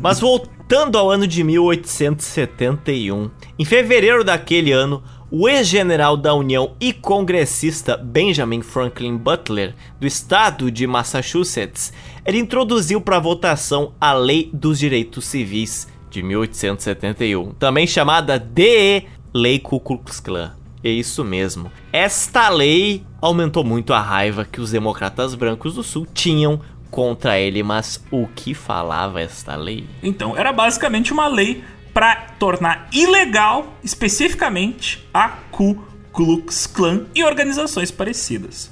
Mas 0.00 0.20
voltando 0.20 0.55
ao 0.98 1.10
ano 1.10 1.26
de 1.26 1.44
1871, 1.44 3.30
em 3.56 3.64
fevereiro 3.64 4.24
daquele 4.24 4.72
ano, 4.72 5.02
o 5.30 5.48
ex-general 5.48 6.16
da 6.16 6.34
União 6.34 6.74
e 6.80 6.92
congressista 6.92 7.96
Benjamin 7.96 8.62
Franklin 8.62 9.16
Butler, 9.16 9.74
do 10.00 10.06
estado 10.06 10.70
de 10.70 10.86
Massachusetts, 10.86 11.92
ele 12.24 12.38
introduziu 12.38 13.00
para 13.00 13.20
votação 13.20 13.92
a 14.00 14.12
Lei 14.12 14.50
dos 14.52 14.78
Direitos 14.78 15.24
Civis 15.26 15.88
de 16.10 16.22
1871, 16.22 17.52
também 17.52 17.86
chamada 17.86 18.38
DE 18.38 19.06
Lei 19.32 19.60
Ku 19.60 19.78
Klux 19.78 20.18
Klan. 20.18 20.52
É 20.82 20.90
isso 20.90 21.24
mesmo. 21.24 21.70
Esta 21.92 22.48
lei 22.48 23.04
aumentou 23.20 23.64
muito 23.64 23.92
a 23.92 24.00
raiva 24.00 24.44
que 24.44 24.60
os 24.60 24.70
democratas 24.70 25.34
brancos 25.34 25.74
do 25.74 25.82
Sul 25.82 26.06
tinham 26.12 26.60
contra 26.96 27.38
ele, 27.38 27.62
mas 27.62 28.02
o 28.10 28.26
que 28.26 28.54
falava 28.54 29.20
esta 29.20 29.54
lei? 29.54 29.86
Então, 30.02 30.34
era 30.34 30.50
basicamente 30.50 31.12
uma 31.12 31.28
lei 31.28 31.62
para 31.92 32.16
tornar 32.38 32.88
ilegal 32.90 33.74
especificamente 33.84 35.06
a 35.12 35.28
Ku 35.28 35.84
Klux 36.10 36.66
Klan 36.66 37.04
e 37.14 37.22
organizações 37.22 37.90
parecidas. 37.90 38.70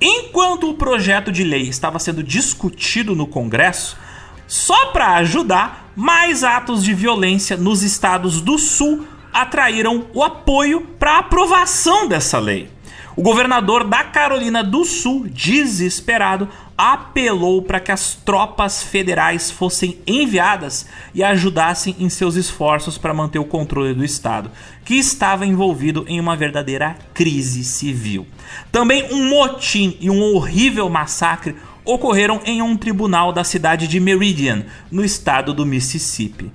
Enquanto 0.00 0.70
o 0.70 0.74
projeto 0.74 1.30
de 1.30 1.44
lei 1.44 1.68
estava 1.68 1.98
sendo 1.98 2.22
discutido 2.22 3.14
no 3.14 3.26
Congresso, 3.26 3.98
só 4.46 4.86
para 4.86 5.16
ajudar, 5.16 5.92
mais 5.94 6.44
atos 6.44 6.82
de 6.82 6.94
violência 6.94 7.58
nos 7.58 7.82
estados 7.82 8.40
do 8.40 8.58
Sul 8.58 9.06
atraíram 9.34 10.06
o 10.14 10.24
apoio 10.24 10.80
para 10.98 11.18
aprovação 11.18 12.08
dessa 12.08 12.38
lei. 12.38 12.70
O 13.16 13.22
governador 13.22 13.82
da 13.82 14.04
Carolina 14.04 14.62
do 14.62 14.84
Sul, 14.84 15.26
desesperado, 15.26 16.50
apelou 16.76 17.62
para 17.62 17.80
que 17.80 17.90
as 17.90 18.14
tropas 18.14 18.82
federais 18.82 19.50
fossem 19.50 19.98
enviadas 20.06 20.86
e 21.14 21.24
ajudassem 21.24 21.96
em 21.98 22.10
seus 22.10 22.34
esforços 22.34 22.98
para 22.98 23.14
manter 23.14 23.38
o 23.38 23.44
controle 23.46 23.94
do 23.94 24.04
estado, 24.04 24.50
que 24.84 24.96
estava 24.96 25.46
envolvido 25.46 26.04
em 26.06 26.20
uma 26.20 26.36
verdadeira 26.36 26.94
crise 27.14 27.64
civil. 27.64 28.26
Também 28.70 29.10
um 29.10 29.30
motim 29.30 29.96
e 29.98 30.10
um 30.10 30.22
horrível 30.34 30.86
massacre 30.90 31.56
ocorreram 31.86 32.42
em 32.44 32.60
um 32.60 32.76
tribunal 32.76 33.32
da 33.32 33.44
cidade 33.44 33.88
de 33.88 33.98
Meridian, 33.98 34.66
no 34.90 35.02
estado 35.02 35.54
do 35.54 35.64
Mississippi 35.64 36.52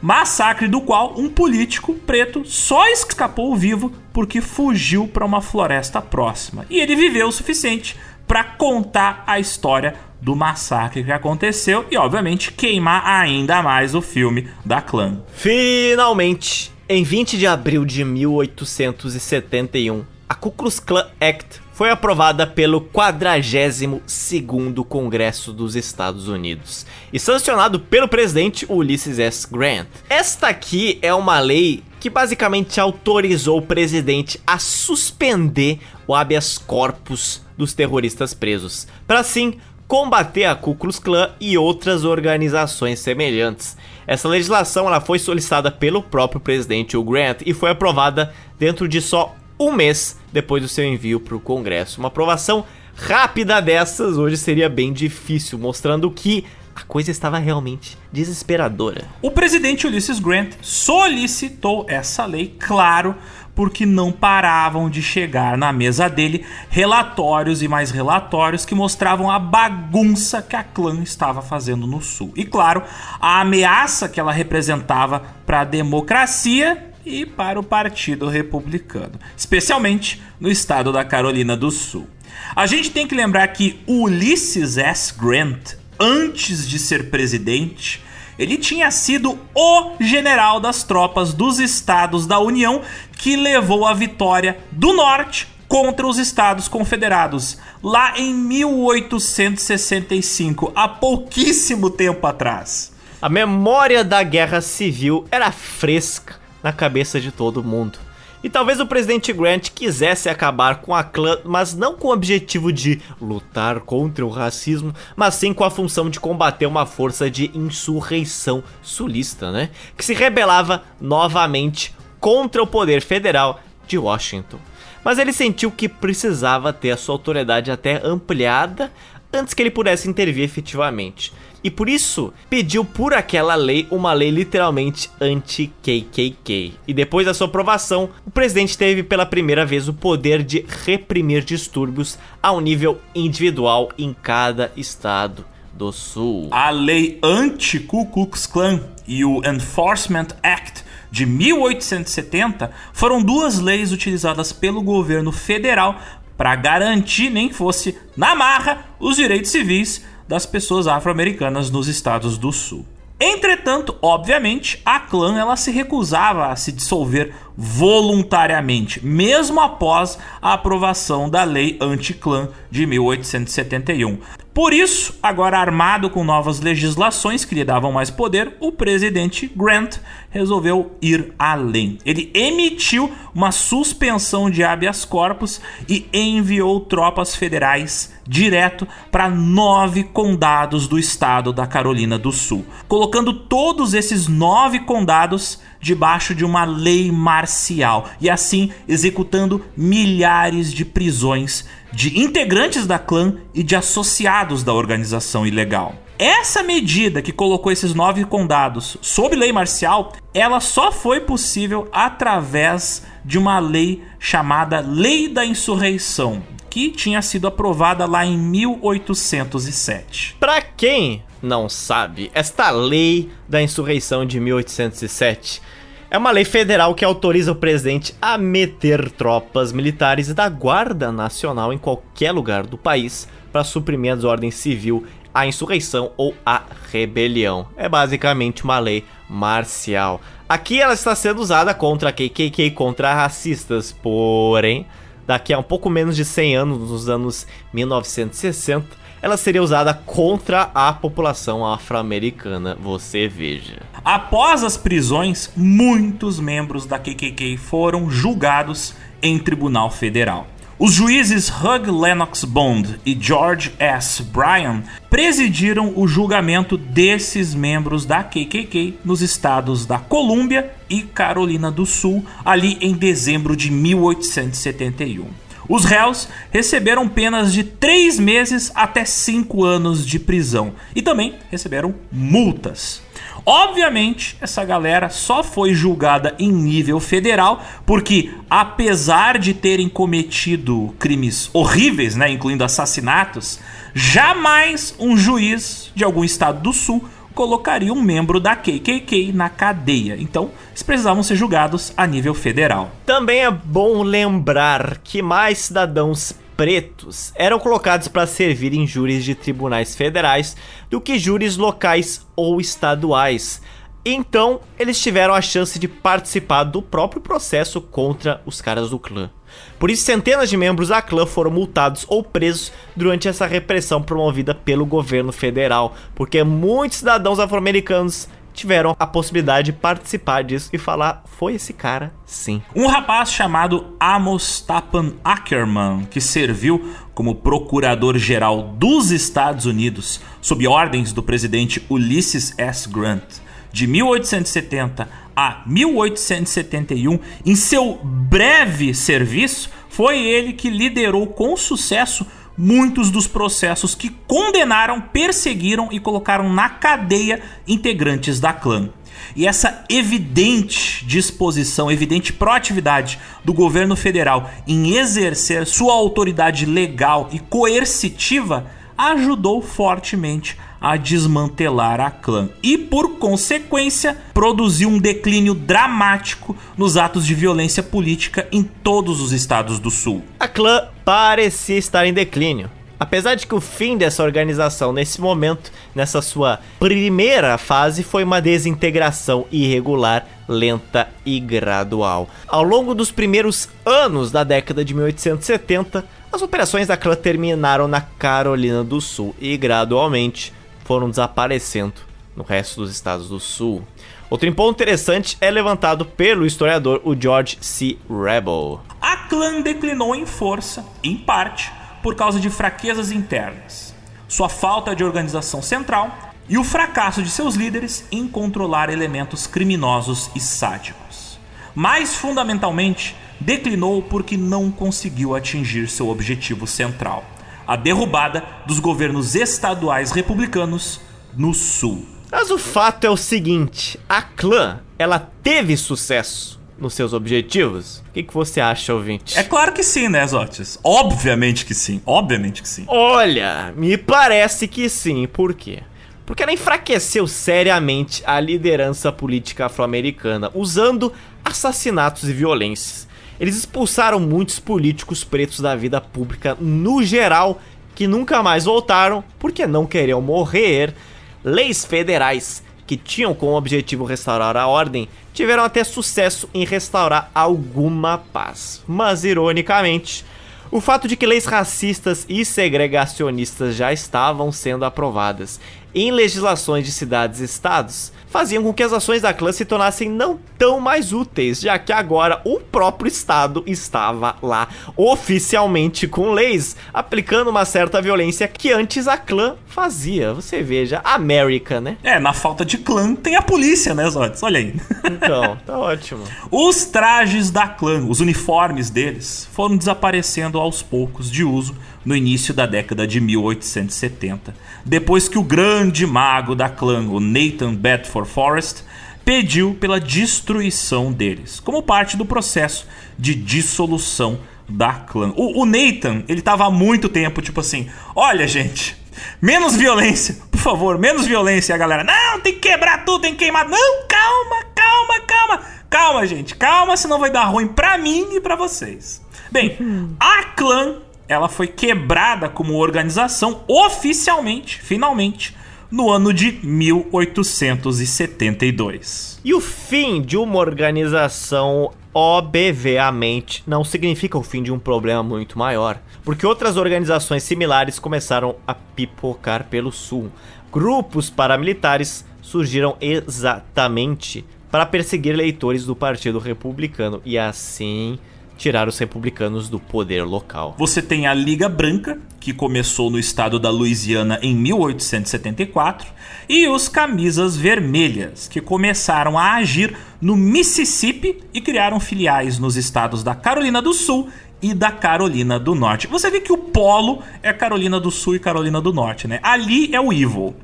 massacre 0.00 0.68
do 0.68 0.80
qual 0.80 1.18
um 1.18 1.28
político 1.28 1.94
preto 1.94 2.44
só 2.44 2.86
escapou 2.88 3.54
vivo 3.56 3.92
porque 4.12 4.40
fugiu 4.40 5.06
para 5.06 5.24
uma 5.24 5.40
floresta 5.40 6.00
próxima. 6.00 6.64
E 6.70 6.80
ele 6.80 6.96
viveu 6.96 7.28
o 7.28 7.32
suficiente 7.32 7.96
para 8.26 8.44
contar 8.44 9.24
a 9.26 9.40
história 9.40 9.94
do 10.20 10.36
massacre 10.36 11.02
que 11.02 11.12
aconteceu 11.12 11.86
e, 11.90 11.96
obviamente, 11.96 12.52
queimar 12.52 13.06
ainda 13.06 13.62
mais 13.62 13.94
o 13.94 14.02
filme 14.02 14.48
da 14.64 14.80
clã. 14.80 15.20
Finalmente, 15.32 16.70
em 16.88 17.02
20 17.02 17.38
de 17.38 17.46
abril 17.46 17.84
de 17.84 18.04
1871, 18.04 20.04
a 20.28 20.34
Ku 20.34 20.50
Klux 20.50 20.78
Klan 20.78 21.06
Act 21.20 21.60
foi 21.80 21.88
aprovada 21.88 22.46
pelo 22.46 22.82
42º 22.82 24.84
Congresso 24.84 25.50
dos 25.50 25.74
Estados 25.74 26.28
Unidos 26.28 26.84
e 27.10 27.18
sancionado 27.18 27.80
pelo 27.80 28.06
presidente 28.06 28.66
Ulysses 28.68 29.18
S. 29.18 29.48
Grant. 29.50 29.88
Esta 30.10 30.48
aqui 30.48 30.98
é 31.00 31.14
uma 31.14 31.40
lei 31.40 31.82
que 31.98 32.10
basicamente 32.10 32.78
autorizou 32.78 33.60
o 33.60 33.62
presidente 33.62 34.38
a 34.46 34.58
suspender 34.58 35.80
o 36.06 36.14
habeas 36.14 36.58
corpus 36.58 37.40
dos 37.56 37.72
terroristas 37.72 38.34
presos, 38.34 38.86
para 39.06 39.20
assim 39.20 39.54
combater 39.88 40.44
a 40.44 40.54
Ku 40.54 40.74
Klux 40.74 40.98
Klan 40.98 41.30
e 41.40 41.56
outras 41.56 42.04
organizações 42.04 42.98
semelhantes. 42.98 43.74
Essa 44.06 44.28
legislação 44.28 44.86
ela 44.86 45.00
foi 45.00 45.18
solicitada 45.18 45.70
pelo 45.70 46.02
próprio 46.02 46.42
presidente 46.42 46.94
Grant 47.02 47.40
e 47.46 47.54
foi 47.54 47.70
aprovada 47.70 48.34
dentro 48.58 48.86
de 48.86 49.00
só 49.00 49.34
um 49.60 49.72
mês 49.72 50.18
depois 50.32 50.62
do 50.62 50.68
seu 50.68 50.84
envio 50.84 51.20
para 51.20 51.36
o 51.36 51.40
Congresso. 51.40 52.00
Uma 52.00 52.08
aprovação 52.08 52.64
rápida 52.96 53.60
dessas 53.60 54.16
hoje 54.16 54.38
seria 54.38 54.70
bem 54.70 54.90
difícil, 54.90 55.58
mostrando 55.58 56.10
que 56.10 56.46
a 56.74 56.82
coisa 56.82 57.10
estava 57.10 57.38
realmente 57.38 57.98
desesperadora. 58.10 59.04
O 59.20 59.30
presidente 59.30 59.86
Ulysses 59.86 60.18
Grant 60.18 60.54
solicitou 60.62 61.84
essa 61.88 62.24
lei, 62.24 62.56
claro, 62.58 63.14
porque 63.54 63.84
não 63.84 64.10
paravam 64.10 64.88
de 64.88 65.02
chegar 65.02 65.58
na 65.58 65.72
mesa 65.72 66.08
dele 66.08 66.46
relatórios 66.70 67.62
e 67.62 67.68
mais 67.68 67.90
relatórios 67.90 68.64
que 68.64 68.74
mostravam 68.74 69.30
a 69.30 69.38
bagunça 69.38 70.40
que 70.40 70.56
a 70.56 70.64
clã 70.64 71.02
estava 71.02 71.42
fazendo 71.42 71.86
no 71.86 72.00
sul. 72.00 72.32
E 72.34 72.46
claro, 72.46 72.82
a 73.20 73.42
ameaça 73.42 74.08
que 74.08 74.18
ela 74.18 74.32
representava 74.32 75.22
para 75.44 75.60
a 75.60 75.64
democracia 75.64 76.89
e 77.04 77.24
para 77.24 77.58
o 77.58 77.62
Partido 77.62 78.28
Republicano, 78.28 79.18
especialmente 79.36 80.20
no 80.38 80.50
estado 80.50 80.92
da 80.92 81.04
Carolina 81.04 81.56
do 81.56 81.70
Sul. 81.70 82.06
A 82.54 82.66
gente 82.66 82.90
tem 82.90 83.06
que 83.06 83.14
lembrar 83.14 83.48
que 83.48 83.80
Ulysses 83.86 84.76
S. 84.76 85.14
Grant, 85.14 85.76
antes 85.98 86.68
de 86.68 86.78
ser 86.78 87.08
presidente, 87.10 88.02
ele 88.38 88.56
tinha 88.56 88.90
sido 88.90 89.38
o 89.54 89.96
general 90.00 90.58
das 90.58 90.82
tropas 90.82 91.34
dos 91.34 91.58
estados 91.58 92.26
da 92.26 92.40
União 92.40 92.80
que 93.18 93.36
levou 93.36 93.86
a 93.86 93.92
vitória 93.92 94.58
do 94.72 94.94
norte 94.94 95.46
contra 95.68 96.06
os 96.06 96.16
Estados 96.18 96.66
Confederados, 96.66 97.58
lá 97.80 98.18
em 98.18 98.34
1865, 98.34 100.72
há 100.74 100.88
pouquíssimo 100.88 101.90
tempo 101.90 102.26
atrás. 102.26 102.92
A 103.22 103.28
memória 103.28 104.02
da 104.02 104.20
Guerra 104.24 104.60
Civil 104.62 105.28
era 105.30 105.52
fresca 105.52 106.39
na 106.62 106.72
cabeça 106.72 107.20
de 107.20 107.30
todo 107.30 107.64
mundo. 107.64 107.98
E 108.42 108.48
talvez 108.48 108.80
o 108.80 108.86
presidente 108.86 109.32
Grant 109.34 109.68
quisesse 109.70 110.28
acabar 110.28 110.76
com 110.76 110.94
a 110.94 111.04
clã, 111.04 111.38
mas 111.44 111.74
não 111.74 111.94
com 111.94 112.08
o 112.08 112.12
objetivo 112.12 112.72
de 112.72 113.00
lutar 113.20 113.80
contra 113.80 114.24
o 114.24 114.30
racismo, 114.30 114.94
mas 115.14 115.34
sim 115.34 115.52
com 115.52 115.62
a 115.62 115.70
função 115.70 116.08
de 116.08 116.18
combater 116.18 116.64
uma 116.64 116.86
força 116.86 117.30
de 117.30 117.50
insurreição 117.54 118.64
sulista, 118.82 119.52
né? 119.52 119.68
Que 119.94 120.04
se 120.04 120.14
rebelava 120.14 120.82
novamente 120.98 121.94
contra 122.18 122.62
o 122.62 122.66
poder 122.66 123.02
federal 123.02 123.60
de 123.86 123.98
Washington. 123.98 124.58
Mas 125.04 125.18
ele 125.18 125.32
sentiu 125.32 125.70
que 125.70 125.88
precisava 125.88 126.72
ter 126.72 126.92
a 126.92 126.96
sua 126.96 127.14
autoridade 127.14 127.70
até 127.70 128.00
ampliada 128.02 128.90
antes 129.32 129.52
que 129.52 129.62
ele 129.62 129.70
pudesse 129.70 130.08
intervir 130.08 130.44
efetivamente 130.44 131.32
e 131.62 131.70
por 131.70 131.88
isso 131.88 132.32
pediu 132.48 132.84
por 132.84 133.12
aquela 133.12 133.54
lei 133.54 133.86
uma 133.90 134.12
lei 134.12 134.30
literalmente 134.30 135.10
anti-KKK. 135.20 136.74
E 136.86 136.94
depois 136.94 137.26
da 137.26 137.34
sua 137.34 137.46
aprovação, 137.46 138.10
o 138.26 138.30
presidente 138.30 138.76
teve 138.76 139.02
pela 139.02 139.26
primeira 139.26 139.64
vez 139.66 139.88
o 139.88 139.94
poder 139.94 140.42
de 140.42 140.64
reprimir 140.84 141.44
distúrbios 141.44 142.18
ao 142.42 142.60
nível 142.60 142.98
individual 143.14 143.90
em 143.98 144.14
cada 144.14 144.72
estado 144.76 145.44
do 145.72 145.92
sul. 145.92 146.48
A 146.50 146.70
lei 146.70 147.18
anti-Ku 147.22 148.06
Klux 148.06 148.46
Klan 148.46 148.80
e 149.06 149.24
o 149.24 149.42
Enforcement 149.44 150.28
Act 150.42 150.84
de 151.10 151.26
1870 151.26 152.70
foram 152.92 153.22
duas 153.22 153.58
leis 153.58 153.90
utilizadas 153.90 154.52
pelo 154.52 154.82
governo 154.82 155.32
federal 155.32 155.98
para 156.36 156.56
garantir, 156.56 157.28
nem 157.28 157.52
fosse 157.52 157.98
na 158.16 158.34
marra, 158.34 158.86
os 158.98 159.16
direitos 159.16 159.50
civis 159.50 160.02
das 160.30 160.46
pessoas 160.46 160.86
afro-americanas 160.86 161.72
nos 161.72 161.88
estados 161.88 162.38
do 162.38 162.52
sul. 162.52 162.86
Entretanto, 163.18 163.96
obviamente, 164.00 164.80
a 164.84 165.00
clã 165.00 165.36
ela 165.36 165.56
se 165.56 165.72
recusava 165.72 166.46
a 166.46 166.54
se 166.54 166.70
dissolver 166.70 167.34
voluntariamente, 167.62 169.04
mesmo 169.04 169.60
após 169.60 170.18
a 170.40 170.54
aprovação 170.54 171.28
da 171.28 171.44
lei 171.44 171.76
anti-clã 171.78 172.48
de 172.70 172.86
1871. 172.86 174.18
Por 174.54 174.72
isso, 174.72 175.14
agora 175.22 175.58
armado 175.58 176.08
com 176.08 176.24
novas 176.24 176.58
legislações 176.58 177.44
que 177.44 177.54
lhe 177.54 177.64
davam 177.64 177.92
mais 177.92 178.10
poder, 178.10 178.56
o 178.60 178.72
presidente 178.72 179.46
Grant 179.46 179.98
resolveu 180.30 180.92
ir 181.02 181.34
além. 181.38 181.98
Ele 182.04 182.30
emitiu 182.34 183.12
uma 183.34 183.52
suspensão 183.52 184.50
de 184.50 184.64
habeas 184.64 185.04
corpus 185.04 185.60
e 185.88 186.08
enviou 186.12 186.80
tropas 186.80 187.36
federais 187.36 188.12
direto 188.26 188.88
para 189.10 189.28
nove 189.28 190.04
condados 190.04 190.88
do 190.88 190.98
estado 190.98 191.52
da 191.52 191.66
Carolina 191.66 192.18
do 192.18 192.32
Sul, 192.32 192.64
colocando 192.88 193.32
todos 193.32 193.92
esses 193.92 194.26
nove 194.28 194.80
condados 194.80 195.60
debaixo 195.80 196.34
de 196.34 196.44
uma 196.44 196.64
lei 196.64 197.10
marcial 197.10 198.08
e 198.20 198.28
assim 198.28 198.70
executando 198.86 199.64
milhares 199.76 200.72
de 200.72 200.84
prisões 200.84 201.64
de 201.92 202.20
integrantes 202.20 202.86
da 202.86 202.98
clã 202.98 203.34
e 203.54 203.62
de 203.62 203.74
associados 203.74 204.62
da 204.62 204.72
organização 204.72 205.46
ilegal. 205.46 205.94
Essa 206.18 206.62
medida 206.62 207.22
que 207.22 207.32
colocou 207.32 207.72
esses 207.72 207.94
nove 207.94 208.26
condados 208.26 208.98
sob 209.00 209.34
lei 209.34 209.52
marcial, 209.52 210.12
ela 210.34 210.60
só 210.60 210.92
foi 210.92 211.20
possível 211.20 211.88
através 211.90 213.02
de 213.24 213.38
uma 213.38 213.58
lei 213.58 214.02
chamada 214.18 214.80
Lei 214.80 215.28
da 215.28 215.46
Insurreição, 215.46 216.42
que 216.68 216.90
tinha 216.90 217.22
sido 217.22 217.46
aprovada 217.46 218.04
lá 218.04 218.26
em 218.26 218.36
1807. 218.36 220.36
Para 220.38 220.60
quem 220.60 221.22
não 221.42 221.70
sabe, 221.70 222.30
esta 222.34 222.70
lei 222.70 223.30
da 223.48 223.62
insurreição 223.62 224.26
de 224.26 224.38
1807 224.38 225.62
é 226.10 226.18
uma 226.18 226.32
lei 226.32 226.44
federal 226.44 226.94
que 226.94 227.04
autoriza 227.04 227.52
o 227.52 227.54
presidente 227.54 228.14
a 228.20 228.36
meter 228.36 229.10
tropas 229.12 229.72
militares 229.72 230.34
da 230.34 230.48
Guarda 230.48 231.12
Nacional 231.12 231.72
em 231.72 231.78
qualquer 231.78 232.32
lugar 232.32 232.66
do 232.66 232.76
país 232.76 233.28
para 233.52 233.62
suprimir 233.62 234.12
a 234.12 234.16
desordem 234.16 234.50
civil, 234.50 235.06
a 235.32 235.46
insurreição 235.46 236.10
ou 236.16 236.34
a 236.44 236.64
rebelião. 236.90 237.68
É 237.76 237.88
basicamente 237.88 238.64
uma 238.64 238.80
lei 238.80 239.04
marcial. 239.28 240.20
Aqui 240.48 240.80
ela 240.80 240.94
está 240.94 241.14
sendo 241.14 241.40
usada 241.40 241.72
contra 241.72 242.10
KKK, 242.10 242.72
contra 242.72 243.14
racistas, 243.14 243.92
porém, 243.92 244.86
daqui 245.24 245.52
a 245.52 245.58
um 245.60 245.62
pouco 245.62 245.88
menos 245.88 246.16
de 246.16 246.24
100 246.24 246.56
anos, 246.56 246.90
nos 246.90 247.08
anos 247.08 247.46
1960, 247.72 248.99
ela 249.22 249.36
seria 249.36 249.62
usada 249.62 249.92
contra 249.94 250.70
a 250.74 250.92
população 250.92 251.64
afro-americana, 251.64 252.76
você 252.80 253.28
veja. 253.28 253.82
Após 254.04 254.64
as 254.64 254.76
prisões, 254.76 255.50
muitos 255.56 256.40
membros 256.40 256.86
da 256.86 256.98
KKK 256.98 257.56
foram 257.56 258.10
julgados 258.10 258.94
em 259.22 259.38
tribunal 259.38 259.90
federal. 259.90 260.46
Os 260.78 260.94
juízes 260.94 261.50
Hugh 261.50 261.92
Lennox 262.00 262.42
Bond 262.42 262.98
e 263.04 263.14
George 263.20 263.70
S. 263.78 264.22
Bryan 264.22 264.82
presidiram 265.10 265.92
o 265.94 266.08
julgamento 266.08 266.78
desses 266.78 267.54
membros 267.54 268.06
da 268.06 268.24
KKK 268.24 268.98
nos 269.04 269.20
estados 269.20 269.84
da 269.84 269.98
Colômbia 269.98 270.72
e 270.88 271.02
Carolina 271.02 271.70
do 271.70 271.84
Sul, 271.84 272.24
ali 272.42 272.78
em 272.80 272.94
dezembro 272.94 273.54
de 273.54 273.70
1871. 273.70 275.49
Os 275.70 275.84
réus 275.84 276.28
receberam 276.50 277.08
penas 277.08 277.52
de 277.52 277.62
3 277.62 278.18
meses 278.18 278.72
até 278.74 279.04
5 279.04 279.64
anos 279.64 280.04
de 280.04 280.18
prisão 280.18 280.72
e 280.96 281.00
também 281.00 281.36
receberam 281.48 281.94
multas. 282.10 283.00
Obviamente, 283.46 284.36
essa 284.40 284.64
galera 284.64 285.08
só 285.10 285.44
foi 285.44 285.72
julgada 285.72 286.34
em 286.40 286.50
nível 286.50 286.98
federal 286.98 287.64
porque, 287.86 288.32
apesar 288.50 289.38
de 289.38 289.54
terem 289.54 289.88
cometido 289.88 290.92
crimes 290.98 291.48
horríveis, 291.52 292.16
né, 292.16 292.28
incluindo 292.28 292.64
assassinatos, 292.64 293.60
jamais 293.94 294.92
um 294.98 295.16
juiz 295.16 295.92
de 295.94 296.02
algum 296.02 296.24
estado 296.24 296.60
do 296.62 296.72
sul 296.72 297.08
colocaria 297.40 297.90
um 297.90 298.02
membro 298.02 298.38
da 298.38 298.54
KKK 298.54 299.32
na 299.32 299.48
cadeia. 299.48 300.14
Então, 300.20 300.50
eles 300.68 300.82
precisavam 300.82 301.22
ser 301.22 301.36
julgados 301.36 301.90
a 301.96 302.06
nível 302.06 302.34
federal. 302.34 302.90
Também 303.06 303.46
é 303.46 303.50
bom 303.50 304.02
lembrar 304.02 304.98
que 304.98 305.22
mais 305.22 305.56
cidadãos 305.56 306.34
pretos 306.54 307.32
eram 307.34 307.58
colocados 307.58 308.08
para 308.08 308.26
servir 308.26 308.74
em 308.74 308.86
júris 308.86 309.24
de 309.24 309.34
tribunais 309.34 309.96
federais 309.96 310.54
do 310.90 311.00
que 311.00 311.18
júris 311.18 311.56
locais 311.56 312.26
ou 312.36 312.60
estaduais. 312.60 313.62
Então, 314.04 314.60
eles 314.78 315.00
tiveram 315.00 315.34
a 315.34 315.42
chance 315.42 315.78
de 315.78 315.86
participar 315.86 316.64
do 316.64 316.80
próprio 316.80 317.20
processo 317.20 317.80
contra 317.80 318.40
os 318.46 318.60
caras 318.62 318.90
do 318.90 318.98
clã. 318.98 319.30
Por 319.78 319.90
isso, 319.90 320.04
centenas 320.04 320.48
de 320.48 320.56
membros 320.56 320.88
da 320.88 321.02
clã 321.02 321.26
foram 321.26 321.50
multados 321.50 322.06
ou 322.08 322.22
presos 322.22 322.72
durante 322.96 323.28
essa 323.28 323.46
repressão 323.46 324.00
promovida 324.02 324.54
pelo 324.54 324.86
governo 324.86 325.32
federal, 325.32 325.94
porque 326.14 326.42
muitos 326.42 326.98
cidadãos 326.98 327.38
afro-americanos 327.38 328.28
tiveram 328.54 328.96
a 328.98 329.06
possibilidade 329.06 329.66
de 329.66 329.78
participar 329.78 330.44
disso 330.44 330.70
e 330.72 330.78
falar: 330.78 331.22
foi 331.24 331.54
esse 331.54 331.72
cara, 331.72 332.12
sim. 332.24 332.62
Um 332.74 332.86
rapaz 332.86 333.32
chamado 333.32 333.94
Amos 333.98 334.60
Tapan 334.60 335.12
Ackerman, 335.24 336.06
que 336.10 336.20
serviu 336.20 336.94
como 337.14 337.34
procurador-geral 337.34 338.74
dos 338.76 339.10
Estados 339.10 339.66
Unidos 339.66 340.20
sob 340.40 340.66
ordens 340.66 341.12
do 341.12 341.22
presidente 341.22 341.84
Ulysses 341.88 342.54
S. 342.58 342.88
Grant 342.88 343.49
de 343.72 343.86
1870 343.86 345.08
a 345.34 345.62
1871, 345.66 347.18
em 347.46 347.54
seu 347.54 347.98
breve 348.02 348.92
serviço, 348.94 349.70
foi 349.88 350.18
ele 350.18 350.52
que 350.52 350.68
liderou 350.68 351.26
com 351.26 351.56
sucesso 351.56 352.26
muitos 352.56 353.10
dos 353.10 353.26
processos 353.26 353.94
que 353.94 354.10
condenaram, 354.26 355.00
perseguiram 355.00 355.88
e 355.90 355.98
colocaram 355.98 356.52
na 356.52 356.68
cadeia 356.68 357.40
integrantes 357.66 358.38
da 358.38 358.52
clã. 358.52 358.90
E 359.34 359.46
essa 359.46 359.84
evidente 359.88 361.04
disposição, 361.06 361.90
evidente 361.90 362.32
proatividade 362.32 363.18
do 363.44 363.52
governo 363.52 363.96
federal 363.96 364.50
em 364.66 364.96
exercer 364.96 365.66
sua 365.66 365.94
autoridade 365.94 366.66
legal 366.66 367.28
e 367.32 367.38
coercitiva 367.38 368.70
ajudou 368.96 369.62
fortemente 369.62 370.56
a 370.80 370.96
desmantelar 370.96 372.00
a 372.00 372.10
clã 372.10 372.48
e, 372.62 372.78
por 372.78 373.18
consequência, 373.18 374.16
produziu 374.32 374.88
um 374.88 374.98
declínio 374.98 375.54
dramático 375.54 376.56
nos 376.76 376.96
atos 376.96 377.26
de 377.26 377.34
violência 377.34 377.82
política 377.82 378.48
em 378.50 378.62
todos 378.62 379.20
os 379.20 379.32
estados 379.32 379.78
do 379.78 379.90
Sul. 379.90 380.24
A 380.38 380.48
clã 380.48 380.88
parecia 381.04 381.76
estar 381.76 382.06
em 382.06 382.12
declínio. 382.12 382.70
Apesar 383.00 383.34
de 383.34 383.46
que 383.46 383.54
o 383.54 383.62
fim 383.62 383.96
dessa 383.96 384.22
organização 384.22 384.92
nesse 384.92 385.22
momento, 385.22 385.72
nessa 385.94 386.20
sua 386.20 386.60
primeira 386.78 387.56
fase, 387.56 388.02
foi 388.02 388.22
uma 388.22 388.42
desintegração 388.42 389.46
irregular, 389.50 390.26
lenta 390.46 391.08
e 391.24 391.40
gradual. 391.40 392.28
Ao 392.46 392.62
longo 392.62 392.94
dos 392.94 393.10
primeiros 393.10 393.70
anos 393.86 394.30
da 394.30 394.44
década 394.44 394.84
de 394.84 394.92
1870, 394.92 396.04
as 396.30 396.42
operações 396.42 396.88
da 396.88 396.96
clã 396.96 397.16
terminaram 397.16 397.88
na 397.88 398.02
Carolina 398.02 398.84
do 398.84 399.00
Sul 399.00 399.34
e 399.40 399.56
gradualmente 399.56 400.52
foram 400.90 401.08
desaparecendo 401.08 401.94
no 402.34 402.42
resto 402.42 402.80
dos 402.80 402.90
estados 402.90 403.28
do 403.28 403.38
sul. 403.38 403.80
Outro 404.28 404.52
ponto 404.52 404.74
interessante 404.74 405.38
é 405.40 405.48
levantado 405.48 406.04
pelo 406.04 406.44
historiador 406.44 407.00
o 407.04 407.14
George 407.14 407.58
C. 407.60 407.96
Rebel. 408.10 408.80
A 409.00 409.16
clã 409.28 409.60
declinou 409.60 410.16
em 410.16 410.26
força, 410.26 410.84
em 411.04 411.16
parte, 411.16 411.70
por 412.02 412.16
causa 412.16 412.40
de 412.40 412.50
fraquezas 412.50 413.12
internas, 413.12 413.94
sua 414.26 414.48
falta 414.48 414.92
de 414.96 415.04
organização 415.04 415.62
central 415.62 416.10
e 416.48 416.58
o 416.58 416.64
fracasso 416.64 417.22
de 417.22 417.30
seus 417.30 417.54
líderes 417.54 418.04
em 418.10 418.26
controlar 418.26 418.90
elementos 418.90 419.46
criminosos 419.46 420.28
e 420.34 420.40
sádicos. 420.40 421.38
Mais 421.72 422.16
fundamentalmente, 422.16 423.14
declinou 423.38 424.02
porque 424.02 424.36
não 424.36 424.72
conseguiu 424.72 425.36
atingir 425.36 425.88
seu 425.88 426.08
objetivo 426.08 426.66
central: 426.66 427.24
a 427.70 427.76
derrubada 427.76 428.42
dos 428.66 428.80
governos 428.80 429.36
estaduais 429.36 430.10
republicanos 430.10 431.00
no 431.36 431.54
sul. 431.54 432.04
Mas 432.28 432.50
o 432.50 432.58
fato 432.58 433.04
é 433.04 433.10
o 433.10 433.16
seguinte: 433.16 433.96
a 434.08 434.20
clã 434.20 434.80
ela 434.98 435.20
teve 435.40 435.76
sucesso 435.76 436.60
nos 436.76 436.94
seus 436.94 437.12
objetivos? 437.12 438.02
O 438.08 438.12
que, 438.12 438.24
que 438.24 438.34
você 438.34 438.60
acha, 438.60 438.92
ouvinte? 438.92 439.38
É 439.38 439.44
claro 439.44 439.72
que 439.72 439.84
sim, 439.84 440.08
né, 440.08 440.26
Zotis? 440.26 440.80
Obviamente 440.82 441.64
que 441.64 441.72
sim, 441.72 442.02
obviamente 442.04 442.60
que 442.60 442.68
sim. 442.68 442.84
Olha, 442.88 443.72
me 443.76 443.96
parece 443.96 444.66
que 444.66 444.88
sim. 444.88 445.28
Por 445.28 445.54
quê? 445.54 445.84
Porque 446.26 446.42
ela 446.42 446.52
enfraqueceu 446.52 447.28
seriamente 447.28 448.20
a 448.26 448.40
liderança 448.40 449.12
política 449.12 449.66
afro-americana, 449.66 450.50
usando 450.54 451.12
assassinatos 451.44 452.28
e 452.28 452.32
violências. 452.32 453.08
Eles 453.40 453.56
expulsaram 453.56 454.20
muitos 454.20 454.58
políticos 454.58 455.24
pretos 455.24 455.60
da 455.60 455.74
vida 455.74 455.98
pública 455.98 456.54
no 456.60 457.02
geral, 457.02 457.58
que 457.94 458.06
nunca 458.06 458.42
mais 458.42 458.66
voltaram 458.66 459.24
porque 459.38 459.66
não 459.66 459.86
queriam 459.86 460.20
morrer. 460.20 460.94
Leis 461.42 461.82
federais 461.84 462.62
que 462.86 462.98
tinham 462.98 463.32
como 463.32 463.56
objetivo 463.56 464.04
restaurar 464.04 464.56
a 464.58 464.66
ordem 464.66 465.08
tiveram 465.32 465.64
até 465.64 465.82
sucesso 465.82 466.50
em 466.52 466.66
restaurar 466.66 467.30
alguma 467.34 468.18
paz. 468.18 468.82
Mas, 468.86 469.24
ironicamente, 469.24 470.24
o 470.70 470.80
fato 470.80 471.08
de 471.08 471.16
que 471.16 471.26
leis 471.26 471.46
racistas 471.46 472.26
e 472.28 472.44
segregacionistas 472.44 473.74
já 473.74 473.92
estavam 473.92 474.52
sendo 474.52 474.84
aprovadas 474.84 475.58
em 475.94 476.10
legislações 476.10 476.84
de 476.84 476.92
cidades 476.92 477.40
e 477.40 477.44
estados 477.44 478.12
faziam 478.30 478.62
com 478.62 478.72
que 478.72 478.82
as 478.82 478.92
ações 478.92 479.20
da 479.20 479.34
clã 479.34 479.52
se 479.52 479.64
tornassem 479.64 480.08
não 480.08 480.38
tão 480.56 480.80
mais 480.80 481.12
úteis, 481.12 481.60
já 481.60 481.78
que 481.78 481.92
agora 481.92 482.40
o 482.44 482.60
próprio 482.60 483.08
Estado 483.08 483.62
estava 483.66 484.36
lá 484.42 484.68
oficialmente 484.96 486.06
com 486.06 486.30
leis, 486.30 486.76
aplicando 486.94 487.50
uma 487.50 487.64
certa 487.64 488.00
violência 488.00 488.46
que 488.46 488.72
antes 488.72 489.08
a 489.08 489.16
clã 489.16 489.56
fazia. 489.66 490.32
Você 490.32 490.62
veja, 490.62 491.00
América, 491.02 491.80
né? 491.80 491.96
É, 492.02 492.18
na 492.18 492.32
falta 492.32 492.64
de 492.64 492.78
clã 492.78 493.14
tem 493.14 493.36
a 493.36 493.42
polícia, 493.42 493.94
né, 493.94 494.08
Zotes? 494.08 494.42
Olha 494.42 494.58
aí. 494.58 494.74
Então, 495.04 495.58
tá 495.66 495.78
ótimo. 495.78 496.22
Os 496.50 496.84
trajes 496.84 497.50
da 497.50 497.66
clã, 497.66 498.04
os 498.06 498.20
uniformes 498.20 498.90
deles, 498.90 499.48
foram 499.52 499.76
desaparecendo 499.76 500.58
aos 500.58 500.82
poucos 500.82 501.30
de 501.30 501.42
uso 501.42 501.74
no 502.04 502.16
início 502.16 502.54
da 502.54 502.66
década 502.66 503.06
de 503.06 503.20
1870, 503.20 504.54
depois 504.84 505.28
que 505.28 505.38
o 505.38 505.42
grande 505.42 506.06
mago 506.06 506.54
da 506.54 506.68
clã, 506.68 507.06
o 507.06 507.20
Nathan 507.20 507.74
Bedford 507.74 508.28
Forrest, 508.28 508.82
pediu 509.24 509.76
pela 509.78 510.00
destruição 510.00 511.12
deles, 511.12 511.60
como 511.60 511.82
parte 511.82 512.16
do 512.16 512.24
processo 512.24 512.86
de 513.18 513.34
dissolução 513.34 514.40
da 514.68 514.92
clã. 514.94 515.32
O, 515.36 515.62
o 515.62 515.66
Nathan, 515.66 516.24
ele 516.28 516.40
tava 516.40 516.64
há 516.64 516.70
muito 516.70 517.08
tempo, 517.08 517.42
tipo 517.42 517.60
assim, 517.60 517.88
olha 518.14 518.46
gente, 518.46 518.96
menos 519.40 519.76
violência, 519.76 520.36
por 520.50 520.60
favor, 520.60 520.98
menos 520.98 521.26
violência. 521.26 521.72
E 521.72 521.74
a 521.74 521.78
galera, 521.78 522.04
não, 522.04 522.40
tem 522.40 522.54
que 522.54 522.60
quebrar 522.60 523.04
tudo, 523.04 523.22
tem 523.22 523.32
que 523.32 523.44
queimar. 523.44 523.68
Não, 523.68 524.06
calma, 524.08 524.64
calma, 524.74 525.20
calma. 525.26 525.60
Calma, 525.90 526.26
gente, 526.26 526.54
calma, 526.54 526.96
senão 526.96 527.18
vai 527.18 527.30
dar 527.30 527.44
ruim 527.44 527.66
pra 527.66 527.98
mim 527.98 528.28
e 528.32 528.40
pra 528.40 528.54
vocês. 528.54 529.20
Bem, 529.50 529.76
a 530.20 530.44
clã 530.44 530.98
ela 531.30 531.48
foi 531.48 531.66
quebrada 531.68 532.48
como 532.48 532.74
organização 532.74 533.62
oficialmente, 533.68 534.82
finalmente, 534.82 535.56
no 535.88 536.10
ano 536.10 536.34
de 536.34 536.58
1872. 536.60 539.38
E 539.44 539.54
o 539.54 539.60
fim 539.60 540.20
de 540.20 540.36
uma 540.36 540.58
organização, 540.58 541.92
obviamente, 542.12 543.62
não 543.64 543.84
significa 543.84 544.36
o 544.36 544.42
fim 544.42 544.60
de 544.60 544.72
um 544.72 544.78
problema 544.80 545.22
muito 545.22 545.56
maior, 545.56 546.00
porque 546.24 546.44
outras 546.44 546.76
organizações 546.76 547.44
similares 547.44 548.00
começaram 548.00 548.56
a 548.66 548.74
pipocar 548.74 549.68
pelo 549.70 549.92
sul. 549.92 550.32
Grupos 550.72 551.30
paramilitares 551.30 552.24
surgiram 552.42 552.96
exatamente 553.00 554.44
para 554.68 554.84
perseguir 554.84 555.34
eleitores 555.34 555.86
do 555.86 555.94
Partido 555.94 556.40
Republicano 556.40 557.22
e 557.24 557.38
assim 557.38 558.18
tirar 558.60 558.86
os 558.86 558.98
republicanos 558.98 559.70
do 559.70 559.80
poder 559.80 560.22
local. 560.22 560.74
Você 560.76 561.00
tem 561.00 561.26
a 561.26 561.32
Liga 561.32 561.66
Branca, 561.66 562.18
que 562.38 562.52
começou 562.52 563.10
no 563.10 563.18
estado 563.18 563.58
da 563.58 563.70
Louisiana 563.70 564.38
em 564.42 564.54
1874, 564.54 566.06
e 566.46 566.68
os 566.68 566.86
Camisas 566.86 567.56
Vermelhas, 567.56 568.48
que 568.48 568.60
começaram 568.60 569.38
a 569.38 569.54
agir 569.54 569.96
no 570.20 570.36
Mississippi 570.36 571.42
e 571.54 571.60
criaram 571.62 571.98
filiais 571.98 572.58
nos 572.58 572.76
estados 572.76 573.24
da 573.24 573.34
Carolina 573.34 573.80
do 573.80 573.94
Sul 573.94 574.28
e 574.60 574.74
da 574.74 574.92
Carolina 574.92 575.58
do 575.58 575.74
Norte. 575.74 576.06
Você 576.06 576.30
vê 576.30 576.38
que 576.38 576.52
o 576.52 576.58
polo 576.58 577.22
é 577.42 577.54
Carolina 577.54 577.98
do 577.98 578.10
Sul 578.10 578.36
e 578.36 578.38
Carolina 578.38 578.78
do 578.78 578.92
Norte, 578.92 579.26
né? 579.26 579.40
Ali 579.42 579.94
é 579.94 580.00
o 580.00 580.12
Evil. 580.12 580.54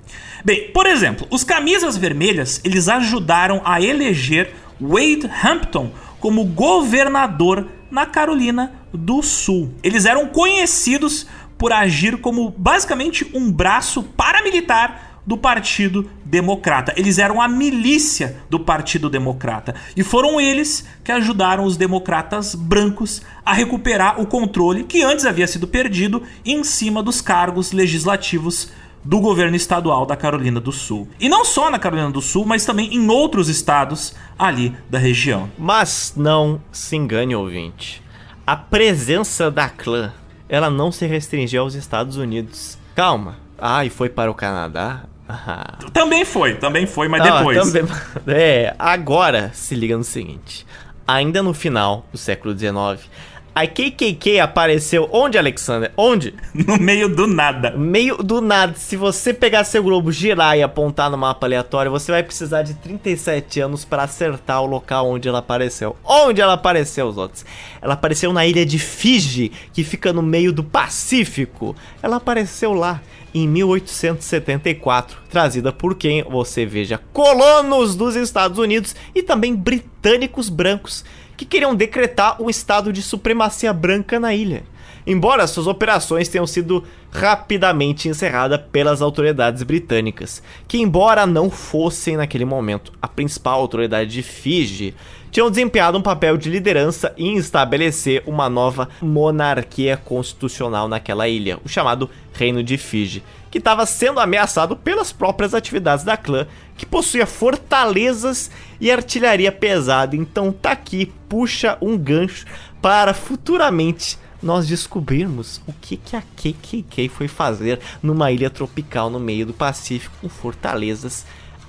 Bem, 0.44 0.70
por 0.70 0.84
exemplo, 0.84 1.26
os 1.30 1.42
Camisas 1.42 1.96
Vermelhas, 1.96 2.60
eles 2.62 2.90
ajudaram 2.90 3.62
a 3.64 3.80
eleger 3.80 4.52
Wade 4.78 5.30
Hampton 5.42 5.90
como 6.26 6.44
governador 6.44 7.68
na 7.88 8.04
Carolina 8.04 8.72
do 8.92 9.22
Sul. 9.22 9.72
Eles 9.80 10.06
eram 10.06 10.26
conhecidos 10.26 11.24
por 11.56 11.72
agir 11.72 12.16
como 12.16 12.50
basicamente 12.50 13.30
um 13.32 13.52
braço 13.52 14.02
paramilitar 14.02 15.20
do 15.24 15.38
Partido 15.38 16.10
Democrata. 16.24 16.92
Eles 16.96 17.20
eram 17.20 17.40
a 17.40 17.46
milícia 17.46 18.38
do 18.50 18.58
Partido 18.58 19.08
Democrata 19.08 19.76
e 19.96 20.02
foram 20.02 20.40
eles 20.40 20.84
que 21.04 21.12
ajudaram 21.12 21.62
os 21.62 21.76
democratas 21.76 22.56
brancos 22.56 23.22
a 23.44 23.52
recuperar 23.52 24.20
o 24.20 24.26
controle 24.26 24.82
que 24.82 25.04
antes 25.04 25.26
havia 25.26 25.46
sido 25.46 25.68
perdido 25.68 26.24
em 26.44 26.64
cima 26.64 27.04
dos 27.04 27.20
cargos 27.20 27.70
legislativos 27.70 28.72
do 29.06 29.20
governo 29.20 29.54
estadual 29.54 30.04
da 30.04 30.16
Carolina 30.16 30.60
do 30.60 30.72
Sul. 30.72 31.08
E 31.20 31.28
não 31.28 31.44
só 31.44 31.70
na 31.70 31.78
Carolina 31.78 32.10
do 32.10 32.20
Sul, 32.20 32.44
mas 32.44 32.64
também 32.64 32.92
em 32.92 33.08
outros 33.08 33.48
estados 33.48 34.14
ali 34.36 34.74
da 34.90 34.98
região. 34.98 35.48
Mas 35.56 36.12
não 36.16 36.60
se 36.72 36.96
engane, 36.96 37.34
ouvinte. 37.34 38.02
A 38.44 38.56
presença 38.56 39.48
da 39.48 39.68
clã, 39.68 40.12
ela 40.48 40.68
não 40.68 40.90
se 40.90 41.06
restringiu 41.06 41.62
aos 41.62 41.74
Estados 41.74 42.16
Unidos. 42.16 42.76
Calma. 42.96 43.36
Ah, 43.56 43.84
e 43.84 43.90
foi 43.90 44.08
para 44.08 44.30
o 44.30 44.34
Canadá? 44.34 45.04
Ah. 45.28 45.78
Também 45.92 46.24
foi, 46.24 46.56
também 46.56 46.84
foi, 46.84 47.06
mas 47.06 47.20
ah, 47.22 47.38
depois. 47.38 47.72
Também... 47.72 47.96
É, 48.26 48.74
agora 48.76 49.52
se 49.54 49.76
liga 49.76 49.96
no 49.96 50.04
seguinte. 50.04 50.66
Ainda 51.06 51.44
no 51.44 51.54
final 51.54 52.04
do 52.10 52.18
século 52.18 52.58
XIX, 52.58 53.08
a 53.56 53.66
KKK 53.66 54.40
apareceu 54.40 55.08
onde, 55.10 55.38
Alexander? 55.38 55.90
Onde? 55.96 56.34
No 56.66 56.76
meio 56.78 57.08
do 57.08 57.26
nada. 57.26 57.70
Meio 57.70 58.18
do 58.18 58.42
nada. 58.42 58.74
Se 58.76 58.96
você 58.96 59.32
pegar 59.32 59.64
seu 59.64 59.82
globo, 59.82 60.12
girar 60.12 60.58
e 60.58 60.62
apontar 60.62 61.10
no 61.10 61.16
mapa 61.16 61.46
aleatório, 61.46 61.90
você 61.90 62.12
vai 62.12 62.22
precisar 62.22 62.62
de 62.62 62.74
37 62.74 63.60
anos 63.60 63.82
para 63.82 64.02
acertar 64.02 64.60
o 64.60 64.66
local 64.66 65.08
onde 65.08 65.26
ela 65.26 65.38
apareceu. 65.38 65.96
Onde 66.04 66.42
ela 66.42 66.52
apareceu, 66.52 67.06
os 67.06 67.16
outros? 67.16 67.46
Ela 67.80 67.94
apareceu 67.94 68.30
na 68.30 68.44
ilha 68.44 68.66
de 68.66 68.78
Fiji, 68.78 69.50
que 69.72 69.82
fica 69.82 70.12
no 70.12 70.22
meio 70.22 70.52
do 70.52 70.62
Pacífico. 70.62 71.74
Ela 72.02 72.16
apareceu 72.16 72.74
lá 72.74 73.00
em 73.32 73.48
1874, 73.48 75.18
trazida 75.30 75.72
por 75.72 75.94
quem 75.94 76.22
você 76.24 76.66
veja 76.66 77.00
colonos 77.12 77.94
dos 77.94 78.16
Estados 78.16 78.58
Unidos 78.58 78.94
e 79.14 79.22
também 79.22 79.54
britânicos 79.54 80.48
brancos 80.48 81.04
que 81.36 81.44
queriam 81.44 81.74
decretar 81.74 82.40
um 82.40 82.48
estado 82.48 82.92
de 82.92 83.02
supremacia 83.02 83.72
branca 83.72 84.18
na 84.18 84.34
ilha. 84.34 84.64
Embora 85.06 85.46
suas 85.46 85.68
operações 85.68 86.28
tenham 86.28 86.46
sido 86.46 86.82
rapidamente 87.12 88.08
encerradas 88.08 88.60
pelas 88.72 89.00
autoridades 89.00 89.62
britânicas, 89.62 90.42
que, 90.66 90.78
embora 90.78 91.24
não 91.24 91.48
fossem 91.48 92.16
naquele 92.16 92.44
momento 92.44 92.92
a 93.00 93.06
principal 93.06 93.60
autoridade 93.60 94.10
de 94.10 94.22
Fiji, 94.22 94.94
tinham 95.30 95.50
desempenhado 95.50 95.96
um 95.96 96.02
papel 96.02 96.36
de 96.36 96.50
liderança 96.50 97.12
em 97.16 97.36
estabelecer 97.36 98.22
uma 98.26 98.48
nova 98.48 98.88
monarquia 99.00 99.96
constitucional 99.96 100.88
naquela 100.88 101.28
ilha, 101.28 101.58
o 101.64 101.68
chamado 101.68 102.10
Reino 102.32 102.62
de 102.62 102.76
Fiji, 102.76 103.22
que 103.50 103.58
estava 103.58 103.86
sendo 103.86 104.18
ameaçado 104.18 104.74
pelas 104.74 105.12
próprias 105.12 105.54
atividades 105.54 106.04
da 106.04 106.16
clã, 106.16 106.46
que 106.76 106.84
possuía 106.84 107.26
fortalezas 107.26 108.50
e 108.80 108.90
artilharia 108.90 109.52
pesada. 109.52 110.16
Então 110.16 110.50
tá 110.50 110.72
aqui, 110.72 111.12
puxa 111.28 111.78
um 111.80 111.96
gancho 111.96 112.44
para 112.82 113.14
futuramente 113.14 114.18
nós 114.42 114.66
descobrirmos 114.66 115.60
o 115.66 115.72
que, 115.72 115.96
que 115.96 116.16
a 116.16 116.22
KKK 116.22 117.08
foi 117.08 117.28
fazer 117.28 117.80
numa 118.02 118.30
ilha 118.30 118.50
tropical 118.50 119.10
no 119.10 119.20
meio 119.20 119.46
do 119.46 119.52
Pacífico 119.52 120.16
com 120.20 120.28
fortalezas 120.28 121.24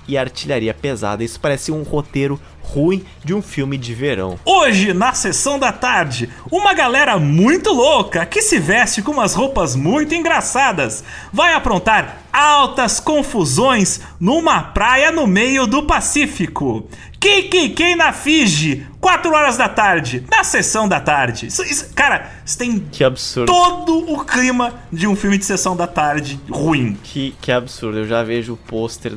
e 0.08 0.16
artilharia 0.16 0.72
pesada. 0.72 1.22
Isso 1.22 1.38
parece 1.38 1.70
um 1.70 1.82
roteiro 1.82 2.40
ruim 2.62 3.04
de 3.24 3.34
um 3.34 3.40
filme 3.40 3.76
de 3.76 3.94
verão. 3.94 4.38
Hoje, 4.44 4.92
na 4.92 5.12
sessão 5.12 5.58
da 5.58 5.72
tarde, 5.72 6.28
uma 6.50 6.74
galera 6.74 7.18
muito 7.18 7.72
louca 7.72 8.26
que 8.26 8.42
se 8.42 8.58
veste 8.58 9.02
com 9.02 9.12
umas 9.12 9.34
roupas 9.34 9.76
muito 9.76 10.14
engraçadas 10.14 11.04
vai 11.32 11.52
aprontar 11.54 12.22
altas 12.32 13.00
confusões 13.00 14.00
numa 14.20 14.62
praia 14.62 15.10
no 15.10 15.26
meio 15.26 15.66
do 15.66 15.82
Pacífico. 15.84 16.86
KKK 17.20 17.96
na 17.96 18.12
Fiji, 18.12 18.86
4 19.00 19.32
horas 19.32 19.56
da 19.56 19.68
tarde, 19.68 20.24
na 20.30 20.44
sessão 20.44 20.88
da 20.88 21.00
tarde. 21.00 21.46
Isso, 21.46 21.62
isso, 21.64 21.92
cara, 21.94 22.30
isso 22.44 22.56
tem 22.56 22.78
Que 22.78 23.02
absurdo. 23.02 23.46
todo 23.52 24.12
o 24.12 24.24
clima 24.24 24.72
de 24.92 25.06
um 25.06 25.16
filme 25.16 25.36
de 25.36 25.44
sessão 25.44 25.76
da 25.76 25.86
tarde 25.86 26.38
ruim. 26.48 26.96
Que, 27.02 27.34
que 27.40 27.50
absurdo. 27.50 27.98
Eu 27.98 28.06
já 28.06 28.22
vejo 28.22 28.52
o 28.52 28.56
pôster 28.56 29.12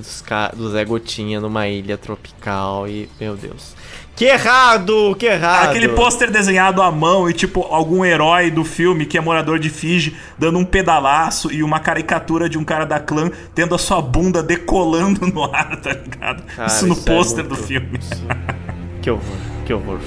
do 0.55 0.71
Zé 0.71 0.83
Gotinha 0.83 1.39
numa 1.39 1.67
ilha 1.67 1.97
tropical 1.97 2.87
e. 2.87 3.07
Meu 3.19 3.35
Deus. 3.35 3.75
Que 4.21 4.27
errado! 4.27 5.15
Que 5.17 5.25
errado! 5.25 5.69
Aquele 5.69 5.87
pôster 5.89 6.29
desenhado 6.29 6.79
à 6.79 6.91
mão 6.91 7.27
e 7.27 7.33
tipo 7.33 7.61
algum 7.63 8.05
herói 8.05 8.51
do 8.51 8.63
filme 8.63 9.03
que 9.03 9.17
é 9.17 9.21
morador 9.21 9.57
de 9.57 9.67
Fiji 9.67 10.15
dando 10.37 10.59
um 10.59 10.63
pedalaço 10.63 11.51
e 11.51 11.63
uma 11.63 11.79
caricatura 11.79 12.47
de 12.47 12.55
um 12.55 12.63
cara 12.63 12.85
da 12.85 12.99
clã 12.99 13.31
tendo 13.55 13.73
a 13.73 13.79
sua 13.79 13.99
bunda 13.99 14.43
decolando 14.43 15.25
no 15.25 15.43
ar, 15.45 15.75
tá 15.81 15.93
ligado? 15.93 16.43
Cara, 16.43 16.67
isso 16.67 16.85
no 16.85 16.93
é 16.93 16.97
pôster 16.97 17.43
do 17.43 17.55
muito- 17.55 17.65
filme. 17.65 17.99
Que 19.01 19.09
horror, 19.09 19.23
que 19.65 19.73
horror. 19.73 19.99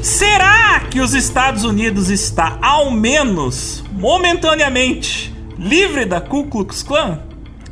Será 0.00 0.80
que 0.90 1.00
os 1.00 1.12
Estados 1.12 1.64
Unidos 1.64 2.08
está, 2.08 2.56
ao 2.62 2.90
menos 2.92 3.81
momentaneamente, 4.02 5.32
livre 5.56 6.04
da 6.04 6.20
Ku 6.20 6.48
Klux 6.48 6.82
Klan? 6.82 7.20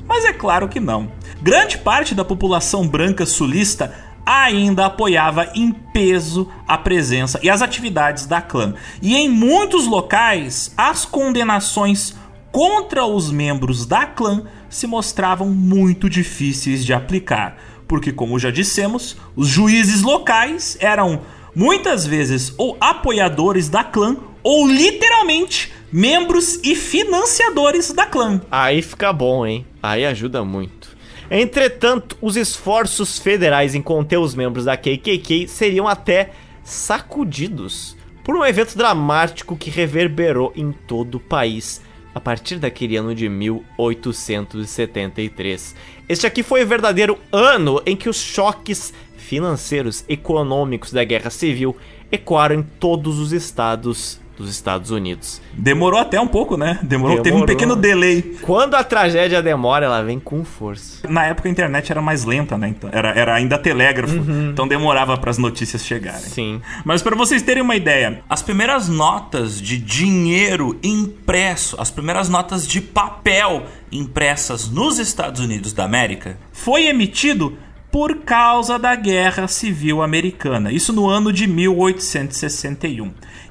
Mas 0.06 0.24
é 0.24 0.32
claro 0.32 0.68
que 0.68 0.78
não. 0.78 1.10
Grande 1.42 1.76
parte 1.76 2.14
da 2.14 2.24
população 2.24 2.86
branca 2.86 3.26
sulista 3.26 3.92
ainda 4.24 4.86
apoiava 4.86 5.50
em 5.56 5.72
peso 5.72 6.48
a 6.68 6.78
presença 6.78 7.40
e 7.42 7.50
as 7.50 7.62
atividades 7.62 8.26
da 8.26 8.40
clã. 8.40 8.74
E 9.02 9.16
em 9.16 9.28
muitos 9.28 9.88
locais, 9.88 10.72
as 10.76 11.04
condenações 11.04 12.14
contra 12.52 13.04
os 13.04 13.32
membros 13.32 13.84
da 13.84 14.06
clã 14.06 14.44
se 14.68 14.86
mostravam 14.86 15.48
muito 15.48 16.08
difíceis 16.08 16.86
de 16.86 16.92
aplicar, 16.92 17.56
porque, 17.88 18.12
como 18.12 18.38
já 18.38 18.52
dissemos, 18.52 19.16
os 19.34 19.48
juízes 19.48 20.02
locais 20.02 20.76
eram 20.78 21.22
muitas 21.56 22.06
vezes 22.06 22.54
ou 22.56 22.76
apoiadores 22.80 23.68
da 23.68 23.82
clã 23.82 24.16
ou 24.44 24.68
literalmente 24.68 25.72
membros 25.92 26.58
e 26.62 26.74
financiadores 26.74 27.92
da 27.92 28.06
clã. 28.06 28.40
Aí 28.50 28.82
fica 28.82 29.12
bom, 29.12 29.46
hein? 29.46 29.66
Aí 29.82 30.04
ajuda 30.04 30.44
muito. 30.44 30.90
Entretanto, 31.30 32.16
os 32.20 32.36
esforços 32.36 33.18
federais 33.18 33.74
em 33.74 33.82
conter 33.82 34.18
os 34.18 34.34
membros 34.34 34.64
da 34.64 34.76
KKK 34.76 35.46
seriam 35.46 35.86
até 35.86 36.32
sacudidos 36.64 37.96
por 38.24 38.34
um 38.36 38.44
evento 38.44 38.76
dramático 38.76 39.56
que 39.56 39.70
reverberou 39.70 40.52
em 40.56 40.72
todo 40.72 41.14
o 41.16 41.20
país 41.20 41.80
a 42.14 42.20
partir 42.20 42.58
daquele 42.58 42.96
ano 42.96 43.14
de 43.14 43.28
1873. 43.28 45.76
Este 46.08 46.26
aqui 46.26 46.42
foi 46.42 46.64
o 46.64 46.66
verdadeiro 46.66 47.16
ano 47.30 47.80
em 47.86 47.94
que 47.96 48.08
os 48.08 48.16
choques 48.16 48.92
financeiros 49.16 50.04
econômicos 50.08 50.92
da 50.92 51.04
Guerra 51.04 51.30
Civil 51.30 51.76
ecoaram 52.10 52.56
em 52.56 52.62
todos 52.62 53.20
os 53.20 53.32
estados 53.32 54.20
dos 54.40 54.50
Estados 54.50 54.90
Unidos. 54.90 55.40
Demorou 55.52 56.00
até 56.00 56.20
um 56.20 56.26
pouco, 56.26 56.56
né? 56.56 56.78
Demorou, 56.82 57.18
teve 57.18 57.36
um 57.36 57.40
Demorou. 57.40 57.46
pequeno 57.46 57.76
delay. 57.76 58.22
Quando 58.42 58.74
a 58.74 58.82
tragédia 58.82 59.42
demora, 59.42 59.86
ela 59.86 60.02
vem 60.02 60.18
com 60.18 60.44
força. 60.44 61.06
Na 61.08 61.26
época 61.26 61.48
a 61.48 61.52
internet 61.52 61.90
era 61.92 62.00
mais 62.00 62.24
lenta, 62.24 62.56
né? 62.56 62.68
Então, 62.68 62.88
era, 62.92 63.10
era 63.10 63.34
ainda 63.34 63.58
telégrafo, 63.58 64.16
então 64.50 64.66
demorava 64.66 65.16
para 65.16 65.30
as 65.30 65.38
notícias 65.38 65.84
chegarem. 65.84 66.20
Sim. 66.20 66.62
Mas 66.84 67.02
para 67.02 67.14
vocês 67.14 67.42
terem 67.42 67.62
uma 67.62 67.76
ideia, 67.76 68.22
as 68.28 68.42
primeiras 68.42 68.88
notas 68.88 69.60
de 69.60 69.76
dinheiro 69.76 70.78
impresso, 70.82 71.76
as 71.78 71.90
primeiras 71.90 72.28
notas 72.28 72.66
de 72.66 72.80
papel 72.80 73.64
impressas 73.92 74.68
nos 74.70 74.98
Estados 74.98 75.40
Unidos 75.40 75.72
da 75.72 75.84
América, 75.84 76.38
foi 76.52 76.86
emitido 76.86 77.56
por 77.90 78.18
causa 78.18 78.78
da 78.78 78.94
Guerra 78.94 79.48
Civil 79.48 80.00
Americana. 80.00 80.70
Isso 80.72 80.92
no 80.92 81.08
ano 81.08 81.32
de 81.32 81.46
1861. 81.46 83.10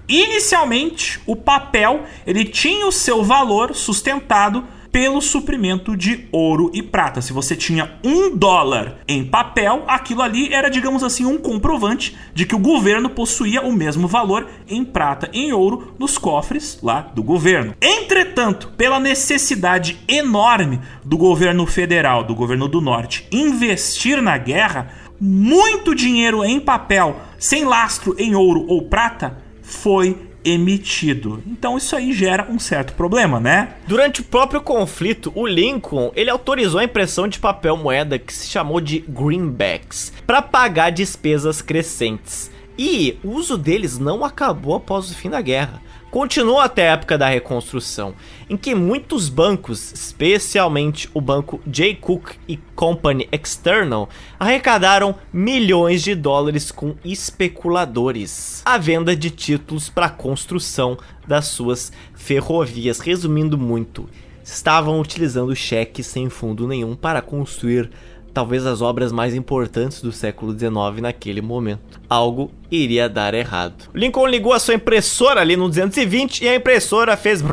Inicialmente, 0.09 1.21
o 1.27 1.35
papel 1.35 2.03
ele 2.25 2.43
tinha 2.43 2.87
o 2.87 2.91
seu 2.91 3.23
valor 3.23 3.75
sustentado 3.75 4.65
pelo 4.91 5.21
suprimento 5.21 5.95
de 5.95 6.27
ouro 6.31 6.71
e 6.73 6.81
prata. 6.81 7.21
Se 7.21 7.31
você 7.31 7.55
tinha 7.55 7.91
um 8.03 8.35
dólar 8.35 8.97
em 9.07 9.23
papel, 9.23 9.83
aquilo 9.87 10.23
ali 10.23 10.51
era, 10.51 10.69
digamos 10.69 11.03
assim, 11.03 11.25
um 11.25 11.37
comprovante 11.37 12.17
de 12.33 12.45
que 12.45 12.55
o 12.55 12.59
governo 12.59 13.09
possuía 13.09 13.61
o 13.61 13.71
mesmo 13.71 14.07
valor 14.07 14.47
em 14.67 14.83
prata 14.83 15.29
e 15.31 15.45
em 15.45 15.53
ouro 15.53 15.93
nos 15.99 16.17
cofres 16.17 16.79
lá 16.81 17.01
do 17.01 17.21
governo. 17.21 17.75
Entretanto, 17.79 18.69
pela 18.75 18.99
necessidade 18.99 19.99
enorme 20.07 20.79
do 21.03 21.17
governo 21.17 21.65
federal, 21.65 22.23
do 22.23 22.33
governo 22.33 22.67
do 22.67 22.81
norte, 22.81 23.27
investir 23.31 24.21
na 24.21 24.37
guerra, 24.37 24.91
muito 25.21 25.93
dinheiro 25.93 26.43
em 26.43 26.59
papel, 26.59 27.19
sem 27.37 27.65
lastro 27.65 28.15
em 28.17 28.35
ouro 28.35 28.65
ou 28.67 28.83
prata, 28.83 29.37
foi 29.69 30.17
emitido. 30.43 31.43
Então 31.45 31.77
isso 31.77 31.95
aí 31.95 32.13
gera 32.13 32.47
um 32.49 32.57
certo 32.57 32.93
problema, 32.93 33.39
né? 33.39 33.75
Durante 33.87 34.21
o 34.21 34.23
próprio 34.23 34.61
conflito, 34.61 35.31
o 35.35 35.45
Lincoln 35.45 36.11
ele 36.15 36.29
autorizou 36.29 36.79
a 36.79 36.83
impressão 36.83 37.27
de 37.27 37.39
papel 37.39 37.77
moeda 37.77 38.17
que 38.17 38.33
se 38.33 38.47
chamou 38.47 38.79
de 38.79 38.99
greenbacks 39.07 40.13
para 40.25 40.41
pagar 40.41 40.91
despesas 40.91 41.61
crescentes. 41.61 42.49
E 42.77 43.19
o 43.23 43.31
uso 43.31 43.57
deles 43.57 43.99
não 43.99 44.23
acabou 44.23 44.75
após 44.75 45.11
o 45.11 45.15
fim 45.15 45.29
da 45.29 45.41
guerra. 45.41 45.81
Continuou 46.09 46.59
até 46.59 46.89
a 46.89 46.93
época 46.93 47.17
da 47.17 47.27
reconstrução, 47.27 48.15
em 48.49 48.57
que 48.57 48.73
muitos 48.73 49.29
bancos, 49.29 49.93
especialmente 49.93 51.07
o 51.13 51.21
banco 51.21 51.61
J. 51.67 51.95
Cook 51.95 52.31
e 52.47 52.57
Company 52.75 53.29
External, 53.31 54.09
arrecadaram 54.39 55.15
milhões 55.31 56.01
de 56.01 56.15
dólares 56.15 56.71
com 56.71 56.95
especuladores, 57.05 58.63
a 58.65 58.77
venda 58.77 59.15
de 59.15 59.29
títulos 59.29 59.89
para 59.89 60.07
a 60.07 60.09
construção 60.09 60.97
das 61.27 61.47
suas 61.47 61.91
ferrovias. 62.15 62.99
Resumindo 62.99 63.57
muito, 63.57 64.09
estavam 64.43 64.99
utilizando 64.99 65.55
cheques 65.55 66.07
sem 66.07 66.27
fundo 66.27 66.67
nenhum 66.67 66.95
para 66.95 67.21
construir 67.21 67.91
talvez 68.33 68.65
as 68.65 68.81
obras 68.81 69.11
mais 69.11 69.35
importantes 69.35 70.01
do 70.01 70.11
século 70.11 70.57
XIX 70.57 71.01
naquele 71.01 71.41
momento. 71.41 71.99
Algo 72.09 72.51
iria 72.71 73.09
dar 73.09 73.33
errado. 73.33 73.89
Lincoln 73.93 74.27
ligou 74.27 74.53
a 74.53 74.59
sua 74.59 74.75
impressora 74.75 75.41
ali 75.41 75.55
no 75.55 75.67
220 75.67 76.43
e 76.43 76.47
a 76.47 76.55
impressora 76.55 77.17
fez. 77.17 77.43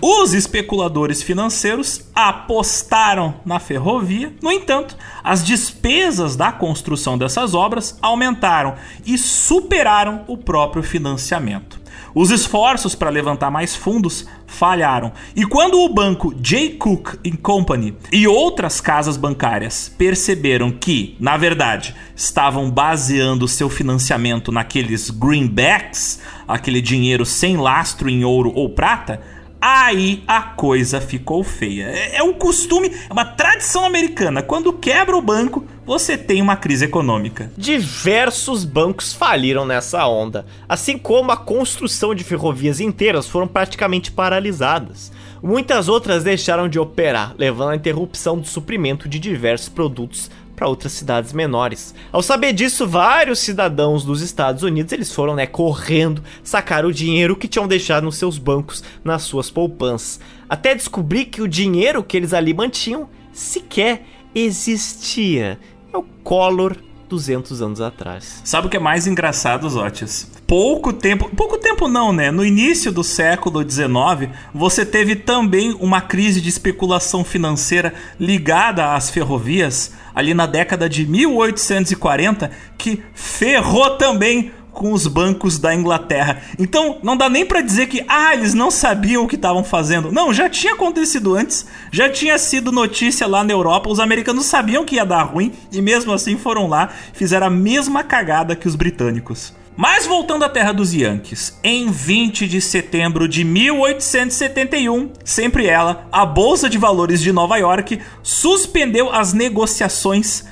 Os 0.00 0.32
especuladores 0.32 1.22
financeiros 1.22 2.06
apostaram 2.14 3.34
na 3.44 3.58
ferrovia, 3.58 4.32
no 4.42 4.52
entanto, 4.52 4.96
as 5.22 5.44
despesas 5.44 6.36
da 6.36 6.52
construção 6.52 7.18
dessas 7.18 7.54
obras 7.54 7.98
aumentaram 8.00 8.74
e 9.04 9.18
superaram 9.18 10.24
o 10.26 10.36
próprio 10.36 10.82
financiamento. 10.82 11.81
Os 12.14 12.30
esforços 12.30 12.94
para 12.94 13.10
levantar 13.10 13.50
mais 13.50 13.74
fundos 13.74 14.26
falharam. 14.46 15.12
E 15.34 15.46
quando 15.46 15.80
o 15.80 15.88
banco 15.88 16.34
J. 16.34 16.70
Cook 16.70 17.16
Company 17.42 17.96
e 18.12 18.26
outras 18.26 18.80
casas 18.80 19.16
bancárias 19.16 19.92
perceberam 19.96 20.70
que, 20.70 21.16
na 21.18 21.36
verdade, 21.36 21.94
estavam 22.14 22.70
baseando 22.70 23.48
seu 23.48 23.70
financiamento 23.70 24.52
naqueles 24.52 25.10
greenbacks, 25.10 26.20
aquele 26.46 26.80
dinheiro 26.80 27.24
sem 27.24 27.56
lastro 27.56 28.10
em 28.10 28.24
ouro 28.24 28.52
ou 28.54 28.68
prata, 28.70 29.20
aí 29.62 30.24
a 30.26 30.42
coisa 30.42 31.00
ficou 31.00 31.44
feia. 31.44 31.84
É, 31.84 32.16
é 32.16 32.22
um 32.22 32.32
costume, 32.32 32.88
é 33.08 33.12
uma 33.12 33.24
tradição 33.24 33.84
americana. 33.84 34.42
Quando 34.42 34.72
quebra 34.72 35.16
o 35.16 35.22
banco, 35.22 35.64
você 35.86 36.18
tem 36.18 36.42
uma 36.42 36.56
crise 36.56 36.84
econômica. 36.84 37.52
Diversos 37.56 38.64
bancos 38.64 39.12
faliram 39.12 39.64
nessa 39.64 40.04
onda, 40.06 40.44
assim 40.68 40.98
como 40.98 41.30
a 41.30 41.36
construção 41.36 42.12
de 42.12 42.24
ferrovias 42.24 42.80
inteiras 42.80 43.28
foram 43.28 43.46
praticamente 43.46 44.10
paralisadas. 44.10 45.12
Muitas 45.40 45.88
outras 45.88 46.24
deixaram 46.24 46.68
de 46.68 46.78
operar, 46.78 47.34
levando 47.36 47.70
à 47.70 47.76
interrupção 47.76 48.38
do 48.38 48.46
suprimento 48.46 49.08
de 49.08 49.18
diversos 49.18 49.68
produtos 49.68 50.30
para 50.62 50.68
outras 50.68 50.92
cidades 50.92 51.32
menores. 51.32 51.92
Ao 52.12 52.22
saber 52.22 52.52
disso, 52.52 52.86
vários 52.86 53.40
cidadãos 53.40 54.04
dos 54.04 54.22
Estados 54.22 54.62
Unidos 54.62 54.92
eles 54.92 55.12
foram 55.12 55.34
né, 55.34 55.44
correndo 55.44 56.22
sacar 56.44 56.84
o 56.84 56.92
dinheiro 56.92 57.34
que 57.34 57.48
tinham 57.48 57.66
deixado 57.66 58.04
nos 58.04 58.14
seus 58.14 58.38
bancos, 58.38 58.84
nas 59.02 59.22
suas 59.22 59.50
poupanças, 59.50 60.20
até 60.48 60.72
descobrir 60.72 61.24
que 61.24 61.42
o 61.42 61.48
dinheiro 61.48 62.04
que 62.04 62.16
eles 62.16 62.32
ali 62.32 62.54
mantinham 62.54 63.08
sequer 63.32 64.06
existia. 64.32 65.58
É 65.92 65.98
o 65.98 66.04
Collor 66.22 66.76
200 67.08 67.60
anos 67.60 67.80
atrás. 67.80 68.40
Sabe 68.44 68.68
o 68.68 68.70
que 68.70 68.76
é 68.76 68.80
mais 68.80 69.08
engraçado, 69.08 69.68
Zotias? 69.68 70.30
Pouco 70.52 70.92
tempo. 70.92 71.30
Pouco 71.34 71.56
tempo 71.56 71.88
não, 71.88 72.12
né? 72.12 72.30
No 72.30 72.44
início 72.44 72.92
do 72.92 73.02
século 73.02 73.62
XIX, 73.62 74.30
você 74.52 74.84
teve 74.84 75.16
também 75.16 75.74
uma 75.80 76.02
crise 76.02 76.42
de 76.42 76.50
especulação 76.50 77.24
financeira 77.24 77.94
ligada 78.20 78.92
às 78.92 79.08
ferrovias, 79.08 79.94
ali 80.14 80.34
na 80.34 80.44
década 80.44 80.90
de 80.90 81.06
1840, 81.06 82.50
que 82.76 83.02
ferrou 83.14 83.96
também 83.96 84.52
com 84.70 84.92
os 84.92 85.06
bancos 85.06 85.58
da 85.58 85.74
Inglaterra. 85.74 86.42
Então, 86.58 86.98
não 87.02 87.16
dá 87.16 87.30
nem 87.30 87.46
para 87.46 87.62
dizer 87.62 87.86
que 87.86 88.04
ah, 88.06 88.34
eles 88.34 88.52
não 88.52 88.70
sabiam 88.70 89.24
o 89.24 89.28
que 89.28 89.36
estavam 89.36 89.64
fazendo. 89.64 90.12
Não, 90.12 90.34
já 90.34 90.50
tinha 90.50 90.74
acontecido 90.74 91.34
antes, 91.34 91.64
já 91.90 92.10
tinha 92.10 92.36
sido 92.36 92.70
notícia 92.70 93.26
lá 93.26 93.42
na 93.42 93.54
Europa, 93.54 93.88
os 93.88 93.98
americanos 93.98 94.44
sabiam 94.44 94.84
que 94.84 94.96
ia 94.96 95.06
dar 95.06 95.22
ruim 95.22 95.50
e 95.72 95.80
mesmo 95.80 96.12
assim 96.12 96.36
foram 96.36 96.68
lá, 96.68 96.90
fizeram 97.14 97.46
a 97.46 97.50
mesma 97.50 98.04
cagada 98.04 98.54
que 98.54 98.68
os 98.68 98.76
britânicos. 98.76 99.61
Mas 99.76 100.06
voltando 100.06 100.44
à 100.44 100.48
terra 100.48 100.72
dos 100.72 100.92
Yankees, 100.92 101.58
em 101.64 101.90
20 101.90 102.46
de 102.46 102.60
setembro 102.60 103.26
de 103.26 103.42
1871, 103.42 105.12
sempre 105.24 105.66
ela, 105.66 106.06
a 106.12 106.26
Bolsa 106.26 106.68
de 106.68 106.76
Valores 106.76 107.22
de 107.22 107.32
Nova 107.32 107.56
York 107.56 108.00
suspendeu 108.22 109.10
as 109.10 109.32
negociações 109.32 110.44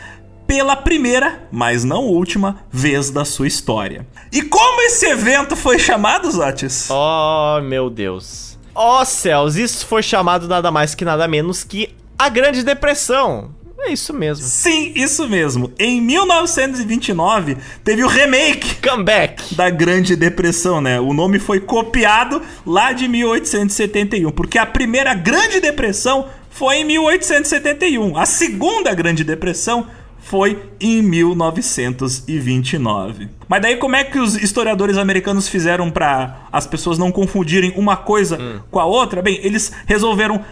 pela 0.46 0.74
primeira, 0.74 1.46
mas 1.52 1.84
não 1.84 2.06
última, 2.06 2.64
vez 2.72 3.10
da 3.10 3.24
sua 3.24 3.46
história. 3.46 4.06
E 4.32 4.42
como 4.42 4.82
esse 4.82 5.06
evento 5.06 5.54
foi 5.54 5.78
chamado, 5.78 6.28
Zotis? 6.30 6.88
Oh, 6.90 7.60
meu 7.62 7.88
Deus. 7.88 8.58
Oh, 8.74 9.04
céus, 9.04 9.56
isso 9.56 9.86
foi 9.86 10.02
chamado 10.02 10.48
nada 10.48 10.70
mais 10.70 10.94
que 10.94 11.04
nada 11.04 11.28
menos 11.28 11.62
que 11.62 11.94
a 12.18 12.28
Grande 12.28 12.64
Depressão. 12.64 13.50
É 13.82 13.92
isso 13.92 14.12
mesmo. 14.12 14.46
Sim, 14.46 14.92
isso 14.94 15.28
mesmo. 15.28 15.72
Em 15.78 16.00
1929, 16.00 17.56
teve 17.82 18.04
o 18.04 18.08
remake 18.08 18.76
Comeback 18.76 19.54
da 19.54 19.70
Grande 19.70 20.14
Depressão, 20.14 20.80
né? 20.80 21.00
O 21.00 21.14
nome 21.14 21.38
foi 21.38 21.60
copiado 21.60 22.42
lá 22.66 22.92
de 22.92 23.08
1871, 23.08 24.30
porque 24.32 24.58
a 24.58 24.66
primeira 24.66 25.14
Grande 25.14 25.60
Depressão 25.60 26.28
foi 26.50 26.76
em 26.76 26.84
1871. 26.84 28.18
A 28.18 28.26
segunda 28.26 28.94
Grande 28.94 29.24
Depressão 29.24 29.86
foi 30.20 30.62
em 30.78 31.02
1929. 31.02 33.28
Mas 33.48 33.62
daí 33.62 33.76
como 33.76 33.96
é 33.96 34.04
que 34.04 34.18
os 34.18 34.36
historiadores 34.36 34.98
americanos 34.98 35.48
fizeram 35.48 35.90
para 35.90 36.46
as 36.52 36.66
pessoas 36.66 36.98
não 36.98 37.10
confundirem 37.10 37.72
uma 37.74 37.96
coisa 37.96 38.38
hum. 38.40 38.60
com 38.70 38.78
a 38.78 38.84
outra? 38.84 39.22
Bem, 39.22 39.40
eles 39.42 39.72
resolveram 39.86 40.44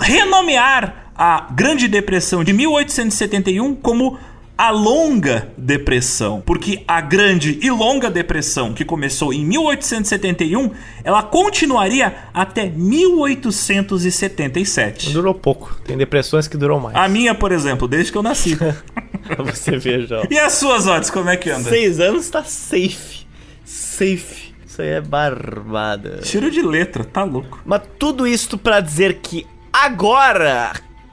renomear 0.00 1.10
a 1.14 1.48
Grande 1.52 1.88
Depressão 1.88 2.44
de 2.44 2.52
1871 2.52 3.74
como 3.76 4.18
a 4.58 4.70
longa 4.70 5.52
depressão, 5.56 6.42
porque 6.44 6.82
a 6.88 7.00
grande 7.02 7.58
e 7.60 7.70
longa 7.70 8.10
depressão 8.10 8.72
que 8.72 8.86
começou 8.86 9.30
em 9.32 9.44
1871, 9.44 10.70
ela 11.04 11.22
continuaria 11.22 12.16
até 12.32 12.70
1877. 12.70 15.12
Durou 15.12 15.34
pouco. 15.34 15.78
Tem 15.84 15.94
depressões 15.96 16.48
que 16.48 16.56
duram 16.56 16.80
mais. 16.80 16.96
A 16.96 17.06
minha, 17.06 17.34
por 17.34 17.52
exemplo, 17.52 17.86
desde 17.86 18.10
que 18.10 18.16
eu 18.16 18.22
nasci. 18.22 18.56
Você 19.44 19.76
veja. 19.76 20.26
E 20.30 20.38
as 20.38 20.54
suas 20.54 20.86
odds, 20.86 21.10
como 21.10 21.28
é 21.28 21.36
que 21.36 21.50
anda? 21.50 21.68
Seis 21.68 22.00
anos 22.00 22.30
tá 22.30 22.42
safe. 22.42 23.26
Safe. 23.62 24.54
Isso 24.66 24.80
aí 24.80 24.88
é 24.88 25.02
barbada. 25.02 26.20
Tiro 26.22 26.50
de 26.50 26.62
letra, 26.62 27.04
tá 27.04 27.24
louco. 27.24 27.60
Mas 27.64 27.82
tudo 27.98 28.26
isso 28.26 28.56
para 28.56 28.80
dizer 28.80 29.18
que 29.22 29.46
agora 29.84 30.72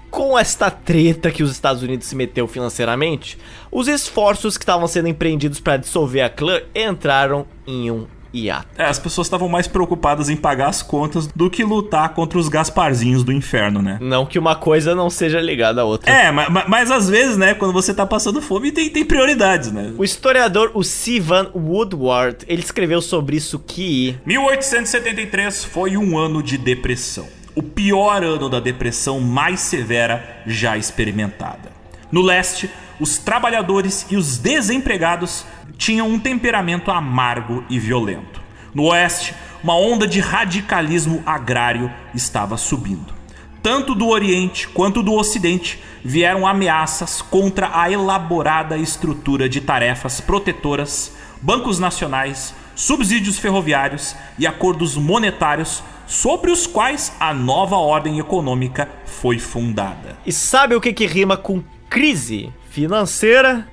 com 0.10 0.38
esta 0.38 0.70
treta 0.70 1.32
que 1.32 1.42
os 1.42 1.52
Estados 1.52 1.82
Unidos 1.82 2.08
se 2.08 2.16
meteu 2.16 2.48
financeiramente, 2.48 3.38
os 3.72 3.88
esforços 3.88 4.58
que 4.58 4.64
estavam 4.64 4.88
sendo 4.88 5.08
empreendidos 5.08 5.60
para 5.60 5.78
dissolver 5.78 6.22
a 6.22 6.30
clã 6.30 6.62
entraram 6.76 7.48
em 7.66 7.90
um 7.90 8.06
hiato. 8.34 8.68
É, 8.78 8.86
as 8.86 9.00
pessoas 9.00 9.28
estavam 9.28 9.50
mais 9.50 9.68
preocupadas 9.68 10.30
em 10.30 10.36
pagar 10.36 10.68
as 10.68 10.82
contas 10.82 11.28
do 11.28 11.50
que 11.50 11.64
lutar 11.64 12.10
contra 12.10 12.38
os 12.38 12.48
Gasparzinhos 12.48 13.24
do 13.24 13.32
inferno, 13.32 13.82
né? 13.82 13.98
Não 14.00 14.26
que 14.26 14.40
uma 14.40 14.56
coisa 14.56 14.96
não 14.96 15.10
seja 15.10 15.42
ligada 15.42 15.82
à 15.82 15.84
outra. 15.84 16.12
É, 16.12 16.32
mas, 16.32 16.68
mas 16.68 16.92
às 16.92 17.10
vezes, 17.10 17.36
né, 17.36 17.54
quando 17.54 17.74
você 17.74 17.94
tá 17.94 18.06
passando 18.06 18.42
fome, 18.42 18.72
tem, 18.72 18.90
tem 18.90 19.04
prioridades, 19.04 19.72
né? 19.72 19.94
O 19.98 20.04
historiador, 20.04 20.72
o 20.74 20.84
Sivan 20.84 21.50
Woodward, 21.56 22.38
ele 22.48 22.62
escreveu 22.62 23.02
sobre 23.02 23.36
isso 23.36 23.60
que... 23.60 24.16
1873 24.26 25.66
foi 25.66 25.98
um 25.98 26.18
ano 26.18 26.42
de 26.42 26.58
depressão 26.58 27.28
o 27.56 27.62
pior 27.62 28.24
ano 28.24 28.50
da 28.50 28.60
depressão 28.60 29.20
mais 29.20 29.60
severa 29.60 30.42
já 30.46 30.78
experimentada. 30.78 31.72
No 32.12 32.22
leste, 32.22 32.70
os 33.00 33.18
trabalhadores 33.18 34.06
e 34.10 34.16
os 34.16 34.38
desempregados 34.38 35.46
tinham 35.78 36.08
um 36.08 36.20
temperamento 36.20 36.92
amargo 36.92 37.64
e 37.70 37.80
violento. 37.80 38.42
No 38.74 38.86
oeste, 38.86 39.34
uma 39.64 39.76
onda 39.76 40.08
de 40.08 40.20
radicalismo 40.20 41.24
agrário 41.26 41.92
estava 42.14 42.58
subindo. 42.58 43.14
Tanto 43.62 43.96
do 43.96 44.10
Oriente 44.10 44.68
quanto 44.68 45.02
do 45.02 45.14
Ocidente 45.14 45.82
vieram 46.04 46.46
ameaças 46.46 47.22
contra 47.22 47.72
a 47.80 47.90
elaborada 47.90 48.78
estrutura 48.78 49.48
de 49.48 49.62
tarefas 49.62 50.20
protetoras, 50.20 51.14
bancos 51.42 51.80
nacionais, 51.80 52.54
subsídios 52.76 53.40
ferroviários 53.40 54.16
e 54.38 54.46
acordos 54.46 54.98
monetários 54.98 55.82
sobre 56.08 56.52
os 56.52 56.68
quais 56.68 57.16
a 57.20 57.34
nova 57.34 57.76
ordem 57.78 58.20
econômica 58.20 58.90
foi 59.06 59.40
fundada. 59.40 60.18
E 60.26 60.32
sabe 60.32 60.76
o 60.76 60.82
que, 60.82 60.94
que 60.94 61.06
rima 61.06 61.38
com 61.38 61.64
crise 61.90 62.52
financeira? 62.70 63.68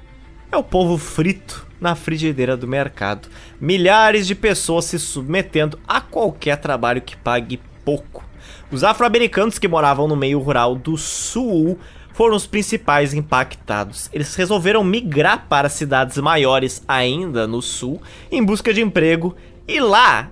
É 0.51 0.57
o 0.57 0.63
povo 0.63 0.99
frito 0.99 1.67
na 1.81 1.95
frigideira 1.95 2.57
do 2.57 2.69
mercado. 2.69 3.29
Milhares 3.61 4.27
de 4.27 4.35
pessoas 4.35 4.85
se 4.85 4.99
submetendo 4.99 5.79
a 5.87 6.01
qualquer 6.01 6.57
trabalho 6.57 7.01
que 7.01 7.17
pague 7.17 7.61
pouco. 7.85 8.25
Os 8.71 8.85
afro-americanos 8.85 9.59
que 9.59 9.69
moravam 9.69 10.07
no 10.07 10.17
meio 10.17 10.39
rural 10.39 10.75
do 10.75 10.97
sul 10.97 11.79
foram 12.13 12.37
os 12.37 12.47
principais 12.47 13.15
impactados. 13.15 14.11
Eles 14.13 14.35
resolveram 14.35 14.85
migrar 14.85 15.47
para 15.49 15.69
cidades 15.69 16.19
maiores 16.19 16.83
ainda 16.87 17.47
no 17.47 17.63
sul 17.63 18.01
em 18.31 18.45
busca 18.45 18.75
de 18.75 18.81
emprego 18.81 19.35
e 19.67 19.81
lá 19.81 20.31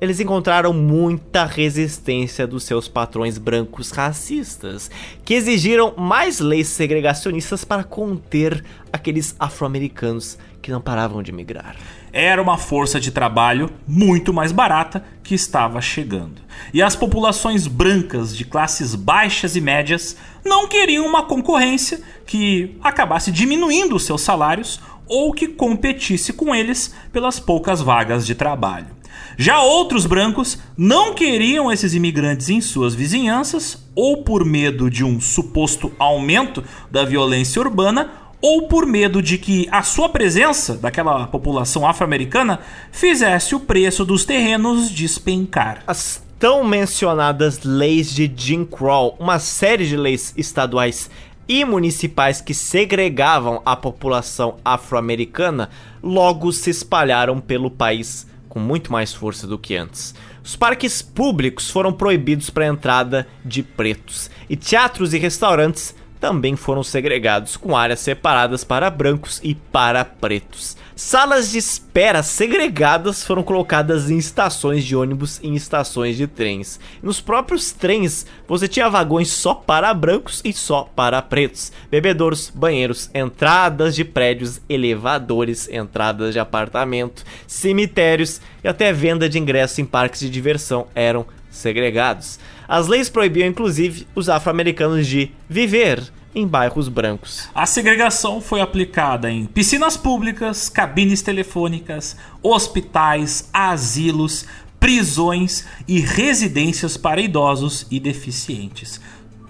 eles 0.00 0.20
encontraram 0.20 0.72
muita 0.72 1.44
resistência 1.44 2.46
dos 2.46 2.64
seus 2.64 2.86
patrões 2.88 3.38
brancos 3.38 3.90
racistas, 3.90 4.90
que 5.24 5.34
exigiram 5.34 5.94
mais 5.96 6.38
leis 6.38 6.68
segregacionistas 6.68 7.64
para 7.64 7.82
conter 7.82 8.64
aqueles 8.92 9.34
afro-americanos 9.38 10.38
que 10.62 10.70
não 10.70 10.80
paravam 10.80 11.22
de 11.22 11.32
migrar. 11.32 11.76
Era 12.12 12.40
uma 12.40 12.56
força 12.56 12.98
de 12.98 13.10
trabalho 13.10 13.70
muito 13.86 14.32
mais 14.32 14.50
barata 14.52 15.04
que 15.22 15.34
estava 15.34 15.80
chegando. 15.80 16.40
E 16.72 16.82
as 16.82 16.96
populações 16.96 17.66
brancas 17.66 18.36
de 18.36 18.44
classes 18.44 18.94
baixas 18.94 19.56
e 19.56 19.60
médias 19.60 20.16
não 20.44 20.66
queriam 20.66 21.06
uma 21.06 21.24
concorrência 21.24 22.00
que 22.26 22.76
acabasse 22.82 23.30
diminuindo 23.30 23.96
os 23.96 24.04
seus 24.04 24.22
salários 24.22 24.80
ou 25.06 25.32
que 25.32 25.48
competisse 25.48 26.32
com 26.32 26.54
eles 26.54 26.94
pelas 27.12 27.40
poucas 27.40 27.80
vagas 27.80 28.26
de 28.26 28.34
trabalho. 28.34 28.97
Já 29.40 29.62
outros 29.62 30.04
brancos 30.04 30.58
não 30.76 31.14
queriam 31.14 31.70
esses 31.70 31.94
imigrantes 31.94 32.48
em 32.48 32.60
suas 32.60 32.92
vizinhanças, 32.92 33.80
ou 33.94 34.24
por 34.24 34.44
medo 34.44 34.90
de 34.90 35.04
um 35.04 35.20
suposto 35.20 35.92
aumento 35.96 36.64
da 36.90 37.04
violência 37.04 37.62
urbana, 37.62 38.10
ou 38.42 38.66
por 38.66 38.84
medo 38.84 39.22
de 39.22 39.38
que 39.38 39.68
a 39.70 39.84
sua 39.84 40.08
presença 40.08 40.74
daquela 40.74 41.24
população 41.28 41.86
afro-americana 41.86 42.58
fizesse 42.90 43.54
o 43.54 43.60
preço 43.60 44.04
dos 44.04 44.24
terrenos 44.24 44.90
despencar. 44.90 45.84
As 45.86 46.20
tão 46.36 46.64
mencionadas 46.64 47.62
leis 47.62 48.12
de 48.12 48.28
Jim 48.34 48.64
Crow, 48.64 49.14
uma 49.20 49.38
série 49.38 49.86
de 49.86 49.96
leis 49.96 50.34
estaduais 50.36 51.08
e 51.46 51.64
municipais 51.64 52.40
que 52.40 52.52
segregavam 52.52 53.62
a 53.64 53.76
população 53.76 54.56
afro-americana, 54.64 55.70
logo 56.02 56.52
se 56.52 56.70
espalharam 56.70 57.38
pelo 57.38 57.70
país 57.70 58.26
com 58.48 58.58
muito 58.58 58.90
mais 58.90 59.12
força 59.12 59.46
do 59.46 59.58
que 59.58 59.76
antes. 59.76 60.14
Os 60.42 60.56
parques 60.56 61.02
públicos 61.02 61.70
foram 61.70 61.92
proibidos 61.92 62.50
para 62.50 62.64
a 62.64 62.68
entrada 62.68 63.28
de 63.44 63.62
pretos, 63.62 64.30
e 64.48 64.56
teatros 64.56 65.12
e 65.14 65.18
restaurantes 65.18 65.94
também 66.20 66.56
foram 66.56 66.82
segregados, 66.82 67.56
com 67.56 67.76
áreas 67.76 68.00
separadas 68.00 68.64
para 68.64 68.90
brancos 68.90 69.40
e 69.42 69.54
para 69.54 70.04
pretos. 70.04 70.76
Salas 71.00 71.52
de 71.52 71.58
espera 71.58 72.24
segregadas 72.24 73.22
foram 73.22 73.44
colocadas 73.44 74.10
em 74.10 74.18
estações 74.18 74.84
de 74.84 74.96
ônibus 74.96 75.38
e 75.40 75.46
em 75.46 75.54
estações 75.54 76.16
de 76.16 76.26
trens. 76.26 76.80
Nos 77.00 77.20
próprios 77.20 77.70
trens, 77.70 78.26
você 78.48 78.66
tinha 78.66 78.90
vagões 78.90 79.28
só 79.28 79.54
para 79.54 79.94
brancos 79.94 80.42
e 80.44 80.52
só 80.52 80.90
para 80.96 81.22
pretos. 81.22 81.70
Bebedouros, 81.88 82.50
banheiros, 82.52 83.08
entradas 83.14 83.94
de 83.94 84.04
prédios, 84.04 84.60
elevadores, 84.68 85.68
entradas 85.68 86.32
de 86.32 86.40
apartamento, 86.40 87.24
cemitérios 87.46 88.40
e 88.64 88.66
até 88.66 88.92
venda 88.92 89.28
de 89.28 89.38
ingressos 89.38 89.78
em 89.78 89.84
parques 89.84 90.18
de 90.18 90.28
diversão 90.28 90.88
eram 90.96 91.24
segregados. 91.48 92.40
As 92.66 92.88
leis 92.88 93.08
proibiam 93.08 93.46
inclusive 93.46 94.04
os 94.16 94.28
afro-americanos 94.28 95.06
de 95.06 95.30
viver 95.48 96.10
em 96.34 96.46
bairros 96.46 96.88
brancos. 96.88 97.48
A 97.54 97.66
segregação 97.66 98.40
foi 98.40 98.60
aplicada 98.60 99.30
em 99.30 99.46
piscinas 99.46 99.96
públicas, 99.96 100.68
cabines 100.68 101.22
telefônicas, 101.22 102.16
hospitais, 102.42 103.48
asilos, 103.52 104.46
prisões 104.78 105.66
e 105.88 106.00
residências 106.00 106.96
para 106.96 107.20
idosos 107.20 107.86
e 107.90 107.98
deficientes 107.98 109.00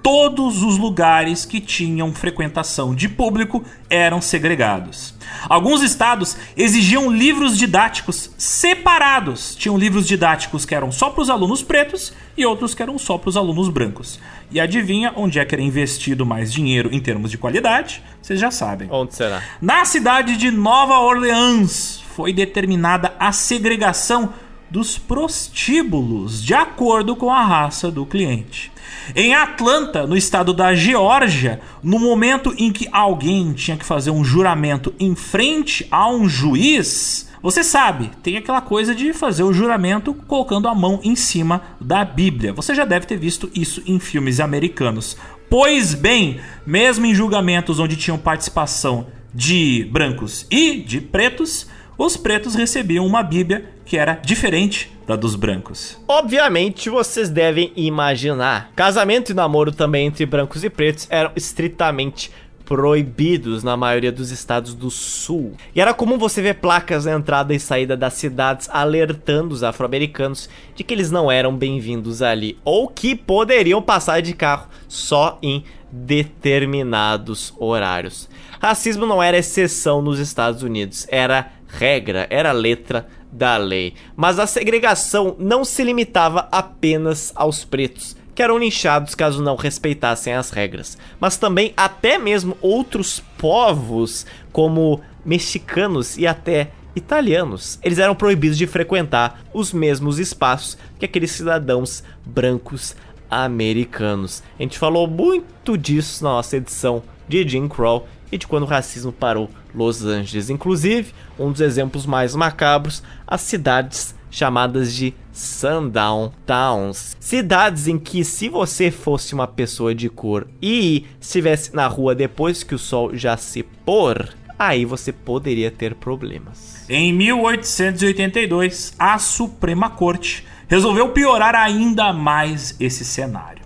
todos 0.02 0.62
os 0.62 0.76
lugares 0.76 1.44
que 1.44 1.60
tinham 1.60 2.12
frequentação 2.12 2.94
de 2.94 3.08
público 3.08 3.64
eram 3.90 4.20
segregados. 4.20 5.14
Alguns 5.48 5.82
estados 5.82 6.36
exigiam 6.56 7.10
livros 7.10 7.56
didáticos 7.56 8.30
separados. 8.36 9.54
Tinham 9.54 9.76
livros 9.76 10.06
didáticos 10.06 10.64
que 10.64 10.74
eram 10.74 10.90
só 10.90 11.10
para 11.10 11.22
os 11.22 11.30
alunos 11.30 11.62
pretos 11.62 12.12
e 12.36 12.44
outros 12.46 12.74
que 12.74 12.82
eram 12.82 12.98
só 12.98 13.18
para 13.18 13.28
os 13.28 13.36
alunos 13.36 13.68
brancos. 13.68 14.18
E 14.50 14.58
adivinha 14.58 15.12
onde 15.14 15.38
é 15.38 15.44
que 15.44 15.54
era 15.54 15.62
investido 15.62 16.24
mais 16.24 16.52
dinheiro 16.52 16.88
em 16.92 17.00
termos 17.00 17.30
de 17.30 17.38
qualidade? 17.38 18.02
Vocês 18.22 18.40
já 18.40 18.50
sabem. 18.50 18.88
Onde 18.90 19.14
será? 19.14 19.42
Na 19.60 19.84
cidade 19.84 20.36
de 20.36 20.50
Nova 20.50 20.98
Orleans 20.98 22.02
foi 22.14 22.32
determinada 22.32 23.14
a 23.18 23.30
segregação 23.30 24.32
dos 24.70 24.98
prostíbulos, 24.98 26.42
de 26.42 26.54
acordo 26.54 27.16
com 27.16 27.30
a 27.30 27.44
raça 27.44 27.90
do 27.90 28.04
cliente. 28.04 28.70
Em 29.14 29.34
Atlanta, 29.34 30.06
no 30.06 30.16
estado 30.16 30.52
da 30.52 30.74
Geórgia, 30.74 31.60
no 31.82 31.98
momento 31.98 32.54
em 32.58 32.72
que 32.72 32.88
alguém 32.92 33.52
tinha 33.52 33.76
que 33.76 33.84
fazer 33.84 34.10
um 34.10 34.24
juramento 34.24 34.94
em 34.98 35.14
frente 35.14 35.86
a 35.90 36.10
um 36.10 36.28
juiz, 36.28 37.28
você 37.42 37.62
sabe, 37.62 38.10
tem 38.22 38.36
aquela 38.36 38.60
coisa 38.60 38.94
de 38.94 39.12
fazer 39.12 39.44
o 39.44 39.52
juramento 39.52 40.12
colocando 40.12 40.66
a 40.66 40.74
mão 40.74 41.00
em 41.04 41.14
cima 41.14 41.62
da 41.80 42.04
Bíblia. 42.04 42.52
Você 42.52 42.74
já 42.74 42.84
deve 42.84 43.06
ter 43.06 43.16
visto 43.16 43.48
isso 43.54 43.82
em 43.86 43.98
filmes 44.00 44.40
americanos. 44.40 45.16
Pois 45.48 45.94
bem, 45.94 46.40
mesmo 46.66 47.06
em 47.06 47.14
julgamentos 47.14 47.78
onde 47.78 47.96
tinham 47.96 48.18
participação 48.18 49.06
de 49.32 49.88
brancos 49.92 50.46
e 50.50 50.80
de 50.80 51.00
pretos, 51.00 51.68
os 51.98 52.16
pretos 52.16 52.54
recebiam 52.54 53.04
uma 53.04 53.24
Bíblia 53.24 53.64
que 53.84 53.98
era 53.98 54.14
diferente 54.14 54.90
da 55.04 55.16
dos 55.16 55.34
brancos. 55.34 55.98
Obviamente, 56.06 56.88
vocês 56.88 57.28
devem 57.28 57.72
imaginar. 57.74 58.70
Casamento 58.76 59.32
e 59.32 59.34
namoro 59.34 59.72
também 59.72 60.06
entre 60.06 60.24
brancos 60.24 60.62
e 60.62 60.70
pretos 60.70 61.08
eram 61.10 61.32
estritamente 61.34 62.30
proibidos 62.64 63.64
na 63.64 63.78
maioria 63.78 64.12
dos 64.12 64.30
estados 64.30 64.74
do 64.74 64.90
sul. 64.90 65.54
E 65.74 65.80
era 65.80 65.94
comum 65.94 66.18
você 66.18 66.42
ver 66.42 66.56
placas 66.56 67.06
na 67.06 67.14
entrada 67.14 67.54
e 67.54 67.58
saída 67.58 67.96
das 67.96 68.12
cidades 68.12 68.68
alertando 68.70 69.54
os 69.54 69.62
afro-americanos 69.64 70.50
de 70.76 70.84
que 70.84 70.92
eles 70.92 71.10
não 71.10 71.32
eram 71.32 71.56
bem-vindos 71.56 72.20
ali 72.20 72.58
ou 72.62 72.86
que 72.86 73.16
poderiam 73.16 73.80
passar 73.80 74.20
de 74.20 74.34
carro 74.34 74.68
só 74.86 75.38
em 75.42 75.64
determinados 75.90 77.54
horários. 77.58 78.28
Racismo 78.60 79.06
não 79.06 79.22
era 79.22 79.38
exceção 79.38 80.02
nos 80.02 80.18
Estados 80.18 80.62
Unidos, 80.62 81.06
era 81.08 81.50
regra, 81.68 82.26
era 82.30 82.50
letra 82.50 83.06
da 83.30 83.56
lei. 83.56 83.94
Mas 84.16 84.38
a 84.38 84.46
segregação 84.46 85.36
não 85.38 85.64
se 85.64 85.84
limitava 85.84 86.48
apenas 86.50 87.32
aos 87.36 87.64
pretos, 87.64 88.16
que 88.34 88.42
eram 88.42 88.58
linchados 88.58 89.14
caso 89.14 89.42
não 89.42 89.56
respeitassem 89.56 90.32
as 90.32 90.50
regras, 90.50 90.96
mas 91.20 91.36
também 91.36 91.72
até 91.76 92.18
mesmo 92.18 92.56
outros 92.60 93.20
povos, 93.36 94.24
como 94.52 95.00
mexicanos 95.24 96.16
e 96.16 96.26
até 96.26 96.70
italianos. 96.96 97.78
Eles 97.82 97.98
eram 97.98 98.14
proibidos 98.14 98.58
de 98.58 98.66
frequentar 98.66 99.42
os 99.52 99.72
mesmos 99.72 100.18
espaços 100.18 100.78
que 100.98 101.04
aqueles 101.04 101.30
cidadãos 101.30 102.02
brancos 102.24 102.96
americanos. 103.30 104.42
A 104.58 104.62
gente 104.62 104.78
falou 104.78 105.06
muito 105.06 105.76
disso 105.76 106.24
na 106.24 106.30
nossa 106.30 106.56
edição 106.56 107.02
de 107.28 107.46
Jim 107.46 107.68
Crow 107.68 108.06
e 108.32 108.38
de 108.38 108.46
quando 108.46 108.64
o 108.64 108.66
racismo 108.66 109.12
parou 109.12 109.50
Los 109.74 110.04
Angeles. 110.04 110.50
Inclusive, 110.50 111.12
um 111.38 111.50
dos 111.50 111.60
exemplos 111.60 112.06
mais 112.06 112.34
macabros, 112.34 113.02
as 113.26 113.40
cidades 113.40 114.14
chamadas 114.30 114.94
de 114.94 115.14
Sundown 115.32 116.32
Towns. 116.46 117.16
Cidades 117.18 117.88
em 117.88 117.98
que 117.98 118.24
se 118.24 118.48
você 118.48 118.90
fosse 118.90 119.34
uma 119.34 119.46
pessoa 119.46 119.94
de 119.94 120.08
cor 120.08 120.46
e 120.60 121.06
estivesse 121.20 121.74
na 121.74 121.86
rua 121.86 122.14
depois 122.14 122.62
que 122.62 122.74
o 122.74 122.78
sol 122.78 123.14
já 123.14 123.36
se 123.36 123.62
pôr, 123.62 124.28
aí 124.58 124.84
você 124.84 125.12
poderia 125.12 125.70
ter 125.70 125.94
problemas. 125.94 126.84
Em 126.88 127.12
1882, 127.12 128.94
a 128.98 129.18
Suprema 129.18 129.90
Corte 129.90 130.44
resolveu 130.66 131.10
piorar 131.10 131.54
ainda 131.54 132.12
mais 132.12 132.76
esse 132.78 133.04
cenário 133.04 133.57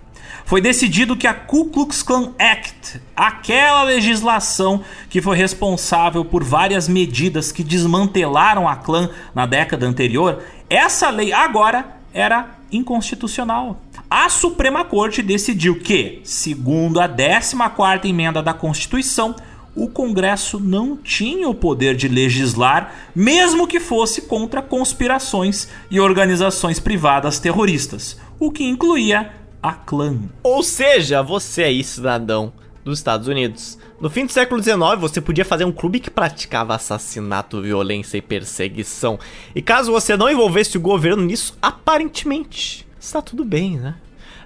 foi 0.45 0.61
decidido 0.61 1.15
que 1.15 1.27
a 1.27 1.33
Ku 1.33 1.65
Klux 1.65 2.03
Klan 2.03 2.33
Act, 2.37 3.01
aquela 3.15 3.83
legislação 3.83 4.83
que 5.09 5.21
foi 5.21 5.37
responsável 5.37 6.23
por 6.25 6.43
várias 6.43 6.87
medidas 6.87 7.51
que 7.51 7.63
desmantelaram 7.63 8.67
a 8.67 8.75
Klan 8.75 9.09
na 9.33 9.45
década 9.45 9.85
anterior, 9.85 10.43
essa 10.69 11.09
lei 11.09 11.31
agora 11.31 11.97
era 12.13 12.57
inconstitucional. 12.71 13.81
A 14.09 14.29
Suprema 14.29 14.85
Corte 14.85 15.21
decidiu 15.21 15.79
que, 15.79 16.21
segundo 16.23 16.99
a 16.99 17.09
14ª 17.09 18.05
emenda 18.05 18.43
da 18.43 18.53
Constituição, 18.53 19.35
o 19.75 19.87
Congresso 19.87 20.59
não 20.59 20.95
tinha 20.95 21.49
o 21.49 21.55
poder 21.55 21.95
de 21.95 22.07
legislar, 22.07 22.93
mesmo 23.15 23.67
que 23.67 23.79
fosse 23.79 24.23
contra 24.23 24.61
conspirações 24.61 25.67
e 25.89 25.99
organizações 25.99 26.79
privadas 26.79 27.39
terroristas, 27.39 28.19
o 28.39 28.51
que 28.51 28.63
incluía 28.63 29.31
a 29.63 29.73
clã. 29.73 30.19
Ou 30.43 30.61
seja, 30.61 31.23
você 31.23 31.63
é 31.63 31.83
cidadão 31.83 32.51
dos 32.83 32.99
Estados 32.99 33.29
Unidos. 33.29 33.79
No 33.99 34.09
fim 34.09 34.25
do 34.25 34.31
século 34.31 34.61
XIX, 34.61 34.77
você 34.99 35.21
podia 35.21 35.45
fazer 35.45 35.63
um 35.63 35.71
clube 35.71 36.01
que 36.01 36.11
praticava 36.11 36.75
assassinato, 36.75 37.61
violência 37.61 38.17
e 38.17 38.21
perseguição. 38.21 39.17
E 39.55 39.61
caso 39.61 39.93
você 39.93 40.17
não 40.17 40.29
envolvesse 40.29 40.77
o 40.77 40.81
governo 40.81 41.23
nisso, 41.23 41.57
aparentemente 41.61 42.85
está 42.99 43.21
tudo 43.21 43.45
bem, 43.45 43.77
né? 43.77 43.95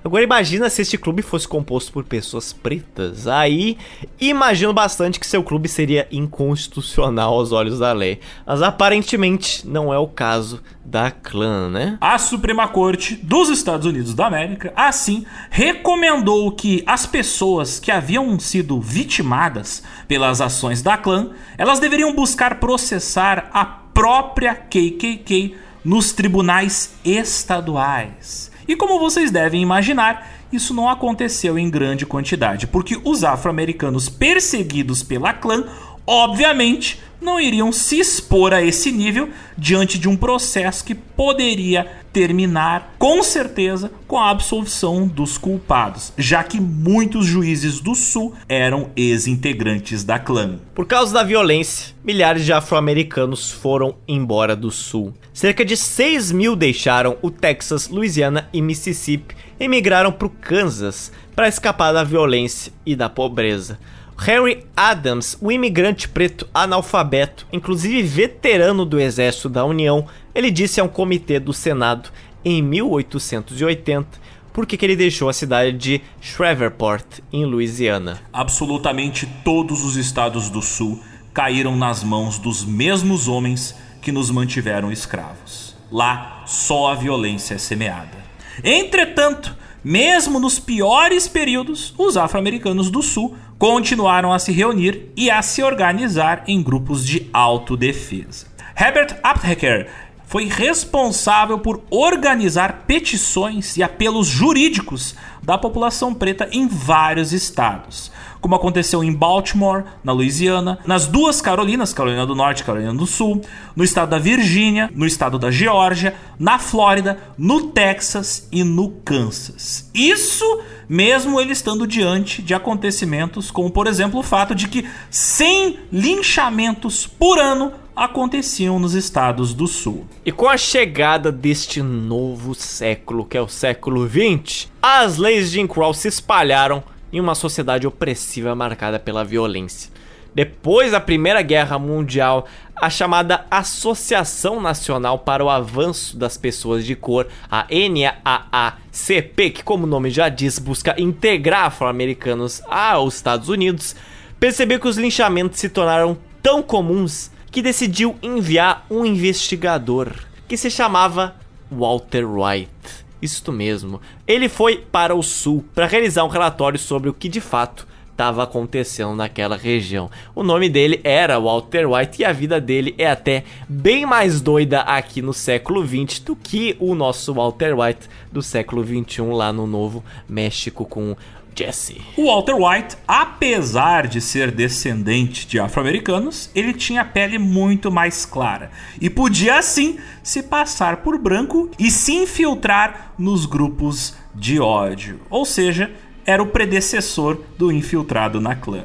Agora 0.08 0.24
imagina 0.24 0.70
se 0.70 0.82
este 0.82 0.98
clube 0.98 1.22
fosse 1.22 1.46
composto 1.46 1.92
por 1.92 2.06
pessoas 2.06 2.54
pretas. 2.54 3.28
Aí 3.28 3.78
imagino 4.18 4.72
bastante 4.74 5.20
que 5.20 5.28
seu 5.28 5.44
clube 5.44 5.68
seria 5.68 6.08
inconstitucional 6.10 7.34
aos 7.34 7.52
olhos 7.52 7.80
da 7.80 7.92
lei. 7.92 8.22
Mas 8.46 8.62
aparentemente 8.62 9.68
não 9.68 9.94
é 9.94 9.98
o 9.98 10.08
caso 10.08 10.64
da 10.86 11.12
clã, 11.12 11.70
né? 11.70 11.98
A 12.00 12.18
Suprema 12.18 12.70
Corte 12.70 13.18
dos 13.18 13.50
Estados 13.50 13.86
Unidos 13.86 14.14
da 14.14 14.28
América, 14.28 14.72
assim, 14.78 15.26
recomendou 15.50 16.54
que 16.54 16.82
as 16.88 17.06
pessoas 17.06 17.78
que 17.78 17.92
haviam 17.92 18.40
sido 18.40 18.80
vitimadas 18.80 19.84
pelas 20.08 20.40
ações 20.40 20.82
da 20.82 20.96
clã, 20.96 21.32
elas 21.58 21.82
deveriam 21.82 22.16
buscar 22.16 22.62
processar 22.62 23.50
a 23.52 23.66
própria 23.66 24.56
KKK 24.56 25.54
nos 25.84 26.14
tribunais 26.14 26.94
estaduais. 27.04 28.47
E 28.68 28.76
como 28.76 28.99
vocês 28.99 29.31
devem 29.31 29.61
imaginar, 29.61 30.27
isso 30.52 30.73
não 30.73 30.89
aconteceu 30.89 31.57
em 31.57 31.69
grande 31.69 32.06
quantidade, 32.06 32.68
porque 32.68 32.99
os 33.03 33.23
afro-americanos 33.23 34.10
perseguidos 34.10 35.03
pela 35.03 35.34
clã, 35.34 35.65
obviamente, 36.08 37.00
não 37.20 37.40
iriam 37.40 37.72
se 37.72 38.00
expor 38.00 38.54
a 38.54 38.62
esse 38.62 38.92
nível 38.92 39.30
diante 39.58 39.98
de 39.98 40.08
um 40.08 40.16
processo 40.16 40.84
que 40.84 40.96
poderia 40.96 41.88
terminar, 42.14 42.96
com 42.98 43.22
certeza, 43.22 43.92
com 44.08 44.18
a 44.18 44.30
absolvição 44.30 45.08
dos 45.08 45.38
culpados, 45.38 46.14
já 46.18 46.44
que 46.44 46.60
muitos 46.60 47.26
juízes 47.26 47.80
do 47.80 47.94
Sul 47.94 48.34
eram 48.48 48.90
ex-integrantes 48.96 50.04
da 50.04 50.18
clã. 50.18 50.60
Por 50.74 50.86
causa 50.86 51.14
da 51.14 51.24
violência, 51.24 51.94
milhares 52.04 52.46
de 52.46 52.54
afro-americanos 52.54 53.52
foram 53.52 53.96
embora 54.08 54.56
do 54.56 54.72
Sul. 54.72 55.14
Cerca 55.34 55.66
de 55.66 55.76
6 55.76 56.32
mil 56.32 56.56
deixaram 56.56 57.18
o 57.22 57.30
Texas, 57.30 57.88
Louisiana 57.88 58.50
e 58.54 58.62
Mississippi 58.62 59.36
e 59.60 59.68
migraram 59.68 60.12
para 60.12 60.28
o 60.28 60.32
Kansas 60.32 61.12
para 61.36 61.48
escapar 61.48 61.92
da 61.92 62.04
violência 62.04 62.72
e 62.86 62.96
da 62.96 63.10
pobreza. 63.10 63.78
Henry 64.19 64.65
Adams, 64.76 65.38
um 65.41 65.52
imigrante 65.52 66.10
preto 66.10 66.48
analfabeto, 66.53 67.45
inclusive 67.52 68.02
veterano 68.03 68.85
do 68.85 68.99
Exército 68.99 69.49
da 69.49 69.64
União, 69.64 70.06
ele 70.34 70.52
disse 70.52 70.80
a 70.80 70.84
um 70.84 70.88
comitê 70.88 71.39
do 71.39 71.53
Senado 71.53 72.10
em 72.44 72.61
1880 72.61 74.27
por 74.52 74.65
que 74.65 74.84
ele 74.84 74.95
deixou 74.95 75.30
a 75.30 75.34
cidade 75.34 75.72
de 75.72 76.02
Shreveport, 76.19 77.19
em 77.31 77.45
Louisiana. 77.45 78.19
Absolutamente 78.34 79.27
todos 79.45 79.84
os 79.84 79.95
estados 79.95 80.49
do 80.49 80.64
Sul 80.64 80.99
caíram 81.31 81.76
nas 81.76 82.03
mãos 82.03 82.39
dos 82.39 82.65
mesmos 82.65 83.27
homens 83.27 83.76
que 84.02 84.11
nos 84.11 84.31
mantiveram 84.31 84.91
escravos. 84.91 85.76
Lá 85.91 86.44
só 86.48 86.91
a 86.91 86.95
violência 86.95 87.53
é 87.53 87.57
semeada. 87.60 88.18
Entretanto, 88.64 89.56
mesmo 89.84 90.39
nos 90.39 90.57
piores 90.57 91.27
períodos, 91.27 91.94
os 91.98 92.18
afro-americanos 92.18 92.89
do 92.89 93.03
Sul 93.03 93.38
continuaram 93.58 94.32
a 94.32 94.40
se 94.40 94.52
reunir 94.52 95.12
e 95.16 95.30
a 95.32 95.42
se 95.42 95.64
organizar 95.64 96.44
em 96.48 96.62
grupos 96.62 97.06
de 97.06 97.28
autodefesa. 97.34 98.48
Herbert 98.80 99.20
Aptheker 99.24 99.90
foi 100.26 100.46
responsável 100.46 101.58
por 101.58 101.82
organizar 101.90 102.84
petições 102.86 103.78
e 103.78 103.84
apelos 103.84 104.28
jurídicos 104.28 105.16
da 105.42 105.58
população 105.58 106.14
preta 106.14 106.50
em 106.52 106.68
vários 106.68 107.32
estados 107.32 108.12
como 108.42 108.56
aconteceu 108.56 109.04
em 109.04 109.14
Baltimore, 109.14 109.84
na 110.04 110.12
Louisiana, 110.12 110.80
nas 110.86 111.08
duas 111.08 111.42
Carolinas, 111.42 111.94
Carolina 111.94 112.26
do 112.26 112.36
Norte 112.36 112.62
e 112.62 112.64
Carolina 112.64 112.94
do 112.94 113.06
Sul, 113.06 113.42
no 113.76 113.84
estado 113.84 114.10
da 114.10 114.20
Virgínia, 114.20 114.90
no 114.94 115.06
estado 115.06 115.38
da 115.38 115.52
Geórgia, 115.52 116.16
na 116.40 116.60
Flórida, 116.60 117.20
no 117.38 117.68
Texas 117.68 118.48
e 118.52 118.64
no 118.64 118.90
Kansas. 119.04 119.90
Isso 119.94 120.62
mesmo 120.88 121.40
ele 121.42 121.52
estando 121.52 121.86
diante 121.86 122.42
de 122.42 122.54
acontecimentos 122.54 123.52
como, 123.52 123.70
por 123.70 123.88
exemplo, 123.88 124.20
o 124.20 124.24
fato 124.24 124.56
de 124.56 124.68
que 124.68 124.86
100 125.10 125.80
linchamentos 125.92 127.06
por 127.06 127.40
ano 127.40 127.74
aconteciam 127.98 128.78
nos 128.78 128.94
estados 128.94 129.56
do 129.56 129.68
sul. 129.68 130.06
E 130.24 130.32
com 130.32 130.48
a 130.48 130.56
chegada 130.56 131.32
deste 131.32 131.82
novo 131.82 132.54
século, 132.54 133.26
que 133.26 133.36
é 133.36 133.42
o 133.42 133.48
século 133.48 134.06
20, 134.06 134.72
as 134.80 135.18
leis 135.18 135.50
de 135.50 135.58
Jim 135.58 135.68
Crow 135.68 135.94
se 135.96 136.08
espalharam 136.08 136.84
em 137.18 137.19
uma 137.19 137.35
sociedade 137.35 137.88
opressiva 137.88 138.56
marcada 138.56 138.99
pela 138.99 139.26
violência. 139.26 139.91
Depois 140.34 140.91
da 140.91 140.99
Primeira 140.99 141.41
Guerra 141.41 141.80
Mundial, 141.80 142.45
a 142.76 142.91
chamada 142.91 143.45
Associação 143.49 144.61
Nacional 144.61 145.18
para 145.18 145.44
o 145.44 145.49
Avanço 145.49 146.15
das 146.15 146.38
Pessoas 146.38 146.85
de 146.85 146.95
Cor, 146.95 147.26
a 147.49 147.65
NAACP, 147.72 149.49
que 149.49 149.64
como 149.64 149.85
o 149.85 149.89
nome 149.89 150.11
já 150.11 150.30
diz, 150.30 150.60
busca 150.60 150.94
integrar 151.02 151.65
afro-americanos 151.65 152.61
aos 152.69 153.15
Estados 153.15 153.49
Unidos, 153.49 153.95
percebeu 154.39 154.80
que 154.80 154.88
os 154.88 154.98
linchamentos 154.98 155.60
se 155.60 155.69
tornaram 155.69 156.15
tão 156.41 156.61
comuns 156.61 157.31
que 157.49 157.64
decidiu 157.64 158.15
enviar 158.22 158.85
um 158.91 159.03
investigador 159.06 160.14
que 160.48 160.56
se 160.56 160.69
chamava 160.69 161.35
Walter 161.72 162.26
White. 162.30 163.07
Isto 163.22 163.52
mesmo. 163.52 164.02
Ele 164.27 164.48
foi 164.48 164.77
para 164.77 165.15
o 165.15 165.23
sul 165.23 165.65
para 165.73 165.88
realizar 165.88 166.23
um 166.23 166.30
relatório 166.30 166.77
sobre 166.77 167.10
o 167.10 167.14
que 167.14 167.27
de 167.27 167.41
fato 167.41 167.88
estava 168.18 168.41
acontecendo 168.41 169.15
naquela 169.15 169.56
região. 169.56 170.10
O 170.34 170.41
nome 170.41 170.68
dele 170.69 170.99
era 171.03 171.39
Walter 171.39 171.88
White 171.88 172.23
e 172.23 172.26
a 172.26 172.31
vida 172.31 172.60
dele 172.60 172.95
é 172.98 173.07
até 173.07 173.44
bem 173.69 174.07
mais 174.07 174.41
doida 174.41 174.81
aqui 174.81 175.22
no 175.22 175.34
século 175.34 175.84
20 175.84 176.23
do 176.23 176.35
que 176.35 176.76
o 176.80 176.95
nosso 176.95 177.35
Walter 177.35 177.80
White 177.80 178.10
do 178.31 178.41
século 178.41 178.84
21 178.84 179.31
lá 179.31 179.53
no 179.53 179.68
Novo 179.68 180.03
México 180.27 180.84
com 180.84 181.15
Jesse. 181.58 182.00
O 182.16 182.28
Walter 182.28 182.56
White, 182.56 182.98
apesar 183.08 184.06
de 184.06 184.22
ser 184.22 184.52
descendente 184.52 185.48
de 185.48 185.60
afro-americanos, 185.60 186.52
ele 186.54 186.74
tinha 186.74 187.02
a 187.02 187.06
pele 187.06 187.40
muito 187.40 187.92
mais 187.92 188.26
clara 188.26 188.70
e 189.02 189.10
podia 189.10 189.58
assim 189.58 189.98
se 190.22 190.44
passar 190.44 190.98
por 190.98 191.18
branco 191.18 191.72
e 191.80 191.90
se 191.90 192.14
infiltrar 192.14 193.14
nos 193.18 193.46
grupos 193.46 194.16
de 194.36 194.60
ódio, 194.60 195.20
ou 195.30 195.46
seja, 195.46 195.92
era 196.26 196.44
o 196.44 196.48
predecessor 196.48 197.42
do 197.58 197.72
infiltrado 197.72 198.40
na 198.40 198.56
clã. 198.56 198.84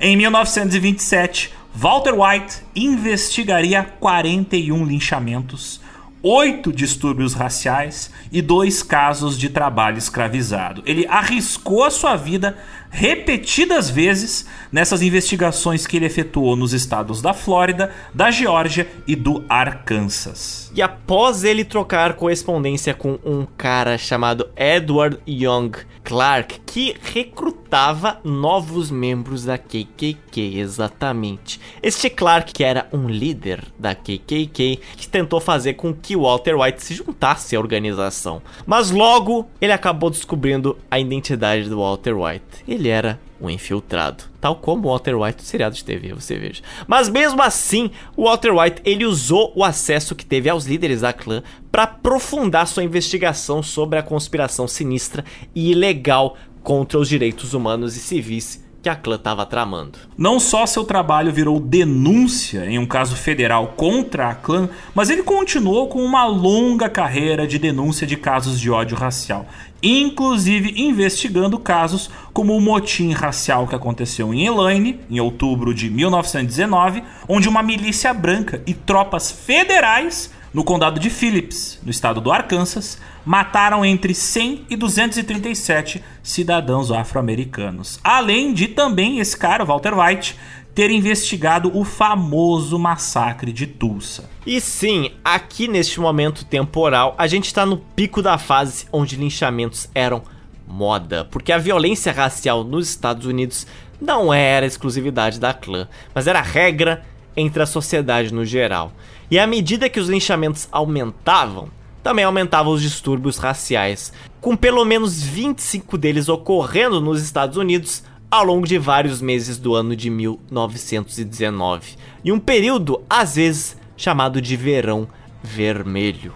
Em 0.00 0.16
1927, 0.16 1.52
Walter 1.74 2.14
White 2.14 2.62
investigaria 2.74 3.84
41 3.98 4.84
linchamentos 4.84 5.80
oito 6.24 6.72
distúrbios 6.72 7.34
raciais 7.34 8.10
e 8.32 8.40
dois 8.40 8.82
casos 8.82 9.38
de 9.38 9.50
trabalho 9.50 9.98
escravizado. 9.98 10.82
Ele 10.86 11.06
arriscou 11.06 11.84
a 11.84 11.90
sua 11.90 12.16
vida 12.16 12.56
repetidas 12.94 13.90
vezes 13.90 14.46
nessas 14.70 15.02
investigações 15.02 15.84
que 15.84 15.96
ele 15.96 16.06
efetuou 16.06 16.54
nos 16.54 16.72
estados 16.72 17.20
da 17.20 17.34
Flórida, 17.34 17.90
da 18.14 18.30
Geórgia 18.30 18.88
e 19.04 19.16
do 19.16 19.44
Arkansas. 19.48 20.70
E 20.74 20.80
após 20.80 21.42
ele 21.42 21.64
trocar 21.64 22.14
correspondência 22.14 22.94
com 22.94 23.18
um 23.24 23.46
cara 23.56 23.98
chamado 23.98 24.48
Edward 24.56 25.18
Young 25.28 25.72
Clark, 26.04 26.60
que 26.66 26.94
recrutava 27.00 28.20
novos 28.22 28.90
membros 28.90 29.44
da 29.44 29.56
KKK, 29.56 30.58
exatamente. 30.58 31.60
Este 31.82 32.10
Clark, 32.10 32.52
que 32.52 32.62
era 32.62 32.86
um 32.92 33.08
líder 33.08 33.64
da 33.78 33.94
KKK, 33.94 34.80
que 34.96 35.08
tentou 35.08 35.40
fazer 35.40 35.74
com 35.74 35.94
que 35.94 36.14
Walter 36.16 36.56
White 36.56 36.82
se 36.82 36.94
juntasse 36.94 37.56
à 37.56 37.58
organização. 37.58 38.42
Mas 38.66 38.90
logo 38.90 39.48
ele 39.60 39.72
acabou 39.72 40.10
descobrindo 40.10 40.76
a 40.90 41.00
identidade 41.00 41.68
do 41.68 41.78
Walter 41.78 42.14
White. 42.14 42.64
Ele 42.68 42.83
era 42.88 43.20
um 43.40 43.50
infiltrado, 43.50 44.24
tal 44.40 44.56
como 44.56 44.88
Walter 44.88 45.14
White 45.14 45.36
do 45.36 45.42
seriado 45.42 45.74
de 45.74 45.84
TV, 45.84 46.14
você 46.14 46.38
veja. 46.38 46.62
Mas 46.86 47.08
mesmo 47.08 47.42
assim, 47.42 47.90
Walter 48.16 48.52
White 48.52 48.82
ele 48.84 49.04
usou 49.04 49.52
o 49.54 49.62
acesso 49.62 50.14
que 50.14 50.24
teve 50.24 50.48
aos 50.48 50.64
líderes 50.64 51.02
da 51.02 51.12
clã 51.12 51.42
para 51.70 51.82
aprofundar 51.82 52.66
sua 52.66 52.84
investigação 52.84 53.62
sobre 53.62 53.98
a 53.98 54.02
conspiração 54.02 54.66
sinistra 54.66 55.24
e 55.54 55.72
ilegal 55.72 56.36
contra 56.62 56.98
os 56.98 57.08
direitos 57.08 57.52
humanos 57.52 57.96
e 57.96 58.00
civis 58.00 58.63
que 58.84 58.88
a 58.90 58.94
clã 58.94 59.16
estava 59.16 59.46
tramando. 59.46 59.98
Não 60.16 60.38
só 60.38 60.66
seu 60.66 60.84
trabalho 60.84 61.32
virou 61.32 61.58
denúncia 61.58 62.66
em 62.66 62.78
um 62.78 62.84
caso 62.84 63.16
federal 63.16 63.72
contra 63.78 64.28
a 64.28 64.34
clã, 64.34 64.68
mas 64.94 65.08
ele 65.08 65.22
continuou 65.22 65.88
com 65.88 66.04
uma 66.04 66.26
longa 66.26 66.86
carreira 66.86 67.46
de 67.46 67.58
denúncia 67.58 68.06
de 68.06 68.14
casos 68.14 68.60
de 68.60 68.70
ódio 68.70 68.94
racial, 68.94 69.46
inclusive 69.82 70.74
investigando 70.76 71.58
casos 71.58 72.10
como 72.30 72.54
o 72.54 72.60
motim 72.60 73.12
racial 73.12 73.66
que 73.66 73.74
aconteceu 73.74 74.34
em 74.34 74.44
Elaine, 74.44 75.00
em 75.10 75.18
outubro 75.18 75.72
de 75.72 75.88
1919, 75.88 77.02
onde 77.26 77.48
uma 77.48 77.62
milícia 77.62 78.12
branca 78.12 78.62
e 78.66 78.74
tropas 78.74 79.30
federais 79.30 80.30
no 80.54 80.62
condado 80.62 81.00
de 81.00 81.10
Phillips, 81.10 81.80
no 81.82 81.90
estado 81.90 82.20
do 82.20 82.30
Arkansas, 82.30 82.96
mataram 83.26 83.84
entre 83.84 84.14
100 84.14 84.66
e 84.70 84.76
237 84.76 86.02
cidadãos 86.22 86.92
afro-americanos. 86.92 87.98
Além 88.04 88.54
de 88.54 88.68
também 88.68 89.18
esse 89.18 89.36
cara, 89.36 89.64
Walter 89.64 89.98
White, 89.98 90.38
ter 90.72 90.90
investigado 90.90 91.76
o 91.76 91.84
famoso 91.84 92.78
massacre 92.78 93.52
de 93.52 93.66
Tulsa. 93.66 94.30
E 94.46 94.60
sim, 94.60 95.10
aqui 95.24 95.66
neste 95.66 95.98
momento 95.98 96.44
temporal, 96.44 97.16
a 97.18 97.26
gente 97.26 97.46
está 97.46 97.66
no 97.66 97.76
pico 97.76 98.22
da 98.22 98.38
fase 98.38 98.86
onde 98.92 99.16
linchamentos 99.16 99.88
eram 99.92 100.22
moda, 100.66 101.24
porque 101.24 101.52
a 101.52 101.58
violência 101.58 102.12
racial 102.12 102.62
nos 102.62 102.88
Estados 102.88 103.26
Unidos 103.26 103.66
não 104.00 104.32
era 104.32 104.66
exclusividade 104.66 105.40
da 105.40 105.52
clã, 105.52 105.88
mas 106.14 106.28
era 106.28 106.40
regra 106.40 107.04
entre 107.36 107.62
a 107.62 107.66
sociedade 107.66 108.32
no 108.32 108.44
geral. 108.44 108.92
E 109.30 109.38
à 109.38 109.46
medida 109.46 109.88
que 109.88 110.00
os 110.00 110.08
linchamentos 110.08 110.68
aumentavam, 110.70 111.68
também 112.02 112.24
aumentavam 112.24 112.72
os 112.72 112.82
distúrbios 112.82 113.38
raciais, 113.38 114.12
com 114.40 114.54
pelo 114.54 114.84
menos 114.84 115.22
25 115.22 115.96
deles 115.96 116.28
ocorrendo 116.28 117.00
nos 117.00 117.22
Estados 117.22 117.56
Unidos 117.56 118.02
ao 118.30 118.44
longo 118.44 118.66
de 118.66 118.76
vários 118.78 119.22
meses 119.22 119.58
do 119.58 119.74
ano 119.74 119.94
de 119.94 120.10
1919, 120.10 121.96
e 122.24 122.32
um 122.32 122.38
período 122.38 123.00
às 123.08 123.36
vezes 123.36 123.76
chamado 123.96 124.42
de 124.42 124.56
Verão 124.56 125.08
Vermelho. 125.42 126.34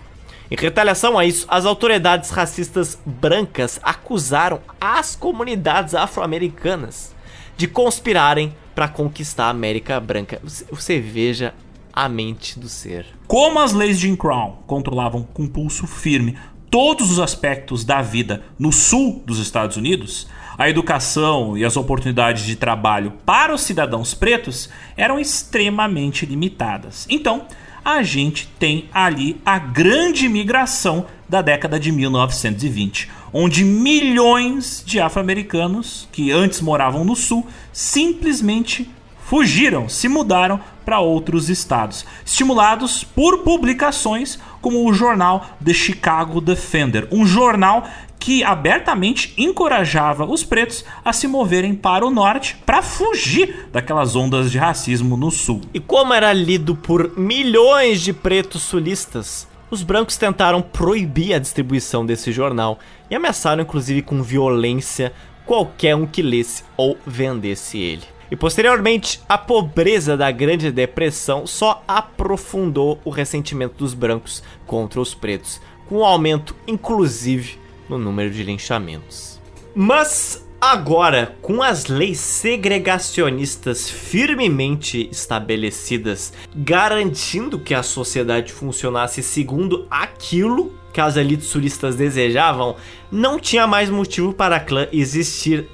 Em 0.50 0.56
retaliação 0.56 1.18
a 1.18 1.26
isso, 1.26 1.44
as 1.48 1.66
autoridades 1.66 2.30
racistas 2.30 2.98
brancas 3.04 3.78
acusaram 3.82 4.60
as 4.80 5.14
comunidades 5.14 5.94
afro-americanas 5.94 7.14
de 7.56 7.66
conspirarem 7.66 8.54
para 8.74 8.88
conquistar 8.88 9.46
a 9.46 9.50
América 9.50 10.00
Branca. 10.00 10.40
Você 10.70 11.00
veja 11.00 11.52
a 11.98 12.08
mente 12.08 12.60
do 12.60 12.68
ser. 12.68 13.06
Como 13.26 13.58
as 13.58 13.72
leis 13.72 13.98
de 13.98 14.06
Jim 14.06 14.14
Crow 14.14 14.62
controlavam 14.68 15.24
com 15.34 15.48
pulso 15.48 15.84
firme 15.84 16.38
todos 16.70 17.10
os 17.10 17.18
aspectos 17.18 17.82
da 17.82 18.00
vida 18.00 18.44
no 18.56 18.70
sul 18.70 19.20
dos 19.26 19.40
Estados 19.40 19.76
Unidos, 19.76 20.28
a 20.56 20.70
educação 20.70 21.58
e 21.58 21.64
as 21.64 21.76
oportunidades 21.76 22.44
de 22.44 22.54
trabalho 22.54 23.14
para 23.26 23.52
os 23.52 23.62
cidadãos 23.62 24.14
pretos 24.14 24.70
eram 24.96 25.18
extremamente 25.18 26.24
limitadas. 26.24 27.04
Então, 27.10 27.48
a 27.84 28.00
gente 28.04 28.46
tem 28.60 28.88
ali 28.94 29.40
a 29.44 29.58
grande 29.58 30.28
migração 30.28 31.04
da 31.28 31.42
década 31.42 31.80
de 31.80 31.90
1920, 31.90 33.10
onde 33.32 33.64
milhões 33.64 34.84
de 34.86 35.00
afro-americanos 35.00 36.08
que 36.12 36.30
antes 36.30 36.60
moravam 36.60 37.04
no 37.04 37.16
sul 37.16 37.44
simplesmente 37.72 38.88
fugiram, 39.28 39.90
se 39.90 40.08
mudaram 40.08 40.58
para 40.86 41.00
outros 41.00 41.50
estados, 41.50 42.06
estimulados 42.24 43.04
por 43.04 43.42
publicações 43.42 44.38
como 44.62 44.88
o 44.88 44.92
jornal 44.94 45.44
The 45.62 45.74
Chicago 45.74 46.40
Defender, 46.40 47.06
um 47.12 47.26
jornal 47.26 47.86
que 48.18 48.42
abertamente 48.42 49.34
encorajava 49.36 50.24
os 50.24 50.42
pretos 50.44 50.82
a 51.04 51.12
se 51.12 51.28
moverem 51.28 51.74
para 51.74 52.06
o 52.06 52.10
norte 52.10 52.56
para 52.64 52.80
fugir 52.80 53.68
daquelas 53.70 54.16
ondas 54.16 54.50
de 54.50 54.56
racismo 54.56 55.14
no 55.14 55.30
sul. 55.30 55.60
E 55.74 55.78
como 55.78 56.14
era 56.14 56.32
lido 56.32 56.74
por 56.74 57.12
milhões 57.18 58.00
de 58.00 58.14
pretos 58.14 58.62
sulistas, 58.62 59.46
os 59.70 59.82
brancos 59.82 60.16
tentaram 60.16 60.62
proibir 60.62 61.34
a 61.34 61.38
distribuição 61.38 62.04
desse 62.04 62.32
jornal 62.32 62.78
e 63.10 63.14
ameaçaram 63.14 63.62
inclusive 63.62 64.00
com 64.00 64.22
violência 64.22 65.12
qualquer 65.44 65.94
um 65.94 66.06
que 66.06 66.22
lesse 66.22 66.64
ou 66.78 66.96
vendesse 67.06 67.76
ele. 67.76 68.17
E 68.30 68.36
posteriormente, 68.36 69.20
a 69.28 69.38
pobreza 69.38 70.16
da 70.16 70.30
Grande 70.30 70.70
Depressão 70.70 71.46
só 71.46 71.82
aprofundou 71.88 73.00
o 73.04 73.10
ressentimento 73.10 73.76
dos 73.78 73.94
brancos 73.94 74.42
contra 74.66 75.00
os 75.00 75.14
pretos, 75.14 75.60
com 75.88 75.98
um 75.98 76.04
aumento, 76.04 76.54
inclusive, 76.66 77.58
no 77.88 77.98
número 77.98 78.30
de 78.30 78.42
linchamentos. 78.42 79.40
Mas 79.74 80.46
agora, 80.60 81.36
com 81.40 81.62
as 81.62 81.86
leis 81.86 82.18
segregacionistas 82.18 83.88
firmemente 83.88 85.08
estabelecidas, 85.10 86.32
garantindo 86.54 87.58
que 87.58 87.74
a 87.74 87.82
sociedade 87.82 88.52
funcionasse 88.52 89.22
segundo 89.22 89.86
aquilo 89.90 90.74
que 90.92 91.00
as 91.00 91.16
elites 91.16 91.46
suristas 91.46 91.96
desejavam, 91.96 92.76
não 93.10 93.38
tinha 93.38 93.66
mais 93.66 93.88
motivo 93.88 94.32
para 94.32 94.56
a 94.56 94.60
clã 94.60 94.88
existir 94.92 95.68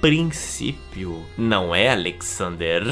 princípio. 0.00 1.24
Não 1.36 1.74
é, 1.74 1.90
Alexander? 1.90 2.84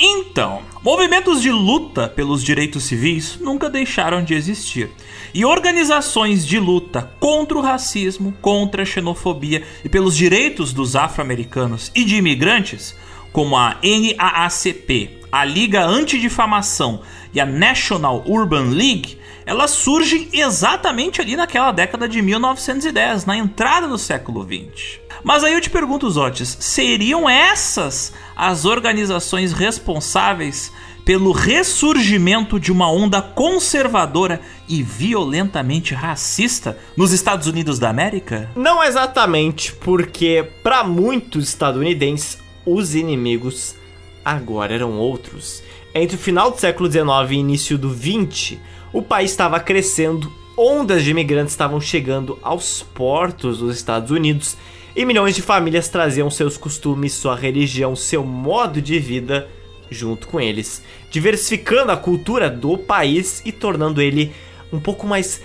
Então, 0.00 0.62
movimentos 0.84 1.42
de 1.42 1.50
luta 1.50 2.06
pelos 2.06 2.44
direitos 2.44 2.84
civis 2.84 3.36
nunca 3.40 3.68
deixaram 3.68 4.22
de 4.22 4.32
existir. 4.32 4.90
E 5.34 5.44
organizações 5.44 6.46
de 6.46 6.60
luta 6.60 7.10
contra 7.18 7.58
o 7.58 7.60
racismo, 7.60 8.32
contra 8.40 8.82
a 8.82 8.86
xenofobia 8.86 9.64
e 9.84 9.88
pelos 9.88 10.16
direitos 10.16 10.72
dos 10.72 10.94
afro-americanos 10.94 11.90
e 11.96 12.04
de 12.04 12.14
imigrantes, 12.14 12.94
como 13.32 13.56
a 13.56 13.76
NAACP, 13.82 15.18
a 15.32 15.44
Liga 15.44 15.84
Antidifamação 15.84 17.02
e 17.34 17.40
a 17.40 17.46
National 17.46 18.22
Urban 18.24 18.70
League, 18.70 19.18
elas 19.48 19.70
surgem 19.70 20.28
exatamente 20.30 21.22
ali 21.22 21.34
naquela 21.34 21.72
década 21.72 22.06
de 22.06 22.20
1910, 22.20 23.24
na 23.24 23.34
entrada 23.34 23.88
do 23.88 23.96
século 23.96 24.44
20. 24.44 25.00
Mas 25.24 25.42
aí 25.42 25.54
eu 25.54 25.60
te 25.62 25.70
pergunto, 25.70 26.10
Zotes, 26.10 26.58
seriam 26.60 27.26
essas 27.26 28.12
as 28.36 28.66
organizações 28.66 29.54
responsáveis 29.54 30.70
pelo 31.02 31.32
ressurgimento 31.32 32.60
de 32.60 32.70
uma 32.70 32.92
onda 32.92 33.22
conservadora 33.22 34.38
e 34.68 34.82
violentamente 34.82 35.94
racista 35.94 36.76
nos 36.94 37.12
Estados 37.12 37.46
Unidos 37.46 37.78
da 37.78 37.88
América? 37.88 38.50
Não 38.54 38.84
exatamente, 38.84 39.72
porque 39.72 40.46
para 40.62 40.84
muitos 40.84 41.48
estadunidenses 41.48 42.36
os 42.66 42.94
inimigos 42.94 43.74
agora 44.22 44.74
eram 44.74 44.98
outros. 44.98 45.62
Entre 45.94 46.16
o 46.16 46.20
final 46.20 46.50
do 46.50 46.60
século 46.60 46.92
XIX 46.92 47.08
e 47.30 47.34
início 47.36 47.78
do 47.78 47.88
XX, 47.88 48.58
o 48.92 49.02
país 49.02 49.30
estava 49.30 49.60
crescendo, 49.60 50.32
ondas 50.56 51.04
de 51.04 51.10
imigrantes 51.10 51.52
estavam 51.52 51.80
chegando 51.80 52.38
aos 52.42 52.82
portos 52.82 53.58
dos 53.58 53.76
Estados 53.76 54.10
Unidos 54.10 54.56
e 54.96 55.04
milhões 55.04 55.34
de 55.36 55.42
famílias 55.42 55.88
traziam 55.88 56.30
seus 56.30 56.56
costumes, 56.56 57.12
sua 57.12 57.36
religião, 57.36 57.94
seu 57.94 58.24
modo 58.24 58.82
de 58.82 58.98
vida 58.98 59.48
junto 59.90 60.28
com 60.28 60.40
eles, 60.40 60.82
diversificando 61.10 61.92
a 61.92 61.96
cultura 61.96 62.50
do 62.50 62.76
país 62.76 63.40
e 63.44 63.52
tornando 63.52 64.02
ele 64.02 64.32
um 64.72 64.80
pouco 64.80 65.06
mais 65.06 65.40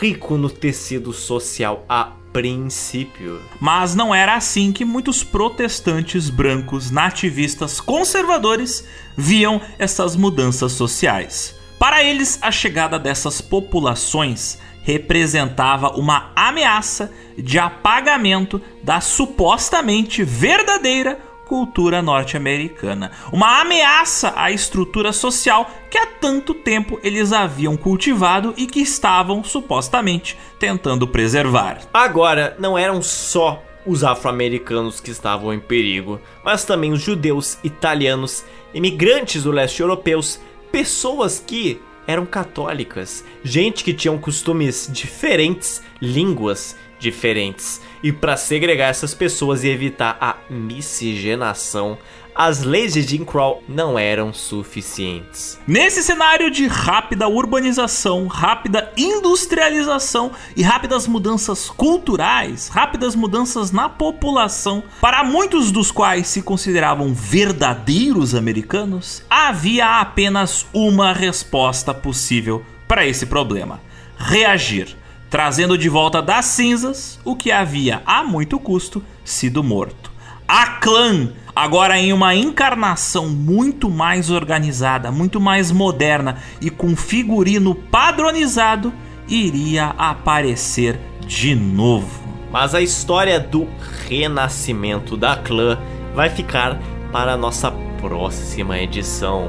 rico 0.00 0.36
no 0.36 0.50
tecido 0.50 1.12
social 1.12 1.84
a 1.88 2.12
princípio. 2.32 3.40
Mas 3.60 3.94
não 3.94 4.14
era 4.14 4.34
assim 4.34 4.72
que 4.72 4.84
muitos 4.84 5.22
protestantes 5.24 6.28
brancos 6.28 6.90
nativistas 6.90 7.80
conservadores 7.80 8.84
viam 9.16 9.60
essas 9.78 10.16
mudanças 10.16 10.72
sociais. 10.72 11.54
Para 11.78 12.02
eles, 12.02 12.38
a 12.42 12.50
chegada 12.50 12.98
dessas 12.98 13.40
populações 13.40 14.58
representava 14.82 15.90
uma 15.90 16.30
ameaça 16.34 17.12
de 17.36 17.58
apagamento 17.58 18.60
da 18.82 19.00
supostamente 19.00 20.22
verdadeira 20.22 21.18
cultura 21.46 22.02
norte-americana. 22.02 23.12
Uma 23.32 23.60
ameaça 23.60 24.32
à 24.36 24.50
estrutura 24.50 25.12
social 25.12 25.70
que 25.90 25.98
há 25.98 26.06
tanto 26.06 26.52
tempo 26.54 26.98
eles 27.02 27.32
haviam 27.32 27.76
cultivado 27.76 28.52
e 28.56 28.66
que 28.66 28.80
estavam 28.80 29.44
supostamente 29.44 30.36
tentando 30.58 31.06
preservar. 31.06 31.80
Agora, 31.94 32.56
não 32.58 32.76
eram 32.76 33.00
só 33.00 33.62
os 33.86 34.02
afro-americanos 34.02 35.00
que 35.00 35.12
estavam 35.12 35.54
em 35.54 35.60
perigo, 35.60 36.20
mas 36.44 36.64
também 36.64 36.92
os 36.92 37.00
judeus, 37.00 37.56
italianos, 37.62 38.44
imigrantes 38.74 39.44
do 39.44 39.52
leste 39.52 39.80
europeus, 39.80 40.40
pessoas 40.70 41.42
que 41.44 41.80
eram 42.06 42.24
católicas, 42.24 43.24
gente 43.42 43.82
que 43.82 43.92
tinham 43.92 44.16
costumes 44.16 44.88
diferentes, 44.92 45.82
línguas 46.00 46.76
diferentes. 46.98 47.80
E 48.02 48.12
para 48.12 48.36
segregar 48.36 48.88
essas 48.88 49.14
pessoas 49.14 49.64
e 49.64 49.68
evitar 49.68 50.16
a 50.20 50.36
miscigenação, 50.48 51.98
as 52.36 52.62
leis 52.62 52.92
de 52.92 53.02
Jim 53.02 53.24
Crow 53.24 53.62
não 53.66 53.98
eram 53.98 54.32
suficientes. 54.32 55.58
Nesse 55.66 56.02
cenário 56.02 56.50
de 56.50 56.66
rápida 56.66 57.26
urbanização, 57.26 58.26
rápida 58.26 58.92
industrialização 58.96 60.32
e 60.54 60.62
rápidas 60.62 61.06
mudanças 61.06 61.70
culturais, 61.70 62.68
rápidas 62.68 63.14
mudanças 63.14 63.72
na 63.72 63.88
população, 63.88 64.82
para 65.00 65.24
muitos 65.24 65.72
dos 65.72 65.90
quais 65.90 66.26
se 66.26 66.42
consideravam 66.42 67.14
verdadeiros 67.14 68.34
americanos, 68.34 69.22
havia 69.30 70.00
apenas 70.00 70.66
uma 70.74 71.14
resposta 71.14 71.94
possível 71.94 72.62
para 72.86 73.06
esse 73.06 73.24
problema: 73.24 73.80
reagir 74.18 74.94
trazendo 75.30 75.76
de 75.76 75.88
volta 75.88 76.22
das 76.22 76.44
cinzas 76.44 77.18
o 77.24 77.34
que 77.34 77.50
havia 77.50 78.02
a 78.06 78.22
muito 78.22 78.58
custo 78.58 79.02
sido 79.24 79.62
morto. 79.62 80.10
A 80.46 80.78
clã, 80.78 81.32
agora 81.56 81.98
em 81.98 82.12
uma 82.12 82.34
encarnação 82.34 83.30
muito 83.30 83.88
mais 83.88 84.30
organizada, 84.30 85.10
muito 85.10 85.40
mais 85.40 85.72
moderna 85.72 86.36
e 86.60 86.68
com 86.68 86.94
figurino 86.94 87.74
padronizado, 87.74 88.92
iria 89.26 89.86
aparecer 89.96 91.00
de 91.26 91.54
novo. 91.54 92.26
Mas 92.52 92.74
a 92.74 92.82
história 92.82 93.40
do 93.40 93.66
renascimento 94.06 95.16
da 95.16 95.34
clã 95.34 95.78
vai 96.14 96.28
ficar 96.28 96.78
para 97.10 97.32
a 97.32 97.36
nossa 97.38 97.70
próxima 98.00 98.78
edição. 98.78 99.48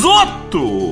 Zoto! 0.00 0.83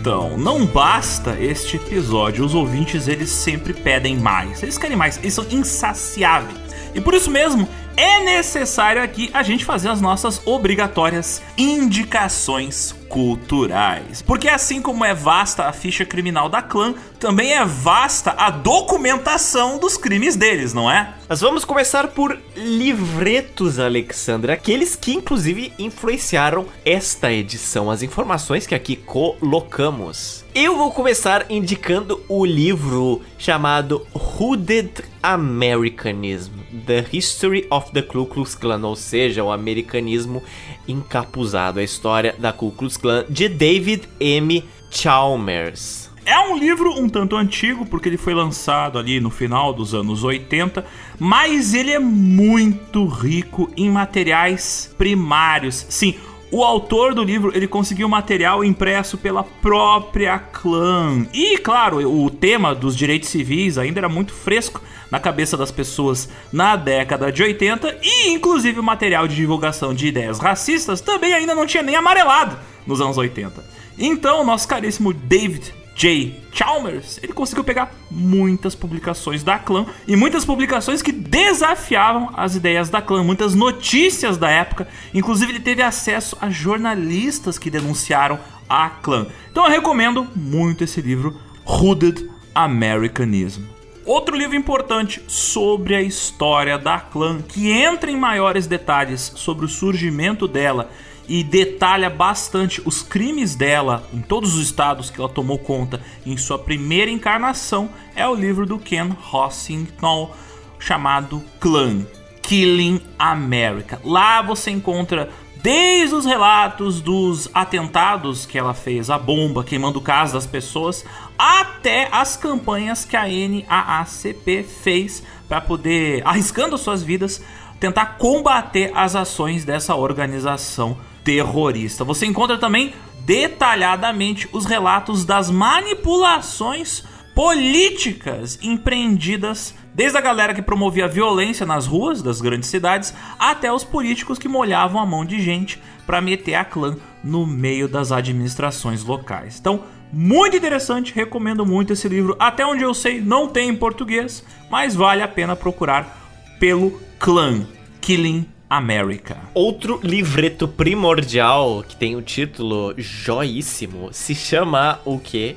Então, 0.00 0.38
não 0.38 0.64
basta 0.64 1.36
este 1.38 1.76
episódio, 1.76 2.42
os 2.42 2.54
ouvintes 2.54 3.06
eles 3.06 3.28
sempre 3.28 3.74
pedem 3.74 4.16
mais. 4.16 4.62
Eles 4.62 4.78
querem 4.78 4.96
mais, 4.96 5.18
eles 5.18 5.34
são 5.34 5.44
insaciáveis. 5.50 6.58
E 6.94 7.02
por 7.02 7.12
isso 7.12 7.30
mesmo, 7.30 7.68
é 7.98 8.24
necessário 8.24 9.02
aqui 9.02 9.28
a 9.34 9.42
gente 9.42 9.62
fazer 9.62 9.90
as 9.90 10.00
nossas 10.00 10.40
obrigatórias 10.46 11.42
indicações 11.58 12.94
culturais. 13.10 14.22
Porque 14.22 14.48
assim 14.48 14.80
como 14.80 15.04
é 15.04 15.12
vasta 15.12 15.64
a 15.64 15.72
ficha 15.72 16.04
criminal 16.06 16.48
da 16.48 16.62
clã, 16.62 16.94
também 17.18 17.52
é 17.52 17.64
vasta 17.64 18.30
a 18.30 18.48
documentação 18.50 19.78
dos 19.78 19.96
crimes 19.96 20.36
deles, 20.36 20.72
não 20.72 20.90
é? 20.90 21.12
Nós 21.28 21.40
vamos 21.40 21.64
começar 21.64 22.08
por 22.08 22.38
livretos, 22.56 23.78
Alexandre, 23.78 24.52
aqueles 24.52 24.94
que 24.94 25.12
inclusive 25.12 25.72
influenciaram 25.78 26.66
esta 26.84 27.32
edição, 27.32 27.90
as 27.90 28.02
informações 28.02 28.66
que 28.66 28.74
aqui 28.74 28.94
colocamos. 28.94 30.44
Eu 30.54 30.76
vou 30.76 30.92
começar 30.92 31.46
indicando 31.50 32.22
o 32.28 32.44
livro 32.44 33.22
chamado 33.36 34.06
Hooded 34.14 35.04
Americanism: 35.22 36.59
The 36.86 37.04
History 37.12 37.66
of 37.70 37.92
the 37.92 38.02
Ku 38.02 38.26
Klux 38.26 38.54
Klan, 38.54 38.86
ou 38.86 38.96
seja, 38.96 39.42
o 39.42 39.50
americanismo 39.50 40.42
encapuzado, 40.86 41.80
a 41.80 41.82
história 41.82 42.34
da 42.38 42.52
Ku 42.52 42.70
Klux 42.70 42.96
Klan 42.96 43.24
de 43.28 43.48
David 43.48 44.08
M. 44.18 44.64
Chalmers. 44.90 46.10
É 46.24 46.38
um 46.38 46.56
livro 46.56 46.92
um 46.92 47.08
tanto 47.08 47.34
antigo, 47.34 47.86
porque 47.86 48.08
ele 48.08 48.16
foi 48.16 48.34
lançado 48.34 48.98
ali 48.98 49.20
no 49.20 49.30
final 49.30 49.72
dos 49.72 49.94
anos 49.94 50.22
80, 50.22 50.84
mas 51.18 51.72
ele 51.72 51.92
é 51.92 51.98
muito 51.98 53.06
rico 53.06 53.70
em 53.76 53.90
materiais 53.90 54.94
primários. 54.98 55.86
Sim, 55.88 56.14
o 56.50 56.64
autor 56.64 57.14
do 57.14 57.22
livro 57.22 57.52
ele 57.54 57.68
conseguiu 57.68 58.08
material 58.08 58.64
impresso 58.64 59.16
pela 59.16 59.44
própria 59.44 60.38
clã. 60.38 61.26
E 61.32 61.58
claro, 61.58 61.98
o 62.10 62.28
tema 62.30 62.74
dos 62.74 62.96
direitos 62.96 63.28
civis 63.28 63.78
ainda 63.78 64.00
era 64.00 64.08
muito 64.08 64.32
fresco 64.32 64.80
na 65.10 65.20
cabeça 65.20 65.56
das 65.56 65.70
pessoas 65.70 66.28
na 66.52 66.76
década 66.76 67.30
de 67.30 67.42
80 67.42 67.98
e 68.02 68.30
inclusive 68.30 68.80
o 68.80 68.82
material 68.82 69.28
de 69.28 69.36
divulgação 69.36 69.94
de 69.94 70.06
ideias 70.06 70.38
racistas 70.38 71.00
também 71.00 71.32
ainda 71.32 71.54
não 71.54 71.66
tinha 71.66 71.82
nem 71.82 71.96
amarelado 71.96 72.58
nos 72.86 73.00
anos 73.00 73.16
80. 73.16 73.64
Então, 73.98 74.44
nosso 74.44 74.66
caríssimo 74.66 75.12
David 75.12 75.74
J. 75.94 76.34
Chalmers, 76.52 77.18
ele 77.22 77.32
conseguiu 77.32 77.62
pegar 77.62 77.92
muitas 78.10 78.74
publicações 78.74 79.42
da 79.42 79.58
clã 79.58 79.86
e 80.06 80.16
muitas 80.16 80.44
publicações 80.44 81.02
que 81.02 81.12
desafiavam 81.12 82.30
as 82.34 82.54
ideias 82.54 82.88
da 82.88 83.02
clã, 83.02 83.22
muitas 83.22 83.54
notícias 83.54 84.38
da 84.38 84.50
época. 84.50 84.88
Inclusive, 85.12 85.52
ele 85.52 85.60
teve 85.60 85.82
acesso 85.82 86.36
a 86.40 86.48
jornalistas 86.48 87.58
que 87.58 87.70
denunciaram 87.70 88.38
a 88.68 88.88
clã. 88.88 89.26
Então, 89.50 89.64
eu 89.64 89.70
recomendo 89.70 90.26
muito 90.34 90.84
esse 90.84 91.00
livro, 91.00 91.38
Hooded 91.66 92.28
Americanism. 92.54 93.62
Outro 94.04 94.36
livro 94.36 94.56
importante 94.56 95.22
sobre 95.28 95.94
a 95.94 96.02
história 96.02 96.78
da 96.78 96.98
clã, 96.98 97.40
que 97.42 97.70
entra 97.70 98.10
em 98.10 98.16
maiores 98.16 98.66
detalhes 98.66 99.32
sobre 99.36 99.66
o 99.66 99.68
surgimento 99.68 100.48
dela 100.48 100.90
e 101.30 101.44
detalha 101.44 102.10
bastante 102.10 102.82
os 102.84 103.04
crimes 103.04 103.54
dela 103.54 104.04
em 104.12 104.20
todos 104.20 104.56
os 104.56 104.64
estados 104.64 105.10
que 105.10 105.20
ela 105.20 105.28
tomou 105.28 105.60
conta 105.60 106.02
em 106.26 106.36
sua 106.36 106.58
primeira 106.58 107.08
encarnação, 107.08 107.88
é 108.16 108.26
o 108.26 108.34
livro 108.34 108.66
do 108.66 108.80
Ken 108.80 109.16
Hossington 109.32 110.34
chamado 110.76 111.40
Clan 111.60 112.04
Killing 112.42 113.00
America. 113.16 114.00
Lá 114.02 114.42
você 114.42 114.72
encontra 114.72 115.30
desde 115.62 116.16
os 116.16 116.24
relatos 116.24 117.00
dos 117.00 117.48
atentados 117.54 118.44
que 118.44 118.58
ela 118.58 118.74
fez, 118.74 119.08
a 119.08 119.16
bomba 119.16 119.62
queimando 119.62 120.00
casa 120.00 120.32
das 120.32 120.46
pessoas, 120.46 121.04
até 121.38 122.08
as 122.10 122.36
campanhas 122.36 123.04
que 123.04 123.16
a 123.16 123.26
NAACP 123.28 124.64
fez 124.64 125.22
para 125.48 125.60
poder, 125.60 126.26
arriscando 126.26 126.76
suas 126.76 127.04
vidas, 127.04 127.40
tentar 127.78 128.16
combater 128.18 128.90
as 128.96 129.14
ações 129.14 129.64
dessa 129.64 129.94
organização 129.94 130.98
terrorista. 131.24 132.04
Você 132.04 132.26
encontra 132.26 132.58
também 132.58 132.92
detalhadamente 133.24 134.48
os 134.52 134.64
relatos 134.64 135.24
das 135.24 135.50
manipulações 135.50 137.04
políticas 137.34 138.58
empreendidas 138.62 139.74
desde 139.94 140.18
a 140.18 140.20
galera 140.20 140.54
que 140.54 140.62
promovia 140.62 141.08
violência 141.08 141.66
nas 141.66 141.86
ruas 141.86 142.22
das 142.22 142.40
grandes 142.40 142.68
cidades 142.68 143.14
até 143.38 143.72
os 143.72 143.84
políticos 143.84 144.38
que 144.38 144.48
molhavam 144.48 145.00
a 145.00 145.06
mão 145.06 145.24
de 145.24 145.40
gente 145.40 145.80
para 146.06 146.20
meter 146.20 146.54
a 146.54 146.64
clã 146.64 146.96
no 147.22 147.46
meio 147.46 147.88
das 147.88 148.12
administrações 148.12 149.04
locais. 149.04 149.58
Então, 149.60 149.84
muito 150.12 150.56
interessante, 150.56 151.14
recomendo 151.14 151.64
muito 151.64 151.92
esse 151.92 152.08
livro. 152.08 152.34
Até 152.38 152.66
onde 152.66 152.82
eu 152.82 152.92
sei, 152.92 153.20
não 153.20 153.46
tem 153.46 153.68
em 153.68 153.76
português, 153.76 154.44
mas 154.68 154.94
vale 154.94 155.22
a 155.22 155.28
pena 155.28 155.54
procurar 155.54 156.56
pelo 156.58 157.00
clã 157.18 157.66
Killing 158.00 158.48
America. 158.70 159.36
Outro 159.52 159.98
livreto 160.00 160.68
primordial 160.68 161.84
que 161.86 161.96
tem 161.96 162.14
o 162.14 162.22
título 162.22 162.94
joíssimo 162.96 164.10
se 164.12 164.32
chama 164.32 165.00
o 165.04 165.18
quê? 165.18 165.56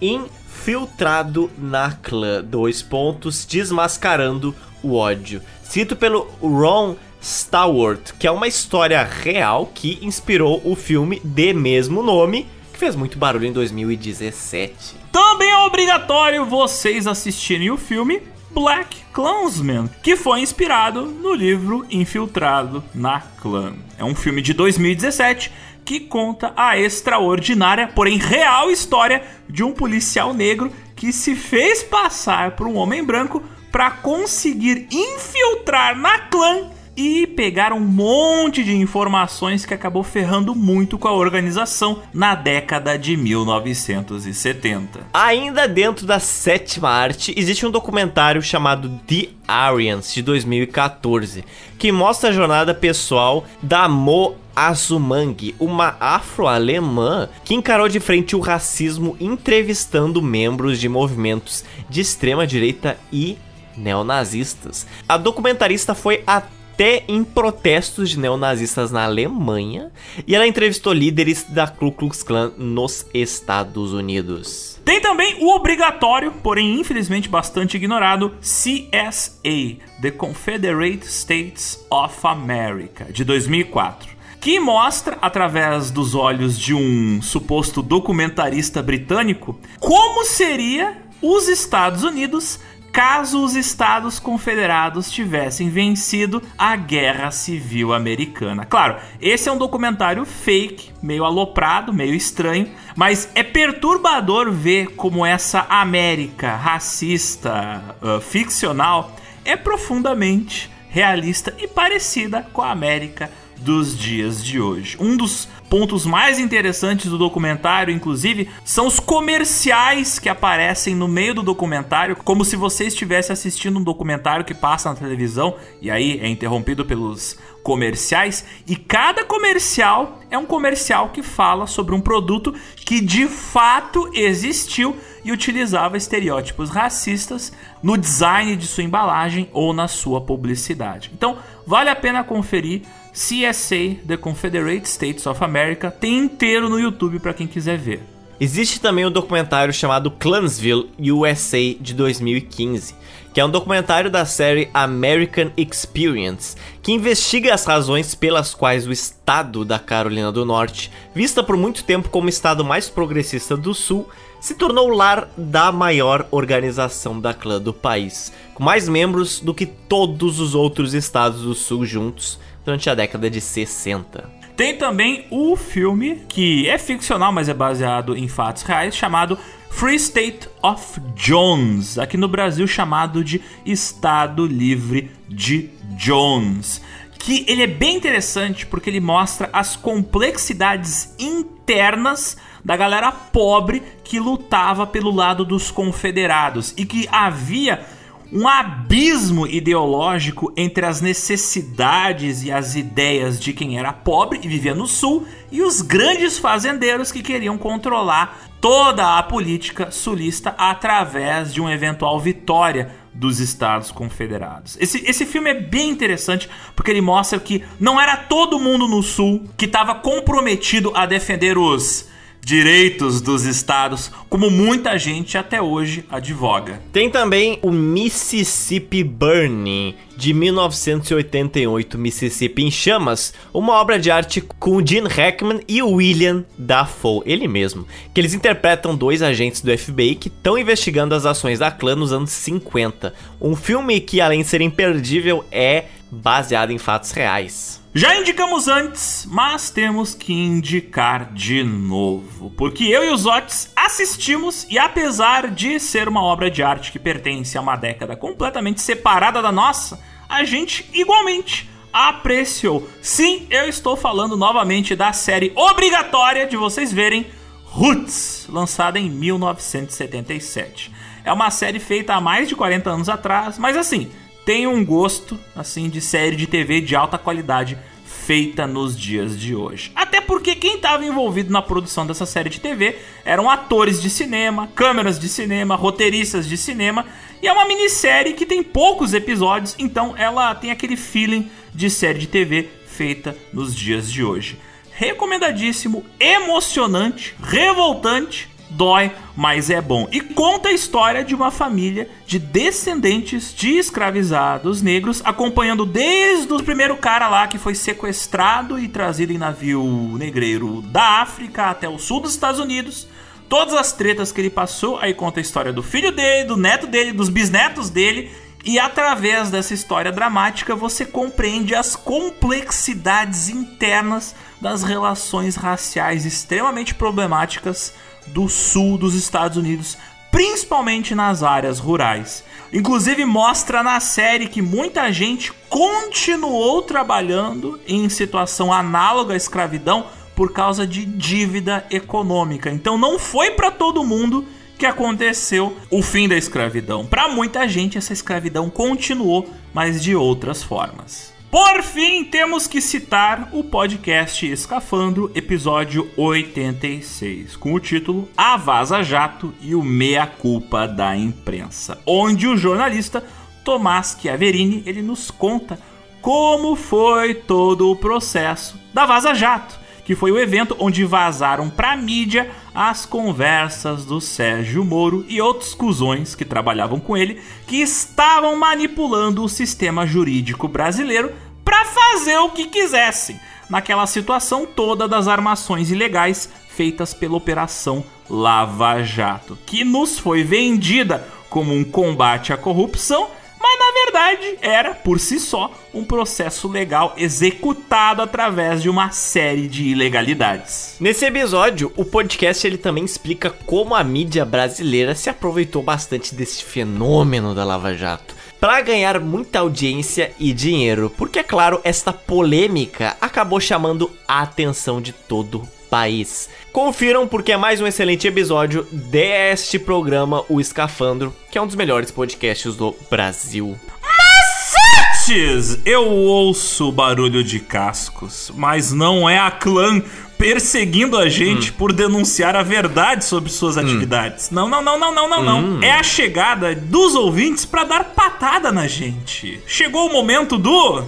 Infiltrado 0.00 1.50
na 1.58 1.90
clã. 1.90 2.40
Dois 2.40 2.80
pontos, 2.80 3.44
desmascarando 3.44 4.54
o 4.80 4.94
ódio. 4.94 5.42
Cito 5.64 5.96
pelo 5.96 6.30
Ron 6.40 6.94
Stallworth, 7.20 8.14
que 8.16 8.28
é 8.28 8.30
uma 8.30 8.46
história 8.46 9.02
real 9.02 9.66
que 9.66 9.98
inspirou 10.00 10.62
o 10.64 10.76
filme 10.76 11.20
de 11.24 11.52
mesmo 11.52 12.00
nome, 12.00 12.46
que 12.72 12.78
fez 12.78 12.94
muito 12.94 13.18
barulho 13.18 13.46
em 13.46 13.52
2017. 13.52 15.02
Também 15.10 15.50
é 15.50 15.58
obrigatório 15.58 16.46
vocês 16.46 17.08
assistirem 17.08 17.70
o 17.70 17.76
filme 17.76 18.22
Black 18.54 19.02
Clansman, 19.12 19.88
que 20.02 20.14
foi 20.14 20.40
inspirado 20.40 21.06
no 21.06 21.34
livro 21.34 21.86
Infiltrado 21.90 22.84
na 22.94 23.20
Clã. 23.20 23.72
É 23.98 24.04
um 24.04 24.14
filme 24.14 24.42
de 24.42 24.52
2017 24.52 25.50
que 25.84 26.00
conta 26.00 26.52
a 26.56 26.78
extraordinária, 26.78 27.88
porém 27.88 28.18
real 28.18 28.70
história 28.70 29.22
de 29.48 29.64
um 29.64 29.72
policial 29.72 30.34
negro 30.34 30.70
que 30.94 31.12
se 31.12 31.34
fez 31.34 31.82
passar 31.82 32.52
por 32.52 32.66
um 32.66 32.76
homem 32.76 33.02
branco 33.02 33.42
para 33.70 33.90
conseguir 33.90 34.86
infiltrar 34.92 35.96
na 35.96 36.18
clã 36.18 36.70
e 36.96 37.26
pegar 37.26 37.72
um 37.72 37.80
monte 37.80 38.62
de 38.62 38.74
informações 38.74 39.64
que 39.64 39.74
acabou 39.74 40.02
ferrando 40.02 40.54
muito 40.54 40.98
com 40.98 41.08
a 41.08 41.12
organização 41.12 42.02
na 42.12 42.34
década 42.34 42.98
de 42.98 43.16
1970. 43.16 45.06
Ainda 45.12 45.66
dentro 45.66 46.06
da 46.06 46.18
sétima 46.18 46.90
arte, 46.90 47.34
existe 47.36 47.66
um 47.66 47.70
documentário 47.70 48.42
chamado 48.42 48.90
The 49.06 49.28
Aryans 49.46 50.12
de 50.12 50.22
2014, 50.22 51.44
que 51.78 51.90
mostra 51.90 52.30
a 52.30 52.32
jornada 52.32 52.74
pessoal 52.74 53.44
da 53.62 53.88
Mo 53.88 54.36
Azumang, 54.54 55.54
uma 55.58 55.96
afro-alemã 55.98 57.28
que 57.42 57.54
encarou 57.54 57.88
de 57.88 57.98
frente 57.98 58.36
o 58.36 58.40
racismo 58.40 59.16
entrevistando 59.18 60.20
membros 60.20 60.78
de 60.78 60.90
movimentos 60.90 61.64
de 61.88 62.02
extrema 62.02 62.46
direita 62.46 62.98
e 63.10 63.38
neonazistas. 63.76 64.86
A 65.08 65.16
documentarista 65.16 65.94
foi 65.94 66.22
até 66.26 66.61
até 66.72 67.04
em 67.06 67.22
protestos 67.22 68.10
de 68.10 68.18
neonazistas 68.18 68.90
na 68.90 69.04
Alemanha 69.04 69.92
e 70.26 70.34
ela 70.34 70.46
entrevistou 70.46 70.94
líderes 70.94 71.44
da 71.44 71.66
Ku 71.66 71.92
Klux 71.92 72.22
Klan 72.22 72.52
nos 72.56 73.06
Estados 73.12 73.92
Unidos. 73.92 74.80
Tem 74.82 74.98
também 74.98 75.36
o 75.40 75.54
obrigatório, 75.54 76.32
porém 76.42 76.80
infelizmente 76.80 77.28
bastante 77.28 77.76
ignorado, 77.76 78.34
CSA, 78.40 79.76
The 80.00 80.10
Confederate 80.10 81.06
States 81.06 81.84
of 81.90 82.16
America, 82.24 83.06
de 83.12 83.22
2004 83.22 84.22
que 84.40 84.58
mostra, 84.58 85.16
através 85.22 85.92
dos 85.92 86.16
olhos 86.16 86.58
de 86.58 86.74
um 86.74 87.22
suposto 87.22 87.80
documentarista 87.80 88.82
britânico, 88.82 89.56
como 89.78 90.24
seria 90.24 91.00
os 91.22 91.46
Estados 91.46 92.02
Unidos 92.02 92.58
caso 92.92 93.42
os 93.42 93.56
Estados 93.56 94.18
Confederados 94.20 95.10
tivessem 95.10 95.70
vencido 95.70 96.42
a 96.58 96.76
Guerra 96.76 97.30
Civil 97.30 97.94
Americana. 97.94 98.66
Claro, 98.66 98.96
esse 99.20 99.48
é 99.48 99.52
um 99.52 99.56
documentário 99.56 100.26
fake, 100.26 100.90
meio 101.02 101.24
aloprado, 101.24 101.92
meio 101.92 102.14
estranho, 102.14 102.70
mas 102.94 103.30
é 103.34 103.42
perturbador 103.42 104.52
ver 104.52 104.88
como 104.94 105.24
essa 105.24 105.66
América 105.70 106.54
racista, 106.54 107.96
uh, 108.02 108.20
ficcional, 108.20 109.16
é 109.42 109.56
profundamente 109.56 110.70
realista 110.90 111.54
e 111.58 111.66
parecida 111.66 112.46
com 112.52 112.60
a 112.60 112.70
América 112.70 113.30
dos 113.62 113.96
dias 113.96 114.44
de 114.44 114.60
hoje. 114.60 114.96
Um 115.00 115.16
dos 115.16 115.48
pontos 115.70 116.04
mais 116.04 116.38
interessantes 116.38 117.08
do 117.08 117.16
documentário, 117.16 117.94
inclusive, 117.94 118.50
são 118.64 118.86
os 118.86 119.00
comerciais 119.00 120.18
que 120.18 120.28
aparecem 120.28 120.94
no 120.94 121.08
meio 121.08 121.34
do 121.34 121.42
documentário, 121.42 122.16
como 122.16 122.44
se 122.44 122.56
você 122.56 122.84
estivesse 122.86 123.32
assistindo 123.32 123.78
um 123.78 123.82
documentário 123.82 124.44
que 124.44 124.52
passa 124.52 124.90
na 124.90 124.96
televisão 124.96 125.56
e 125.80 125.90
aí 125.90 126.20
é 126.20 126.28
interrompido 126.28 126.84
pelos 126.84 127.38
comerciais. 127.62 128.44
E 128.66 128.76
cada 128.76 129.24
comercial 129.24 130.20
é 130.30 130.36
um 130.36 130.44
comercial 130.44 131.10
que 131.10 131.22
fala 131.22 131.66
sobre 131.66 131.94
um 131.94 132.00
produto 132.00 132.54
que 132.76 133.00
de 133.00 133.26
fato 133.26 134.10
existiu 134.12 134.96
e 135.24 135.32
utilizava 135.32 135.96
estereótipos 135.96 136.68
racistas 136.68 137.52
no 137.82 137.96
design 137.96 138.56
de 138.56 138.66
sua 138.66 138.84
embalagem 138.84 139.48
ou 139.52 139.72
na 139.72 139.88
sua 139.88 140.20
publicidade. 140.20 141.10
Então, 141.14 141.38
vale 141.66 141.88
a 141.88 141.96
pena 141.96 142.24
conferir 142.24 142.82
CSA, 143.12 143.98
The 144.06 144.16
Confederate 144.16 144.88
States 144.88 145.26
of 145.26 145.44
America, 145.44 145.90
tem 145.90 146.18
inteiro 146.18 146.68
no 146.68 146.80
YouTube 146.80 147.18
para 147.18 147.34
quem 147.34 147.46
quiser 147.46 147.76
ver. 147.76 148.02
Existe 148.40 148.80
também 148.80 149.06
um 149.06 149.10
documentário 149.10 149.72
chamado 149.72 150.10
Clansville 150.10 150.90
USA 150.98 151.76
de 151.78 151.94
2015, 151.94 152.94
que 153.32 153.40
é 153.40 153.44
um 153.44 153.50
documentário 153.50 154.10
da 154.10 154.24
série 154.24 154.68
American 154.74 155.50
Experience, 155.56 156.56
que 156.82 156.90
investiga 156.90 157.54
as 157.54 157.64
razões 157.64 158.14
pelas 158.14 158.54
quais 158.54 158.86
o 158.86 158.92
estado 158.92 159.64
da 159.64 159.78
Carolina 159.78 160.32
do 160.32 160.44
Norte, 160.44 160.90
vista 161.14 161.42
por 161.42 161.56
muito 161.56 161.84
tempo 161.84 162.08
como 162.08 162.26
o 162.26 162.30
estado 162.30 162.64
mais 162.64 162.88
progressista 162.88 163.56
do 163.56 163.74
Sul, 163.74 164.08
se 164.40 164.54
tornou 164.54 164.88
o 164.88 164.96
lar 164.96 165.28
da 165.36 165.70
maior 165.70 166.26
organização 166.32 167.20
da 167.20 167.32
clã 167.32 167.60
do 167.60 167.72
país, 167.72 168.32
com 168.54 168.64
mais 168.64 168.88
membros 168.88 169.38
do 169.38 169.54
que 169.54 169.66
todos 169.66 170.40
os 170.40 170.56
outros 170.56 170.94
estados 170.94 171.42
do 171.42 171.54
Sul 171.54 171.86
juntos 171.86 172.40
durante 172.64 172.88
a 172.88 172.94
década 172.94 173.28
de 173.30 173.40
60. 173.40 174.42
Tem 174.56 174.76
também 174.76 175.26
o 175.30 175.56
filme, 175.56 176.22
que 176.28 176.68
é 176.68 176.76
ficcional, 176.78 177.32
mas 177.32 177.48
é 177.48 177.54
baseado 177.54 178.16
em 178.16 178.28
fatos 178.28 178.62
reais, 178.62 178.94
chamado 178.94 179.38
Free 179.70 179.96
State 179.96 180.48
of 180.62 181.00
Jones, 181.16 181.98
aqui 181.98 182.16
no 182.16 182.28
Brasil 182.28 182.66
chamado 182.66 183.24
de 183.24 183.40
Estado 183.64 184.46
Livre 184.46 185.10
de 185.28 185.70
Jones. 185.96 186.82
Que 187.18 187.44
ele 187.48 187.62
é 187.62 187.66
bem 187.66 187.96
interessante 187.96 188.66
porque 188.66 188.90
ele 188.90 189.00
mostra 189.00 189.48
as 189.52 189.74
complexidades 189.74 191.14
internas 191.18 192.36
da 192.64 192.76
galera 192.76 193.10
pobre 193.10 193.82
que 194.04 194.20
lutava 194.20 194.86
pelo 194.86 195.10
lado 195.10 195.44
dos 195.44 195.70
confederados 195.70 196.74
e 196.76 196.84
que 196.84 197.08
havia 197.10 197.84
um 198.32 198.48
abismo 198.48 199.46
ideológico 199.46 200.52
entre 200.56 200.86
as 200.86 201.02
necessidades 201.02 202.42
e 202.42 202.50
as 202.50 202.74
ideias 202.74 203.38
de 203.38 203.52
quem 203.52 203.78
era 203.78 203.92
pobre 203.92 204.40
e 204.42 204.48
vivia 204.48 204.74
no 204.74 204.86
sul 204.86 205.26
e 205.50 205.60
os 205.60 205.82
grandes 205.82 206.38
fazendeiros 206.38 207.12
que 207.12 207.22
queriam 207.22 207.58
controlar 207.58 208.48
toda 208.58 209.18
a 209.18 209.22
política 209.22 209.90
sulista 209.90 210.54
através 210.56 211.52
de 211.52 211.60
uma 211.60 211.74
eventual 211.74 212.18
vitória 212.18 212.90
dos 213.12 213.38
Estados 213.38 213.90
Confederados. 213.90 214.78
Esse, 214.80 215.04
esse 215.04 215.26
filme 215.26 215.50
é 215.50 215.60
bem 215.60 215.90
interessante 215.90 216.48
porque 216.74 216.90
ele 216.90 217.02
mostra 217.02 217.38
que 217.38 217.62
não 217.78 218.00
era 218.00 218.16
todo 218.16 218.58
mundo 218.58 218.88
no 218.88 219.02
sul 219.02 219.44
que 219.58 219.66
estava 219.66 219.96
comprometido 219.96 220.90
a 220.94 221.04
defender 221.04 221.58
os 221.58 222.10
direitos 222.44 223.20
dos 223.20 223.44
estados, 223.44 224.10
como 224.28 224.50
muita 224.50 224.98
gente 224.98 225.38
até 225.38 225.62
hoje 225.62 226.04
advoga. 226.10 226.82
Tem 226.92 227.08
também 227.08 227.58
o 227.62 227.70
Mississippi 227.70 229.04
Burning, 229.04 229.94
de 230.16 230.34
1988, 230.34 231.98
Mississippi 231.98 232.64
em 232.64 232.70
Chamas, 232.70 233.32
uma 233.54 233.74
obra 233.74 233.98
de 233.98 234.10
arte 234.10 234.40
com 234.40 234.84
Gene 234.84 235.08
Hackman 235.08 235.60
e 235.68 235.82
William 235.82 236.44
Dafoe, 236.58 237.22
ele 237.24 237.46
mesmo, 237.46 237.86
que 238.12 238.20
eles 238.20 238.34
interpretam 238.34 238.96
dois 238.96 239.22
agentes 239.22 239.60
do 239.60 239.76
FBI 239.76 240.16
que 240.16 240.28
estão 240.28 240.58
investigando 240.58 241.14
as 241.14 241.24
ações 241.24 241.60
da 241.60 241.70
clã 241.70 241.94
nos 241.94 242.12
anos 242.12 242.30
50. 242.30 243.14
Um 243.40 243.54
filme 243.54 244.00
que, 244.00 244.20
além 244.20 244.42
de 244.42 244.48
ser 244.48 244.60
imperdível, 244.60 245.44
é 245.50 245.84
baseado 246.12 246.70
em 246.70 246.78
fatos 246.78 247.10
reais. 247.10 247.80
Já 247.94 248.14
indicamos 248.16 248.68
antes, 248.68 249.26
mas 249.30 249.70
temos 249.70 250.14
que 250.14 250.32
indicar 250.32 251.32
de 251.32 251.64
novo. 251.64 252.50
Porque 252.50 252.84
eu 252.84 253.02
e 253.04 253.10
os 253.10 253.24
Otis 253.24 253.70
assistimos 253.74 254.66
e 254.70 254.78
apesar 254.78 255.50
de 255.50 255.80
ser 255.80 256.08
uma 256.08 256.22
obra 256.22 256.50
de 256.50 256.62
arte 256.62 256.92
que 256.92 256.98
pertence 256.98 257.56
a 257.56 257.60
uma 257.60 257.76
década 257.76 258.14
completamente 258.14 258.82
separada 258.82 259.40
da 259.40 259.50
nossa, 259.50 260.02
a 260.28 260.44
gente 260.44 260.88
igualmente 260.92 261.70
apreciou. 261.92 262.88
Sim, 263.00 263.46
eu 263.50 263.66
estou 263.66 263.96
falando 263.96 264.36
novamente 264.36 264.94
da 264.94 265.12
série 265.12 265.52
obrigatória 265.54 266.46
de 266.46 266.56
vocês 266.56 266.92
verem 266.92 267.26
Roots, 267.64 268.46
lançada 268.50 268.98
em 268.98 269.08
1977. 269.08 270.92
É 271.24 271.32
uma 271.32 271.50
série 271.50 271.78
feita 271.78 272.14
há 272.14 272.20
mais 272.20 272.48
de 272.48 272.56
40 272.56 272.90
anos 272.90 273.08
atrás, 273.08 273.58
mas 273.58 273.76
assim, 273.76 274.10
tem 274.44 274.66
um 274.66 274.84
gosto 274.84 275.38
assim 275.54 275.88
de 275.88 276.00
série 276.00 276.36
de 276.36 276.46
TV 276.46 276.80
de 276.80 276.96
alta 276.96 277.18
qualidade 277.18 277.78
feita 278.04 278.66
nos 278.66 278.98
dias 278.98 279.38
de 279.38 279.54
hoje. 279.54 279.90
Até 279.94 280.20
porque 280.20 280.54
quem 280.54 280.76
estava 280.76 281.04
envolvido 281.04 281.52
na 281.52 281.60
produção 281.60 282.06
dessa 282.06 282.24
série 282.24 282.50
de 282.50 282.60
TV 282.60 282.98
eram 283.24 283.50
atores 283.50 284.00
de 284.00 284.08
cinema, 284.08 284.68
câmeras 284.74 285.18
de 285.18 285.28
cinema, 285.28 285.74
roteiristas 285.74 286.48
de 286.48 286.56
cinema, 286.56 287.04
e 287.42 287.48
é 287.48 287.52
uma 287.52 287.66
minissérie 287.66 288.34
que 288.34 288.46
tem 288.46 288.62
poucos 288.62 289.12
episódios, 289.12 289.74
então 289.78 290.14
ela 290.16 290.54
tem 290.54 290.70
aquele 290.70 290.96
feeling 290.96 291.50
de 291.74 291.90
série 291.90 292.20
de 292.20 292.28
TV 292.28 292.68
feita 292.86 293.36
nos 293.52 293.74
dias 293.74 294.10
de 294.10 294.22
hoje. 294.22 294.58
Recomendadíssimo, 294.92 296.04
emocionante, 296.20 297.34
revoltante 297.42 298.48
dói, 298.72 299.12
mas 299.36 299.70
é 299.70 299.80
bom. 299.80 300.08
E 300.10 300.20
conta 300.20 300.68
a 300.68 300.72
história 300.72 301.24
de 301.24 301.34
uma 301.34 301.50
família 301.50 302.08
de 302.26 302.38
descendentes 302.38 303.54
de 303.54 303.78
escravizados 303.78 304.82
negros, 304.82 305.22
acompanhando 305.24 305.86
desde 305.86 306.52
o 306.52 306.62
primeiro 306.62 306.96
cara 306.96 307.28
lá 307.28 307.46
que 307.46 307.58
foi 307.58 307.74
sequestrado 307.74 308.78
e 308.78 308.88
trazido 308.88 309.32
em 309.32 309.38
navio 309.38 310.16
negreiro 310.18 310.82
da 310.82 311.20
África 311.20 311.66
até 311.66 311.88
o 311.88 311.98
sul 311.98 312.20
dos 312.20 312.32
Estados 312.32 312.60
Unidos. 312.60 313.06
Todas 313.48 313.74
as 313.74 313.92
tretas 313.92 314.32
que 314.32 314.40
ele 314.40 314.50
passou, 314.50 314.98
aí 314.98 315.12
conta 315.12 315.38
a 315.38 315.42
história 315.42 315.72
do 315.72 315.82
filho 315.82 316.10
dele, 316.10 316.48
do 316.48 316.56
neto 316.56 316.86
dele, 316.86 317.12
dos 317.12 317.28
bisnetos 317.28 317.90
dele. 317.90 318.30
E 318.64 318.78
através 318.78 319.50
dessa 319.50 319.74
história 319.74 320.12
dramática 320.12 320.74
você 320.74 321.04
compreende 321.04 321.74
as 321.74 321.96
complexidades 321.96 323.48
internas 323.48 324.34
das 324.60 324.84
relações 324.84 325.56
raciais 325.56 326.24
extremamente 326.24 326.94
problemáticas 326.94 327.92
do 328.26 328.48
sul 328.48 328.96
dos 328.96 329.14
Estados 329.14 329.56
Unidos, 329.56 329.96
principalmente 330.30 331.14
nas 331.14 331.42
áreas 331.42 331.78
rurais. 331.78 332.44
Inclusive 332.72 333.24
mostra 333.24 333.82
na 333.82 334.00
série 334.00 334.48
que 334.48 334.62
muita 334.62 335.12
gente 335.12 335.52
continuou 335.68 336.82
trabalhando 336.82 337.78
em 337.86 338.08
situação 338.08 338.72
análoga 338.72 339.34
à 339.34 339.36
escravidão 339.36 340.06
por 340.34 340.52
causa 340.52 340.86
de 340.86 341.04
dívida 341.04 341.84
econômica. 341.90 342.70
Então 342.70 342.96
não 342.96 343.18
foi 343.18 343.50
para 343.50 343.70
todo 343.70 344.04
mundo 344.04 344.46
que 344.78 344.86
aconteceu 344.86 345.76
o 345.90 346.02
fim 346.02 346.26
da 346.28 346.36
escravidão. 346.36 347.06
Para 347.06 347.28
muita 347.28 347.68
gente 347.68 347.98
essa 347.98 348.12
escravidão 348.12 348.70
continuou, 348.70 349.48
mas 349.72 350.02
de 350.02 350.16
outras 350.16 350.62
formas. 350.62 351.31
Por 351.52 351.82
fim, 351.82 352.24
temos 352.24 352.66
que 352.66 352.80
citar 352.80 353.50
o 353.52 353.62
podcast 353.62 354.50
Escafandro, 354.50 355.30
episódio 355.34 356.10
86, 356.16 357.56
com 357.56 357.74
o 357.74 357.78
título 357.78 358.26
A 358.34 358.56
Vaza 358.56 359.02
Jato 359.02 359.52
e 359.60 359.74
o 359.74 359.82
Meia 359.82 360.26
Culpa 360.26 360.88
da 360.88 361.14
Imprensa, 361.14 362.00
onde 362.06 362.48
o 362.48 362.56
jornalista 362.56 363.22
Tomás 363.62 364.16
Chiaverini 364.18 364.82
ele 364.86 365.02
nos 365.02 365.30
conta 365.30 365.78
como 366.22 366.74
foi 366.74 367.34
todo 367.34 367.90
o 367.90 367.96
processo 367.96 368.80
da 368.94 369.04
Vaza 369.04 369.34
Jato 369.34 369.82
que 370.04 370.14
foi 370.14 370.32
o 370.32 370.38
evento 370.38 370.76
onde 370.78 371.04
vazaram 371.04 371.70
pra 371.70 371.96
mídia 371.96 372.50
as 372.74 373.04
conversas 373.04 374.04
do 374.04 374.20
Sérgio 374.20 374.84
Moro 374.84 375.24
e 375.28 375.40
outros 375.40 375.74
cuzões 375.74 376.34
que 376.34 376.44
trabalhavam 376.44 376.98
com 376.98 377.16
ele, 377.16 377.40
que 377.66 377.76
estavam 377.76 378.56
manipulando 378.56 379.42
o 379.42 379.48
sistema 379.48 380.06
jurídico 380.06 380.66
brasileiro 380.68 381.32
para 381.64 381.84
fazer 381.84 382.38
o 382.38 382.50
que 382.50 382.66
quisessem, 382.66 383.38
naquela 383.68 384.06
situação 384.06 384.66
toda 384.66 385.06
das 385.06 385.28
armações 385.28 385.90
ilegais 385.90 386.48
feitas 386.68 387.12
pela 387.12 387.36
Operação 387.36 388.04
Lava 388.28 389.02
Jato, 389.02 389.58
que 389.66 389.84
nos 389.84 390.18
foi 390.18 390.42
vendida 390.42 391.28
como 391.50 391.74
um 391.74 391.84
combate 391.84 392.52
à 392.52 392.56
corrupção 392.56 393.28
mas 393.62 393.78
na 393.78 394.04
verdade 394.04 394.58
era, 394.60 394.94
por 394.94 395.20
si 395.20 395.38
só, 395.38 395.72
um 395.94 396.04
processo 396.04 396.68
legal 396.68 397.14
executado 397.16 398.20
através 398.20 398.82
de 398.82 398.90
uma 398.90 399.10
série 399.10 399.68
de 399.68 399.84
ilegalidades. 399.84 400.96
Nesse 400.98 401.24
episódio, 401.24 401.92
o 401.96 402.04
podcast 402.04 402.66
ele 402.66 402.78
também 402.78 403.04
explica 403.04 403.50
como 403.50 403.94
a 403.94 404.02
mídia 404.02 404.44
brasileira 404.44 405.14
se 405.14 405.30
aproveitou 405.30 405.82
bastante 405.82 406.34
desse 406.34 406.64
fenômeno 406.64 407.54
da 407.54 407.64
Lava 407.64 407.94
Jato 407.94 408.34
para 408.58 408.80
ganhar 408.80 409.18
muita 409.18 409.58
audiência 409.58 410.32
e 410.38 410.52
dinheiro, 410.52 411.10
porque 411.16 411.40
é 411.40 411.42
claro, 411.42 411.80
esta 411.82 412.12
polêmica 412.12 413.16
acabou 413.20 413.60
chamando 413.60 414.10
a 414.26 414.42
atenção 414.42 415.00
de 415.00 415.12
todo 415.12 415.68
país. 415.92 416.48
Confiram 416.72 417.28
porque 417.28 417.52
é 417.52 417.56
mais 417.58 417.78
um 417.78 417.86
excelente 417.86 418.26
episódio 418.26 418.86
deste 418.90 419.78
programa, 419.78 420.42
o 420.48 420.58
Escafandro, 420.58 421.36
que 421.50 421.58
é 421.58 421.60
um 421.60 421.66
dos 421.66 421.76
melhores 421.76 422.10
podcasts 422.10 422.74
do 422.74 422.96
Brasil. 423.10 423.78
Macetes! 424.00 425.78
Eu 425.84 426.08
ouço 426.08 426.90
barulho 426.90 427.44
de 427.44 427.60
cascos, 427.60 428.50
mas 428.56 428.90
não 428.90 429.28
é 429.28 429.38
a 429.38 429.50
clã 429.50 430.02
perseguindo 430.38 431.18
a 431.18 431.28
gente 431.28 431.70
hum. 431.70 431.74
por 431.76 431.92
denunciar 431.92 432.56
a 432.56 432.62
verdade 432.62 433.26
sobre 433.26 433.50
suas 433.50 433.76
hum. 433.76 433.80
atividades. 433.80 434.50
Não, 434.50 434.66
não, 434.66 434.82
não, 434.82 434.98
não, 434.98 435.14
não, 435.14 435.28
não, 435.28 435.42
não. 435.42 435.60
Hum. 435.60 435.82
É 435.82 435.92
a 435.92 436.02
chegada 436.02 436.74
dos 436.74 437.14
ouvintes 437.14 437.66
para 437.66 437.84
dar 437.84 438.04
patada 438.14 438.72
na 438.72 438.86
gente. 438.86 439.60
Chegou 439.66 440.08
o 440.08 440.12
momento 440.12 440.56
do 440.56 441.04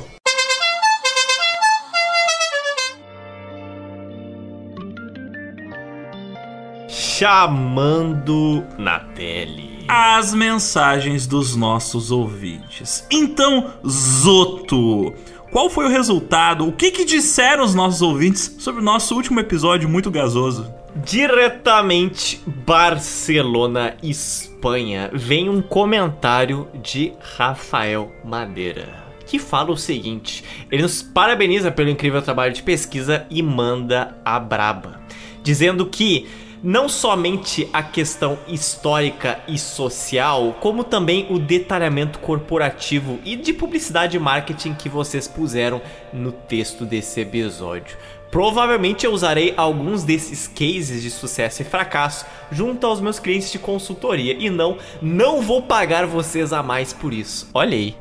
chamando 7.25 8.63
na 8.77 9.01
tele. 9.01 9.87
As 9.89 10.35
mensagens 10.35 11.27
dos 11.27 11.57
nossos 11.57 12.11
ouvintes. 12.11 13.07
Então, 13.11 13.73
Zoto, 13.89 15.15
qual 15.51 15.71
foi 15.71 15.87
o 15.87 15.89
resultado? 15.89 16.69
O 16.69 16.73
que, 16.73 16.91
que 16.91 17.03
disseram 17.03 17.65
os 17.65 17.75
nossos 17.75 18.03
ouvintes 18.03 18.57
sobre 18.59 18.83
o 18.83 18.85
nosso 18.85 19.15
último 19.15 19.41
episódio 19.41 19.89
muito 19.89 20.11
gasoso? 20.11 20.71
Diretamente 20.97 22.43
Barcelona, 22.47 23.97
Espanha, 24.03 25.11
vem 25.15 25.49
um 25.49 25.63
comentário 25.63 26.69
de 26.83 27.15
Rafael 27.37 28.13
Madeira 28.23 29.03
que 29.25 29.39
fala 29.39 29.71
o 29.71 29.77
seguinte: 29.79 30.45
ele 30.71 30.83
nos 30.83 31.01
parabeniza 31.01 31.71
pelo 31.71 31.89
incrível 31.89 32.21
trabalho 32.21 32.53
de 32.53 32.63
pesquisa 32.63 33.27
e 33.31 33.43
manda 33.43 34.15
a 34.23 34.39
braba, 34.39 35.01
dizendo 35.43 35.87
que 35.87 36.29
não 36.65 36.89
somente 36.89 37.69
a 37.75 37.83
questão 37.83 38.39
histórica 38.49 39.39
e 39.47 39.59
social, 39.59 40.57
como 40.63 40.83
também 40.83 41.27
o 41.29 41.39
detalhamento 41.39 42.19
corporativo 42.19 43.19
e 43.23 43.37
de 43.37 43.53
publicidade 43.53 44.17
e 44.17 44.21
marketing 44.21 44.73
que 44.73 44.89
vocês 44.89 45.29
puseram 45.29 45.83
no 46.11 46.33
texto 46.33 46.87
desse 46.87 47.21
episódio. 47.21 47.99
Provavelmente 48.31 49.05
eu 49.05 49.13
usarei 49.13 49.53
alguns 49.59 50.05
desses 50.05 50.49
cases 50.49 51.03
de 51.03 51.11
sucesso 51.11 51.61
e 51.61 51.67
fracasso 51.67 52.25
junto 52.51 52.87
aos 52.87 52.99
meus 52.99 53.19
clientes 53.19 53.53
de 53.53 53.59
consultoria 53.59 54.33
e 54.33 54.49
não, 54.49 54.79
não 55.03 55.43
vou 55.43 55.61
pagar 55.61 56.07
vocês 56.07 56.51
a 56.51 56.63
mais 56.63 56.95
por 56.95 57.13
isso. 57.13 57.47
Olha 57.53 57.77
aí. 57.77 57.95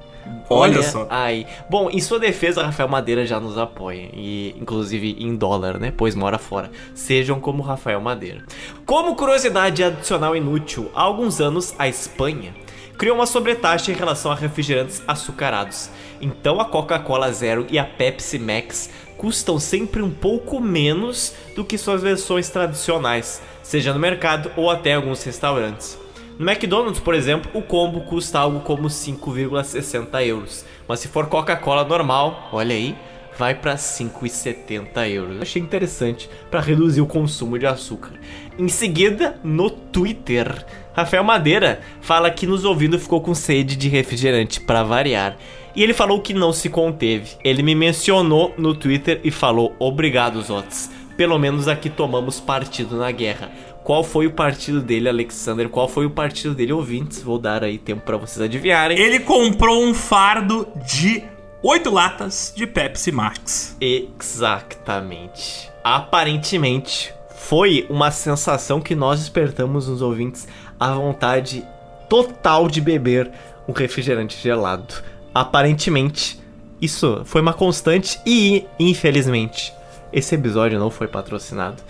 Olha, 0.50 0.80
Olha 0.80 0.84
só. 0.84 1.08
Aí. 1.10 1.46
Bom, 1.70 1.90
em 1.90 2.00
sua 2.00 2.20
defesa, 2.20 2.64
Rafael 2.64 2.90
Madeira 2.90 3.26
já 3.26 3.40
nos 3.40 3.58
apoia. 3.58 4.10
E 4.14 4.56
inclusive 4.60 5.16
em 5.20 5.36
dólar, 5.36 5.80
né? 5.80 5.94
Pois 5.96 6.16
mora 6.16 6.38
fora. 6.38 6.72
Sejam 6.94 7.40
como 7.40 7.64
Rafael 7.64 8.02
Madeira. 8.02 8.44
Como 8.86 9.16
curiosidade 9.16 9.84
adicional 9.84 10.36
inútil, 10.36 10.92
há 10.94 11.02
alguns 11.02 11.40
anos 11.40 11.74
a 11.78 11.88
Espanha 11.88 12.54
criou 12.98 13.18
uma 13.18 13.26
sobretaxa 13.26 13.92
em 13.92 13.96
relação 13.96 14.32
a 14.32 14.36
refrigerantes 14.36 15.02
açucarados. 15.08 15.90
Então 16.22 16.60
a 16.62 16.66
Coca-Cola 16.66 17.32
Zero 17.32 17.66
e 17.70 17.78
a 17.78 17.84
Pepsi 17.84 18.40
Max 18.40 18.90
custam 19.18 19.60
sempre 19.60 20.02
um 20.02 20.10
pouco 20.10 20.60
menos 20.60 21.34
do 21.56 21.64
que 21.64 21.78
suas 21.78 22.02
versões 22.02 22.50
tradicionais, 22.50 23.42
seja 23.62 23.94
no 23.94 24.00
mercado 24.00 24.52
ou 24.56 24.70
até 24.70 24.94
alguns 24.94 25.24
restaurantes. 25.24 26.03
No 26.38 26.50
McDonald's, 26.50 27.00
por 27.00 27.14
exemplo, 27.14 27.52
o 27.54 27.62
combo 27.62 28.02
custa 28.02 28.40
algo 28.40 28.62
como 28.62 28.88
5,60 28.88 30.26
euros, 30.26 30.66
mas 30.88 31.00
se 31.00 31.08
for 31.08 31.28
Coca-Cola 31.28 31.84
normal, 31.84 32.50
olha 32.52 32.76
aí, 32.76 32.96
vai 33.38 33.54
para 33.54 33.76
5,70 33.76 35.10
euros. 35.10 35.42
Achei 35.42 35.62
interessante 35.62 36.30
para 36.50 36.60
reduzir 36.60 37.02
o 37.02 37.08
consumo 37.08 37.58
de 37.60 37.68
açúcar. 37.68 38.12
Em 38.58 38.68
seguida, 38.68 39.40
no 39.44 39.70
Twitter, 39.70 40.66
Rafael 40.96 41.24
Madeira 41.24 41.82
fala 42.02 42.32
que 42.32 42.48
nos 42.48 42.66
ouvindo 42.66 43.00
ficou 43.00 43.22
com 43.22 43.34
sede 43.34 43.76
de 43.76 43.88
refrigerante 43.88 44.60
para 44.62 44.84
variar. 44.84 45.38
E 45.76 45.82
ele 45.82 45.94
falou 45.94 46.22
que 46.22 46.34
não 46.34 46.54
se 46.54 46.70
conteve. 46.70 47.36
Ele 47.44 47.64
me 47.64 47.74
mencionou 47.74 48.54
no 48.58 48.76
Twitter 48.76 49.20
e 49.24 49.32
falou: 49.32 49.76
Obrigado, 49.80 50.42
Zotes. 50.42 50.92
Pelo 51.18 51.38
menos 51.40 51.68
aqui 51.68 51.90
tomamos 51.90 52.40
partido 52.40 52.98
na 52.98 53.12
guerra. 53.12 53.52
Qual 53.84 54.04
foi 54.04 54.28
o 54.28 54.32
partido 54.32 54.82
dele, 54.82 55.10
Alexander? 55.10 55.68
Qual 55.68 55.90
foi 55.90 56.06
o 56.06 56.10
partido 56.10 56.56
dele, 56.56 56.72
ouvintes? 56.72 57.22
Vou 57.22 57.38
dar 57.38 57.64
aí 57.64 57.78
tempo 57.78 58.02
para 58.02 58.16
vocês 58.16 58.42
adivinharem. 58.42 58.98
Ele 58.98 59.20
comprou 59.20 59.84
um 59.84 59.94
fardo 59.94 60.68
de 60.86 61.24
oito 61.62 61.90
latas 61.90 62.54
de 62.56 62.66
Pepsi 62.66 63.12
Max. 63.12 63.76
Exatamente. 63.82 65.70
Aparentemente, 65.84 67.14
foi 67.36 67.86
uma 67.90 68.10
sensação 68.10 68.80
que 68.80 68.96
nós 68.96 69.20
despertamos 69.20 69.90
nos 69.90 70.02
ouvintes 70.02 70.48
a 70.80 70.94
vontade 70.94 71.66
total 72.10 72.70
de 72.70 72.80
beber 72.80 73.30
um 73.68 73.74
refrigerante 73.74 74.42
gelado. 74.42 74.94
Aparentemente, 75.36 76.40
isso 76.82 77.22
foi 77.26 77.42
uma 77.42 77.54
constante 77.54 78.20
e, 78.26 78.66
infelizmente, 78.80 79.74
esse 80.12 80.36
episódio 80.36 80.80
não 80.80 80.90
foi 80.90 81.08
patrocinado. 81.08 81.82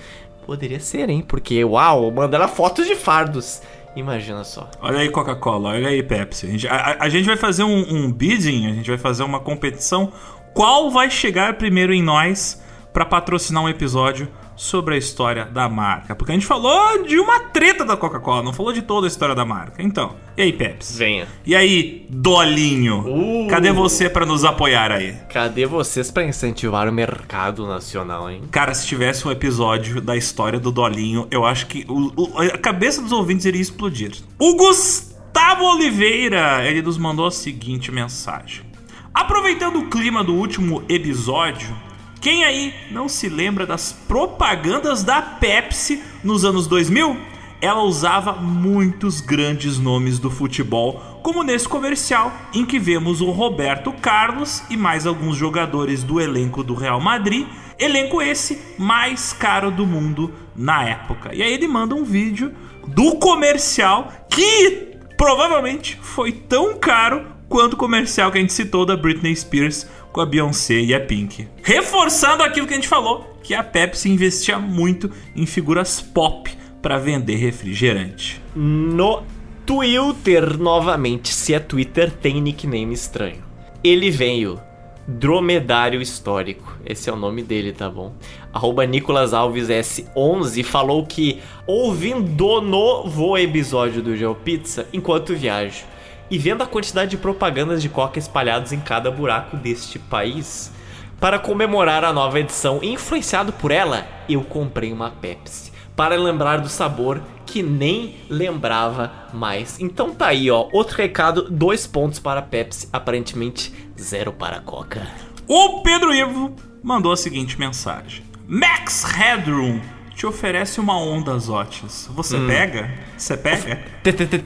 Poderia 0.46 0.80
ser, 0.80 1.10
hein? 1.10 1.24
Porque, 1.26 1.64
uau, 1.64 2.12
mandaram 2.12 2.48
fotos 2.48 2.86
de 2.86 2.96
fardos. 2.96 3.62
Imagina 3.96 4.44
só. 4.44 4.70
Olha 4.82 5.00
aí 5.00 5.10
Coca-Cola, 5.10 5.70
olha 5.70 5.88
aí 5.88 6.02
Pepsi. 6.02 6.48
A 6.48 6.50
gente, 6.50 6.68
a, 6.68 6.98
a 7.00 7.10
gente 7.10 7.26
vai 7.26 7.38
fazer 7.38 7.64
um, 7.64 7.96
um, 7.96 8.12
bidding, 8.12 8.68
a 8.68 8.74
gente 8.74 8.90
vai 8.90 8.98
fazer 8.98 9.24
uma 9.24 9.40
competição. 9.40 10.12
Qual 10.54 10.90
vai 10.90 11.10
chegar 11.10 11.58
primeiro 11.58 11.94
em 11.94 12.02
nós 12.02 12.62
para 12.92 13.06
patrocinar 13.06 13.64
um 13.64 13.70
episódio 13.70 14.28
sobre 14.56 14.96
a 14.96 14.98
história 14.98 15.46
da 15.46 15.68
marca? 15.68 16.16
Porque 16.16 16.32
a 16.32 16.36
gente 16.36 16.46
falou 16.46 17.04
de 17.04 17.20
uma 17.20 17.40
treta 17.40 17.84
da 17.86 17.98
Coca-Cola, 17.98 18.44
não 18.44 18.54
falou 18.54 18.74
de 18.74 18.82
toda 18.82 19.08
a 19.08 19.10
história 19.10 19.36
da 19.36 19.46
marca. 19.46 19.82
Então, 19.82 20.16
e 20.38 20.42
aí 20.42 20.54
Pepsi? 20.54 20.98
Venha. 20.98 21.28
E 21.46 21.56
aí 21.56 22.06
Dolinho? 22.10 23.04
Uh, 23.08 23.48
Cadê 23.48 23.72
você 23.72 24.10
para 24.10 24.26
nos 24.26 24.44
apoiar 24.46 24.92
aí? 24.92 25.14
Cadê 25.30 25.66
vocês 25.66 26.12
para 26.12 26.24
incentivar 26.24 26.88
o 26.88 26.92
mercado 26.92 27.66
nacional, 27.68 28.30
hein? 28.30 28.44
Cara, 28.52 28.74
se 28.74 28.88
tivesse 28.88 29.28
um 29.28 29.32
episódio 29.32 30.02
da 30.02 30.16
história 30.16 30.60
do 30.60 30.72
Dolinho, 30.72 31.28
eu 31.30 31.46
acho 31.46 31.68
que 31.68 31.86
o, 31.88 32.12
o, 32.16 32.40
a 32.40 32.58
cabeça 32.58 33.02
dos 33.02 33.12
ouvintes 33.12 33.46
iria 33.46 33.62
explodir. 33.62 34.12
O 34.40 34.56
Gustavo 34.56 35.64
Oliveira, 35.66 36.66
ele 36.66 36.82
nos 36.82 36.98
mandou 36.98 37.26
a 37.26 37.32
seguinte 37.32 37.92
mensagem. 37.92 38.74
Aproveitando 39.14 39.78
o 39.78 39.90
clima 39.90 40.24
do 40.24 40.34
último 40.34 40.84
episódio, 40.90 41.76
quem 42.24 42.46
aí 42.46 42.74
não 42.90 43.10
se 43.10 43.28
lembra 43.28 43.66
das 43.66 43.92
propagandas 43.92 45.04
da 45.04 45.22
Pepsi 45.22 46.02
nos 46.24 46.46
anos 46.46 46.68
2000? 46.68 47.18
Ela 47.60 47.84
usava 47.84 48.32
muitos 48.32 49.20
grandes 49.20 49.78
nomes 49.78 50.20
do 50.20 50.32
futebol, 50.32 51.20
como 51.22 51.44
nesse 51.44 51.68
comercial 51.68 52.32
em 52.54 52.66
que 52.66 52.80
vemos 52.80 53.20
o 53.20 53.30
Roberto 53.30 53.92
Carlos 53.92 54.64
e 54.70 54.78
mais 54.78 55.06
alguns 55.06 55.36
jogadores 55.36 56.02
do 56.02 56.22
elenco 56.22 56.64
do 56.64 56.74
Real 56.74 57.02
Madrid, 57.02 57.46
elenco 57.78 58.22
esse 58.22 58.58
mais 58.78 59.34
caro 59.34 59.70
do 59.70 59.86
mundo 59.86 60.34
na 60.56 60.88
época. 60.88 61.36
E 61.36 61.44
aí 61.44 61.52
ele 61.52 61.68
manda 61.68 61.94
um 61.94 62.06
vídeo 62.06 62.54
do 62.88 63.18
comercial 63.18 64.10
que 64.30 64.94
provavelmente 65.18 66.00
foi 66.02 66.32
tão 66.32 66.78
caro 66.78 67.34
quanto 67.50 67.74
o 67.74 67.78
comercial 67.78 68.32
que 68.32 68.38
a 68.38 68.42
gente 68.42 68.54
citou 68.54 68.86
da 68.86 68.96
Britney 68.96 69.36
Spears 69.36 69.86
com 70.14 70.22
a 70.22 70.26
Beyoncé 70.26 70.76
e 70.76 70.94
a 70.94 71.00
Pink. 71.00 71.48
Reforçando 71.64 72.44
aquilo 72.44 72.68
que 72.68 72.74
a 72.74 72.76
gente 72.78 72.88
falou, 72.88 73.38
que 73.42 73.56
a 73.56 73.64
Pepsi 73.64 74.10
investia 74.10 74.60
muito 74.60 75.10
em 75.36 75.46
figuras 75.48 76.00
pop 76.00 76.56
para 76.82 77.00
vender 77.00 77.36
refrigerante. 77.36 78.40
No 78.56 79.24
Twitter, 79.66 80.58
novamente, 80.58 81.34
se 81.34 81.54
é 81.54 81.60
Twitter, 81.60 82.12
tem 82.12 82.40
nickname 82.40 82.94
estranho. 82.94 83.44
Ele 83.84 84.12
veio 84.12 84.60
Dromedário 85.08 86.02
Histórico. 86.02 86.78
Esse 86.86 87.10
é 87.10 87.14
o 87.14 87.18
nome 87.18 87.42
dele, 87.42 87.74
tá 87.74 87.90
bom? 87.90 88.14
Arroba 88.54 88.86
Nicolas 88.86 89.34
Alves 89.34 89.68
S11 89.68 90.64
falou 90.64 91.06
que 91.06 91.42
ouvindo 91.66 92.46
o 92.46 92.62
novo 92.62 93.38
episódio 93.38 94.02
do 94.02 94.16
GeoPizza 94.16 94.88
enquanto 94.94 95.36
viajo 95.36 95.86
e 96.30 96.38
vendo 96.38 96.64
a 96.64 96.68
quantidade 96.68 97.12
de 97.12 97.18
propagandas 97.18 97.82
de 97.82 97.90
coca 97.90 98.20
espalhados 98.20 98.72
em 98.72 98.80
cada 98.80 99.12
buraco 99.12 99.58
deste 99.58 100.00
país, 100.00 100.72
para 101.20 101.40
comemorar 101.40 102.04
a 102.04 102.12
nova 102.12 102.40
edição 102.40 102.80
influenciado 102.84 103.54
por 103.54 103.72
ela, 103.72 104.06
eu 104.28 104.42
comprei 104.42 104.92
uma 104.92 105.10
Pepsi. 105.10 105.72
Para 105.96 106.16
lembrar 106.16 106.58
do 106.58 106.68
sabor 106.68 107.22
que 107.46 107.62
nem 107.62 108.18
lembrava 108.30 109.12
mais. 109.32 109.80
Então 109.80 110.14
tá 110.14 110.28
aí, 110.28 110.50
ó. 110.50 110.68
Outro 110.74 110.98
recado: 110.98 111.48
dois 111.50 111.86
pontos 111.88 112.20
para 112.20 112.40
a 112.40 112.44
Pepsi, 112.44 112.90
aparentemente 112.92 113.72
zero 113.98 114.34
para 114.34 114.58
a 114.58 114.60
Coca. 114.60 115.08
O 115.48 115.82
Pedro 115.82 116.14
Ivo 116.14 116.56
mandou 116.82 117.12
a 117.12 117.18
seguinte 117.18 117.60
mensagem: 117.60 118.24
Max 118.48 119.04
Headroom 119.04 119.80
te 120.16 120.26
oferece 120.26 120.80
uma 120.80 120.98
onda, 120.98 121.38
Zotes. 121.38 122.10
Você 122.14 122.38
hum. 122.38 122.48
pega? 122.48 122.92
Você 123.18 123.38
pega? 123.38 123.84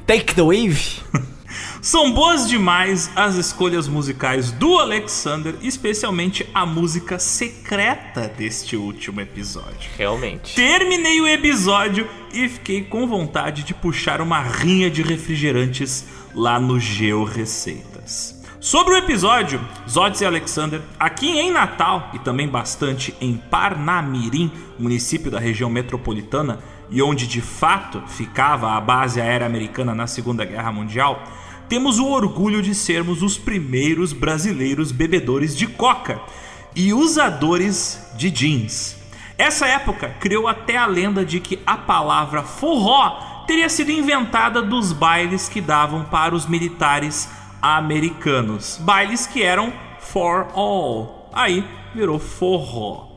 Take 0.05 0.35
the 0.35 0.41
wave? 0.41 1.01
São 1.81 2.11
boas 2.11 2.47
demais 2.47 3.09
as 3.15 3.35
escolhas 3.35 3.87
musicais 3.87 4.51
do 4.51 4.77
Alexander, 4.77 5.55
especialmente 5.61 6.47
a 6.53 6.65
música 6.65 7.19
secreta 7.19 8.27
deste 8.37 8.75
último 8.75 9.21
episódio. 9.21 9.89
Realmente. 9.97 10.55
Terminei 10.55 11.21
o 11.21 11.27
episódio 11.27 12.07
e 12.33 12.49
fiquei 12.49 12.83
com 12.83 13.07
vontade 13.07 13.63
de 13.63 13.73
puxar 13.73 14.21
uma 14.21 14.41
rinha 14.41 14.89
de 14.89 15.01
refrigerantes 15.01 16.05
lá 16.33 16.59
no 16.59 16.79
Geo 16.79 17.23
Receitas. 17.23 18.37
Sobre 18.59 18.95
o 18.95 18.97
episódio, 18.97 19.61
Zodes 19.87 20.19
e 20.21 20.25
Alexander, 20.25 20.81
aqui 20.99 21.29
em 21.29 21.51
Natal 21.51 22.09
e 22.13 22.19
também 22.19 22.47
bastante 22.47 23.15
em 23.21 23.37
Parnamirim, 23.37 24.51
município 24.79 25.31
da 25.31 25.39
região 25.39 25.69
metropolitana, 25.69 26.59
e 26.89 27.01
onde 27.01 27.27
de 27.27 27.41
fato 27.41 28.01
ficava 28.07 28.71
a 28.71 28.81
base 28.81 29.19
aérea 29.19 29.47
americana 29.47 29.93
na 29.93 30.07
Segunda 30.07 30.45
Guerra 30.45 30.71
Mundial, 30.71 31.23
temos 31.67 31.99
o 31.99 32.07
orgulho 32.07 32.61
de 32.61 32.73
sermos 32.73 33.21
os 33.21 33.37
primeiros 33.37 34.13
brasileiros 34.13 34.91
bebedores 34.91 35.55
de 35.55 35.67
coca 35.67 36.19
e 36.75 36.93
usadores 36.93 38.07
de 38.15 38.31
jeans. 38.31 38.95
Essa 39.37 39.67
época 39.67 40.15
criou 40.19 40.47
até 40.47 40.77
a 40.77 40.85
lenda 40.85 41.25
de 41.25 41.39
que 41.39 41.59
a 41.65 41.77
palavra 41.77 42.41
forró 42.41 43.43
teria 43.45 43.69
sido 43.69 43.91
inventada 43.91 44.61
dos 44.61 44.91
bailes 44.91 45.47
que 45.47 45.61
davam 45.61 46.05
para 46.05 46.33
os 46.33 46.47
militares 46.47 47.29
americanos. 47.61 48.77
Bailes 48.81 49.27
que 49.27 49.43
eram 49.43 49.71
for 49.99 50.47
all. 50.53 51.29
Aí 51.33 51.65
virou 51.93 52.17
forró. 52.17 53.16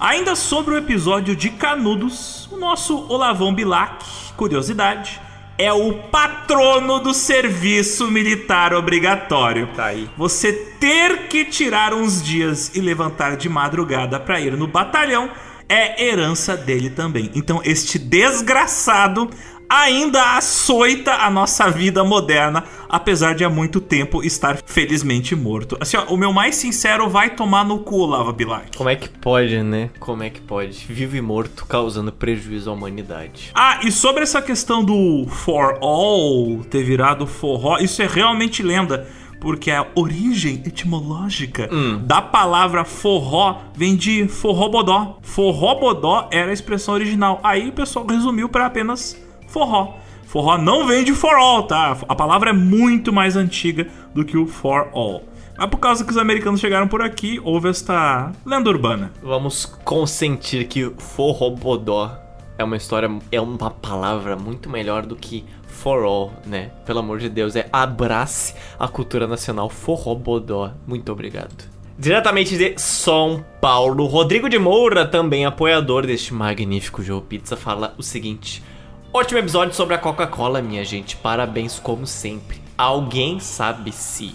Ainda 0.00 0.36
sobre 0.36 0.74
o 0.74 0.76
episódio 0.76 1.34
de 1.34 1.50
Canudos, 1.50 2.48
o 2.52 2.56
nosso 2.56 2.96
Olavão 3.08 3.52
Bilac, 3.52 4.04
curiosidade, 4.36 5.20
é 5.58 5.72
o 5.72 5.92
patrono 5.92 7.00
do 7.00 7.12
serviço 7.12 8.08
militar 8.08 8.72
obrigatório. 8.72 9.68
Tá 9.74 9.86
aí. 9.86 10.08
Você 10.16 10.52
ter 10.52 11.26
que 11.26 11.44
tirar 11.44 11.92
uns 11.92 12.22
dias 12.22 12.70
e 12.76 12.80
levantar 12.80 13.36
de 13.36 13.48
madrugada 13.48 14.20
para 14.20 14.40
ir 14.40 14.56
no 14.56 14.68
batalhão 14.68 15.30
é 15.68 16.06
herança 16.06 16.56
dele 16.56 16.90
também. 16.90 17.32
Então, 17.34 17.60
este 17.64 17.98
desgraçado 17.98 19.28
ainda 19.68 20.36
açoita 20.36 21.12
a 21.12 21.30
nossa 21.30 21.70
vida 21.70 22.02
moderna, 22.02 22.64
apesar 22.88 23.34
de 23.34 23.44
há 23.44 23.50
muito 23.50 23.80
tempo 23.80 24.22
estar 24.22 24.58
felizmente 24.64 25.36
morto. 25.36 25.76
Assim, 25.80 25.96
ó, 25.96 26.04
o 26.06 26.16
meu 26.16 26.32
mais 26.32 26.56
sincero 26.56 27.08
vai 27.08 27.30
tomar 27.30 27.64
no 27.64 27.80
cu, 27.80 28.06
Lava 28.06 28.32
Bilac. 28.32 28.76
Como 28.76 28.88
é 28.88 28.96
que 28.96 29.08
pode, 29.08 29.62
né? 29.62 29.90
Como 30.00 30.22
é 30.22 30.30
que 30.30 30.40
pode? 30.40 30.86
Vivo 30.88 31.16
e 31.16 31.20
morto 31.20 31.66
causando 31.66 32.10
prejuízo 32.10 32.70
à 32.70 32.72
humanidade. 32.72 33.50
Ah, 33.54 33.80
e 33.84 33.92
sobre 33.92 34.22
essa 34.22 34.40
questão 34.40 34.82
do 34.82 35.26
for 35.28 35.78
all 35.82 36.64
ter 36.70 36.82
virado 36.82 37.26
forró, 37.26 37.78
isso 37.78 38.00
é 38.00 38.06
realmente 38.06 38.62
lenda 38.62 39.06
porque 39.40 39.70
a 39.70 39.86
origem 39.94 40.62
etimológica 40.66 41.68
hum. 41.72 42.00
da 42.04 42.20
palavra 42.20 42.84
forró 42.84 43.60
vem 43.74 43.94
de 43.94 44.26
forrobodó. 44.26 45.18
Forrobodó 45.22 46.28
era 46.32 46.50
a 46.50 46.52
expressão 46.52 46.94
original. 46.94 47.38
Aí 47.42 47.68
o 47.68 47.72
pessoal 47.72 48.04
resumiu 48.06 48.48
para 48.48 48.66
apenas 48.66 49.16
forró. 49.48 49.94
Forró 50.24 50.56
não 50.58 50.86
vem 50.86 51.02
de 51.02 51.12
for 51.12 51.34
all, 51.34 51.64
tá? 51.64 51.96
A 52.08 52.14
palavra 52.14 52.50
é 52.50 52.52
muito 52.52 53.12
mais 53.12 53.34
antiga 53.34 53.88
do 54.14 54.24
que 54.24 54.36
o 54.36 54.46
for 54.46 54.88
all. 54.92 55.24
Mas 55.58 55.68
por 55.70 55.78
causa 55.78 56.04
que 56.04 56.10
os 56.10 56.18
americanos 56.18 56.60
chegaram 56.60 56.86
por 56.86 57.02
aqui, 57.02 57.40
houve 57.42 57.68
esta 57.68 58.30
lenda 58.46 58.70
urbana. 58.70 59.10
Vamos 59.20 59.66
consentir 59.84 60.68
que 60.68 60.92
forrobodó 60.98 62.16
é 62.56 62.62
uma 62.62 62.76
história, 62.76 63.10
é 63.32 63.40
uma 63.40 63.70
palavra 63.70 64.36
muito 64.36 64.68
melhor 64.68 65.06
do 65.06 65.16
que 65.16 65.44
for 65.66 66.04
all, 66.04 66.32
né? 66.44 66.70
Pelo 66.84 66.98
amor 66.98 67.18
de 67.18 67.28
Deus, 67.28 67.56
é 67.56 67.68
abrace 67.72 68.54
a 68.78 68.86
cultura 68.86 69.26
nacional 69.26 69.70
forrobodó. 69.70 70.72
Muito 70.86 71.10
obrigado. 71.10 71.68
Diretamente 71.96 72.56
de 72.56 72.78
São 72.78 73.44
Paulo, 73.60 74.06
Rodrigo 74.06 74.48
de 74.48 74.58
Moura, 74.58 75.06
também 75.06 75.44
apoiador 75.44 76.06
deste 76.06 76.32
magnífico 76.34 77.02
Joe 77.02 77.20
Pizza, 77.20 77.56
fala 77.56 77.94
o 77.96 78.02
seguinte: 78.02 78.62
Ótimo 79.10 79.38
episódio 79.38 79.74
sobre 79.74 79.94
a 79.94 79.98
Coca-Cola, 79.98 80.60
minha 80.60 80.84
gente. 80.84 81.16
Parabéns 81.16 81.78
como 81.78 82.06
sempre. 82.06 82.60
Alguém 82.76 83.40
sabe 83.40 83.90
se 83.90 84.34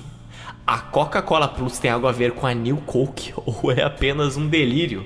a 0.66 0.80
Coca-Cola 0.80 1.48
Plus 1.48 1.78
tem 1.78 1.92
algo 1.92 2.08
a 2.08 2.12
ver 2.12 2.32
com 2.32 2.48
a 2.48 2.56
New 2.56 2.78
Coke 2.78 3.32
ou 3.46 3.72
é 3.72 3.84
apenas 3.84 4.36
um 4.36 4.48
delírio? 4.48 5.06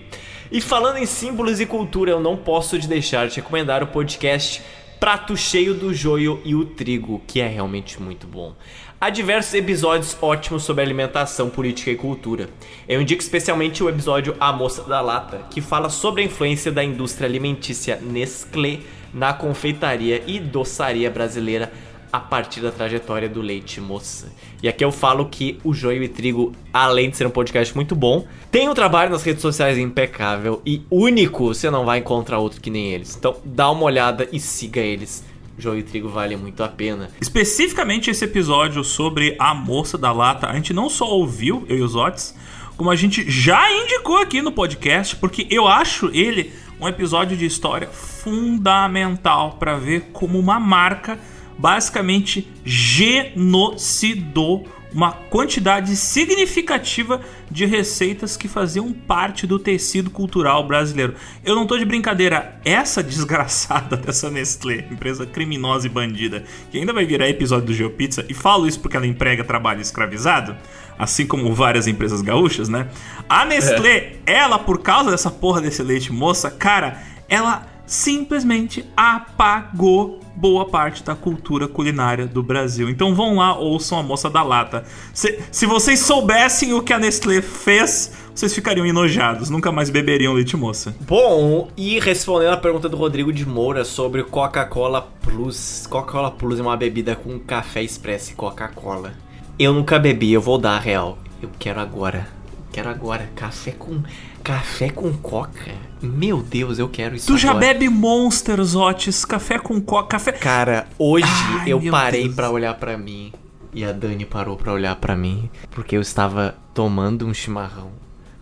E 0.50 0.62
falando 0.62 0.98
em 0.98 1.06
símbolos 1.06 1.60
e 1.60 1.66
cultura, 1.66 2.12
eu 2.12 2.20
não 2.22 2.38
posso 2.38 2.80
de 2.80 2.88
deixar 2.88 3.28
de 3.28 3.36
recomendar 3.36 3.84
o 3.84 3.88
podcast 3.88 4.64
Prato 5.02 5.36
Cheio 5.36 5.74
do 5.74 5.94
Joio 5.94 6.42
e 6.46 6.56
o 6.56 6.64
Trigo, 6.64 7.22
que 7.28 7.42
é 7.42 7.48
realmente 7.48 8.02
muito 8.02 8.26
bom. 8.26 8.56
Há 9.00 9.10
diversos 9.10 9.54
episódios 9.54 10.18
ótimos 10.22 10.64
sobre 10.64 10.82
alimentação, 10.82 11.50
política 11.50 11.92
e 11.92 11.96
cultura. 11.98 12.50
Eu 12.88 13.02
indico 13.02 13.22
especialmente 13.22 13.84
o 13.84 13.90
episódio 13.90 14.36
A 14.40 14.52
Moça 14.54 14.84
da 14.84 15.02
Lata, 15.02 15.42
que 15.52 15.60
fala 15.60 15.90
sobre 15.90 16.22
a 16.22 16.26
influência 16.26 16.72
da 16.72 16.84
indústria 16.84 17.28
alimentícia 17.28 18.00
Nestlé 18.02 18.80
na 19.14 19.34
confeitaria 19.34 20.24
e 20.27 20.40
doçaria 20.40 21.10
brasileira 21.10 21.72
a 22.11 22.19
partir 22.19 22.61
da 22.61 22.72
trajetória 22.72 23.27
do 23.27 23.42
leite 23.42 23.82
moça. 23.82 24.32
E 24.64 24.68
aqui 24.68 24.84
eu 24.84 24.92
falo 24.92 25.26
que 25.26 25.60
o 25.64 25.74
Joio 25.74 26.03
e 26.03 26.08
Trigo, 26.08 26.53
além 26.74 27.10
de 27.10 27.18
ser 27.18 27.27
um 27.27 27.30
podcast 27.30 27.76
muito 27.76 27.95
bom, 27.95 28.26
tem 28.50 28.69
um 28.69 28.74
trabalho 28.74 29.11
nas 29.11 29.24
redes 29.24 29.42
sociais 29.42 29.77
impecável 29.77 30.61
e 30.66 30.82
único, 30.90 31.48
você 31.48 31.69
não 31.69 31.86
vai 31.86 32.00
encontrar 32.00 32.40
outro 32.40 32.61
que 32.61 32.69
nem 32.69 32.92
eles. 32.92 33.16
Então 33.16 33.36
dá 33.44 33.69
uma 33.69 33.84
olhada 33.84 34.27
e 34.32 34.40
siga 34.40 34.80
eles. 34.80 35.24
Joio 35.58 35.80
e 35.80 35.84
Trigo 35.84 36.08
vale 36.08 36.36
muito 36.36 36.64
a 36.64 36.68
pena. 36.68 37.10
Especificamente 37.19 38.10
esse 38.10 38.24
episódio 38.24 38.84
sobre 38.84 39.36
a 39.40 39.56
moça 39.56 39.98
da 39.98 40.11
lata, 40.11 40.48
a 40.48 40.53
gente 40.53 40.72
não 40.72 40.90
só 40.90 41.10
ouviu, 41.10 41.66
eu 41.68 41.77
e 41.77 41.82
os 41.82 41.95
Otis, 41.95 42.36
como 42.77 42.92
a 42.92 42.95
gente 42.95 43.30
já 43.30 43.72
indicou 43.72 44.18
aqui 44.18 44.40
no 44.40 44.52
podcast, 44.52 45.16
porque 45.16 45.48
eu 45.50 45.68
acho 45.68 46.11
ele 46.14 46.53
um 46.80 46.88
episódio 46.88 47.36
de 47.36 47.46
história 47.46 47.88
fundamental 47.88 49.58
para 49.60 49.78
ver 49.78 50.10
como 50.14 50.40
uma 50.40 50.60
marca 50.60 51.20
basicamente 51.58 52.48
genocidou 52.64 54.68
uma 54.94 55.12
quantidade 55.12 55.96
significativa 55.96 57.22
de 57.52 57.66
receitas 57.66 58.38
que 58.38 58.48
faziam 58.48 58.94
parte 58.94 59.46
do 59.46 59.60
tecido 59.60 60.10
cultural 60.10 60.66
brasileiro. 60.66 61.16
Eu 61.44 61.56
não 61.56 61.68
tô 61.68 61.78
de 61.78 61.86
brincadeira, 61.86 62.60
essa 62.64 63.02
desgraçada 63.04 63.98
dessa 63.98 64.30
Nestlé, 64.30 64.88
empresa 64.90 65.26
criminosa 65.26 65.88
e 65.88 65.90
bandida, 65.90 66.44
que 66.72 66.78
ainda 66.78 66.94
vai 66.94 67.06
virar 67.06 67.30
episódio 67.30 67.68
do 67.68 67.74
GeoPizza, 67.74 68.26
e 68.30 68.34
falo 68.34 68.68
isso 68.68 68.80
porque 68.80 68.96
ela 68.96 69.08
emprega 69.08 69.44
trabalho 69.44 69.82
escravizado, 69.82 70.56
assim 70.98 71.26
como 71.26 71.53
várias 71.53 71.88
empresas 71.88 72.22
gaúchas, 72.22 72.69
né? 72.69 72.88
A 73.30 73.45
Nestlé, 73.45 73.98
é. 73.98 74.19
ela, 74.26 74.58
por 74.58 74.82
causa 74.82 75.11
dessa 75.11 75.30
porra 75.30 75.61
desse 75.61 75.84
leite 75.84 76.11
moça, 76.11 76.50
cara, 76.50 77.01
ela 77.30 77.67
simplesmente 77.85 78.85
apagou 78.95 80.19
boa 80.35 80.66
parte 80.66 81.03
da 81.03 81.16
cultura 81.16 81.67
culinária 81.67 82.27
do 82.27 82.43
Brasil. 82.43 82.90
Então 82.90 83.16
vão 83.16 83.38
lá, 83.38 83.58
ouçam 83.58 83.98
a 83.98 84.03
moça 84.03 84.30
da 84.30 84.43
lata. 84.43 84.84
Se, 85.14 85.40
se 85.51 85.66
vocês 85.66 86.00
soubessem 86.00 86.74
o 86.74 86.82
que 86.84 86.93
a 86.93 87.00
Nestlé 87.00 87.42
fez, 87.42 88.11
vocês 88.35 88.53
ficariam 88.53 88.85
enojados, 88.85 89.50
nunca 89.50 89.72
mais 89.72 89.90
beberiam 89.90 90.34
leite 90.34 90.56
moça. 90.56 90.95
Bom, 91.01 91.69
e 91.76 92.00
respondendo 92.00 92.53
a 92.53 92.58
pergunta 92.58 92.88
do 92.88 92.98
Rodrigo 92.98 93.34
de 93.34 93.48
Moura 93.48 93.84
sobre 93.84 94.24
Coca-Cola 94.24 95.01
Plus. 95.22 95.88
Coca-Cola 95.90 96.30
Plus 96.30 96.59
é 96.59 96.61
uma 96.61 96.77
bebida 96.77 97.16
com 97.16 97.40
café 97.40 97.82
expresso 97.82 98.32
e 98.32 98.35
Coca-Cola. 98.35 99.27
Eu 99.60 99.74
nunca 99.74 99.98
bebi, 99.98 100.32
eu 100.32 100.42
vou 100.42 100.58
dar 100.58 100.76
a 100.76 100.80
real. 100.80 101.18
Eu 101.42 101.50
quero 101.58 101.80
agora. 101.80 102.27
Quero 102.72 102.90
agora. 102.90 103.30
Café 103.36 103.72
com. 103.72 104.02
Café 104.44 104.90
com 104.90 105.11
coca? 105.18 105.72
Meu 106.02 106.42
Deus, 106.44 106.77
eu 106.77 106.88
quero 106.88 107.16
isso 107.16 107.27
Tu 107.27 107.38
já 107.38 107.50
agora. 107.50 107.66
bebe 107.66 107.90
Monsters, 107.90 108.76
Otis, 108.76 109.26
café 109.26 109.58
com 109.58 109.82
coca, 109.82 110.10
café... 110.10 110.32
Cara, 110.32 110.88
hoje 110.98 111.26
Ai, 111.60 111.69
eu 111.72 111.82
parei 111.90 112.24
Deus. 112.26 112.36
pra 112.36 112.50
olhar 112.52 112.76
pra 112.76 112.98
mim 112.98 113.34
e 113.74 113.84
a 113.84 113.92
Dani 113.92 114.26
parou 114.26 114.56
pra 114.56 114.72
olhar 114.72 114.95
pra 114.95 115.16
mim 115.18 115.50
porque 115.72 115.98
eu 115.98 116.02
estava 116.02 116.56
tomando 116.74 117.26
um 117.26 117.34
chimarrão, 117.34 117.90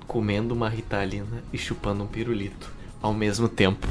comendo 0.06 0.53
uma 0.53 0.68
ritalina 0.69 1.42
e 1.52 1.58
chupando 1.58 2.03
um 2.03 2.08
pirulito 2.08 2.69
ao 3.02 3.14
mesmo 3.14 3.48
tempo. 3.48 3.88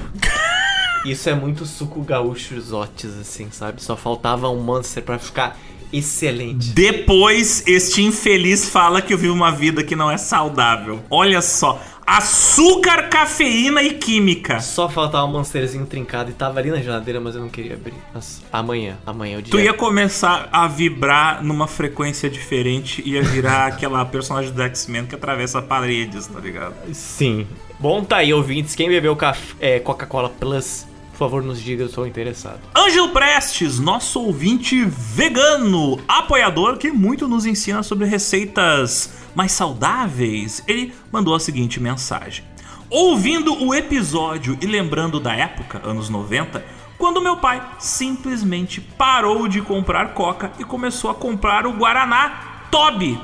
Isso 1.07 1.29
é 1.29 1.35
muito 1.35 1.67
suco 1.67 2.03
gaúcho 2.03 2.55
Otis, 2.77 3.19
assim, 3.19 3.49
sabe? 3.51 3.83
Só 3.83 3.97
faltava 3.97 4.49
um 4.51 4.63
Monster 4.63 5.03
pra 5.03 5.19
ficar 5.19 5.59
excelente. 5.99 6.71
Depois, 6.71 7.63
este 7.67 8.03
infeliz 8.03 8.69
fala 8.69 9.01
que 9.01 9.15
eu 9.15 9.19
vivo 9.19 9.35
uma 9.35 9.53
vida 9.53 9.83
que 9.83 9.97
não 9.97 10.11
é 10.11 10.17
saudável. 10.17 11.01
Olha 11.11 11.41
só. 11.41 11.81
Açúcar, 12.07 13.09
cafeína 13.09 13.83
e 13.83 13.95
química. 13.95 14.61
Só 14.61 14.91
faltava 14.91 15.25
um 15.25 15.33
Monsterzinho 15.33 15.87
trincado 15.87 16.31
e 16.31 16.35
tava 16.35 16.59
ali 16.59 16.71
na 16.71 16.77
geladeira, 16.77 17.19
mas 17.19 17.35
eu 17.35 17.41
não 17.41 17.49
queria 17.49 17.75
abrir. 17.75 17.95
Nossa, 18.13 18.43
amanhã, 18.53 18.99
amanhã 19.07 19.39
o 19.39 19.43
dia. 19.43 19.51
Tu 19.51 19.59
ia 19.59 19.73
começar 19.73 20.49
a 20.53 20.69
vibrar 20.69 21.43
numa 21.43 21.67
frequência 21.67 22.29
diferente, 22.29 23.03
ia 23.07 23.23
virar 23.23 23.69
aquela 23.73 24.05
personagem 24.05 24.53
do 24.53 24.63
X-Men 24.63 25.07
que 25.07 25.15
atravessa 25.15 25.63
paredes, 25.63 26.27
tá 26.27 26.39
ligado? 26.39 26.75
Sim. 26.93 27.47
Bom, 27.81 28.05
tá 28.05 28.19
aí, 28.19 28.35
ouvintes. 28.35 28.75
Quem 28.75 28.89
bebeu 28.89 29.17
café, 29.17 29.55
é, 29.59 29.81
Coca-Cola 29.81 30.29
Plus, 30.29 30.87
por 31.15 31.19
favor, 31.19 31.43
nos 31.45 31.63
diga, 31.63 31.85
eu 31.85 31.89
sou 31.89 32.07
interessado. 32.09 32.59
Ângelo 32.77 33.11
Prestes, 33.11 33.79
nosso 33.79 34.21
ouvinte 34.21 34.85
vegano, 34.85 36.01
apoiador 36.09 36.77
que 36.77 36.91
muito 36.91 37.29
nos 37.29 37.47
ensina 37.47 37.85
sobre 37.85 38.05
receitas 38.05 39.15
mais 39.33 39.53
saudáveis, 39.53 40.63
ele 40.67 40.93
mandou 41.13 41.33
a 41.33 41.39
seguinte 41.39 41.79
mensagem: 41.79 42.45
Ouvindo 42.91 43.65
o 43.65 43.73
episódio 43.73 44.59
e 44.61 44.67
lembrando 44.67 45.21
da 45.21 45.33
época, 45.35 45.81
anos 45.85 46.09
90, 46.09 46.65
quando 46.99 47.23
meu 47.23 47.37
pai 47.37 47.65
simplesmente 47.79 48.81
parou 48.81 49.47
de 49.47 49.63
comprar 49.63 50.15
coca 50.15 50.51
e 50.59 50.65
começou 50.65 51.11
a 51.11 51.15
comprar 51.15 51.65
o 51.65 51.75
Guaraná 51.75 52.67
Toby, 52.73 53.21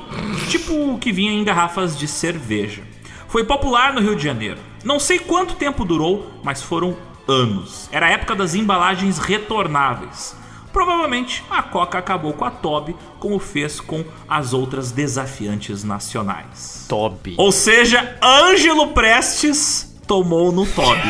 tipo 0.48 0.92
o 0.92 0.98
que 0.98 1.10
vinha 1.10 1.32
em 1.32 1.42
garrafas 1.42 1.98
de 1.98 2.06
cerveja. 2.06 2.84
Foi 3.26 3.42
popular 3.42 3.92
no 3.92 4.00
Rio 4.00 4.14
de 4.14 4.22
Janeiro. 4.22 4.58
Não 4.84 5.00
sei 5.00 5.18
quanto 5.18 5.56
tempo 5.56 5.84
durou, 5.84 6.30
mas 6.44 6.62
foram 6.62 6.96
anos. 7.28 7.88
Era 7.92 8.06
a 8.06 8.10
época 8.10 8.34
das 8.34 8.54
embalagens 8.54 9.18
retornáveis. 9.18 10.36
Provavelmente 10.72 11.44
a 11.50 11.62
Coca 11.62 11.98
acabou 11.98 12.32
com 12.32 12.44
a 12.44 12.50
Toby, 12.50 12.94
como 13.18 13.38
fez 13.38 13.80
com 13.80 14.04
as 14.28 14.52
outras 14.52 14.92
desafiantes 14.92 15.82
nacionais. 15.82 16.86
Toby. 16.88 17.34
Ou 17.36 17.50
seja, 17.50 18.16
Ângelo 18.22 18.88
Prestes 18.88 19.96
tomou 20.06 20.52
no 20.52 20.66
Toby. 20.66 21.08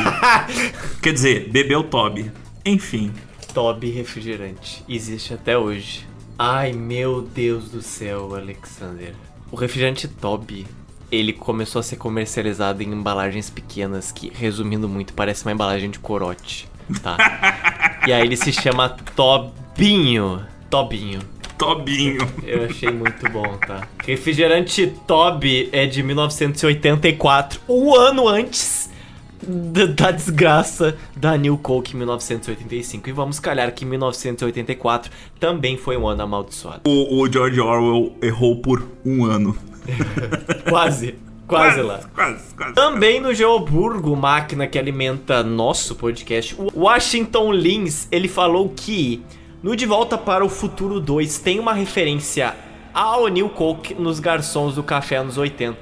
Quer 1.03 1.13
dizer, 1.13 1.51
bebeu 1.51 1.85
Toby. 1.85 2.33
Enfim. 2.65 3.13
Toby 3.53 3.91
refrigerante. 3.91 4.83
Existe 4.89 5.35
até 5.35 5.59
hoje. 5.59 6.07
Ai, 6.39 6.73
meu 6.73 7.21
Deus 7.21 7.71
do 7.71 7.83
céu, 7.83 8.35
Alexander. 8.35 9.15
O 9.51 9.57
refrigerante 9.57 10.09
Toby, 10.09 10.67
ele 11.11 11.33
começou 11.33 11.81
a 11.81 11.83
ser 11.83 11.97
comercializado 11.97 12.83
em 12.83 12.93
embalagens 12.93 13.51
pequenas 13.51 14.13
que, 14.13 14.31
resumindo 14.35 14.89
muito, 14.89 15.13
parece 15.13 15.45
uma 15.45 15.53
embalagem 15.53 15.91
de 15.91 15.99
corote, 15.99 16.69
tá? 17.03 17.17
e 18.07 18.13
aí 18.13 18.23
ele 18.23 18.37
se 18.37 18.53
chama 18.53 18.89
Tobinho. 19.17 20.47
Tobinho. 20.69 21.21
Tobinho. 21.59 22.27
Eu 22.43 22.65
achei 22.65 22.91
muito 22.91 23.29
bom, 23.31 23.57
tá? 23.59 23.87
Refrigerante 24.07 24.95
Toby 25.07 25.69
é 25.73 25.85
de 25.85 26.03
1984, 26.03 27.61
um 27.69 27.95
ano 27.95 28.27
antes 28.27 28.89
da, 29.43 29.87
da 29.87 30.11
desgraça 30.11 30.97
da 31.17 31.37
New 31.37 31.59
Coke 31.59 31.95
em 31.95 31.99
1985. 31.99 33.09
E 33.09 33.13
vamos 33.13 33.39
calhar 33.39 33.73
que 33.75 33.85
1984 33.85 35.11
também 35.39 35.77
foi 35.77 35.97
um 35.97 36.07
ano 36.07 36.23
amaldiçoado. 36.23 36.89
O, 36.89 37.21
o 37.21 37.31
George 37.31 37.61
Orwell 37.61 38.15
errou 38.23 38.57
por 38.57 38.87
um 39.05 39.25
ano. 39.25 39.57
Quase, 40.69 41.15
quase 41.47 41.83
lá. 41.83 42.01
Quase, 42.15 42.55
quase. 42.55 42.75
Também 42.75 43.21
no 43.21 43.35
Geoburgo, 43.35 44.15
máquina 44.15 44.67
que 44.67 44.79
alimenta 44.79 45.43
nosso 45.43 45.95
podcast, 45.95 46.55
o 46.59 46.71
Washington 46.75 47.53
Lins, 47.53 48.07
ele 48.11 48.29
falou 48.29 48.69
que 48.69 49.23
no 49.63 49.75
De 49.75 49.85
Volta 49.87 50.17
para 50.17 50.45
o 50.45 50.49
Futuro 50.49 51.01
2 51.01 51.39
tem 51.39 51.59
uma 51.59 51.73
referência 51.73 52.55
ao 52.95 53.29
New 53.29 53.49
Coke 53.49 53.95
nos 53.95 54.21
garçons 54.21 54.75
do 54.75 54.83
café 54.83 55.17
anos 55.17 55.37
80, 55.39 55.77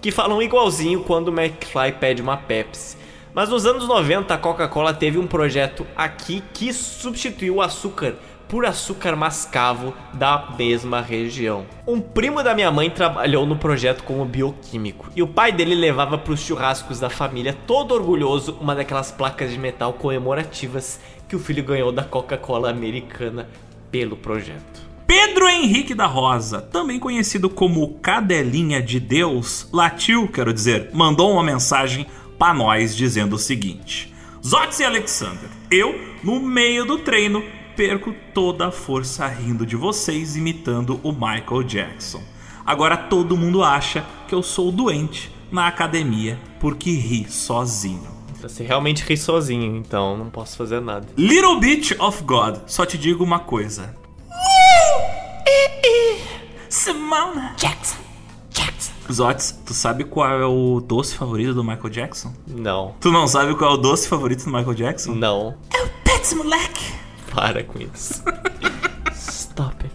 que 0.00 0.10
falam 0.10 0.42
igualzinho 0.42 1.00
quando 1.04 1.28
o 1.28 1.40
McFly 1.40 1.92
pede 1.92 2.22
uma 2.22 2.36
Pepsi. 2.36 2.96
Mas 3.32 3.48
nos 3.48 3.64
anos 3.64 3.86
90 3.86 4.34
a 4.34 4.38
Coca-Cola 4.38 4.92
teve 4.92 5.16
um 5.16 5.26
projeto 5.26 5.86
aqui 5.96 6.42
que 6.52 6.72
substituiu 6.72 7.56
o 7.56 7.62
açúcar 7.62 8.16
por 8.50 8.66
açúcar 8.66 9.14
mascavo 9.14 9.94
da 10.12 10.48
mesma 10.58 11.00
região. 11.00 11.64
Um 11.86 12.00
primo 12.00 12.42
da 12.42 12.52
minha 12.52 12.70
mãe 12.72 12.90
trabalhou 12.90 13.46
no 13.46 13.56
projeto 13.56 14.02
como 14.02 14.24
bioquímico 14.24 15.08
e 15.14 15.22
o 15.22 15.28
pai 15.28 15.52
dele 15.52 15.76
levava 15.76 16.18
para 16.18 16.32
os 16.32 16.40
churrascos 16.40 16.98
da 16.98 17.08
família, 17.08 17.56
todo 17.66 17.94
orgulhoso, 17.94 18.58
uma 18.60 18.74
daquelas 18.74 19.12
placas 19.12 19.52
de 19.52 19.58
metal 19.58 19.92
comemorativas 19.92 21.00
que 21.28 21.36
o 21.36 21.38
filho 21.38 21.62
ganhou 21.62 21.92
da 21.92 22.02
Coca-Cola 22.02 22.68
americana 22.68 23.48
pelo 23.88 24.16
projeto. 24.16 24.90
Pedro 25.06 25.48
Henrique 25.48 25.94
da 25.94 26.06
Rosa, 26.06 26.60
também 26.60 26.98
conhecido 26.98 27.48
como 27.48 27.94
Cadelinha 28.00 28.82
de 28.82 28.98
Deus, 28.98 29.68
latiu, 29.72 30.26
quero 30.26 30.52
dizer, 30.52 30.90
mandou 30.92 31.32
uma 31.32 31.42
mensagem 31.44 32.06
para 32.36 32.54
nós 32.54 32.96
dizendo 32.96 33.36
o 33.36 33.38
seguinte: 33.38 34.12
Zotes 34.44 34.80
e 34.80 34.84
Alexander, 34.84 35.50
eu, 35.70 35.98
no 36.22 36.40
meio 36.40 36.84
do 36.84 36.98
treino, 36.98 37.42
perco 37.80 38.14
toda 38.34 38.66
a 38.66 38.70
força 38.70 39.26
rindo 39.26 39.64
de 39.64 39.74
vocês 39.74 40.36
imitando 40.36 41.00
o 41.02 41.12
Michael 41.12 41.62
Jackson. 41.62 42.22
Agora 42.66 42.94
todo 42.94 43.38
mundo 43.38 43.64
acha 43.64 44.04
que 44.28 44.34
eu 44.34 44.42
sou 44.42 44.70
doente 44.70 45.34
na 45.50 45.66
academia 45.66 46.38
porque 46.60 46.90
ri 46.90 47.24
sozinho. 47.26 48.06
Você 48.38 48.64
realmente 48.64 49.02
ri 49.02 49.16
sozinho, 49.16 49.76
então 49.76 50.14
não 50.14 50.28
posso 50.28 50.58
fazer 50.58 50.78
nada. 50.82 51.08
Little 51.16 51.58
Bit 51.58 51.96
of 51.98 52.22
God, 52.24 52.58
só 52.66 52.84
te 52.84 52.98
digo 52.98 53.24
uma 53.24 53.38
coisa. 53.38 53.96
Simona 56.68 57.54
Jackson. 57.56 57.96
Jackson. 58.50 58.92
Zotes, 59.10 59.58
tu 59.64 59.72
sabe 59.72 60.04
qual 60.04 60.38
é 60.38 60.44
o 60.44 60.82
doce 60.86 61.14
favorito 61.14 61.54
do 61.54 61.64
Michael 61.64 61.88
Jackson? 61.88 62.34
Não. 62.46 62.94
Tu 63.00 63.10
não 63.10 63.26
sabe 63.26 63.54
qual 63.54 63.70
é 63.70 63.74
o 63.74 63.78
doce 63.78 64.06
favorito 64.06 64.44
do 64.44 64.50
Michael 64.50 64.74
Jackson? 64.74 65.14
Não. 65.14 65.56
É 65.74 65.82
o 65.82 65.88
Pets 66.04 66.34
Moleque. 66.34 67.00
Para 67.30 67.62
com 67.64 67.78
isso. 67.80 68.22
Stop 69.14 69.76
it. 69.84 69.94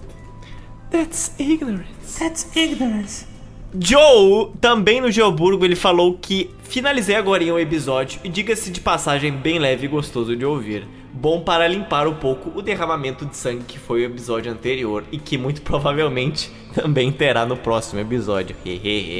That's 0.91 1.33
ignorance. 1.39 2.19
That's 2.19 2.55
ignorance. 2.55 3.25
Joe, 3.77 4.51
também 4.61 5.01
no 5.01 5.11
Geoburgo, 5.11 5.65
ele 5.65 5.75
falou 5.75 6.17
que 6.17 6.49
finalizei 6.63 7.15
agora 7.15 7.43
o 7.43 7.59
episódio 7.59 8.19
e 8.23 8.29
diga-se 8.29 8.71
de 8.71 8.79
passagem 8.79 9.33
bem 9.33 9.59
leve 9.59 9.85
e 9.85 9.89
gostoso 9.89 10.35
de 10.35 10.45
ouvir. 10.45 10.87
Bom 11.11 11.41
para 11.41 11.67
limpar 11.67 12.07
um 12.07 12.15
pouco 12.15 12.57
o 12.57 12.61
derramamento 12.61 13.25
de 13.25 13.35
sangue 13.35 13.63
que 13.65 13.79
foi 13.79 14.01
o 14.01 14.05
episódio 14.05 14.51
anterior 14.51 15.03
e 15.11 15.17
que 15.17 15.37
muito 15.37 15.61
provavelmente 15.61 16.51
também 16.73 17.11
terá 17.11 17.45
no 17.45 17.57
próximo 17.57 17.99
episódio. 17.99 18.55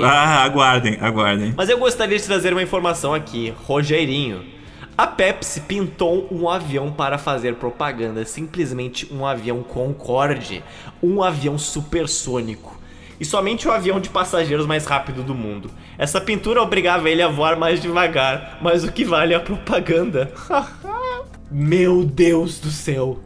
ah, 0.04 0.44
aguardem, 0.44 0.98
aguardem. 1.02 1.54
Mas 1.56 1.70
eu 1.70 1.78
gostaria 1.78 2.18
de 2.18 2.24
trazer 2.24 2.54
uma 2.54 2.64
informação 2.64 3.14
aqui, 3.14 3.54
Rogerinho. 3.66 4.55
A 4.98 5.06
Pepsi 5.06 5.60
pintou 5.60 6.26
um 6.32 6.48
avião 6.48 6.90
para 6.90 7.18
fazer 7.18 7.56
propaganda, 7.56 8.24
simplesmente 8.24 9.14
um 9.14 9.26
avião 9.26 9.62
Concorde, 9.62 10.64
um 11.04 11.22
avião 11.22 11.58
supersônico. 11.58 12.80
E 13.20 13.26
somente 13.26 13.68
o 13.68 13.72
avião 13.72 14.00
de 14.00 14.08
passageiros 14.08 14.66
mais 14.66 14.86
rápido 14.86 15.22
do 15.22 15.36
mundo. 15.36 15.70
Essa 15.98 16.22
pintura 16.22 16.62
obrigava 16.62 17.10
ele 17.10 17.22
a 17.22 17.28
voar 17.28 17.58
mais 17.58 17.82
devagar, 17.82 18.58
mas 18.62 18.86
o 18.86 18.92
que 18.92 19.04
vale 19.04 19.34
é 19.34 19.38
a 19.38 19.42
propaganda. 19.42 20.32
Meu 21.52 22.06
Deus 22.06 22.58
do 22.60 22.72
céu! 22.72 23.20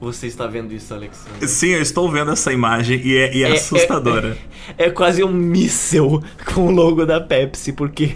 Você 0.00 0.28
está 0.28 0.46
vendo 0.46 0.72
isso, 0.72 0.94
Alexandre? 0.94 1.48
Sim, 1.48 1.70
eu 1.70 1.82
estou 1.82 2.08
vendo 2.10 2.30
essa 2.30 2.52
imagem 2.52 3.00
e 3.04 3.16
é, 3.16 3.36
e 3.36 3.42
é, 3.42 3.50
é 3.50 3.52
assustadora. 3.54 4.38
É, 4.76 4.86
é, 4.86 4.90
quase 4.90 5.24
um 5.24 5.32
míssel 5.32 6.22
com 6.54 6.66
o 6.66 6.70
logo 6.70 7.04
da 7.04 7.20
Pepsi, 7.20 7.72
porque. 7.72 8.12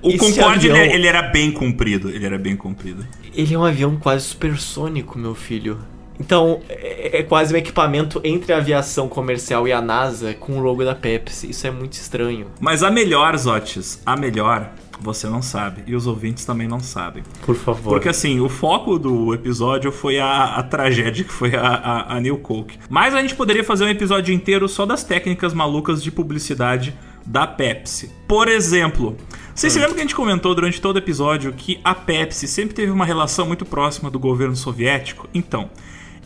O 0.00 0.16
Concorde 0.16 0.70
avião, 0.70 0.76
ele, 0.76 0.94
ele, 0.94 1.06
era 1.06 1.22
bem 1.22 1.52
comprido. 1.52 2.08
Ele 2.08 2.24
era 2.24 2.38
bem 2.38 2.56
comprido. 2.56 3.06
Ele 3.34 3.54
é 3.54 3.58
um 3.58 3.64
avião 3.64 3.96
quase 3.96 4.24
supersônico, 4.24 5.18
meu 5.18 5.34
filho. 5.34 5.78
Então, 6.18 6.62
é, 6.70 7.18
é 7.18 7.22
quase 7.22 7.52
um 7.52 7.58
equipamento 7.58 8.18
entre 8.24 8.54
a 8.54 8.56
aviação 8.56 9.06
comercial 9.06 9.68
e 9.68 9.72
a 9.72 9.82
NASA 9.82 10.32
com 10.32 10.56
o 10.56 10.60
logo 10.60 10.84
da 10.84 10.94
Pepsi. 10.94 11.50
Isso 11.50 11.66
é 11.66 11.70
muito 11.70 11.92
estranho. 11.92 12.46
Mas 12.58 12.82
a 12.82 12.90
melhor, 12.90 13.36
Zotes, 13.36 14.00
a 14.06 14.16
melhor 14.16 14.72
você 15.00 15.28
não 15.28 15.42
sabe. 15.42 15.82
E 15.86 15.94
os 15.94 16.06
ouvintes 16.06 16.44
também 16.44 16.66
não 16.66 16.80
sabem. 16.80 17.22
Por 17.44 17.54
favor. 17.54 17.90
Porque 17.90 18.08
assim, 18.08 18.40
o 18.40 18.48
foco 18.48 18.98
do 18.98 19.34
episódio 19.34 19.92
foi 19.92 20.18
a, 20.18 20.56
a 20.56 20.62
tragédia 20.62 21.24
que 21.24 21.32
foi 21.32 21.54
a, 21.54 21.62
a, 21.62 22.16
a 22.16 22.20
New 22.20 22.38
Coke. 22.38 22.78
Mas 22.88 23.14
a 23.14 23.20
gente 23.20 23.34
poderia 23.34 23.64
fazer 23.64 23.84
um 23.84 23.88
episódio 23.88 24.34
inteiro 24.34 24.68
só 24.68 24.86
das 24.86 25.04
técnicas 25.04 25.52
malucas 25.52 26.02
de 26.02 26.10
publicidade 26.10 26.94
da 27.24 27.46
Pepsi. 27.46 28.10
Por 28.28 28.48
exemplo, 28.48 29.16
vocês 29.54 29.72
se 29.72 29.78
hum. 29.78 29.82
lembram 29.82 29.94
que 29.94 30.00
a 30.00 30.04
gente 30.04 30.14
comentou 30.14 30.54
durante 30.54 30.80
todo 30.80 30.96
o 30.96 30.98
episódio 30.98 31.52
que 31.52 31.80
a 31.82 31.94
Pepsi 31.94 32.46
sempre 32.46 32.74
teve 32.74 32.92
uma 32.92 33.04
relação 33.04 33.46
muito 33.46 33.64
próxima 33.64 34.10
do 34.10 34.18
governo 34.18 34.54
soviético? 34.54 35.28
Então, 35.34 35.70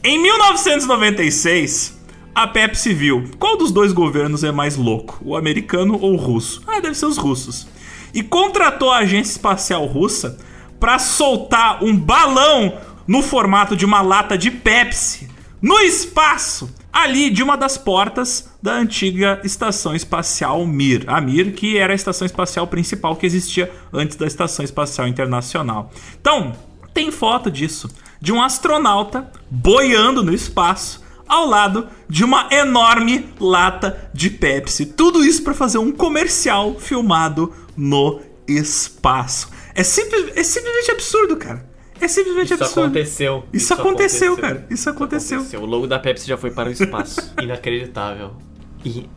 em 0.04 0.20
1996, 0.22 1.98
a 2.34 2.46
Pepsi 2.46 2.92
viu 2.92 3.24
qual 3.38 3.56
dos 3.56 3.72
dois 3.72 3.92
governos 3.92 4.44
é 4.44 4.52
mais 4.52 4.76
louco, 4.76 5.18
o 5.22 5.36
americano 5.36 5.98
ou 6.00 6.12
o 6.12 6.16
russo? 6.16 6.62
Ah, 6.66 6.80
deve 6.80 6.94
ser 6.94 7.06
os 7.06 7.16
russos 7.16 7.66
e 8.12 8.22
contratou 8.22 8.90
a 8.90 8.98
agência 8.98 9.32
espacial 9.32 9.86
russa 9.86 10.38
para 10.78 10.98
soltar 10.98 11.84
um 11.84 11.96
balão 11.96 12.78
no 13.06 13.22
formato 13.22 13.76
de 13.76 13.84
uma 13.84 14.00
lata 14.00 14.38
de 14.38 14.50
Pepsi 14.50 15.28
no 15.60 15.78
espaço, 15.80 16.74
ali 16.92 17.28
de 17.28 17.42
uma 17.42 17.56
das 17.56 17.76
portas 17.76 18.50
da 18.62 18.72
antiga 18.72 19.40
estação 19.44 19.94
espacial 19.94 20.66
Mir, 20.66 21.04
a 21.06 21.20
Mir, 21.20 21.52
que 21.52 21.76
era 21.76 21.92
a 21.92 21.96
estação 21.96 22.24
espacial 22.24 22.66
principal 22.66 23.14
que 23.16 23.26
existia 23.26 23.70
antes 23.92 24.16
da 24.16 24.26
estação 24.26 24.64
espacial 24.64 25.06
internacional. 25.06 25.90
Então, 26.18 26.52
tem 26.94 27.10
foto 27.10 27.50
disso, 27.50 27.90
de 28.20 28.32
um 28.32 28.42
astronauta 28.42 29.30
boiando 29.50 30.22
no 30.22 30.32
espaço 30.32 30.99
ao 31.30 31.46
lado 31.46 31.86
de 32.08 32.24
uma 32.24 32.48
enorme 32.50 33.28
lata 33.38 34.10
de 34.12 34.28
Pepsi. 34.28 34.84
Tudo 34.84 35.24
isso 35.24 35.42
para 35.42 35.54
fazer 35.54 35.78
um 35.78 35.92
comercial 35.92 36.74
filmado 36.78 37.54
no 37.76 38.20
espaço. 38.48 39.48
É, 39.74 39.84
simples, 39.84 40.32
é 40.36 40.42
simplesmente 40.42 40.90
absurdo, 40.90 41.36
cara. 41.36 41.70
É 42.00 42.08
simplesmente 42.08 42.52
isso 42.54 42.64
absurdo. 42.64 42.86
Aconteceu. 42.86 43.44
Isso, 43.52 43.64
isso 43.64 43.74
aconteceu, 43.74 44.32
aconteceu, 44.32 44.36
cara. 44.36 44.66
Isso 44.68 44.90
aconteceu. 44.90 45.38
isso 45.38 45.46
aconteceu. 45.46 45.62
O 45.62 45.66
logo 45.66 45.86
da 45.86 45.98
Pepsi 45.98 46.26
já 46.26 46.36
foi 46.36 46.50
para 46.50 46.68
o 46.68 46.72
espaço. 46.72 47.32
Inacreditável. 47.40 48.32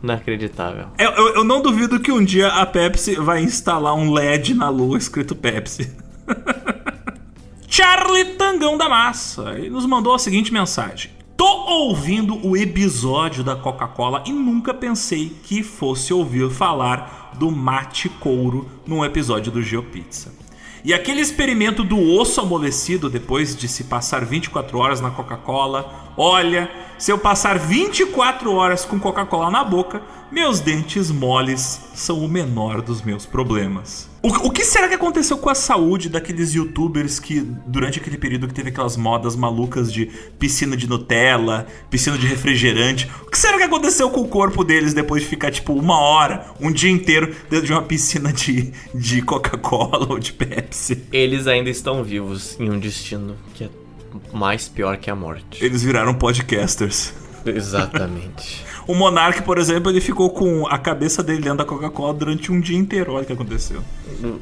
Inacreditável. 0.02 0.88
Eu, 0.98 1.10
eu, 1.10 1.34
eu, 1.36 1.44
não 1.44 1.62
duvido 1.62 1.98
que 1.98 2.12
um 2.12 2.22
dia 2.22 2.48
a 2.48 2.66
Pepsi 2.66 3.16
vai 3.16 3.42
instalar 3.42 3.94
um 3.94 4.12
LED 4.12 4.54
na 4.54 4.68
lua 4.68 4.98
escrito 4.98 5.34
Pepsi. 5.34 5.90
Charlie 7.66 8.36
Tangão 8.36 8.76
da 8.76 8.88
Massa. 8.88 9.54
Ele 9.56 9.70
nos 9.70 9.86
mandou 9.86 10.14
a 10.14 10.18
seguinte 10.18 10.52
mensagem. 10.52 11.10
Tô 11.44 11.66
ouvindo 11.68 12.40
o 12.42 12.56
episódio 12.56 13.44
da 13.44 13.54
Coca-Cola 13.54 14.24
e 14.24 14.32
nunca 14.32 14.72
pensei 14.72 15.30
que 15.42 15.62
fosse 15.62 16.10
ouvir 16.10 16.48
falar 16.48 17.32
do 17.38 17.50
mate 17.50 18.08
couro 18.08 18.66
num 18.86 19.04
episódio 19.04 19.52
do 19.52 19.60
GeoPizza. 19.60 20.32
E 20.82 20.94
aquele 20.94 21.20
experimento 21.20 21.84
do 21.84 22.00
osso 22.00 22.40
amolecido 22.40 23.10
depois 23.10 23.54
de 23.54 23.68
se 23.68 23.84
passar 23.84 24.24
24 24.24 24.78
horas 24.78 25.02
na 25.02 25.10
Coca-Cola. 25.10 26.14
Olha, 26.16 26.70
se 26.96 27.12
eu 27.12 27.18
passar 27.18 27.58
24 27.58 28.50
horas 28.50 28.86
com 28.86 28.98
Coca-Cola 28.98 29.50
na 29.50 29.62
boca, 29.62 30.00
meus 30.32 30.60
dentes 30.60 31.10
moles 31.10 31.90
são 31.94 32.24
o 32.24 32.28
menor 32.28 32.80
dos 32.80 33.02
meus 33.02 33.26
problemas. 33.26 34.13
O, 34.24 34.46
o, 34.46 34.50
que 34.50 34.64
será 34.64 34.88
que 34.88 34.94
aconteceu 34.94 35.36
com 35.36 35.50
a 35.50 35.54
saúde 35.54 36.08
daqueles 36.08 36.54
youtubers 36.54 37.20
que, 37.20 37.42
durante 37.66 37.98
aquele 38.00 38.16
período 38.16 38.48
que 38.48 38.54
teve 38.54 38.70
aquelas 38.70 38.96
modas 38.96 39.36
malucas 39.36 39.92
de 39.92 40.06
piscina 40.38 40.74
de 40.74 40.88
Nutella, 40.88 41.66
piscina 41.90 42.16
de 42.16 42.26
refrigerante? 42.26 43.06
O 43.20 43.30
que 43.30 43.36
será 43.36 43.58
que 43.58 43.64
aconteceu 43.64 44.08
com 44.08 44.22
o 44.22 44.26
corpo 44.26 44.64
deles 44.64 44.94
depois 44.94 45.22
de 45.22 45.28
ficar, 45.28 45.50
tipo, 45.50 45.74
uma 45.74 46.00
hora, 46.00 46.46
um 46.58 46.72
dia 46.72 46.90
inteiro 46.90 47.36
dentro 47.50 47.66
de 47.66 47.72
uma 47.74 47.82
piscina 47.82 48.32
de, 48.32 48.72
de 48.94 49.20
Coca-Cola 49.20 50.06
ou 50.08 50.18
de 50.18 50.32
Pepsi? 50.32 51.04
Eles 51.12 51.46
ainda 51.46 51.68
estão 51.68 52.02
vivos 52.02 52.58
em 52.58 52.70
um 52.70 52.78
destino 52.78 53.36
que 53.52 53.64
é 53.64 53.68
mais 54.32 54.70
pior 54.70 54.96
que 54.96 55.10
a 55.10 55.14
morte. 55.14 55.62
Eles 55.62 55.82
viraram 55.82 56.14
podcasters. 56.14 57.12
Exatamente. 57.44 58.63
O 58.86 58.94
Monark, 58.94 59.42
por 59.42 59.58
exemplo, 59.58 59.90
ele 59.90 60.00
ficou 60.00 60.30
com 60.30 60.66
a 60.66 60.76
cabeça 60.76 61.22
dele 61.22 61.40
dentro 61.40 61.58
da 61.58 61.64
Coca-Cola 61.64 62.12
durante 62.12 62.52
um 62.52 62.60
dia 62.60 62.76
inteiro. 62.76 63.12
Olha 63.12 63.22
o 63.22 63.26
que 63.26 63.32
aconteceu. 63.32 63.82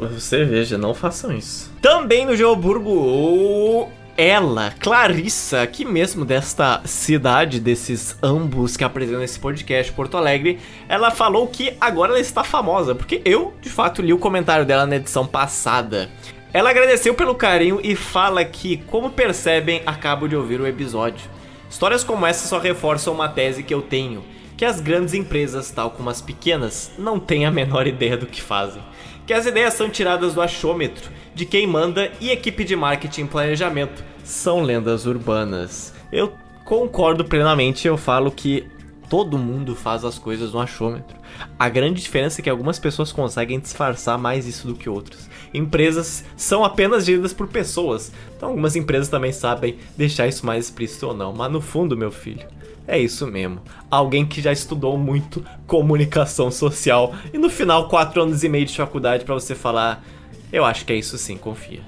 Você 0.00 0.44
veja, 0.44 0.76
não 0.76 0.94
façam 0.94 1.32
isso. 1.32 1.70
Também 1.80 2.26
no 2.26 2.34
Geoburgo, 2.34 3.88
ela, 4.16 4.74
Clarissa, 4.80 5.62
aqui 5.62 5.84
mesmo 5.84 6.24
desta 6.24 6.82
cidade, 6.84 7.60
desses 7.60 8.16
ambos 8.22 8.76
que 8.76 8.84
apresentam 8.84 9.22
esse 9.22 9.38
podcast, 9.38 9.92
Porto 9.92 10.16
Alegre, 10.16 10.58
ela 10.88 11.10
falou 11.10 11.46
que 11.46 11.74
agora 11.80 12.12
ela 12.12 12.20
está 12.20 12.44
famosa, 12.44 12.94
porque 12.94 13.22
eu, 13.24 13.54
de 13.60 13.70
fato, 13.70 14.02
li 14.02 14.12
o 14.12 14.18
comentário 14.18 14.66
dela 14.66 14.86
na 14.86 14.96
edição 14.96 15.26
passada. 15.26 16.10
Ela 16.52 16.70
agradeceu 16.70 17.14
pelo 17.14 17.34
carinho 17.34 17.80
e 17.82 17.96
fala 17.96 18.44
que, 18.44 18.78
como 18.88 19.10
percebem, 19.10 19.82
acabo 19.86 20.28
de 20.28 20.36
ouvir 20.36 20.60
o 20.60 20.66
episódio. 20.66 21.30
Histórias 21.72 22.04
como 22.04 22.26
essa 22.26 22.46
só 22.46 22.58
reforçam 22.58 23.14
uma 23.14 23.30
tese 23.30 23.62
que 23.62 23.72
eu 23.72 23.80
tenho, 23.80 24.22
que 24.58 24.64
as 24.64 24.78
grandes 24.78 25.14
empresas, 25.14 25.70
tal 25.70 25.90
como 25.90 26.10
as 26.10 26.20
pequenas, 26.20 26.92
não 26.98 27.18
têm 27.18 27.46
a 27.46 27.50
menor 27.50 27.86
ideia 27.86 28.14
do 28.14 28.26
que 28.26 28.42
fazem. 28.42 28.82
Que 29.26 29.32
as 29.32 29.46
ideias 29.46 29.72
são 29.72 29.88
tiradas 29.88 30.34
do 30.34 30.42
achômetro, 30.42 31.10
de 31.34 31.46
quem 31.46 31.66
manda 31.66 32.12
e 32.20 32.30
equipe 32.30 32.62
de 32.62 32.76
marketing 32.76 33.22
e 33.22 33.28
planejamento 33.28 34.04
são 34.22 34.60
lendas 34.60 35.06
urbanas. 35.06 35.94
Eu 36.12 36.34
Concordo 36.64 37.24
plenamente, 37.24 37.88
eu 37.88 37.96
falo 37.96 38.30
que 38.30 38.68
todo 39.10 39.36
mundo 39.36 39.74
faz 39.74 40.04
as 40.04 40.18
coisas 40.18 40.52
no 40.52 40.60
achômetro. 40.60 41.16
A 41.58 41.68
grande 41.68 42.00
diferença 42.00 42.40
é 42.40 42.42
que 42.42 42.48
algumas 42.48 42.78
pessoas 42.78 43.10
conseguem 43.10 43.58
disfarçar 43.58 44.16
mais 44.16 44.46
isso 44.46 44.68
do 44.68 44.74
que 44.74 44.88
outras. 44.88 45.28
Empresas 45.54 46.24
são 46.36 46.64
apenas 46.64 47.04
geridas 47.04 47.32
por 47.32 47.46
pessoas, 47.48 48.12
então 48.36 48.48
algumas 48.48 48.74
empresas 48.74 49.08
também 49.08 49.32
sabem 49.32 49.76
deixar 49.96 50.26
isso 50.26 50.46
mais 50.46 50.66
explícito 50.66 51.08
ou 51.08 51.14
não. 51.14 51.32
Mas 51.32 51.52
no 51.52 51.60
fundo, 51.60 51.96
meu 51.96 52.10
filho, 52.10 52.46
é 52.86 52.98
isso 52.98 53.26
mesmo. 53.26 53.60
Alguém 53.90 54.26
que 54.26 54.40
já 54.40 54.52
estudou 54.52 54.96
muito 54.98 55.44
comunicação 55.66 56.50
social 56.50 57.14
e 57.32 57.38
no 57.38 57.50
final 57.50 57.88
quatro 57.88 58.22
anos 58.22 58.42
e 58.42 58.48
meio 58.48 58.66
de 58.66 58.76
faculdade 58.76 59.24
para 59.24 59.34
você 59.34 59.54
falar, 59.54 60.04
eu 60.52 60.64
acho 60.64 60.84
que 60.84 60.92
é 60.92 60.96
isso 60.96 61.16
sim, 61.18 61.36
confia. 61.36 61.80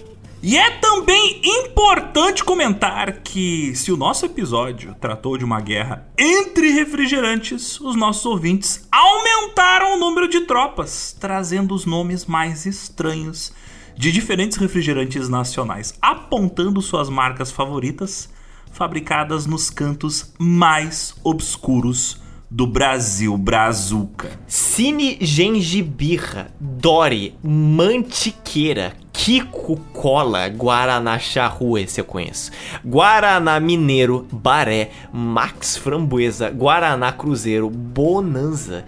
E 0.47 0.59
é 0.59 0.73
também 0.73 1.41
importante 1.43 2.45
comentar 2.45 3.23
que, 3.23 3.75
se 3.75 3.91
o 3.91 3.97
nosso 3.97 4.27
episódio 4.27 4.95
tratou 5.01 5.39
de 5.39 5.45
uma 5.45 5.59
guerra 5.59 6.07
entre 6.19 6.69
refrigerantes, 6.71 7.81
os 7.81 7.97
nossos 7.97 8.27
ouvintes 8.27 8.87
aumentaram 8.93 9.95
o 9.95 9.99
número 9.99 10.29
de 10.29 10.43
tropas, 10.43 11.17
trazendo 11.19 11.75
os 11.75 11.87
nomes 11.87 12.27
mais 12.27 12.67
estranhos 12.67 13.55
de 13.97 14.13
diferentes 14.13 14.59
refrigerantes 14.59 15.31
nacionais, 15.31 15.95
apontando 16.03 16.83
suas 16.83 17.09
marcas 17.09 17.51
favoritas, 17.51 18.29
fabricadas 18.71 19.47
nos 19.47 19.71
cantos 19.71 20.31
mais 20.39 21.15
obscuros 21.25 22.21
do 22.55 22.69
Brasil 22.69 23.37
Brazuca. 23.37 24.31
Cine 24.47 25.19
Gengibirra, 25.21 26.53
Dori, 26.61 27.35
Mantiqueira, 27.43 28.93
Kiko 29.13 29.77
Cola, 29.93 30.49
Guaraná 30.49 31.19
Charrua, 31.19 31.81
esse 31.81 32.01
eu 32.01 32.05
conheço. 32.05 32.53
Guaraná 32.85 33.59
Mineiro, 33.59 34.29
Baré, 34.31 34.91
Max 35.13 35.77
Framboesa, 35.77 36.49
Guaraná 36.49 37.11
Cruzeiro, 37.11 37.69
Bonanza, 37.69 38.85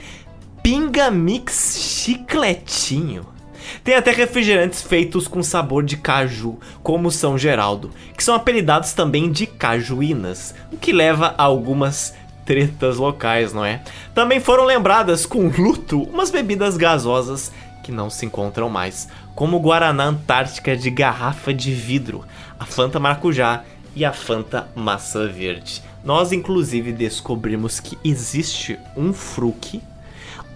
Pinga 0.62 1.10
Mix 1.10 1.76
Chicletinho. 1.76 3.26
Tem 3.82 3.96
até 3.96 4.12
refrigerantes 4.12 4.80
feitos 4.80 5.26
com 5.26 5.42
sabor 5.42 5.82
de 5.82 5.96
caju, 5.96 6.56
como 6.84 7.10
São 7.10 7.36
Geraldo, 7.36 7.90
que 8.16 8.22
são 8.22 8.36
apelidados 8.36 8.92
também 8.92 9.28
de 9.28 9.44
cajuínas, 9.44 10.54
o 10.72 10.76
que 10.76 10.92
leva 10.92 11.34
a 11.36 11.42
algumas 11.42 12.14
tretas 12.46 12.96
locais, 12.96 13.52
não 13.52 13.64
é? 13.64 13.82
Também 14.14 14.40
foram 14.40 14.64
lembradas 14.64 15.26
com 15.26 15.48
luto 15.48 16.02
umas 16.04 16.30
bebidas 16.30 16.76
gasosas 16.76 17.52
que 17.82 17.92
não 17.92 18.08
se 18.08 18.24
encontram 18.24 18.70
mais, 18.70 19.08
como 19.34 19.56
o 19.56 19.60
Guaraná 19.60 20.04
Antártica 20.04 20.76
de 20.76 20.88
garrafa 20.88 21.52
de 21.52 21.72
vidro, 21.72 22.24
a 22.58 22.64
Fanta 22.64 22.98
Maracujá 22.98 23.64
e 23.94 24.04
a 24.04 24.12
Fanta 24.12 24.68
Maçã 24.74 25.28
Verde. 25.28 25.82
Nós 26.04 26.32
inclusive 26.32 26.92
descobrimos 26.92 27.80
que 27.80 27.98
existe 28.04 28.78
um 28.96 29.12
fruque, 29.12 29.82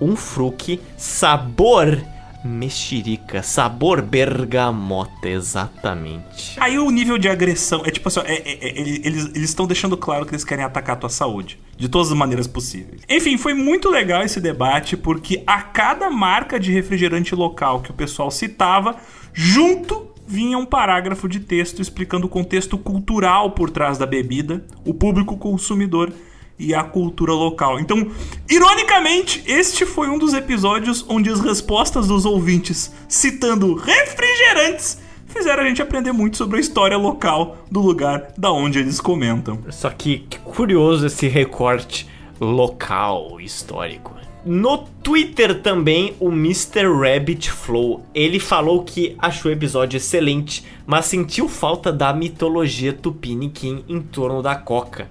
um 0.00 0.14
fruque 0.14 0.80
sabor 0.96 2.00
mexerica, 2.44 3.42
sabor 3.42 4.00
bergamota, 4.02 5.28
exatamente. 5.28 6.58
Aí 6.58 6.78
o 6.78 6.90
nível 6.90 7.18
de 7.18 7.28
agressão 7.28 7.82
é 7.84 7.90
tipo 7.90 8.08
assim, 8.08 8.20
é, 8.20 8.34
é, 8.34 8.68
é, 8.68 8.78
eles 8.78 9.34
estão 9.36 9.66
deixando 9.66 9.96
claro 9.96 10.24
que 10.24 10.32
eles 10.32 10.44
querem 10.44 10.64
atacar 10.64 10.96
a 10.96 11.00
tua 11.00 11.10
saúde, 11.10 11.58
de 11.76 11.88
todas 11.88 12.10
as 12.10 12.16
maneiras 12.16 12.46
possíveis. 12.46 13.02
Enfim, 13.08 13.36
foi 13.36 13.54
muito 13.54 13.90
legal 13.90 14.22
esse 14.22 14.40
debate, 14.40 14.96
porque 14.96 15.42
a 15.46 15.62
cada 15.62 16.10
marca 16.10 16.58
de 16.58 16.72
refrigerante 16.72 17.34
local 17.34 17.80
que 17.80 17.90
o 17.90 17.94
pessoal 17.94 18.30
citava, 18.30 18.96
junto 19.32 20.10
vinha 20.26 20.56
um 20.56 20.64
parágrafo 20.64 21.28
de 21.28 21.40
texto 21.40 21.82
explicando 21.82 22.26
o 22.26 22.30
contexto 22.30 22.78
cultural 22.78 23.50
por 23.50 23.68
trás 23.68 23.98
da 23.98 24.06
bebida, 24.06 24.64
o 24.84 24.94
público 24.94 25.36
consumidor 25.36 26.12
e 26.60 26.74
a 26.74 26.84
cultura 26.84 27.32
local. 27.32 27.80
Então, 27.80 28.06
ironicamente, 28.48 29.42
este 29.46 29.86
foi 29.86 30.08
um 30.08 30.18
dos 30.18 30.34
episódios 30.34 31.04
onde 31.08 31.30
as 31.30 31.40
respostas 31.40 32.06
dos 32.06 32.26
ouvintes 32.26 32.92
citando 33.08 33.74
refrigerantes 33.74 34.98
fizeram 35.26 35.62
a 35.62 35.66
gente 35.66 35.80
aprender 35.80 36.12
muito 36.12 36.36
sobre 36.36 36.58
a 36.58 36.60
história 36.60 36.96
local 36.96 37.64
do 37.70 37.80
lugar 37.80 38.32
da 38.36 38.52
onde 38.52 38.78
eles 38.78 39.00
comentam. 39.00 39.58
Só 39.70 39.88
que, 39.88 40.26
que 40.28 40.38
curioso 40.40 41.06
esse 41.06 41.28
recorte 41.28 42.06
local 42.40 43.40
histórico. 43.40 44.14
No 44.44 44.78
Twitter 45.02 45.60
também, 45.60 46.14
o 46.18 46.30
Mr. 46.30 46.86
Rabbit 46.86 47.50
Flow, 47.50 48.02
ele 48.14 48.40
falou 48.40 48.82
que 48.82 49.14
achou 49.18 49.50
o 49.50 49.54
episódio 49.54 49.98
excelente, 49.98 50.64
mas 50.86 51.04
sentiu 51.04 51.46
falta 51.46 51.92
da 51.92 52.12
mitologia 52.14 52.92
tupiniquim 52.92 53.84
em 53.86 54.00
torno 54.00 54.42
da 54.42 54.54
Coca. 54.54 55.10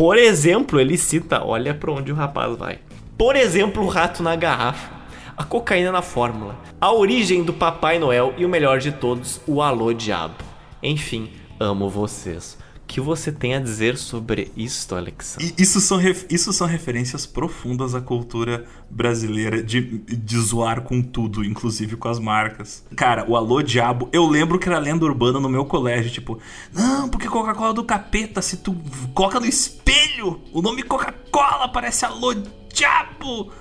Por 0.00 0.16
exemplo, 0.16 0.80
ele 0.80 0.96
cita, 0.96 1.44
olha 1.44 1.74
para 1.74 1.92
onde 1.92 2.10
o 2.10 2.14
rapaz 2.14 2.56
vai. 2.56 2.78
Por 3.18 3.36
exemplo, 3.36 3.84
o 3.84 3.86
rato 3.86 4.22
na 4.22 4.34
garrafa, 4.34 4.90
a 5.36 5.44
cocaína 5.44 5.92
na 5.92 6.00
fórmula, 6.00 6.56
a 6.80 6.90
origem 6.90 7.42
do 7.42 7.52
Papai 7.52 7.98
Noel 7.98 8.32
e 8.38 8.46
o 8.46 8.48
melhor 8.48 8.78
de 8.78 8.92
todos, 8.92 9.42
o 9.46 9.60
alô 9.60 9.92
diabo. 9.92 10.36
Enfim, 10.82 11.30
amo 11.60 11.90
vocês 11.90 12.56
que 12.90 13.00
você 13.00 13.30
tem 13.30 13.54
a 13.54 13.60
dizer 13.60 13.96
sobre 13.96 14.50
isso, 14.56 14.92
Alexandre? 14.96 15.54
Isso 15.56 15.80
são, 15.80 16.00
isso 16.28 16.52
são 16.52 16.66
referências 16.66 17.24
profundas 17.24 17.94
à 17.94 18.00
cultura 18.00 18.64
brasileira 18.90 19.62
de, 19.62 19.98
de 19.98 20.38
zoar 20.40 20.80
com 20.80 21.00
tudo, 21.00 21.44
inclusive 21.44 21.96
com 21.96 22.08
as 22.08 22.18
marcas. 22.18 22.84
Cara, 22.96 23.24
o 23.30 23.36
Alô 23.36 23.62
Diabo, 23.62 24.08
eu 24.12 24.26
lembro 24.26 24.58
que 24.58 24.68
era 24.68 24.80
lenda 24.80 25.04
urbana 25.04 25.38
no 25.38 25.48
meu 25.48 25.64
colégio, 25.64 26.10
tipo, 26.10 26.40
não, 26.74 27.08
porque 27.08 27.28
Coca-Cola 27.28 27.72
do 27.72 27.84
capeta, 27.84 28.42
se 28.42 28.56
tu 28.56 28.76
coloca 29.14 29.38
no 29.38 29.46
espelho, 29.46 30.40
o 30.52 30.60
nome 30.60 30.82
Coca-Cola 30.82 31.68
parece 31.68 32.04
Alô 32.04 32.34
Diabo. 32.74 33.52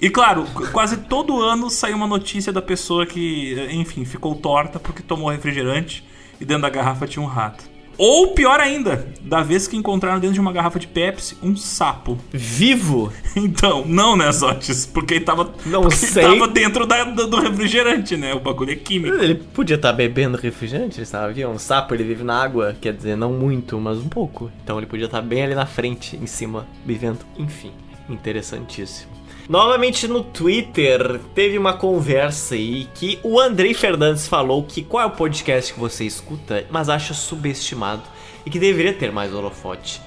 E 0.00 0.08
claro, 0.08 0.46
quase 0.70 0.98
todo 0.98 1.42
ano 1.42 1.68
sai 1.68 1.92
uma 1.92 2.06
notícia 2.06 2.52
da 2.52 2.62
pessoa 2.62 3.04
que, 3.04 3.56
enfim, 3.72 4.04
ficou 4.04 4.36
torta 4.36 4.78
porque 4.78 5.02
tomou 5.02 5.30
refrigerante 5.30 6.08
e 6.40 6.44
dentro 6.44 6.62
da 6.62 6.70
garrafa 6.70 7.08
tinha 7.08 7.20
um 7.20 7.26
rato. 7.26 7.77
Ou 7.98 8.28
pior 8.28 8.60
ainda, 8.60 9.08
da 9.20 9.42
vez 9.42 9.66
que 9.66 9.76
encontraram 9.76 10.20
dentro 10.20 10.34
de 10.34 10.40
uma 10.40 10.52
garrafa 10.52 10.78
de 10.78 10.86
Pepsi 10.86 11.36
um 11.42 11.56
sapo. 11.56 12.16
Vivo? 12.32 13.12
Então, 13.38 13.84
não, 13.86 14.16
né, 14.16 14.30
Zotes? 14.32 14.84
Porque 14.84 15.14
ele 15.14 15.24
tava, 15.24 15.52
não 15.64 15.82
porque 15.82 15.96
sei. 15.96 16.24
Ele 16.24 16.38
tava 16.38 16.48
dentro 16.52 16.86
da, 16.86 17.04
do 17.04 17.40
refrigerante, 17.40 18.16
né? 18.16 18.34
O 18.34 18.40
bagulho 18.40 18.72
é 18.72 18.76
químico. 18.76 19.16
Ele 19.16 19.34
podia 19.34 19.76
estar 19.76 19.90
tá 19.90 19.94
bebendo 19.94 20.36
refrigerante, 20.36 21.04
sabe? 21.06 21.44
Um 21.46 21.58
sapo, 21.58 21.94
ele 21.94 22.02
vive 22.02 22.24
na 22.24 22.42
água, 22.42 22.76
quer 22.80 22.92
dizer, 22.92 23.16
não 23.16 23.32
muito, 23.32 23.78
mas 23.78 23.98
um 23.98 24.08
pouco. 24.08 24.50
Então 24.62 24.76
ele 24.76 24.86
podia 24.86 25.06
estar 25.06 25.20
tá 25.20 25.26
bem 25.26 25.44
ali 25.44 25.54
na 25.54 25.66
frente, 25.66 26.16
em 26.16 26.26
cima, 26.26 26.66
bebendo. 26.84 27.20
Enfim, 27.38 27.70
interessantíssimo. 28.08 29.17
Novamente 29.48 30.06
no 30.06 30.22
Twitter, 30.22 31.18
teve 31.34 31.56
uma 31.56 31.72
conversa 31.72 32.54
aí 32.54 32.86
que 32.94 33.18
o 33.22 33.40
Andrei 33.40 33.72
Fernandes 33.72 34.28
falou 34.28 34.62
que 34.62 34.82
qual 34.82 35.02
é 35.02 35.06
o 35.06 35.12
podcast 35.12 35.72
que 35.72 35.80
você 35.80 36.04
escuta, 36.04 36.66
mas 36.70 36.90
acha 36.90 37.14
subestimado 37.14 38.02
e 38.44 38.50
que 38.50 38.58
deveria 38.58 38.92
ter 38.92 39.10
mais 39.10 39.32
holofote. 39.32 40.02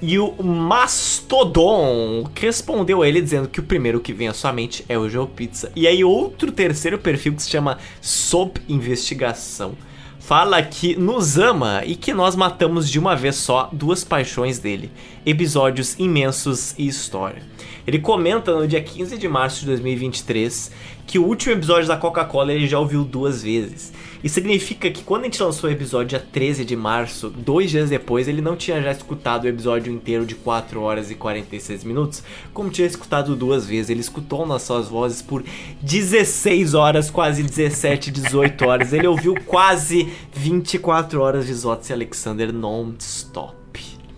E 0.00 0.16
o 0.16 0.40
Mastodon 0.40 2.30
respondeu 2.36 3.02
a 3.02 3.08
ele 3.08 3.20
dizendo 3.20 3.48
que 3.48 3.58
o 3.58 3.64
primeiro 3.64 3.98
que 3.98 4.12
vem 4.12 4.28
à 4.28 4.32
sua 4.32 4.52
mente 4.52 4.84
é 4.88 4.96
o 4.96 5.08
GeoPizza. 5.08 5.72
E 5.74 5.88
aí 5.88 6.04
outro 6.04 6.52
terceiro 6.52 6.96
perfil 6.96 7.34
que 7.34 7.42
se 7.42 7.50
chama 7.50 7.78
Sob 8.00 8.60
Investigação 8.68 9.74
fala 10.20 10.62
que 10.62 10.96
nos 10.96 11.36
ama 11.36 11.82
e 11.84 11.94
que 11.94 12.14
nós 12.14 12.34
matamos 12.34 12.88
de 12.88 12.98
uma 12.98 13.14
vez 13.14 13.36
só 13.36 13.68
duas 13.72 14.04
paixões 14.04 14.58
dele: 14.58 14.90
episódios 15.26 15.98
imensos 15.98 16.74
e 16.78 16.86
história. 16.86 17.42
Ele 17.86 17.98
comenta 17.98 18.54
no 18.54 18.66
dia 18.66 18.82
15 18.82 19.18
de 19.18 19.28
março 19.28 19.60
de 19.60 19.66
2023 19.66 20.70
que 21.06 21.18
o 21.18 21.26
último 21.26 21.52
episódio 21.52 21.86
da 21.86 21.96
Coca-Cola 21.96 22.52
ele 22.52 22.66
já 22.66 22.78
ouviu 22.78 23.04
duas 23.04 23.42
vezes. 23.42 23.92
Isso 24.22 24.36
significa 24.36 24.90
que 24.90 25.04
quando 25.04 25.22
a 25.22 25.24
gente 25.24 25.42
lançou 25.42 25.68
o 25.68 25.72
episódio 25.72 26.08
dia 26.08 26.26
13 26.32 26.64
de 26.64 26.74
março, 26.74 27.28
dois 27.28 27.70
dias 27.70 27.90
depois, 27.90 28.26
ele 28.26 28.40
não 28.40 28.56
tinha 28.56 28.80
já 28.80 28.90
escutado 28.90 29.44
o 29.44 29.48
episódio 29.48 29.92
inteiro 29.92 30.24
de 30.24 30.34
4 30.34 30.80
horas 30.80 31.10
e 31.10 31.14
46 31.14 31.84
minutos, 31.84 32.22
como 32.54 32.70
tinha 32.70 32.86
escutado 32.86 33.36
duas 33.36 33.66
vezes. 33.66 33.90
Ele 33.90 34.00
escutou 34.00 34.46
nossas 34.46 34.88
vozes 34.88 35.20
por 35.20 35.44
16 35.82 36.72
horas, 36.72 37.10
quase 37.10 37.42
17, 37.42 38.10
18 38.10 38.64
horas. 38.64 38.92
Ele 38.94 39.06
ouviu 39.06 39.34
quase 39.44 40.08
24 40.32 41.20
horas 41.20 41.46
de 41.46 41.52
Zotz 41.52 41.90
e 41.90 41.92
Alexander 41.92 42.50
non-stop. 42.50 43.54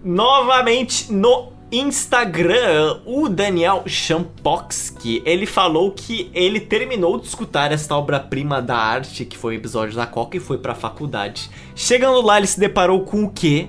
Novamente 0.04 1.12
no 1.12 1.55
Instagram, 1.70 3.00
o 3.04 3.28
Daniel 3.28 3.82
Champoksky, 3.86 5.20
ele 5.24 5.46
falou 5.46 5.90
que 5.90 6.30
ele 6.32 6.60
terminou 6.60 7.18
de 7.18 7.26
escutar 7.26 7.72
esta 7.72 7.96
obra-prima 7.96 8.62
da 8.62 8.76
arte, 8.76 9.24
que 9.24 9.36
foi 9.36 9.54
o 9.54 9.58
episódio 9.58 9.96
da 9.96 10.06
Coca, 10.06 10.36
e 10.36 10.40
foi 10.40 10.58
pra 10.58 10.74
faculdade. 10.74 11.50
Chegando 11.74 12.20
lá, 12.20 12.38
ele 12.38 12.46
se 12.46 12.60
deparou 12.60 13.00
com 13.00 13.24
o 13.24 13.30
quê? 13.30 13.68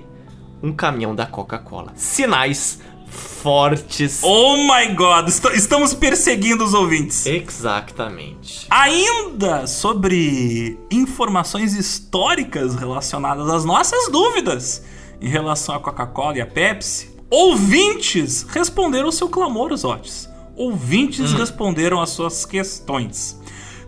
Um 0.62 0.72
caminhão 0.72 1.14
da 1.14 1.26
Coca-Cola. 1.26 1.92
Sinais 1.96 2.80
fortes. 3.08 4.20
Oh 4.22 4.56
my 4.56 4.94
god, 4.94 5.28
estamos 5.54 5.94
perseguindo 5.94 6.64
os 6.64 6.74
ouvintes. 6.74 7.26
Exatamente. 7.26 8.66
Ainda 8.70 9.66
sobre 9.66 10.78
informações 10.90 11.74
históricas 11.74 12.74
relacionadas 12.74 13.48
às 13.48 13.64
nossas 13.64 14.10
dúvidas 14.10 14.84
em 15.20 15.28
relação 15.28 15.74
à 15.74 15.80
Coca-Cola 15.80 16.38
e 16.38 16.40
à 16.40 16.46
Pepsi, 16.46 17.07
ouvintes 17.30 18.42
responderam 18.42 19.08
o 19.08 19.12
seu 19.12 19.28
clamor, 19.28 19.72
Otis. 19.72 20.28
Ouvintes 20.56 21.32
hum. 21.32 21.36
responderam 21.36 22.00
as 22.00 22.10
suas 22.10 22.44
questões. 22.44 23.38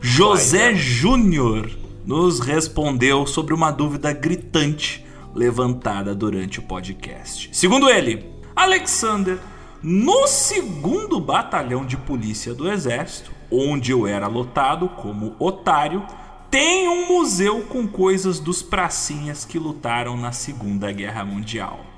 José 0.01 0.75
Júnior 0.75 1.71
nos 2.07 2.41
respondeu 2.41 3.27
sobre 3.27 3.53
uma 3.53 3.71
dúvida 3.71 4.13
gritante 4.13 5.05
levantada 5.35 6.15
durante 6.15 6.59
o 6.59 6.63
podcast. 6.63 7.51
Segundo 7.53 7.89
ele, 7.89 8.25
Alexander, 8.55 9.39
no 9.83 10.27
segundo 10.27 11.21
batalhão 11.21 11.85
de 11.85 11.97
polícia 11.97 12.55
do 12.55 12.71
exército, 12.71 13.31
onde 13.51 13.93
eu 13.93 14.07
era 14.07 14.27
lotado 14.27 14.89
como 14.89 15.35
otário, 15.39 16.05
tem 16.51 16.89
um 16.89 17.07
museu 17.09 17.63
com 17.63 17.87
coisas 17.87 18.41
dos 18.41 18.63
pracinhas 18.63 19.45
que 19.45 19.59
lutaram 19.59 20.17
na 20.17 20.33
Segunda 20.33 20.91
Guerra 20.93 21.25
Mundial. 21.25 21.90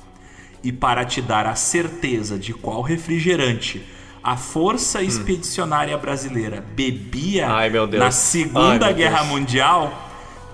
E 0.62 0.73
para 0.73 1.05
te 1.05 1.20
dar 1.20 1.47
a 1.47 1.55
certeza 1.55 2.39
de 2.39 2.52
qual 2.55 2.82
refrigerante 2.82 3.84
a 4.23 4.36
Força 4.36 5.00
hum. 5.00 5.02
Expedicionária 5.02 5.97
Brasileira 5.99 6.65
bebia 6.74 7.50
Ai, 7.50 7.70
na 7.99 8.10
Segunda 8.10 8.86
Ai, 8.86 8.94
Guerra. 8.94 9.24
Mundial, 9.24 10.10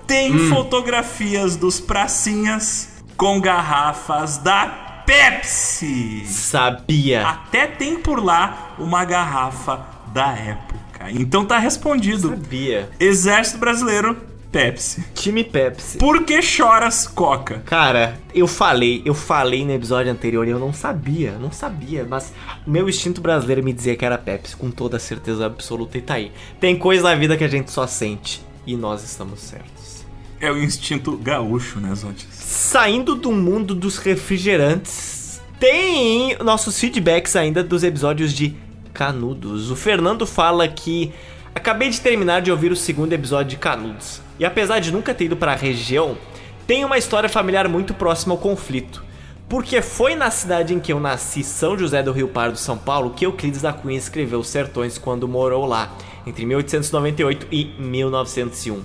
tem 0.07 0.33
hum. 0.33 0.49
fotografias 0.49 1.55
dos 1.55 1.79
pracinhas 1.79 2.89
com 3.15 3.39
garrafas 3.39 4.37
da 4.37 5.03
Pepsi. 5.05 6.25
Sabia. 6.25 7.27
Até 7.27 7.67
tem 7.67 7.99
por 7.99 8.23
lá 8.23 8.75
uma 8.79 9.03
garrafa 9.05 9.85
da 10.13 10.31
época. 10.31 11.11
Então 11.11 11.45
tá 11.45 11.57
respondido. 11.57 12.29
Sabia. 12.29 12.89
Exército 12.99 13.57
Brasileiro, 13.57 14.17
Pepsi. 14.51 15.03
Time 15.13 15.43
Pepsi. 15.43 15.99
Por 15.99 16.23
que 16.23 16.41
choras, 16.41 17.07
Coca? 17.07 17.61
Cara, 17.65 18.19
eu 18.33 18.47
falei, 18.47 19.01
eu 19.05 19.13
falei 19.13 19.63
no 19.63 19.71
episódio 19.73 20.11
anterior 20.11 20.47
e 20.47 20.51
eu 20.51 20.59
não 20.59 20.73
sabia, 20.73 21.37
não 21.39 21.51
sabia, 21.51 22.05
mas 22.09 22.33
meu 22.65 22.89
instinto 22.89 23.21
brasileiro 23.21 23.63
me 23.63 23.71
dizia 23.71 23.95
que 23.95 24.03
era 24.03 24.17
Pepsi, 24.17 24.55
com 24.55 24.71
toda 24.71 24.97
certeza 24.97 25.45
absoluta, 25.45 25.99
e 25.99 26.01
tá 26.01 26.15
aí. 26.15 26.31
Tem 26.59 26.75
coisa 26.75 27.03
na 27.03 27.15
vida 27.15 27.37
que 27.37 27.43
a 27.43 27.47
gente 27.47 27.69
só 27.69 27.85
sente, 27.85 28.41
e 28.65 28.75
nós 28.75 29.03
estamos 29.03 29.39
certos. 29.39 30.03
É 30.41 30.51
o 30.51 30.57
instinto 30.57 31.15
gaúcho, 31.17 31.79
né, 31.79 31.93
Zontes? 31.93 32.27
Saindo 32.31 33.13
do 33.13 33.31
mundo 33.31 33.75
dos 33.75 33.97
refrigerantes, 33.97 35.39
tem 35.59 36.35
nossos 36.43 36.79
feedbacks 36.79 37.35
ainda 37.35 37.63
dos 37.63 37.83
episódios 37.83 38.33
de 38.33 38.55
Canudos. 38.93 39.69
O 39.69 39.75
Fernando 39.75 40.25
fala 40.25 40.67
que 40.67 41.13
acabei 41.59 41.89
de 41.89 41.99
terminar 41.99 42.41
de 42.41 42.49
ouvir 42.49 42.71
o 42.71 42.75
segundo 42.75 43.11
episódio 43.11 43.49
de 43.49 43.57
Canudos. 43.57 44.21
E 44.39 44.45
apesar 44.45 44.79
de 44.79 44.93
nunca 44.93 45.13
ter 45.13 45.25
ido 45.25 45.35
para 45.35 45.51
a 45.51 45.55
região, 45.55 46.17
tem 46.65 46.85
uma 46.85 46.97
história 46.97 47.27
familiar 47.27 47.67
muito 47.67 47.93
próxima 47.93 48.33
ao 48.33 48.37
conflito. 48.37 49.03
Porque 49.49 49.81
foi 49.81 50.15
na 50.15 50.31
cidade 50.31 50.73
em 50.73 50.79
que 50.79 50.93
eu 50.93 51.01
nasci, 51.01 51.43
São 51.43 51.77
José 51.77 52.01
do 52.01 52.13
Rio 52.13 52.29
Pardo, 52.29 52.57
São 52.57 52.77
Paulo, 52.77 53.09
que 53.09 53.25
Euclides 53.25 53.61
da 53.61 53.73
Cunha 53.73 53.97
escreveu 53.97 54.41
Sertões 54.41 54.97
quando 54.97 55.27
morou 55.27 55.65
lá, 55.65 55.91
entre 56.25 56.45
1898 56.45 57.47
e 57.51 57.65
1901. 57.77 58.81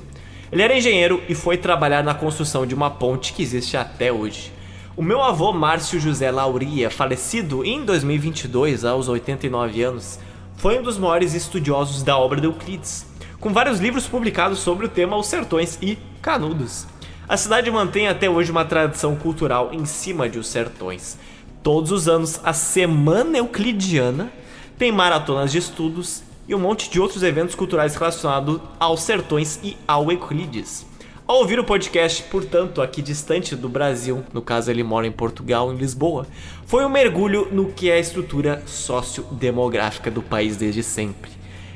Ele 0.50 0.62
era 0.62 0.76
engenheiro 0.76 1.22
e 1.28 1.34
foi 1.34 1.56
trabalhar 1.56 2.02
na 2.02 2.14
construção 2.14 2.66
de 2.66 2.74
uma 2.74 2.90
ponte 2.90 3.32
que 3.34 3.42
existe 3.42 3.76
até 3.76 4.12
hoje. 4.12 4.52
O 4.96 5.02
meu 5.02 5.22
avô 5.22 5.52
Márcio 5.52 6.00
José 6.00 6.30
Lauria, 6.30 6.90
falecido 6.90 7.64
em 7.64 7.84
2022 7.84 8.84
aos 8.84 9.08
89 9.08 9.82
anos, 9.82 10.18
foi 10.64 10.78
um 10.78 10.82
dos 10.82 10.96
maiores 10.96 11.34
estudiosos 11.34 12.02
da 12.02 12.16
obra 12.16 12.40
de 12.40 12.46
Euclides, 12.46 13.04
com 13.38 13.52
vários 13.52 13.80
livros 13.80 14.06
publicados 14.06 14.60
sobre 14.60 14.86
o 14.86 14.88
tema 14.88 15.14
Os 15.14 15.26
Sertões 15.26 15.78
e 15.82 15.98
Canudos. 16.22 16.86
A 17.28 17.36
cidade 17.36 17.70
mantém 17.70 18.08
até 18.08 18.30
hoje 18.30 18.50
uma 18.50 18.64
tradição 18.64 19.14
cultural 19.14 19.74
em 19.74 19.84
cima 19.84 20.26
de 20.26 20.38
Os 20.38 20.46
Sertões. 20.46 21.18
Todos 21.62 21.92
os 21.92 22.08
anos, 22.08 22.40
a 22.42 22.54
Semana 22.54 23.36
Euclidiana 23.36 24.32
tem 24.78 24.90
maratonas 24.90 25.52
de 25.52 25.58
estudos 25.58 26.22
e 26.48 26.54
um 26.54 26.60
monte 26.60 26.88
de 26.88 26.98
outros 26.98 27.22
eventos 27.22 27.54
culturais 27.54 27.94
relacionados 27.94 28.58
aos 28.80 29.02
Sertões 29.02 29.60
e 29.62 29.76
ao 29.86 30.10
Euclides. 30.10 30.86
Ao 31.26 31.38
ouvir 31.38 31.58
o 31.58 31.64
podcast, 31.64 32.22
portanto, 32.24 32.82
aqui 32.82 33.00
distante 33.00 33.56
do 33.56 33.66
Brasil, 33.66 34.22
no 34.30 34.42
caso 34.42 34.70
ele 34.70 34.82
mora 34.82 35.06
em 35.06 35.10
Portugal, 35.10 35.72
em 35.72 35.76
Lisboa, 35.76 36.26
foi 36.66 36.84
um 36.84 36.88
mergulho 36.90 37.48
no 37.50 37.72
que 37.72 37.88
é 37.88 37.94
a 37.94 37.98
estrutura 37.98 38.62
sociodemográfica 38.66 40.10
do 40.10 40.20
país 40.20 40.58
desde 40.58 40.82
sempre. 40.82 41.30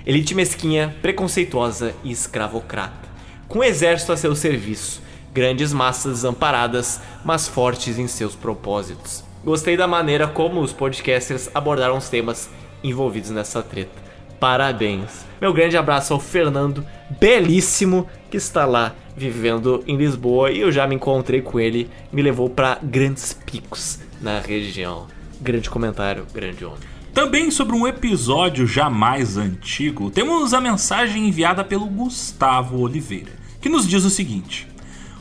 Elite 0.07 0.35
mesquinha, 0.35 0.95
preconceituosa 1.01 1.95
e 2.05 2.11
escravocrata, 2.11 3.09
com 3.49 3.61
o 3.61 3.65
exército 3.65 4.13
a 4.13 4.19
seu 4.19 4.37
serviço, 4.37 5.01
grandes 5.33 5.73
massas 5.73 6.17
desamparadas, 6.17 7.01
mas 7.25 7.49
fortes 7.49 7.99
em 7.99 8.07
seus 8.07 8.37
propósitos. 8.37 9.25
Gostei 9.43 9.79
da 9.79 9.87
maneira 9.87 10.29
como 10.29 10.61
os 10.61 10.75
podcasters 10.75 11.49
abordaram 11.55 11.97
os 11.97 12.11
temas 12.11 12.51
envolvidos 12.85 13.31
nessa 13.31 13.63
treta. 13.63 14.09
Parabéns. 14.39 15.25
Meu 15.41 15.55
grande 15.55 15.77
abraço 15.77 16.13
ao 16.13 16.21
Fernando, 16.21 16.85
belíssimo, 17.11 18.09
que 18.31 18.37
está 18.37 18.65
lá 18.65 18.95
vivendo 19.17 19.83
em 19.87 19.97
Lisboa 19.97 20.51
e 20.51 20.61
eu 20.61 20.71
já 20.71 20.87
me 20.87 20.95
encontrei 20.95 21.43
com 21.43 21.59
ele, 21.59 21.91
me 22.13 22.23
levou 22.23 22.49
para 22.49 22.79
grandes 22.83 23.33
picos 23.33 23.99
na 24.21 24.41
região. 24.41 25.07
Grande 25.41 25.69
comentário, 25.71 26.27
grande 26.33 26.65
homem. 26.65 26.81
Também 27.13 27.51
sobre 27.51 27.75
um 27.75 27.87
episódio 27.87 28.67
já 28.67 28.89
mais 28.89 29.37
antigo, 29.37 30.11
temos 30.11 30.55
a 30.55 30.61
mensagem 30.61 31.27
enviada 31.27 31.65
pelo 31.65 31.87
Gustavo 31.87 32.81
Oliveira, 32.81 33.33
que 33.61 33.69
nos 33.69 33.89
diz 33.89 34.05
o 34.05 34.11
seguinte: 34.11 34.69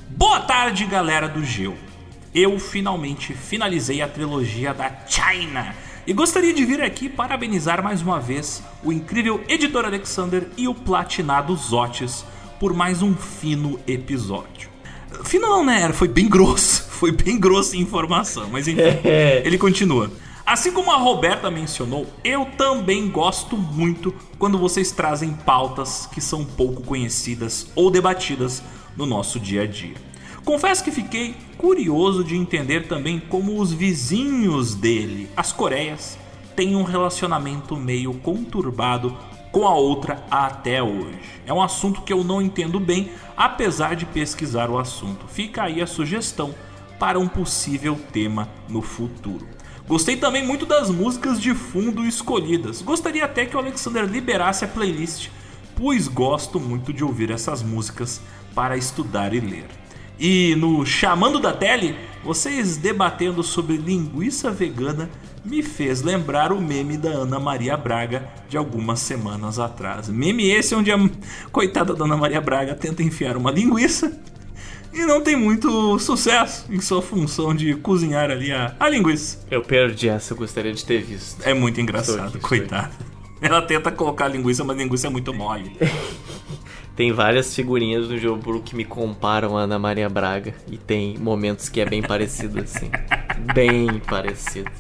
Boa 0.09 0.39
tarde, 0.41 0.85
galera 0.85 1.27
do 1.27 1.43
Geo. 1.43 1.75
Eu 2.35 2.59
finalmente 2.59 3.33
finalizei 3.33 4.01
a 4.01 4.07
trilogia 4.07 4.73
da 4.73 4.91
China 5.07 5.73
e 6.07 6.13
gostaria 6.13 6.53
de 6.53 6.63
vir 6.63 6.81
aqui 6.81 7.09
parabenizar 7.09 7.83
mais 7.83 8.01
uma 8.01 8.17
vez 8.17 8.63
o 8.81 8.93
incrível 8.93 9.43
editor 9.49 9.83
Alexander 9.83 10.47
e 10.55 10.65
o 10.65 10.73
platinado 10.73 11.53
Zotes 11.57 12.23
por 12.61 12.73
mais 12.73 13.01
um 13.01 13.13
fino 13.13 13.77
episódio. 13.85 14.69
Fino 15.25 15.49
não, 15.49 15.65
né? 15.65 15.91
Foi 15.91 16.07
bem 16.07 16.29
grosso. 16.29 16.87
Foi 16.97 17.11
bem 17.11 17.37
grosso 17.37 17.75
em 17.75 17.81
informação. 17.81 18.47
Mas 18.49 18.69
enfim, 18.69 18.81
ele 19.43 19.57
continua. 19.57 20.09
Assim 20.45 20.71
como 20.71 20.91
a 20.93 20.95
Roberta 20.95 21.51
mencionou, 21.51 22.07
eu 22.23 22.45
também 22.57 23.09
gosto 23.09 23.57
muito 23.57 24.15
quando 24.39 24.57
vocês 24.57 24.93
trazem 24.93 25.33
pautas 25.33 26.07
que 26.09 26.21
são 26.21 26.45
pouco 26.45 26.83
conhecidas 26.83 27.67
ou 27.75 27.91
debatidas 27.91 28.63
no 28.95 29.05
nosso 29.05 29.41
dia 29.41 29.63
a 29.63 29.67
dia. 29.67 29.95
Confesso 30.47 30.81
que 30.81 30.91
fiquei 30.91 31.35
curioso 31.57 32.23
de 32.23 32.33
entender 32.33 32.87
também 32.87 33.19
como 33.19 33.59
os 33.59 33.73
vizinhos 33.73 34.75
dele, 34.75 35.29
as 35.35 35.51
Coreias, 35.51 36.17
têm 36.55 36.73
um 36.73 36.83
relacionamento 36.83 37.75
meio 37.75 38.13
conturbado 38.13 39.13
com 39.51 39.67
a 39.67 39.75
outra 39.75 40.23
até 40.31 40.81
hoje. 40.81 41.19
É 41.45 41.53
um 41.53 41.61
assunto 41.61 42.01
que 42.01 42.13
eu 42.13 42.23
não 42.23 42.41
entendo 42.41 42.79
bem, 42.79 43.11
apesar 43.35 43.93
de 43.93 44.05
pesquisar 44.05 44.69
o 44.69 44.79
assunto. 44.79 45.27
Fica 45.27 45.63
aí 45.63 45.81
a 45.81 45.85
sugestão 45.85 46.55
para 46.97 47.19
um 47.19 47.27
possível 47.27 47.99
tema 48.13 48.47
no 48.69 48.81
futuro. 48.81 49.45
Gostei 49.85 50.15
também 50.15 50.47
muito 50.47 50.65
das 50.65 50.89
músicas 50.89 51.41
de 51.41 51.53
fundo 51.53 52.05
escolhidas. 52.05 52.81
Gostaria 52.81 53.25
até 53.25 53.45
que 53.45 53.57
o 53.57 53.59
Alexander 53.59 54.05
liberasse 54.05 54.63
a 54.63 54.67
playlist, 54.69 55.27
pois 55.75 56.07
gosto 56.07 56.57
muito 56.57 56.93
de 56.93 57.03
ouvir 57.03 57.31
essas 57.31 57.61
músicas 57.61 58.21
para 58.55 58.77
estudar 58.77 59.33
e 59.33 59.41
ler. 59.41 59.86
E 60.19 60.55
no 60.55 60.85
Chamando 60.85 61.39
da 61.39 61.53
Tele, 61.53 61.95
vocês 62.23 62.75
debatendo 62.77 63.43
sobre 63.43 63.77
linguiça 63.77 64.49
vegana 64.49 65.09
me 65.45 65.63
fez 65.63 66.01
lembrar 66.01 66.51
o 66.51 66.59
meme 66.59 66.97
da 66.97 67.09
Ana 67.09 67.39
Maria 67.39 67.77
Braga 67.77 68.27
de 68.49 68.57
algumas 68.57 68.99
semanas 68.99 69.59
atrás. 69.59 70.09
Meme 70.09 70.49
esse 70.49 70.75
onde 70.75 70.91
a 70.91 70.97
coitada 71.51 71.93
da 71.93 72.05
Ana 72.05 72.17
Maria 72.17 72.41
Braga 72.41 72.75
tenta 72.75 73.03
enfiar 73.03 73.37
uma 73.37 73.51
linguiça 73.51 74.19
e 74.91 75.05
não 75.05 75.21
tem 75.21 75.35
muito 75.35 75.99
sucesso 75.99 76.65
em 76.69 76.81
sua 76.81 77.01
função 77.01 77.53
de 77.53 77.75
cozinhar 77.75 78.31
ali 78.31 78.51
a, 78.51 78.75
a 78.79 78.89
linguiça. 78.89 79.45
Eu 79.49 79.61
perdi 79.61 80.09
essa, 80.09 80.33
eu 80.33 80.37
gostaria 80.37 80.73
de 80.73 80.83
ter 80.83 81.01
visto. 81.03 81.41
É 81.47 81.53
muito 81.53 81.79
engraçado, 81.79 82.39
coitada. 82.39 82.91
Ela 83.39 83.61
tenta 83.61 83.91
colocar 83.91 84.25
a 84.25 84.29
linguiça, 84.29 84.63
mas 84.63 84.75
a 84.75 84.79
linguiça 84.79 85.07
é 85.07 85.09
muito 85.09 85.33
mole. 85.33 85.77
Tem 86.97 87.11
várias 87.11 87.53
figurinhas 87.53 88.09
no 88.09 88.17
jogo 88.17 88.59
que 88.59 88.75
me 88.75 88.83
comparam 88.83 89.55
a 89.55 89.61
Ana 89.61 89.77
Maria 89.77 90.09
Braga. 90.09 90.55
E 90.67 90.77
tem 90.77 91.15
momentos 91.15 91.69
que 91.69 91.79
é 91.79 91.85
bem 91.85 92.01
parecido 92.01 92.59
assim. 92.59 92.89
bem 93.53 93.99
parecido. 93.99 94.71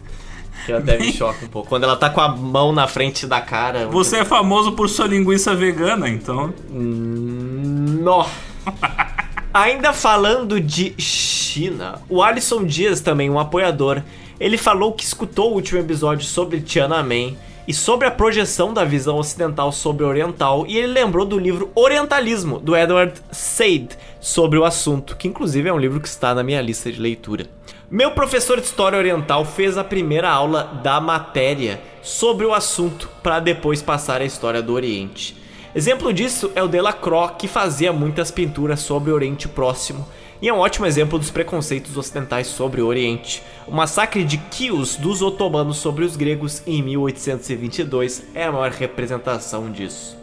Que 0.65 0.73
até 0.73 0.97
me 0.97 1.13
choca 1.13 1.45
um 1.45 1.47
pouco. 1.47 1.69
Quando 1.69 1.83
ela 1.83 1.95
tá 1.95 2.09
com 2.09 2.19
a 2.19 2.27
mão 2.27 2.73
na 2.73 2.87
frente 2.87 3.27
da 3.27 3.39
cara. 3.39 3.87
Você 3.89 4.17
é 4.17 4.25
famoso 4.25 4.71
por 4.71 4.89
sua 4.89 5.05
linguiça 5.05 5.53
vegana, 5.53 6.09
então. 6.09 6.51
Nó. 6.71 8.25
Ainda 9.53 9.93
falando 9.93 10.59
de 10.59 10.95
China, 10.97 12.01
o 12.09 12.23
Alisson 12.23 12.65
Dias, 12.65 12.99
também 12.99 13.29
um 13.29 13.39
apoiador, 13.39 14.01
ele 14.39 14.57
falou 14.57 14.91
que 14.91 15.03
escutou 15.03 15.51
o 15.51 15.53
último 15.53 15.79
episódio 15.79 16.25
sobre 16.25 16.61
Tiananmen 16.61 17.37
e 17.67 17.73
sobre 17.73 18.07
a 18.07 18.11
projeção 18.11 18.73
da 18.73 18.85
visão 18.85 19.17
ocidental 19.17 19.71
sobre 19.71 20.05
o 20.05 20.07
oriental, 20.07 20.65
e 20.67 20.77
ele 20.77 20.87
lembrou 20.87 21.25
do 21.25 21.37
livro 21.37 21.69
Orientalismo, 21.75 22.59
do 22.59 22.75
Edward 22.75 23.13
Said, 23.29 23.89
sobre 24.21 24.57
o 24.57 24.63
assunto, 24.63 25.17
que 25.17 25.27
inclusive 25.27 25.67
é 25.67 25.73
um 25.73 25.79
livro 25.79 25.99
que 25.99 26.07
está 26.07 26.33
na 26.33 26.43
minha 26.43 26.61
lista 26.61 26.91
de 26.91 27.01
leitura. 27.01 27.45
Meu 27.91 28.11
professor 28.11 28.59
de 28.59 28.65
História 28.65 28.97
Oriental 28.97 29.43
fez 29.43 29.77
a 29.77 29.83
primeira 29.83 30.29
aula 30.29 30.79
da 30.81 31.01
matéria 31.01 31.81
sobre 32.01 32.45
o 32.45 32.53
assunto, 32.53 33.09
para 33.21 33.39
depois 33.39 33.81
passar 33.81 34.21
a 34.21 34.25
história 34.25 34.61
do 34.61 34.73
Oriente. 34.73 35.35
Exemplo 35.75 36.13
disso 36.13 36.51
é 36.55 36.63
o 36.63 36.67
Delacroix, 36.67 37.35
que 37.37 37.47
fazia 37.47 37.91
muitas 37.91 38.31
pinturas 38.31 38.79
sobre 38.79 39.11
o 39.11 39.13
Oriente 39.13 39.47
Próximo, 39.47 40.07
e 40.41 40.47
é 40.47 40.53
um 40.53 40.59
ótimo 40.59 40.85
exemplo 40.85 41.17
dos 41.17 41.31
preconceitos 41.31 41.97
ocidentais 41.97 42.47
sobre 42.47 42.81
o 42.81 42.87
Oriente. 42.87 43.41
O 43.65 43.71
massacre 43.71 44.23
de 44.23 44.39
Chios 44.51 44.95
dos 44.95 45.21
otomanos 45.21 45.77
sobre 45.77 46.05
os 46.05 46.15
gregos 46.15 46.61
em 46.67 46.81
1822 46.83 48.23
é 48.35 48.43
a 48.45 48.51
maior 48.51 48.71
representação 48.71 49.71
disso. 49.71 50.17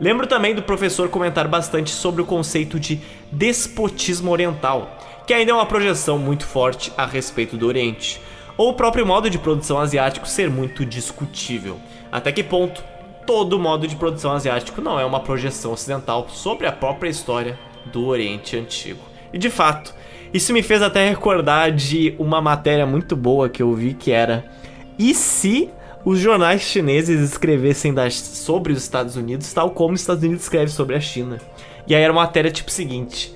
Lembro 0.00 0.26
também 0.26 0.54
do 0.54 0.62
professor 0.62 1.08
comentar 1.08 1.46
bastante 1.46 1.90
sobre 1.90 2.22
o 2.22 2.26
conceito 2.26 2.80
de 2.80 3.00
despotismo 3.30 4.32
oriental, 4.32 4.98
que 5.26 5.32
ainda 5.32 5.52
é 5.52 5.54
uma 5.54 5.66
projeção 5.66 6.18
muito 6.18 6.44
forte 6.44 6.92
a 6.96 7.06
respeito 7.06 7.56
do 7.56 7.68
Oriente, 7.68 8.20
ou 8.56 8.70
o 8.70 8.74
próprio 8.74 9.06
modo 9.06 9.30
de 9.30 9.38
produção 9.38 9.78
asiático 9.78 10.26
ser 10.26 10.50
muito 10.50 10.84
discutível. 10.84 11.78
Até 12.10 12.32
que 12.32 12.42
ponto 12.42 12.82
todo 13.24 13.58
modo 13.58 13.86
de 13.86 13.94
produção 13.94 14.32
asiático 14.32 14.80
não 14.80 14.98
é 14.98 15.04
uma 15.04 15.20
projeção 15.20 15.72
ocidental 15.72 16.28
sobre 16.28 16.66
a 16.66 16.72
própria 16.72 17.08
história 17.08 17.56
do 17.86 18.06
Oriente 18.06 18.56
Antigo. 18.56 19.11
E 19.32 19.38
de 19.38 19.50
fato, 19.50 19.94
isso 20.32 20.52
me 20.52 20.62
fez 20.62 20.82
até 20.82 21.08
recordar 21.08 21.72
de 21.72 22.14
uma 22.18 22.40
matéria 22.40 22.86
muito 22.86 23.16
boa 23.16 23.48
que 23.48 23.62
eu 23.62 23.74
vi 23.74 23.94
que 23.94 24.10
era 24.10 24.44
e 24.98 25.14
se 25.14 25.70
os 26.04 26.18
jornais 26.18 26.62
chineses 26.62 27.20
escrevessem 27.20 27.94
das, 27.94 28.14
sobre 28.14 28.72
os 28.72 28.82
Estados 28.82 29.16
Unidos 29.16 29.52
tal 29.52 29.70
como 29.70 29.94
os 29.94 30.00
Estados 30.00 30.22
Unidos 30.22 30.42
escreve 30.42 30.70
sobre 30.70 30.96
a 30.96 31.00
China. 31.00 31.38
E 31.86 31.94
aí 31.94 32.02
era 32.02 32.12
uma 32.12 32.22
matéria 32.22 32.50
tipo 32.50 32.70
seguinte: 32.70 33.34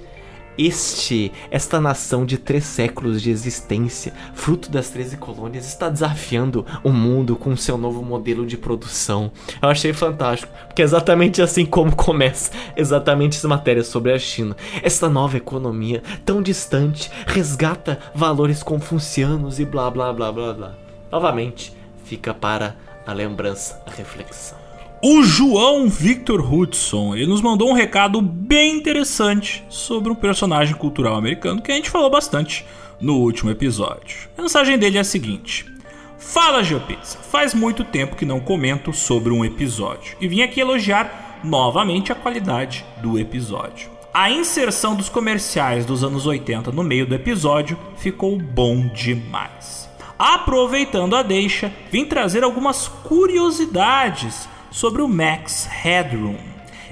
este, 0.58 1.32
esta 1.50 1.80
nação 1.80 2.24
de 2.24 2.38
três 2.38 2.64
séculos 2.64 3.20
de 3.22 3.30
existência, 3.30 4.12
fruto 4.34 4.70
das 4.70 4.88
13 4.90 5.16
colônias, 5.16 5.66
está 5.66 5.88
desafiando 5.88 6.64
o 6.82 6.90
mundo 6.90 7.36
com 7.36 7.56
seu 7.56 7.76
novo 7.76 8.02
modelo 8.02 8.46
de 8.46 8.56
produção. 8.56 9.30
Eu 9.60 9.68
achei 9.68 9.92
fantástico, 9.92 10.52
porque 10.66 10.82
é 10.82 10.84
exatamente 10.84 11.42
assim 11.42 11.66
como 11.66 11.94
começa 11.94 12.50
exatamente 12.76 13.36
essa 13.36 13.48
matéria 13.48 13.84
sobre 13.84 14.12
a 14.12 14.18
China. 14.18 14.56
Esta 14.82 15.08
nova 15.08 15.36
economia, 15.36 16.02
tão 16.24 16.42
distante, 16.42 17.10
resgata 17.26 17.98
valores 18.14 18.62
confucianos 18.62 19.60
e 19.60 19.64
blá 19.64 19.90
blá 19.90 20.12
blá 20.12 20.32
blá 20.32 20.52
blá. 20.52 20.74
Novamente, 21.10 21.72
fica 22.04 22.34
para 22.34 22.76
a 23.06 23.12
lembrança, 23.12 23.80
a 23.86 23.90
reflexão. 23.90 24.55
O 25.08 25.22
João 25.22 25.88
Victor 25.88 26.52
Hudson, 26.52 27.14
ele 27.14 27.28
nos 27.28 27.40
mandou 27.40 27.70
um 27.70 27.74
recado 27.74 28.20
bem 28.20 28.74
interessante 28.74 29.64
sobre 29.68 30.10
um 30.10 30.16
personagem 30.16 30.74
cultural 30.74 31.14
americano 31.14 31.62
que 31.62 31.70
a 31.70 31.76
gente 31.76 31.90
falou 31.90 32.10
bastante 32.10 32.66
no 33.00 33.18
último 33.18 33.48
episódio. 33.48 34.28
A 34.36 34.42
mensagem 34.42 34.76
dele 34.76 34.98
é 34.98 35.02
a 35.02 35.04
seguinte: 35.04 35.64
Fala 36.18 36.64
GeoPizza, 36.64 37.18
faz 37.18 37.54
muito 37.54 37.84
tempo 37.84 38.16
que 38.16 38.24
não 38.24 38.40
comento 38.40 38.92
sobre 38.92 39.32
um 39.32 39.44
episódio 39.44 40.16
e 40.20 40.26
vim 40.26 40.42
aqui 40.42 40.58
elogiar 40.58 41.38
novamente 41.44 42.10
a 42.10 42.16
qualidade 42.16 42.84
do 43.00 43.16
episódio. 43.16 43.88
A 44.12 44.28
inserção 44.28 44.96
dos 44.96 45.08
comerciais 45.08 45.86
dos 45.86 46.02
anos 46.02 46.26
80 46.26 46.72
no 46.72 46.82
meio 46.82 47.06
do 47.06 47.14
episódio 47.14 47.78
ficou 47.96 48.36
bom 48.36 48.88
demais. 48.88 49.88
Aproveitando 50.18 51.14
a 51.14 51.22
deixa, 51.22 51.72
vim 51.92 52.04
trazer 52.04 52.42
algumas 52.42 52.88
curiosidades 52.88 54.48
sobre 54.76 55.00
o 55.00 55.08
Max 55.08 55.64
Headroom. 55.64 56.36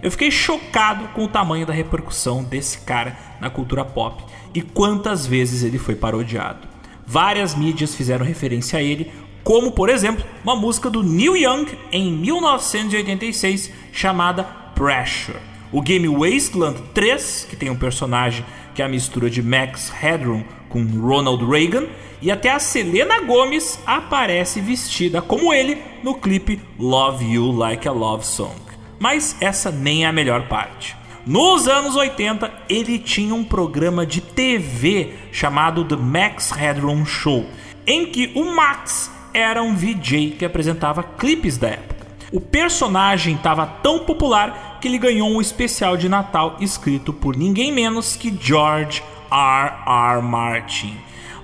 Eu 0.02 0.10
fiquei 0.10 0.30
chocado 0.30 1.06
com 1.08 1.24
o 1.24 1.28
tamanho 1.28 1.66
da 1.66 1.72
repercussão 1.74 2.42
desse 2.42 2.78
cara 2.78 3.14
na 3.38 3.50
cultura 3.50 3.84
pop 3.84 4.24
e 4.54 4.62
quantas 4.62 5.26
vezes 5.26 5.62
ele 5.62 5.76
foi 5.76 5.94
parodiado. 5.94 6.66
Várias 7.06 7.54
mídias 7.54 7.94
fizeram 7.94 8.24
referência 8.24 8.78
a 8.78 8.82
ele, 8.82 9.12
como 9.42 9.72
por 9.72 9.90
exemplo 9.90 10.24
uma 10.42 10.56
música 10.56 10.88
do 10.88 11.02
Neil 11.02 11.36
Young 11.36 11.66
em 11.92 12.10
1986 12.10 13.70
chamada 13.92 14.44
Pressure. 14.74 15.36
O 15.70 15.82
game 15.82 16.08
Wasteland 16.08 16.80
3, 16.94 17.48
que 17.50 17.56
tem 17.56 17.68
um 17.68 17.76
personagem 17.76 18.46
que 18.74 18.80
é 18.80 18.86
a 18.86 18.88
mistura 18.88 19.28
de 19.28 19.42
Max 19.42 19.90
Headroom 19.90 20.42
com 20.70 20.82
Ronald 20.82 21.44
Reagan, 21.44 21.84
e 22.24 22.30
até 22.30 22.50
a 22.50 22.58
Selena 22.58 23.20
Gomez 23.20 23.78
aparece 23.84 24.58
vestida 24.58 25.20
como 25.20 25.52
ele 25.52 25.82
no 26.02 26.14
clipe 26.14 26.58
Love 26.78 27.22
You 27.22 27.52
Like 27.52 27.86
a 27.86 27.92
Love 27.92 28.24
Song. 28.24 28.54
Mas 28.98 29.36
essa 29.42 29.70
nem 29.70 30.06
é 30.06 30.08
a 30.08 30.12
melhor 30.12 30.48
parte. 30.48 30.96
Nos 31.26 31.68
anos 31.68 31.94
80, 31.94 32.50
ele 32.66 32.98
tinha 32.98 33.34
um 33.34 33.44
programa 33.44 34.06
de 34.06 34.22
TV 34.22 35.12
chamado 35.30 35.84
The 35.84 35.96
Max 35.96 36.50
Headroom 36.50 37.04
Show, 37.04 37.44
em 37.86 38.06
que 38.06 38.32
o 38.34 38.56
Max 38.56 39.10
era 39.34 39.62
um 39.62 39.76
VJ 39.76 40.36
que 40.38 40.46
apresentava 40.46 41.02
clipes 41.02 41.58
da 41.58 41.68
época. 41.68 42.06
O 42.32 42.40
personagem 42.40 43.34
estava 43.34 43.66
tão 43.66 43.98
popular 43.98 44.78
que 44.80 44.88
ele 44.88 44.96
ganhou 44.96 45.28
um 45.28 45.42
especial 45.42 45.94
de 45.94 46.08
Natal 46.08 46.56
escrito 46.58 47.12
por 47.12 47.36
ninguém 47.36 47.70
menos 47.70 48.16
que 48.16 48.34
George 48.40 49.02
R. 49.30 49.72
R. 49.86 50.22
Martin 50.22 50.96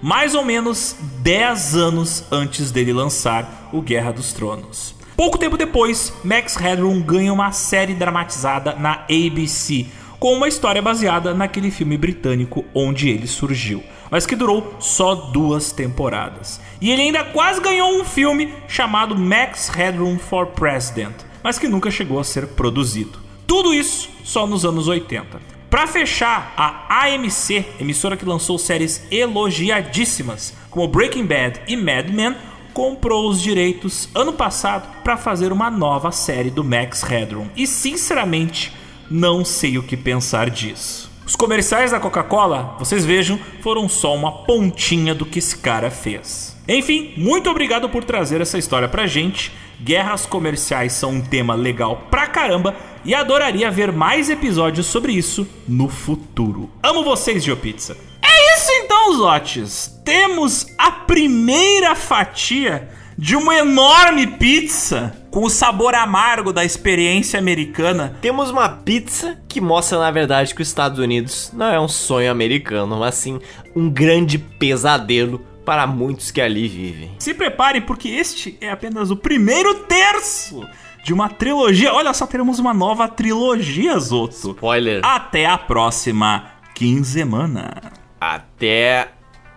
mais 0.02 0.34
ou 0.34 0.44
menos 0.44 0.96
10 1.22 1.76
anos 1.76 2.24
antes 2.30 2.70
dele 2.70 2.92
lançar 2.92 3.68
o 3.72 3.80
Guerra 3.80 4.12
dos 4.12 4.32
Tronos. 4.32 4.94
Pouco 5.16 5.36
tempo 5.36 5.56
depois, 5.56 6.12
Max 6.24 6.56
Headroom 6.56 7.02
ganha 7.02 7.32
uma 7.32 7.52
série 7.52 7.94
dramatizada 7.94 8.74
na 8.74 9.04
ABC, 9.10 9.86
com 10.18 10.34
uma 10.34 10.48
história 10.48 10.80
baseada 10.80 11.34
naquele 11.34 11.70
filme 11.70 11.98
britânico 11.98 12.64
onde 12.74 13.08
ele 13.08 13.26
surgiu, 13.26 13.82
mas 14.10 14.24
que 14.24 14.34
durou 14.34 14.74
só 14.78 15.14
duas 15.14 15.72
temporadas. 15.72 16.60
E 16.80 16.90
ele 16.90 17.02
ainda 17.02 17.24
quase 17.24 17.60
ganhou 17.60 18.00
um 18.00 18.04
filme 18.04 18.54
chamado 18.66 19.14
Max 19.14 19.68
Headroom 19.68 20.18
for 20.18 20.46
President, 20.46 21.14
mas 21.42 21.58
que 21.58 21.68
nunca 21.68 21.90
chegou 21.90 22.18
a 22.18 22.24
ser 22.24 22.46
produzido. 22.48 23.18
Tudo 23.46 23.74
isso 23.74 24.08
só 24.24 24.46
nos 24.46 24.64
anos 24.64 24.88
80. 24.88 25.49
Para 25.70 25.86
fechar, 25.86 26.52
a 26.56 27.04
AMC, 27.04 27.64
emissora 27.78 28.16
que 28.16 28.24
lançou 28.24 28.58
séries 28.58 29.06
elogiadíssimas 29.08 30.52
como 30.68 30.88
Breaking 30.88 31.24
Bad 31.24 31.60
e 31.68 31.76
Mad 31.76 32.10
Men, 32.10 32.34
comprou 32.74 33.30
os 33.30 33.40
direitos 33.40 34.08
ano 34.12 34.32
passado 34.32 34.88
para 35.04 35.16
fazer 35.16 35.52
uma 35.52 35.70
nova 35.70 36.10
série 36.10 36.50
do 36.50 36.64
Max 36.64 37.02
Headroom. 37.02 37.46
E 37.56 37.68
sinceramente, 37.68 38.72
não 39.08 39.44
sei 39.44 39.78
o 39.78 39.82
que 39.84 39.96
pensar 39.96 40.50
disso. 40.50 41.08
Os 41.24 41.36
comerciais 41.36 41.92
da 41.92 42.00
Coca-Cola, 42.00 42.74
vocês 42.76 43.04
vejam, 43.04 43.38
foram 43.60 43.88
só 43.88 44.12
uma 44.16 44.44
pontinha 44.44 45.14
do 45.14 45.24
que 45.24 45.38
esse 45.38 45.56
cara 45.56 45.88
fez. 45.88 46.56
Enfim, 46.66 47.12
muito 47.16 47.48
obrigado 47.48 47.88
por 47.88 48.02
trazer 48.02 48.40
essa 48.40 48.58
história 48.58 48.88
pra 48.88 49.06
gente. 49.06 49.52
Guerras 49.82 50.26
comerciais 50.26 50.92
são 50.92 51.12
um 51.12 51.20
tema 51.20 51.54
legal 51.54 52.06
pra 52.10 52.26
caramba 52.26 52.76
e 53.04 53.14
adoraria 53.14 53.70
ver 53.70 53.90
mais 53.92 54.28
episódios 54.28 54.86
sobre 54.86 55.12
isso 55.12 55.48
no 55.66 55.88
futuro. 55.88 56.70
Amo 56.82 57.02
vocês, 57.02 57.42
GeoPizza. 57.42 57.96
É 58.22 58.56
isso 58.56 58.70
então, 58.72 59.16
Zotes. 59.16 60.00
Temos 60.04 60.66
a 60.76 60.90
primeira 60.92 61.94
fatia 61.94 62.88
de 63.16 63.36
uma 63.36 63.54
enorme 63.54 64.26
pizza 64.26 65.14
com 65.30 65.44
o 65.44 65.50
sabor 65.50 65.94
amargo 65.94 66.52
da 66.52 66.64
experiência 66.64 67.38
americana. 67.38 68.16
Temos 68.20 68.50
uma 68.50 68.68
pizza 68.68 69.38
que 69.46 69.60
mostra, 69.60 69.98
na 69.98 70.10
verdade, 70.10 70.54
que 70.54 70.62
os 70.62 70.68
Estados 70.68 70.98
Unidos 70.98 71.50
não 71.52 71.66
é 71.66 71.78
um 71.78 71.86
sonho 71.86 72.30
americano, 72.30 72.98
mas 72.98 73.16
sim 73.16 73.38
um 73.76 73.90
grande 73.90 74.38
pesadelo 74.38 75.40
para 75.70 75.86
muitos 75.86 76.32
que 76.32 76.40
ali 76.40 76.66
vivem. 76.66 77.12
Se 77.20 77.32
prepare, 77.32 77.80
porque 77.80 78.08
este 78.08 78.58
é 78.60 78.72
apenas 78.72 79.12
o 79.12 79.16
primeiro 79.16 79.72
terço 79.84 80.66
de 81.04 81.12
uma 81.12 81.28
trilogia. 81.28 81.94
Olha 81.94 82.12
só, 82.12 82.26
teremos 82.26 82.58
uma 82.58 82.74
nova 82.74 83.06
trilogia, 83.06 83.96
Zoto. 84.00 84.50
Spoiler. 84.50 85.00
Até 85.04 85.46
a 85.46 85.56
próxima 85.56 86.50
quinzemana. 86.74 87.92
Até 88.20 89.12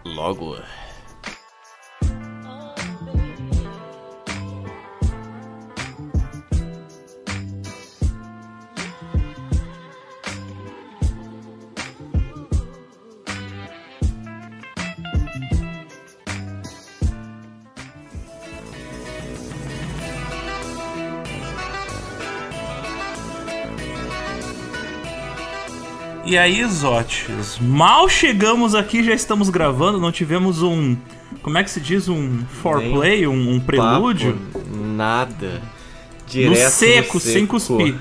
logo. 0.06 0.56
E 26.34 26.38
aí, 26.38 26.66
Zotes, 26.66 27.60
mal 27.62 28.10
chegamos 28.10 28.74
aqui, 28.74 29.04
já 29.04 29.14
estamos 29.14 29.52
gravando, 29.52 30.00
não 30.00 30.12
tivemos 30.12 30.64
um. 30.64 30.98
Como 31.44 31.60
é 31.60 31.64
que 31.64 31.70
se 31.70 31.80
diz? 31.80 32.10
Um 32.10 32.44
foreplay, 32.46 33.28
um, 33.28 33.52
um 33.52 33.60
prelúdio? 33.60 34.36
Papo, 34.52 34.68
nada. 34.76 35.62
Direto 36.26 36.60
no 36.60 36.70
seco, 36.72 37.20
sem 37.20 37.46
cuspir. 37.46 37.96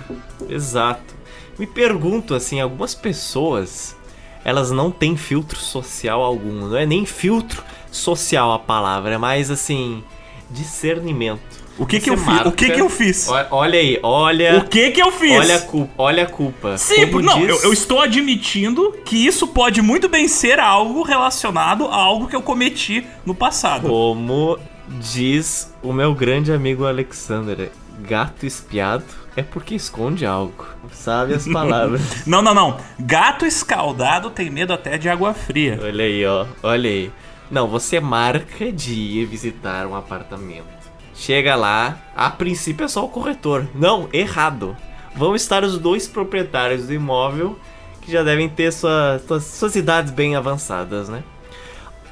Exato. 0.49 1.15
Me 1.59 1.67
pergunto 1.67 2.35
assim, 2.35 2.59
algumas 2.59 2.95
pessoas, 2.95 3.95
elas 4.43 4.71
não 4.71 4.91
têm 4.91 5.15
filtro 5.15 5.59
social 5.59 6.23
algum. 6.23 6.69
Não 6.69 6.77
é 6.79 6.87
nem 6.87 7.05
filtro 7.05 7.63
social 7.91 8.51
a 8.51 8.59
palavra, 8.59 9.17
é 9.17 9.19
mais 9.19 9.51
assim, 9.51 10.03
discernimento. 10.51 11.62
O 11.79 11.87
que 11.87 12.01
que 12.01 12.11
eu 12.11 12.17
fiz? 12.17 12.47
O 12.47 12.53
que 12.53 12.71
que 12.71 12.81
eu 12.81 12.89
fiz? 12.89 13.29
Olha 13.51 13.79
aí, 13.79 13.99
olha. 14.03 14.59
O 14.59 14.65
que 14.69 14.91
que 14.91 15.01
eu 15.01 15.11
fiz? 15.11 15.39
Olha 15.39 15.57
a 15.57 15.61
culpa. 15.61 15.93
Olha 15.97 16.23
a 16.25 16.27
culpa. 16.27 16.79
Sim, 16.79 17.07
Como 17.07 17.23
não, 17.23 17.41
diz... 17.41 17.49
eu, 17.49 17.63
eu, 17.63 17.73
estou 17.73 18.01
admitindo 18.01 18.93
que 19.05 19.17
isso 19.17 19.49
pode 19.49 19.81
muito 19.81 20.09
bem 20.09 20.29
ser 20.29 20.61
algo 20.61 21.03
relacionado 21.03 21.87
a 21.87 21.95
algo 21.95 22.29
que 22.29 22.37
eu 22.37 22.43
cometi 22.43 23.07
no 23.25 23.35
passado. 23.35 23.89
Como 23.89 24.59
diz 25.01 25.73
o 25.83 25.93
meu 25.93 26.15
grande 26.15 26.53
amigo 26.53 26.87
Alexander, 26.87 27.71
gato 28.01 28.45
espiado 28.45 29.05
é 29.35 29.43
porque 29.43 29.75
esconde 29.75 30.27
algo. 30.27 30.67
Sabe 30.93 31.35
as 31.35 31.49
palavras. 31.49 32.27
não, 32.27 32.43
não, 32.43 32.55
não. 32.55 32.77
Gato 32.99 33.47
escaldado 33.47 34.31
tem 34.31 34.51
medo 34.51 34.73
até 34.73 34.99
de 34.99 35.09
água 35.09 35.33
fria. 35.33 35.81
Olha 35.83 36.05
aí, 36.05 36.25
ó. 36.27 36.47
Olha 36.63 36.91
aí. 36.91 37.11
Não, 37.51 37.67
você 37.67 38.01
marca 38.01 38.71
de 38.71 38.95
ir 38.95 39.27
visitar 39.27 39.87
um 39.87 39.95
apartamento 39.95 40.82
Chega 41.23 41.55
lá, 41.55 42.01
a 42.17 42.29
princípio 42.31 42.85
é 42.85 42.89
só 42.89 43.05
o 43.05 43.09
corretor. 43.09 43.69
Não, 43.77 44.09
errado. 44.13 44.77
Vão 45.15 45.37
estar 45.37 45.63
os 45.63 45.79
dois 45.79 46.09
proprietários 46.09 46.89
do 46.89 46.95
imóvel 46.95 47.57
que 48.01 48.11
já 48.11 48.25
devem 48.25 48.49
ter 48.49 48.73
sua, 48.73 49.23
suas, 49.25 49.45
suas 49.45 49.77
idades 49.77 50.11
bem 50.11 50.35
avançadas, 50.35 51.09
né? 51.09 51.23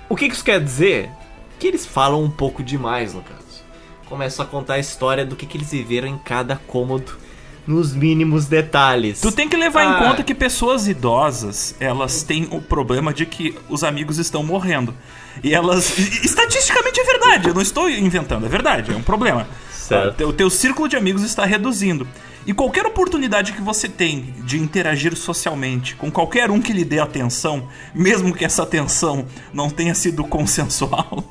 O 0.08 0.14
que 0.14 0.26
isso 0.26 0.44
quer 0.44 0.62
dizer? 0.62 1.10
Que 1.58 1.66
eles 1.66 1.84
falam 1.84 2.22
um 2.22 2.30
pouco 2.30 2.62
demais, 2.62 3.12
no 3.12 3.20
caso. 3.20 3.64
Começam 4.06 4.44
a 4.44 4.48
contar 4.48 4.74
a 4.74 4.78
história 4.78 5.26
do 5.26 5.34
que, 5.34 5.44
que 5.44 5.56
eles 5.56 5.72
viveram 5.72 6.06
em 6.06 6.16
cada 6.16 6.54
cômodo 6.54 7.18
nos 7.66 7.94
mínimos 7.94 8.46
detalhes. 8.46 9.20
Tu 9.20 9.32
tem 9.32 9.48
que 9.48 9.56
levar 9.56 9.82
ah. 9.82 9.84
em 9.84 10.08
conta 10.08 10.22
que 10.22 10.34
pessoas 10.34 10.88
idosas, 10.88 11.74
elas 11.78 12.22
têm 12.22 12.48
o 12.50 12.60
problema 12.60 13.12
de 13.12 13.26
que 13.26 13.56
os 13.68 13.84
amigos 13.84 14.18
estão 14.18 14.42
morrendo. 14.42 14.94
E 15.42 15.54
elas. 15.54 15.98
Estatisticamente 15.98 17.00
é 17.00 17.04
verdade, 17.04 17.48
eu 17.48 17.54
não 17.54 17.62
estou 17.62 17.88
inventando, 17.88 18.46
é 18.46 18.48
verdade, 18.48 18.92
é 18.92 18.96
um 18.96 19.02
problema. 19.02 19.46
Certo. 19.70 20.24
O 20.24 20.32
teu 20.32 20.48
círculo 20.48 20.88
de 20.88 20.96
amigos 20.96 21.22
está 21.22 21.44
reduzindo. 21.44 22.06
E 22.46 22.54
qualquer 22.54 22.86
oportunidade 22.86 23.52
que 23.52 23.60
você 23.60 23.88
tem 23.88 24.34
de 24.38 24.58
interagir 24.58 25.14
socialmente 25.14 25.94
com 25.94 26.10
qualquer 26.10 26.50
um 26.50 26.60
que 26.60 26.72
lhe 26.72 26.84
dê 26.84 26.98
atenção, 26.98 27.68
mesmo 27.94 28.34
que 28.34 28.44
essa 28.44 28.62
atenção 28.62 29.26
não 29.52 29.68
tenha 29.68 29.94
sido 29.94 30.24
consensual, 30.24 31.22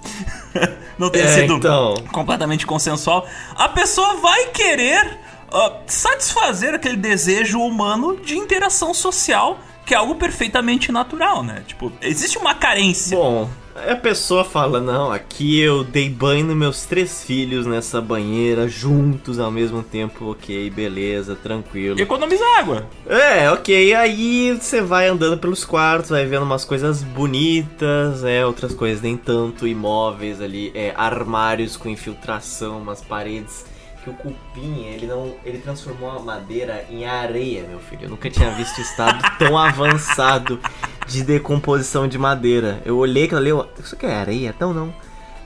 não 1.00 1.10
tenha 1.10 1.26
é, 1.26 1.42
sido 1.42 1.56
então... 1.56 1.96
completamente 2.12 2.66
consensual, 2.66 3.28
a 3.56 3.70
pessoa 3.70 4.18
vai 4.18 4.48
querer 4.48 5.18
uh, 5.52 5.76
satisfazer 5.88 6.74
aquele 6.74 6.98
desejo 6.98 7.60
humano 7.60 8.18
de 8.18 8.38
interação 8.38 8.94
social, 8.94 9.60
que 9.86 9.94
é 9.94 9.98
algo 9.98 10.16
perfeitamente 10.16 10.92
natural, 10.92 11.44
né? 11.44 11.64
Tipo, 11.68 11.92
existe 12.02 12.38
uma 12.38 12.54
carência. 12.54 13.18
Bom, 13.18 13.50
a 13.88 13.96
pessoa 13.96 14.44
fala: 14.44 14.80
Não, 14.80 15.12
aqui 15.12 15.60
eu 15.60 15.84
dei 15.84 16.10
banho 16.10 16.46
nos 16.46 16.56
meus 16.56 16.86
três 16.86 17.24
filhos 17.24 17.66
nessa 17.66 18.02
banheira, 18.02 18.68
juntos 18.68 19.40
ao 19.40 19.52
mesmo 19.52 19.82
tempo, 19.82 20.32
ok, 20.32 20.70
beleza, 20.70 21.36
tranquilo. 21.36 21.98
E 21.98 22.02
economiza 22.02 22.44
água. 22.58 22.86
É, 23.08 23.50
ok. 23.52 23.94
Aí 23.94 24.58
você 24.60 24.82
vai 24.82 25.08
andando 25.08 25.38
pelos 25.38 25.64
quartos, 25.64 26.10
vai 26.10 26.26
vendo 26.26 26.44
umas 26.44 26.66
coisas 26.66 27.02
bonitas, 27.04 28.24
é, 28.24 28.46
outras 28.46 28.74
coisas 28.74 29.02
nem 29.02 29.16
tanto, 29.16 29.68
imóveis 29.68 30.42
ali, 30.42 30.72
é, 30.76 30.94
armários 30.96 31.78
com 31.78 31.90
infiltração, 31.90 32.80
umas 32.80 33.02
paredes 33.02 33.66
que 34.04 34.10
o 34.10 34.14
cupim, 34.14 34.86
ele 34.86 35.08
não, 35.08 35.36
ele 35.44 35.58
transformou 35.60 36.10
a 36.10 36.20
madeira 36.20 36.86
em 36.90 37.06
areia, 37.06 37.68
meu 37.68 37.80
filho. 37.80 38.04
Eu 38.04 38.10
nunca 38.10 38.30
tinha 38.30 38.50
visto 38.52 38.80
estado 38.80 39.22
tão 39.38 39.58
avançado 39.58 40.60
de 41.08 41.24
decomposição 41.24 42.08
de 42.08 42.18
madeira. 42.18 42.82
Eu 42.86 42.98
olhei 42.98 43.26
aquilo 43.26 43.40
ali, 43.40 43.70
isso 43.80 43.96
aqui 43.96 44.06
é 44.06 44.16
areia? 44.16 44.54
Então 44.56 44.74
não. 44.74 44.94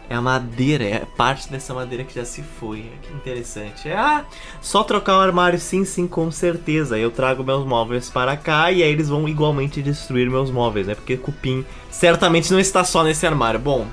É 0.09 0.15
a 0.15 0.21
madeira, 0.21 0.83
é 0.83 0.99
parte 1.17 1.49
dessa 1.49 1.73
madeira 1.73 2.03
que 2.03 2.13
já 2.13 2.25
se 2.25 2.43
foi. 2.43 2.91
Que 3.01 3.13
interessante. 3.13 3.87
É, 3.87 3.95
ah, 3.95 4.25
só 4.61 4.83
trocar 4.83 5.17
o 5.17 5.21
armário, 5.21 5.57
sim, 5.57 5.85
sim, 5.85 6.07
com 6.07 6.29
certeza. 6.29 6.99
Eu 6.99 7.09
trago 7.09 7.43
meus 7.43 7.65
móveis 7.65 8.09
para 8.09 8.35
cá 8.35 8.71
e 8.71 8.83
aí 8.83 8.91
eles 8.91 9.09
vão 9.09 9.27
igualmente 9.27 9.81
destruir 9.81 10.29
meus 10.29 10.51
móveis, 10.51 10.87
né? 10.87 10.93
Porque 10.93 11.15
cupim 11.15 11.65
certamente 11.89 12.51
não 12.51 12.59
está 12.59 12.83
só 12.83 13.01
nesse 13.01 13.25
armário. 13.25 13.59
Bom, 13.59 13.87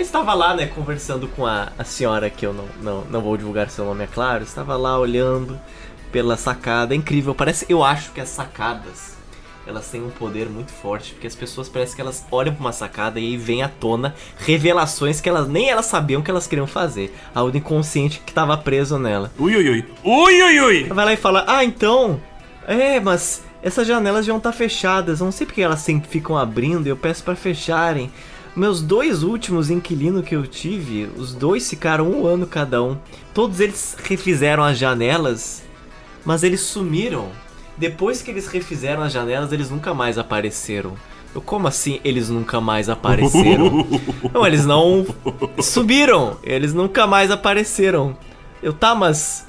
Aí 0.00 0.04
estava 0.06 0.32
lá, 0.32 0.56
né, 0.56 0.64
conversando 0.64 1.28
com 1.28 1.44
a, 1.44 1.72
a 1.78 1.84
senhora, 1.84 2.30
que 2.30 2.46
eu 2.46 2.54
não, 2.54 2.64
não, 2.80 3.04
não 3.04 3.20
vou 3.20 3.36
divulgar 3.36 3.68
seu 3.68 3.84
nome, 3.84 4.04
é 4.04 4.06
claro. 4.06 4.42
Estava 4.42 4.74
lá 4.74 4.98
olhando 4.98 5.60
pela 6.10 6.38
sacada. 6.38 6.94
É 6.94 6.96
incrível, 6.96 7.34
parece. 7.34 7.66
Eu 7.68 7.84
acho 7.84 8.10
que 8.12 8.18
as 8.18 8.30
sacadas 8.30 9.18
elas 9.66 9.90
têm 9.90 10.02
um 10.02 10.08
poder 10.08 10.48
muito 10.48 10.72
forte, 10.72 11.12
porque 11.12 11.26
as 11.26 11.34
pessoas 11.34 11.68
parece 11.68 11.94
que 11.94 12.00
elas 12.00 12.24
olham 12.30 12.54
para 12.54 12.62
uma 12.62 12.72
sacada 12.72 13.20
e 13.20 13.26
aí 13.26 13.36
vem 13.36 13.62
à 13.62 13.68
tona 13.68 14.14
revelações 14.38 15.20
que 15.20 15.28
elas 15.28 15.46
nem 15.46 15.68
elas 15.68 15.84
sabiam 15.84 16.22
que 16.22 16.30
elas 16.30 16.46
queriam 16.46 16.66
fazer. 16.66 17.14
Algo 17.34 17.54
inconsciente 17.54 18.22
que 18.24 18.30
estava 18.30 18.56
preso 18.56 18.98
nela. 18.98 19.30
Ui, 19.38 19.54
ui, 19.54 19.68
ui. 19.68 19.84
Ui, 20.02 20.42
ui, 20.42 20.60
ui. 20.60 20.84
Vai 20.84 21.04
lá 21.04 21.12
e 21.12 21.16
fala: 21.18 21.44
Ah, 21.46 21.62
então. 21.62 22.18
É, 22.66 22.98
mas 23.00 23.42
essas 23.62 23.86
janelas 23.86 24.24
já 24.24 24.32
vão 24.32 24.38
estar 24.38 24.52
tá 24.52 24.56
fechadas. 24.56 25.20
Não 25.20 25.30
sei 25.30 25.46
porque 25.46 25.60
elas 25.60 25.80
sempre 25.80 26.08
ficam 26.08 26.38
abrindo 26.38 26.86
e 26.86 26.88
eu 26.88 26.96
peço 26.96 27.22
para 27.22 27.36
fecharem. 27.36 28.10
Meus 28.54 28.82
dois 28.82 29.22
últimos 29.22 29.70
inquilinos 29.70 30.24
que 30.24 30.34
eu 30.34 30.46
tive, 30.46 31.08
os 31.16 31.32
dois 31.32 31.68
ficaram 31.68 32.10
um 32.10 32.26
ano 32.26 32.46
cada 32.46 32.82
um. 32.82 32.96
Todos 33.32 33.60
eles 33.60 33.96
refizeram 34.02 34.64
as 34.64 34.76
janelas, 34.76 35.62
mas 36.24 36.42
eles 36.42 36.60
sumiram. 36.60 37.28
Depois 37.76 38.20
que 38.20 38.30
eles 38.30 38.48
refizeram 38.48 39.02
as 39.02 39.12
janelas, 39.12 39.52
eles 39.52 39.70
nunca 39.70 39.94
mais 39.94 40.18
apareceram. 40.18 40.94
Eu, 41.34 41.40
como 41.40 41.68
assim 41.68 42.00
eles 42.04 42.28
nunca 42.28 42.60
mais 42.60 42.88
apareceram? 42.88 43.86
não, 44.34 44.44
eles 44.44 44.66
não 44.66 45.06
subiram. 45.62 46.36
Eles 46.42 46.74
nunca 46.74 47.06
mais 47.06 47.30
apareceram. 47.30 48.16
Eu, 48.62 48.72
tá, 48.72 48.94
mas. 48.94 49.46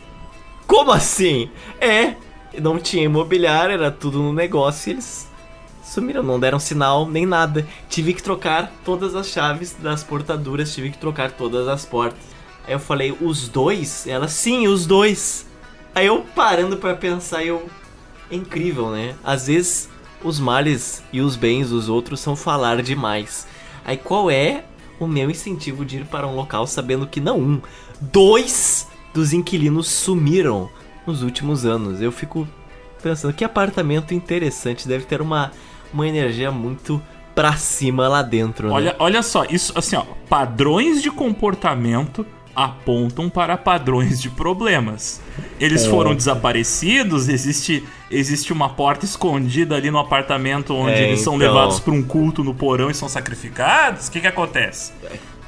Como 0.68 0.92
assim? 0.92 1.50
É, 1.80 2.16
não 2.62 2.78
tinha 2.78 3.04
imobiliário, 3.04 3.74
era 3.74 3.92
tudo 3.92 4.20
no 4.20 4.32
negócio 4.32 4.90
e 4.90 4.94
eles 4.94 5.31
sumiram, 5.92 6.24
não 6.24 6.40
deram 6.40 6.60
sinal 6.60 7.08
nem 7.08 7.26
nada. 7.26 7.68
Tive 7.90 8.14
que 8.14 8.24
trocar 8.24 8.72
todas 8.86 9.14
as 9.14 9.28
chaves 9.28 9.76
das 9.78 10.04
portaduras, 10.04 10.74
tive 10.74 10.90
que 10.90 10.98
trocar 10.98 11.32
todas 11.32 11.68
as 11.68 11.86
portas. 11.86 12.20
Aí 12.66 12.74
eu 12.74 12.80
falei, 12.80 13.16
os 13.20 13.50
dois? 13.50 14.08
Ela, 14.08 14.28
sim, 14.28 14.68
os 14.68 14.86
dois. 14.86 15.46
Aí 15.94 16.06
eu 16.06 16.26
parando 16.34 16.78
para 16.78 16.96
pensar, 16.96 17.44
eu. 17.44 17.70
É 18.30 18.36
incrível, 18.36 18.90
né? 18.92 19.14
Às 19.22 19.48
vezes 19.48 19.90
os 20.24 20.40
males 20.40 21.04
e 21.12 21.20
os 21.20 21.36
bens 21.36 21.70
dos 21.70 21.90
outros 21.90 22.22
são 22.22 22.36
falar 22.36 22.82
demais. 22.82 23.46
Aí 23.84 23.98
qual 23.98 24.32
é 24.32 24.64
o 24.98 25.06
meu 25.06 25.30
incentivo 25.30 25.84
de 25.84 25.98
ir 25.98 26.06
para 26.06 26.26
um 26.26 26.36
local 26.36 26.66
sabendo 26.66 27.06
que 27.06 27.20
não 27.20 27.38
um, 27.38 27.62
dois 28.00 28.88
dos 29.14 29.34
inquilinos 29.34 29.88
sumiram 29.88 30.70
nos 31.06 31.24
últimos 31.24 31.66
anos? 31.66 32.00
Eu 32.00 32.12
fico 32.12 32.48
pensando 33.04 33.34
que 33.34 33.44
apartamento 33.44 34.14
interessante, 34.14 34.88
deve 34.88 35.04
ter 35.06 35.22
uma 35.22 35.52
uma 35.94 36.08
energia 36.08 36.52
muito 36.52 37.02
pra 37.36 37.54
cima 37.54 38.08
lá 38.08 38.22
dentro. 38.22 38.68
Né? 38.68 38.74
Olha, 38.74 38.96
olha 39.00 39.24
só, 39.24 39.46
isso 39.46 39.74
assim, 39.76 39.96
ó, 39.96 40.04
padrões 40.30 41.02
de 41.02 41.10
comportamento 41.10 42.26
apontam 42.56 43.30
para 43.30 43.58
padrões 43.58 44.22
de 44.22 44.30
problemas. 44.30 45.22
Eles 45.60 45.86
é. 45.86 45.90
foram 45.90 46.14
desaparecidos, 46.14 47.30
existe 47.30 47.84
existe 48.10 48.52
uma 48.52 48.70
porta 48.70 49.06
escondida 49.06 49.76
ali 49.76 49.90
no 49.90 49.98
apartamento 49.98 50.74
onde 50.74 50.96
é, 50.96 51.08
eles 51.08 51.22
são 51.22 51.36
então... 51.36 51.48
levados 51.48 51.80
para 51.80 51.94
um 51.94 52.04
culto 52.04 52.44
no 52.44 52.54
porão 52.54 52.90
e 52.90 52.94
são 52.94 53.08
sacrificados. 53.08 54.08
O 54.08 54.12
que 54.12 54.20
que 54.20 54.28
acontece? 54.28 54.92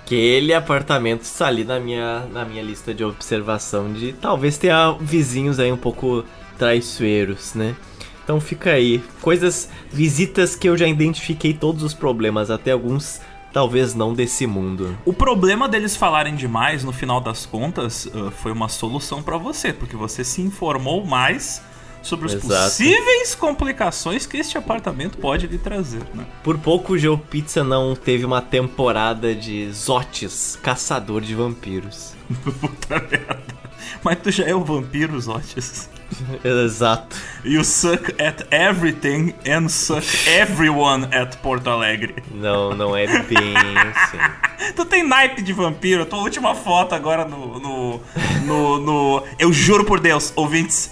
Aquele 0.02 0.54
apartamento 0.54 1.24
está 1.24 1.48
ali 1.48 1.64
na 1.64 1.80
minha, 1.80 2.26
na 2.32 2.46
minha 2.46 2.62
lista 2.64 2.94
de 2.94 3.04
observação 3.04 3.92
de 3.92 4.14
talvez 4.14 4.58
tenha 4.58 4.96
vizinhos 5.00 5.60
aí 5.60 5.72
um 5.72 5.78
pouco 5.78 6.24
traiçoeiros, 6.58 7.54
né? 7.56 7.76
Então 8.24 8.40
fica 8.40 8.72
aí. 8.72 9.04
Coisas, 9.22 9.70
visitas 9.92 10.56
que 10.56 10.68
eu 10.68 10.78
já 10.78 10.88
identifiquei 10.88 11.54
todos 11.54 11.84
os 11.84 11.94
problemas, 11.94 12.50
até 12.50 12.72
alguns 12.72 13.22
talvez 13.52 13.94
não 13.94 14.14
desse 14.14 14.48
mundo. 14.48 14.98
O 15.06 15.14
problema 15.14 15.70
deles 15.70 15.96
falarem 15.96 16.36
demais, 16.36 16.84
no 16.84 16.92
final 16.92 17.22
das 17.22 17.46
contas, 17.46 18.06
uh, 18.08 18.32
foi 18.32 18.52
uma 18.52 18.68
solução 18.68 19.22
para 19.22 19.38
você, 19.38 19.72
porque 19.72 19.96
você 19.96 20.24
se 20.24 20.42
informou 20.42 21.06
mais 21.06 21.62
sobre 22.02 22.26
as 22.26 22.36
possíveis 22.36 23.34
complicações 23.34 24.26
que 24.26 24.38
este 24.38 24.58
apartamento 24.58 25.18
pode 25.20 25.48
lhe 25.48 25.58
trazer, 25.58 26.02
né? 26.14 26.26
Por 26.44 26.58
pouco 26.58 26.94
o 26.94 26.98
GeoPizza 26.98 27.64
não 27.64 27.96
teve 27.96 28.26
uma 28.26 28.42
temporada 28.42 29.34
de 29.34 29.72
Zotes, 29.72 30.60
caçador 30.62 31.22
de 31.22 31.34
vampiros. 31.34 32.14
Puta 32.44 33.00
merda. 33.00 33.64
Mas 34.04 34.20
tu 34.20 34.32
já 34.32 34.46
é 34.46 34.54
um 34.54 34.64
vampiro, 34.64 35.20
Zotes? 35.20 35.90
Exato. 36.44 37.16
You 37.44 37.64
suck 37.64 38.14
at 38.22 38.46
everything 38.52 39.34
and 39.48 39.70
suck 39.70 40.06
everyone 40.28 41.08
at 41.12 41.38
Porto 41.38 41.70
Alegre. 41.70 42.16
Não, 42.32 42.76
não 42.76 42.96
é 42.96 43.06
bem 43.24 43.56
assim. 43.58 44.18
Tu 44.76 44.86
tem 44.86 45.04
naipe 45.04 45.42
de 45.42 45.52
vampiro? 45.54 46.06
Tua 46.06 46.20
última 46.20 46.56
foto 46.56 46.96
agora 46.96 47.26
no, 47.26 47.60
no, 47.60 48.02
no, 48.46 48.80
no. 48.80 49.24
Eu 49.38 49.52
juro 49.52 49.84
por 49.84 50.00
Deus, 50.00 50.32
ouvintes. 50.36 50.92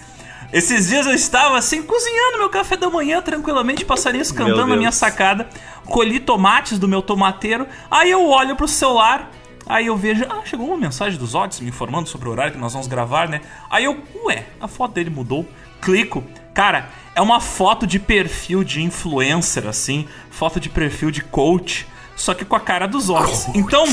Esses 0.51 0.89
dias 0.89 1.05
eu 1.05 1.13
estava 1.13 1.57
assim, 1.57 1.81
cozinhando 1.81 2.39
meu 2.39 2.49
café 2.49 2.75
da 2.75 2.89
manhã 2.89 3.21
tranquilamente, 3.21 3.85
passarinhos 3.85 4.33
cantando 4.33 4.67
na 4.67 4.75
minha 4.75 4.91
sacada. 4.91 5.47
Colhi 5.85 6.19
tomates 6.19 6.77
do 6.77 6.87
meu 6.87 7.01
tomateiro. 7.01 7.65
Aí 7.89 8.11
eu 8.11 8.27
olho 8.27 8.55
pro 8.55 8.67
celular. 8.67 9.31
Aí 9.71 9.85
eu 9.85 9.95
vejo, 9.95 10.25
ah, 10.29 10.41
chegou 10.43 10.67
uma 10.67 10.75
mensagem 10.75 11.17
dos 11.17 11.33
odds 11.33 11.61
me 11.61 11.69
informando 11.69 12.09
sobre 12.09 12.27
o 12.27 12.31
horário 12.31 12.51
que 12.51 12.59
nós 12.59 12.73
vamos 12.73 12.87
gravar, 12.87 13.29
né? 13.29 13.39
Aí 13.69 13.85
eu, 13.85 13.97
ué, 14.25 14.43
a 14.59 14.67
foto 14.67 14.95
dele 14.95 15.09
mudou. 15.09 15.47
Clico. 15.79 16.21
Cara, 16.53 16.89
é 17.15 17.21
uma 17.21 17.39
foto 17.39 17.87
de 17.87 17.97
perfil 17.97 18.65
de 18.65 18.81
influencer, 18.81 19.65
assim. 19.65 20.09
Foto 20.29 20.59
de 20.59 20.67
perfil 20.67 21.09
de 21.09 21.21
coach 21.21 21.87
só 22.17 22.33
que 22.33 22.43
com 22.43 22.55
a 22.55 22.59
cara 22.59 22.85
dos 22.85 23.09
orcs. 23.09 23.47
Então, 23.55 23.85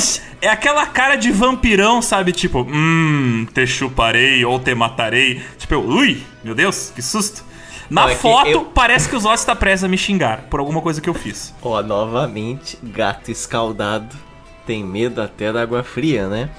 é 0.43 0.49
aquela 0.49 0.85
cara 0.85 1.15
de 1.15 1.31
vampirão, 1.31 2.03
sabe? 2.03 2.33
Tipo, 2.33 2.67
hum, 2.69 3.47
te 3.55 3.65
chuparei 3.65 4.45
ou 4.45 4.59
te 4.59 4.75
matarei. 4.75 5.41
Tipo, 5.59 5.75
eu, 5.75 5.87
ui, 5.87 6.23
meu 6.43 6.57
Deus, 6.57 6.93
que 6.93 7.01
susto. 7.01 7.45
Na 7.89 8.09
foto, 8.09 8.51
eu... 8.51 8.65
parece 8.65 9.09
que 9.09 9.15
os 9.15 9.25
olhos 9.25 9.41
está 9.41 9.55
prestes 9.55 9.85
a 9.85 9.89
me 9.89 9.97
xingar 9.97 10.43
por 10.51 10.59
alguma 10.59 10.83
coisa 10.83 11.01
que 11.01 11.09
eu 11.09 11.15
fiz. 11.15 11.55
Ó, 11.63 11.81
novamente, 11.83 12.77
gato 12.83 13.31
escaldado 13.31 14.28
tem 14.69 14.85
medo 14.85 15.23
até 15.23 15.51
da 15.51 15.63
água 15.63 15.83
fria, 15.83 16.29
né? 16.29 16.51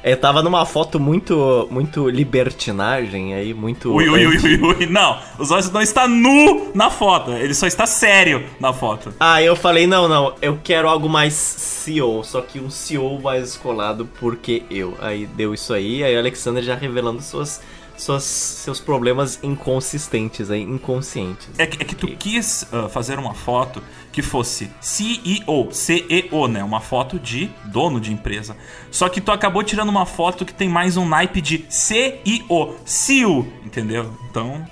É, 0.00 0.14
tava 0.14 0.40
numa 0.40 0.64
foto 0.64 1.00
muito 1.00 1.66
muito 1.68 2.08
libertinagem 2.08 3.34
aí, 3.34 3.52
muito. 3.52 3.92
Ui, 3.92 4.08
ui, 4.08 4.24
ui, 4.24 4.36
ui, 4.36 4.60
ui. 4.62 4.86
Não, 4.86 5.18
os 5.36 5.50
olhos 5.50 5.68
não 5.72 5.82
está 5.82 6.06
nu 6.06 6.70
na 6.72 6.90
foto, 6.90 7.32
ele 7.32 7.52
só 7.54 7.66
está 7.66 7.86
sério 7.86 8.44
na 8.60 8.72
foto. 8.72 9.12
Ah, 9.18 9.42
eu 9.42 9.56
falei, 9.56 9.84
não, 9.84 10.06
não, 10.06 10.34
eu 10.40 10.60
quero 10.62 10.88
algo 10.88 11.08
mais 11.08 11.32
CEO, 11.34 12.22
só 12.22 12.40
que 12.40 12.60
um 12.60 12.70
CEO 12.70 13.20
mais 13.20 13.48
escolado 13.48 14.08
porque 14.20 14.62
eu. 14.70 14.96
Aí 15.00 15.26
deu 15.26 15.52
isso 15.52 15.74
aí, 15.74 16.04
aí 16.04 16.14
o 16.14 16.20
Alexander 16.20 16.62
já 16.62 16.76
revelando 16.76 17.20
suas 17.20 17.60
suas, 17.96 18.22
seus 18.22 18.78
problemas 18.78 19.40
inconsistentes 19.42 20.50
aí, 20.50 20.62
inconscientes. 20.62 21.48
É 21.58 21.66
que, 21.66 21.82
é 21.82 21.84
que 21.84 21.94
tu 21.94 22.06
quis 22.08 22.66
uh, 22.72 22.88
fazer 22.88 23.18
uma 23.18 23.34
foto 23.34 23.82
que 24.16 24.22
fosse 24.22 24.70
CEO, 24.80 25.68
CEO, 25.70 26.48
né? 26.48 26.64
Uma 26.64 26.80
foto 26.80 27.18
de 27.18 27.50
dono 27.66 28.00
de 28.00 28.10
empresa. 28.10 28.56
Só 28.90 29.10
que 29.10 29.20
tu 29.20 29.30
acabou 29.30 29.62
tirando 29.62 29.90
uma 29.90 30.06
foto 30.06 30.42
que 30.42 30.54
tem 30.54 30.70
mais 30.70 30.96
um 30.96 31.06
naipe 31.06 31.42
de 31.42 31.66
CEO, 31.68 32.76
CEO, 32.86 33.46
entendeu? 33.62 34.10
Então. 34.30 34.66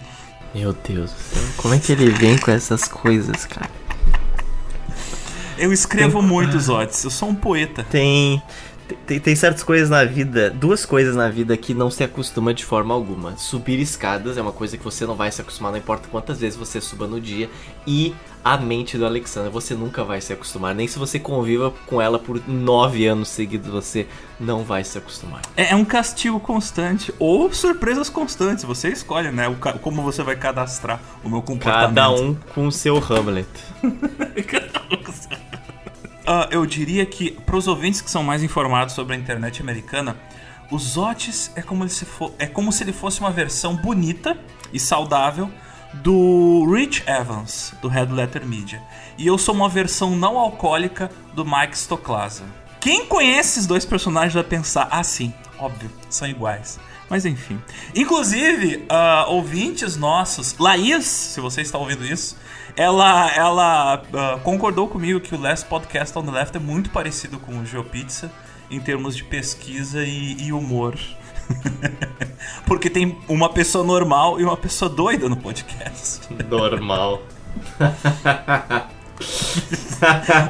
Meu 0.55 0.73
Deus 0.73 1.13
do 1.13 1.19
céu, 1.19 1.43
como 1.59 1.75
é 1.75 1.79
que 1.79 1.93
ele 1.93 2.09
vem 2.09 2.39
com 2.39 2.51
essas 2.51 2.89
coisas, 2.89 3.45
cara? 3.45 3.71
Eu 5.59 5.75
escrevo 5.75 6.21
tem... 6.21 6.27
muito, 6.27 6.59
Zotes. 6.59 7.05
Eu 7.05 7.11
sou 7.11 7.29
um 7.29 7.35
poeta. 7.35 7.85
Tem. 7.85 8.43
Tem, 9.07 9.19
tem, 9.19 9.35
certas 9.35 9.63
coisas 9.63 9.89
na 9.89 10.05
vida, 10.05 10.51
duas 10.51 10.85
coisas 10.85 11.17
na 11.17 11.29
vida 11.29 11.57
que 11.57 11.73
não 11.73 11.91
se 11.91 12.05
acostuma 12.05 12.53
de 12.53 12.65
forma 12.65 12.95
alguma. 12.95 13.37
Subir 13.37 13.81
escadas 13.81 14.37
é 14.37 14.43
uma 14.43 14.53
coisa 14.53 14.77
que 14.77 14.85
você 14.85 15.07
não 15.07 15.15
vai 15.15 15.33
se 15.33 15.41
acostumar, 15.41 15.73
não 15.73 15.79
importa 15.79 16.09
quantas 16.09 16.39
vezes 16.41 16.59
você 16.59 16.81
suba 16.81 17.07
no 17.07 17.21
dia. 17.21 17.49
E 17.87 18.15
a 18.45 18.59
mente 18.59 18.99
do 18.99 19.07
Alexander, 19.07 19.51
você 19.51 19.75
nunca 19.75 20.05
vai 20.05 20.21
se 20.21 20.33
acostumar. 20.33 20.75
Nem 20.75 20.87
se 20.87 20.99
você 20.99 21.19
conviva 21.19 21.73
com 21.87 22.01
ela 22.01 22.19
por 22.19 22.47
nove 22.47 23.07
anos 23.07 23.29
seguidos, 23.29 23.71
você 23.71 24.07
não 24.39 24.63
vai 24.63 24.85
se 24.85 24.99
acostumar. 24.99 25.41
É, 25.57 25.73
é 25.73 25.77
um 25.77 25.85
castigo 25.85 26.39
constante 26.39 27.13
ou 27.19 27.51
surpresas 27.53 28.11
constantes. 28.11 28.65
Você 28.65 28.89
escolhe, 28.89 29.31
né? 29.31 29.49
O, 29.49 29.57
como 29.79 30.03
você 30.03 30.23
vai 30.23 30.37
cadastrar 30.37 31.01
o 31.23 31.29
meu 31.31 31.41
comportamento. 31.41 31.95
Cada 31.95 32.11
um 32.11 32.35
com 32.55 32.67
o 32.67 32.73
seu 32.73 32.99
Hamlet. 32.99 33.49
Cada 34.47 34.83
um 34.91 35.03
com 35.03 35.11
o 35.11 35.15
seu 35.15 35.44
Uh, 36.25 36.49
eu 36.51 36.65
diria 36.65 37.05
que, 37.05 37.33
para 37.33 37.57
os 37.57 37.69
ouvintes 37.69 38.01
que 38.01 38.11
são 38.11 38.23
mais 38.23 38.43
informados 38.43 38.95
sobre 38.95 39.15
a 39.15 39.19
internet 39.19 39.61
americana, 39.61 40.17
os 40.71 40.97
Otis 40.97 41.53
é 41.55 41.61
como, 41.61 41.87
se 41.89 42.07
for, 42.07 42.33
é 42.39 42.47
como 42.47 42.73
se 42.73 42.83
ele 42.83 42.93
fosse 42.93 43.21
uma 43.21 43.31
versão 43.31 43.77
bonita 43.77 44.39
e 44.73 44.81
saudável 44.81 45.51
do 45.93 46.67
Rich 46.73 47.05
Evans, 47.07 47.75
do 47.83 47.89
Red 47.89 48.07
Letter 48.07 48.47
Media. 48.47 48.83
E 49.19 49.27
eu 49.27 49.37
sou 49.37 49.55
uma 49.55 49.69
versão 49.69 50.17
não 50.17 50.39
alcoólica 50.39 51.11
do 51.35 51.45
Mike 51.45 51.77
Stoklasa. 51.77 52.45
Quem 52.81 53.07
conhece 53.07 53.51
esses 53.51 53.67
dois 53.67 53.85
personagens 53.85 54.35
vai 54.35 54.43
pensar, 54.43 54.89
ah 54.91 55.05
sim, 55.05 55.33
óbvio, 55.59 55.91
são 56.09 56.27
iguais. 56.27 56.81
Mas 57.09 57.27
enfim. 57.27 57.61
Inclusive, 57.95 58.87
uh, 58.91 59.31
ouvintes 59.31 59.97
nossos, 59.97 60.57
Laís, 60.59 61.05
se 61.05 61.41
você 61.41 61.61
está 61.61 61.79
ouvindo 61.79 62.05
isso, 62.05 62.37
ela, 62.77 63.31
ela 63.35 64.03
uh, 64.03 64.41
concordou 64.41 64.89
comigo 64.89 65.21
que 65.21 65.35
o 65.35 65.41
Last 65.41 65.67
Podcast 65.67 66.19
on 66.19 66.25
the 66.25 66.31
Left 66.31 66.57
é 66.57 66.61
muito 66.61 66.91
parecido 66.91 67.39
com 67.39 67.59
o 67.59 67.65
GeoPizza 67.65 68.31
em 68.71 68.81
termos 68.81 69.17
de 69.17 69.23
pesquisa 69.25 70.05
e, 70.05 70.37
e 70.41 70.53
humor. 70.53 70.99
Porque 72.67 72.91
tem 72.91 73.17
uma 73.29 73.49
pessoa 73.49 73.85
normal 73.85 74.41
e 74.41 74.45
uma 74.45 74.57
pessoa 74.57 74.89
doida 74.89 75.29
no 75.29 75.37
podcast. 75.37 76.21
Normal. 76.49 77.23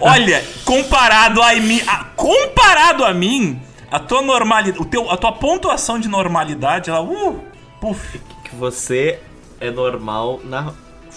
Olha, 0.00 0.42
comparado 0.64 1.42
a 1.42 1.54
mim, 1.56 1.80
comparado 2.16 3.04
a 3.04 3.12
mim, 3.12 3.60
a 3.90 4.00
tua 4.00 4.22
normalidade, 4.22 4.80
o 4.80 4.84
teu, 4.86 5.10
a 5.10 5.16
tua 5.16 5.32
pontuação 5.32 5.98
de 5.98 6.08
normalidade, 6.08 6.88
ela, 6.88 7.02
uh, 7.02 7.44
puf. 7.80 8.18
Que 8.44 8.56
você 8.56 9.20
é 9.60 9.70
normal 9.70 10.40
na 10.44 10.72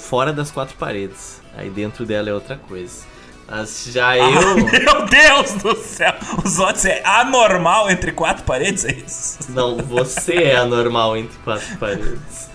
fora 0.08 0.32
das 0.32 0.50
quatro 0.52 0.76
paredes. 0.78 1.42
Aí 1.56 1.70
dentro 1.70 2.06
dela 2.06 2.30
é 2.30 2.34
outra 2.34 2.56
coisa. 2.56 3.06
Mas 3.50 3.90
já 3.92 4.10
ah, 4.10 4.18
eu. 4.18 4.56
Meu 4.68 5.06
Deus 5.06 5.54
do 5.64 5.76
céu! 5.76 6.14
Os 6.44 6.60
outros 6.60 6.86
é 6.86 7.02
anormal 7.06 7.90
entre 7.90 8.12
quatro 8.12 8.44
paredes, 8.44 8.86
é 8.86 8.92
isso? 8.92 9.52
Não, 9.52 9.78
você 9.78 10.36
é 10.36 10.58
anormal 10.58 11.16
entre 11.16 11.38
quatro 11.40 11.78
paredes. 11.78 12.50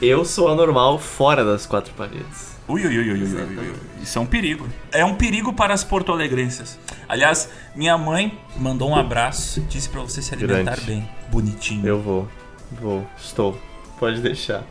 E 0.00 0.06
eu 0.06 0.24
sou 0.24 0.48
anormal 0.48 0.98
fora 0.98 1.44
das 1.44 1.66
quatro 1.66 1.92
paredes. 1.94 2.50
Ui, 2.68 2.86
ui, 2.86 2.98
ui, 2.98 3.12
ui, 3.12 3.22
ui, 3.22 3.34
ui, 3.34 3.58
ui. 3.58 3.74
Isso 4.02 4.18
é 4.18 4.22
um 4.22 4.26
perigo. 4.26 4.68
É 4.92 5.04
um 5.04 5.14
perigo 5.14 5.52
para 5.52 5.74
as 5.74 5.82
porto-alegrenses. 5.82 6.78
Aliás, 7.08 7.50
minha 7.74 7.98
mãe 7.98 8.38
mandou 8.56 8.88
um 8.88 8.96
abraço, 8.96 9.60
disse 9.62 9.88
para 9.88 10.00
você 10.00 10.22
se 10.22 10.32
alimentar 10.32 10.76
Grande. 10.76 10.86
bem, 10.86 11.10
bonitinho. 11.30 11.86
Eu 11.86 12.00
vou, 12.00 12.28
vou, 12.70 13.06
estou. 13.18 13.58
Pode 13.98 14.20
deixar. 14.20 14.64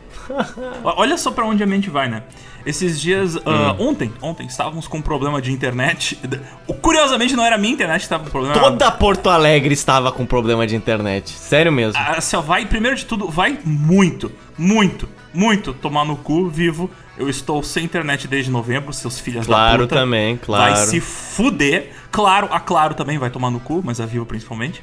Olha 0.84 1.16
só 1.16 1.30
para 1.30 1.44
onde 1.44 1.62
a 1.62 1.66
mente 1.66 1.90
vai, 1.90 2.08
né? 2.08 2.22
Esses 2.64 3.00
dias, 3.00 3.36
uh, 3.36 3.40
ontem, 3.78 4.12
ontem 4.20 4.46
estávamos 4.46 4.86
com 4.86 4.98
um 4.98 5.02
problema 5.02 5.40
de 5.40 5.50
internet. 5.50 6.18
Curiosamente 6.82 7.34
não 7.34 7.44
era 7.44 7.56
a 7.56 7.58
minha 7.58 7.72
internet 7.72 8.00
que 8.00 8.04
estava 8.04 8.24
com 8.24 8.30
problema. 8.30 8.54
Toda 8.54 8.90
Porto 8.90 9.30
Alegre 9.30 9.72
estava 9.72 10.12
com 10.12 10.26
problema 10.26 10.66
de 10.66 10.76
internet. 10.76 11.30
Sério 11.30 11.72
mesmo. 11.72 11.98
Assim, 11.98 12.36
ó, 12.36 12.40
vai, 12.40 12.66
primeiro 12.66 12.96
de 12.96 13.06
tudo, 13.06 13.28
vai 13.28 13.58
muito, 13.64 14.30
muito, 14.58 15.08
muito 15.32 15.72
tomar 15.72 16.04
no 16.04 16.16
cu 16.16 16.48
vivo. 16.48 16.90
Eu 17.16 17.28
estou 17.28 17.62
sem 17.62 17.84
internet 17.84 18.28
desde 18.28 18.50
novembro, 18.50 18.92
seus 18.92 19.18
filhos 19.18 19.46
claro 19.46 19.64
da 19.64 19.84
puta. 19.84 19.94
Claro 19.94 20.06
também, 20.06 20.36
claro. 20.36 20.74
Vai 20.74 20.86
se 20.86 21.00
fuder. 21.00 21.92
Claro, 22.10 22.48
a 22.50 22.58
Claro 22.60 22.94
também 22.94 23.18
vai 23.18 23.30
tomar 23.30 23.50
no 23.50 23.60
cu, 23.60 23.82
mas 23.84 24.00
a 24.00 24.06
Vivo 24.06 24.26
principalmente. 24.26 24.82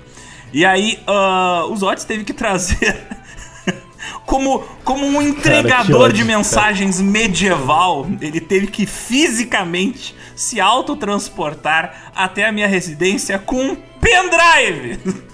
E 0.53 0.65
aí, 0.65 0.99
uh, 1.07 1.71
os 1.71 1.83
Otis 1.83 2.05
teve 2.05 2.23
que 2.23 2.33
trazer 2.33 3.05
como, 4.25 4.59
como 4.83 5.05
um 5.05 5.21
entregador 5.21 6.01
Cara, 6.01 6.13
de 6.13 6.23
mensagens 6.23 6.99
medieval, 6.99 8.07
ele 8.21 8.39
teve 8.39 8.67
que 8.67 8.85
fisicamente 8.85 10.15
se 10.35 10.59
autotransportar 10.61 12.11
até 12.15 12.45
a 12.45 12.51
minha 12.51 12.67
residência 12.67 13.39
com 13.39 13.55
um 13.55 13.77
pendrive 13.99 14.99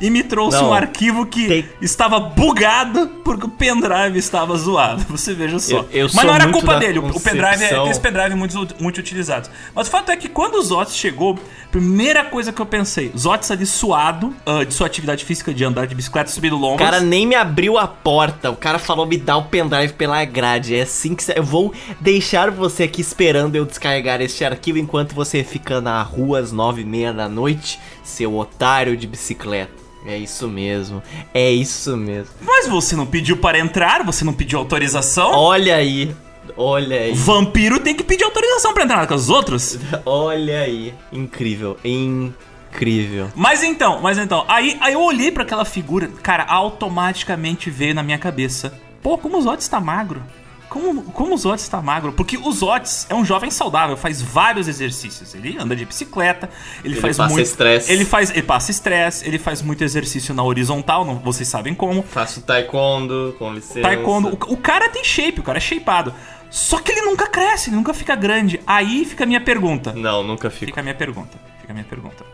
e 0.00 0.10
me 0.10 0.22
trouxe 0.22 0.58
Não, 0.58 0.70
um 0.70 0.72
arquivo 0.72 1.26
que 1.26 1.46
tem... 1.46 1.68
estava 1.80 2.18
bugado 2.20 3.08
porque 3.24 3.46
o 3.46 3.48
pendrive 3.48 4.18
estava 4.18 4.56
zoado. 4.56 5.04
Você 5.10 5.34
veja 5.34 5.58
só. 5.58 5.78
Eu, 5.78 5.88
eu 5.90 6.08
Mas 6.12 6.24
não 6.24 6.34
era 6.34 6.48
culpa 6.50 6.76
dele, 6.76 7.00
concepção... 7.00 7.20
o 7.20 7.24
pendrive 7.24 7.64
é 7.64 7.76
aqueles 7.76 7.98
pendrive 7.98 8.34
muito, 8.34 8.74
muito 8.80 8.98
utilizados. 8.98 9.50
Mas 9.74 9.88
o 9.88 9.90
fato 9.90 10.10
é 10.10 10.16
que 10.16 10.28
quando 10.28 10.56
o 10.56 10.62
Zotes 10.62 10.96
chegou, 10.96 11.38
primeira 11.70 12.24
coisa 12.24 12.52
que 12.52 12.60
eu 12.60 12.66
pensei, 12.66 13.12
Zotes 13.16 13.50
ali 13.50 13.66
suado 13.66 14.34
uh, 14.46 14.64
de 14.64 14.74
sua 14.74 14.86
atividade 14.86 15.24
física 15.24 15.52
de 15.52 15.64
andar 15.64 15.86
de 15.86 15.94
bicicleta 15.94 16.30
subindo 16.30 16.56
lombos. 16.56 16.76
O 16.76 16.84
cara 16.84 17.00
nem 17.00 17.26
me 17.26 17.34
abriu 17.34 17.78
a 17.78 17.86
porta, 17.86 18.50
o 18.50 18.56
cara 18.56 18.78
falou 18.78 19.06
me 19.06 19.16
dá 19.16 19.36
o 19.36 19.44
pendrive 19.44 19.92
pela 19.94 20.24
grade. 20.24 20.74
É 20.74 20.82
assim 20.82 21.14
que 21.14 21.24
eu 21.34 21.42
vou 21.42 21.72
deixar 22.00 22.50
você 22.50 22.84
aqui 22.84 23.00
esperando 23.00 23.56
eu 23.56 23.64
descarregar 23.64 24.20
este 24.20 24.44
arquivo 24.44 24.78
enquanto 24.78 25.14
você 25.14 25.42
fica 25.42 25.80
na 25.80 26.02
rua 26.02 26.38
às 26.38 26.52
nove 26.52 26.82
e 26.82 26.84
meia 26.84 27.12
da 27.12 27.28
noite, 27.28 27.80
seu 28.02 28.36
otário 28.36 28.96
de 28.96 29.06
bicicleta. 29.06 29.83
É 30.06 30.16
isso 30.16 30.48
mesmo. 30.48 31.02
É 31.32 31.50
isso 31.50 31.96
mesmo. 31.96 32.34
Mas 32.40 32.66
você 32.66 32.94
não 32.94 33.06
pediu 33.06 33.36
para 33.36 33.58
entrar? 33.58 34.04
Você 34.04 34.24
não 34.24 34.32
pediu 34.32 34.58
autorização? 34.58 35.30
Olha 35.32 35.76
aí. 35.76 36.14
Olha 36.56 37.00
aí. 37.00 37.12
Vampiro 37.14 37.80
tem 37.80 37.94
que 37.94 38.04
pedir 38.04 38.24
autorização 38.24 38.74
para 38.74 38.84
entrar 38.84 39.06
com 39.06 39.14
os 39.14 39.30
outros? 39.30 39.78
Olha 40.04 40.60
aí. 40.60 40.92
Incrível. 41.10 41.78
Incrível. 41.82 43.28
Mas 43.34 43.62
então, 43.62 44.00
mas 44.02 44.18
então, 44.18 44.44
aí, 44.46 44.76
aí 44.80 44.92
eu 44.92 45.00
olhei 45.00 45.30
para 45.30 45.42
aquela 45.42 45.64
figura, 45.64 46.08
cara, 46.22 46.44
automaticamente 46.44 47.70
veio 47.70 47.94
na 47.94 48.02
minha 48.02 48.18
cabeça 48.18 48.72
Pô, 49.04 49.18
como 49.18 49.36
o 49.36 49.42
Zotes 49.42 49.68
tá 49.68 49.78
magro. 49.78 50.22
Como, 50.68 51.02
como 51.04 51.34
o 51.34 51.36
Zotes 51.36 51.68
tá 51.68 51.80
magro? 51.80 52.12
Porque 52.12 52.36
o 52.36 52.50
Zotes 52.50 53.06
é 53.08 53.14
um 53.14 53.24
jovem 53.24 53.50
saudável, 53.50 53.96
faz 53.96 54.20
vários 54.20 54.66
exercícios. 54.66 55.34
Ele 55.34 55.56
anda 55.58 55.76
de 55.76 55.84
bicicleta, 55.84 56.48
ele, 56.84 56.94
Ele 56.94 57.00
faz 57.00 57.16
passa 57.16 57.32
muito. 57.32 57.46
estresse. 57.46 57.92
Ele 57.92 58.04
faz. 58.04 58.30
Ele 58.30 58.42
passa 58.42 58.70
estresse, 58.70 59.26
ele 59.26 59.38
faz 59.38 59.62
muito 59.62 59.84
exercício 59.84 60.34
na 60.34 60.42
horizontal, 60.42 61.04
não, 61.04 61.16
vocês 61.16 61.48
sabem 61.48 61.74
como. 61.74 62.02
Faço 62.02 62.40
taekwondo, 62.42 63.34
com 63.38 63.52
licença. 63.52 63.82
Taekwondo. 63.82 64.28
O, 64.48 64.54
o 64.54 64.56
cara 64.56 64.88
tem 64.88 65.04
shape, 65.04 65.40
o 65.40 65.42
cara 65.42 65.58
é 65.58 65.60
shapeado. 65.60 66.14
Só 66.50 66.78
que 66.78 66.92
ele 66.92 67.02
nunca 67.02 67.26
cresce, 67.26 67.68
ele 67.70 67.76
nunca 67.76 67.92
fica 67.92 68.14
grande. 68.14 68.60
Aí 68.66 69.04
fica 69.04 69.24
a 69.24 69.26
minha 69.26 69.40
pergunta. 69.40 69.92
Não, 69.92 70.22
nunca 70.22 70.48
fico. 70.50 70.66
Fica 70.66 70.80
a 70.80 70.84
minha 70.84 70.94
pergunta. 70.94 71.36
Fica 71.60 71.72
a 71.72 71.74
minha 71.74 71.84
pergunta. 71.84 72.24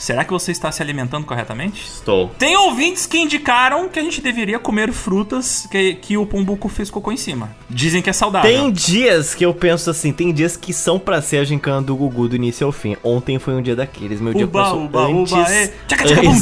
Será 0.00 0.24
que 0.24 0.32
você 0.32 0.50
está 0.50 0.72
se 0.72 0.82
alimentando 0.82 1.26
corretamente? 1.26 1.84
Estou. 1.84 2.28
Tem 2.38 2.56
ouvintes 2.56 3.04
que 3.04 3.18
indicaram 3.18 3.86
que 3.86 3.98
a 3.98 4.02
gente 4.02 4.22
deveria 4.22 4.58
comer 4.58 4.90
frutas 4.92 5.68
que, 5.70 5.94
que 5.96 6.16
o 6.16 6.24
Pumbuco 6.24 6.70
fez 6.70 6.88
cocô 6.88 7.12
em 7.12 7.18
cima. 7.18 7.54
Dizem 7.68 8.00
que 8.00 8.08
é 8.08 8.12
saudável. 8.14 8.50
Tem 8.50 8.72
dias 8.72 9.34
que 9.34 9.44
eu 9.44 9.52
penso 9.52 9.90
assim, 9.90 10.10
tem 10.10 10.32
dias 10.32 10.56
que 10.56 10.72
são 10.72 10.98
pra 10.98 11.20
ser 11.20 11.36
a 11.36 11.44
gincana 11.44 11.82
do 11.82 11.94
Gugu 11.94 12.28
do 12.28 12.36
início 12.36 12.66
ao 12.66 12.72
fim. 12.72 12.96
Ontem 13.04 13.38
foi 13.38 13.52
um 13.52 13.60
dia 13.60 13.76
daqueles, 13.76 14.22
meu 14.22 14.32
dia 14.32 14.46
Uba, 14.46 14.62
começou 14.62 14.84
uba, 14.86 15.06
antes... 15.06 15.32
uba, 15.32 15.52
é. 15.52 15.66
Tchaca, 15.86 16.04
tchaca, 16.06 16.22
bum, 16.22 16.40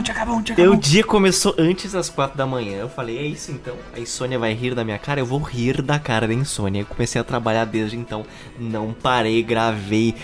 tchaca, 0.00 0.24
bum, 0.24 0.42
tchaca, 0.42 0.62
Meu 0.62 0.76
dia 0.76 1.02
começou 1.02 1.56
antes 1.58 1.90
das 1.90 2.08
quatro 2.08 2.38
da 2.38 2.46
manhã. 2.46 2.76
Eu 2.78 2.88
falei, 2.88 3.18
é 3.18 3.26
isso 3.26 3.50
então? 3.50 3.74
A 3.92 3.98
insônia 3.98 4.38
vai 4.38 4.54
rir 4.54 4.76
da 4.76 4.84
minha 4.84 4.98
cara? 4.98 5.18
Eu 5.18 5.26
vou 5.26 5.40
rir 5.40 5.82
da 5.82 5.98
cara 5.98 6.28
da 6.28 6.34
insônia. 6.34 6.82
Eu 6.82 6.86
comecei 6.86 7.20
a 7.20 7.24
trabalhar 7.24 7.64
desde 7.64 7.96
então. 7.96 8.24
Não 8.56 8.92
parei, 8.92 9.42
gravei, 9.42 10.14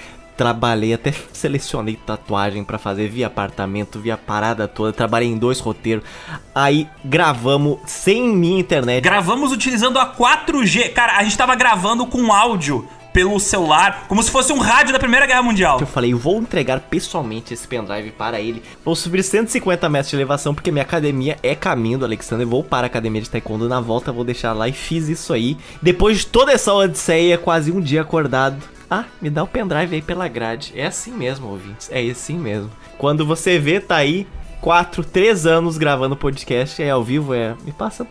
trabalhei, 0.43 0.93
até 0.93 1.15
selecionei 1.33 1.95
tatuagem 1.95 2.65
pra 2.65 2.77
fazer 2.77 3.09
via 3.09 3.29
apartamento, 3.29 4.01
via 4.01 4.17
parada 4.17 4.67
toda. 4.67 4.93
Trabalhei 4.93 5.29
em 5.29 5.39
dois 5.39 5.61
roteiros. 5.61 6.05
Aí 6.53 6.89
gravamos 7.05 7.79
sem 7.87 8.35
minha 8.35 8.59
internet. 8.59 9.05
Gravamos 9.05 9.53
utilizando 9.53 10.01
a 10.01 10.07
4G. 10.13 10.93
Cara, 10.93 11.17
a 11.17 11.23
gente 11.23 11.39
tava 11.39 11.55
gravando 11.55 12.05
com 12.07 12.33
áudio 12.33 12.89
pelo 13.13 13.39
celular, 13.39 14.07
como 14.09 14.23
se 14.23 14.31
fosse 14.31 14.53
um 14.53 14.59
rádio 14.59 14.93
da 14.93 14.99
Primeira 14.99 15.27
Guerra 15.27 15.43
Mundial. 15.43 15.79
Eu 15.79 15.87
falei, 15.87 16.13
vou 16.15 16.39
entregar 16.39 16.81
pessoalmente 16.81 17.55
esse 17.55 17.69
pendrive 17.69 18.11
para 18.11 18.41
ele. 18.41 18.63
Vou 18.85 18.97
subir 18.97 19.23
150 19.23 19.89
metros 19.89 20.11
de 20.11 20.17
elevação, 20.17 20.55
porque 20.55 20.73
minha 20.73 20.83
academia 20.83 21.37
é 21.43 21.55
caminho 21.55 21.99
do 21.99 22.05
Alexander. 22.05 22.47
Vou 22.47 22.65
para 22.65 22.87
a 22.87 22.89
academia 22.89 23.21
de 23.21 23.31
taekwondo 23.31 23.69
na 23.69 23.81
volta, 23.81 24.11
vou 24.11 24.25
deixar 24.25 24.55
lá 24.55 24.67
e 24.67 24.73
fiz 24.73 25.09
isso 25.09 25.33
aí. 25.33 25.57
Depois 25.81 26.21
de 26.21 26.27
toda 26.27 26.53
essa 26.53 26.73
odisseia, 26.73 27.39
quase 27.39 27.71
um 27.71 27.81
dia 27.81 28.01
acordado. 28.01 28.57
Ah, 28.93 29.05
me 29.21 29.31
dá 29.31 29.43
o 29.43 29.47
pendrive 29.47 29.95
aí 29.97 30.03
pela 30.03 30.29
grade. 30.29 30.73
É 30.77 30.87
assim 30.87 31.13
mesmo, 31.13 31.49
ouvintes. 31.49 31.89
É 31.91 32.01
assim 32.03 32.39
mesmo. 32.39 32.71
Quando 32.99 33.25
você 33.25 33.59
vê, 33.59 33.81
tá 33.81 33.97
aí. 33.97 34.27
Quatro, 34.61 35.03
três 35.03 35.45
anos 35.47 35.77
gravando 35.79 36.15
podcast, 36.17 36.81
é 36.83 36.91
ao 36.91 37.03
vivo, 37.03 37.35
é. 37.35 37.57
Me 37.65 37.73
passa 37.73 38.07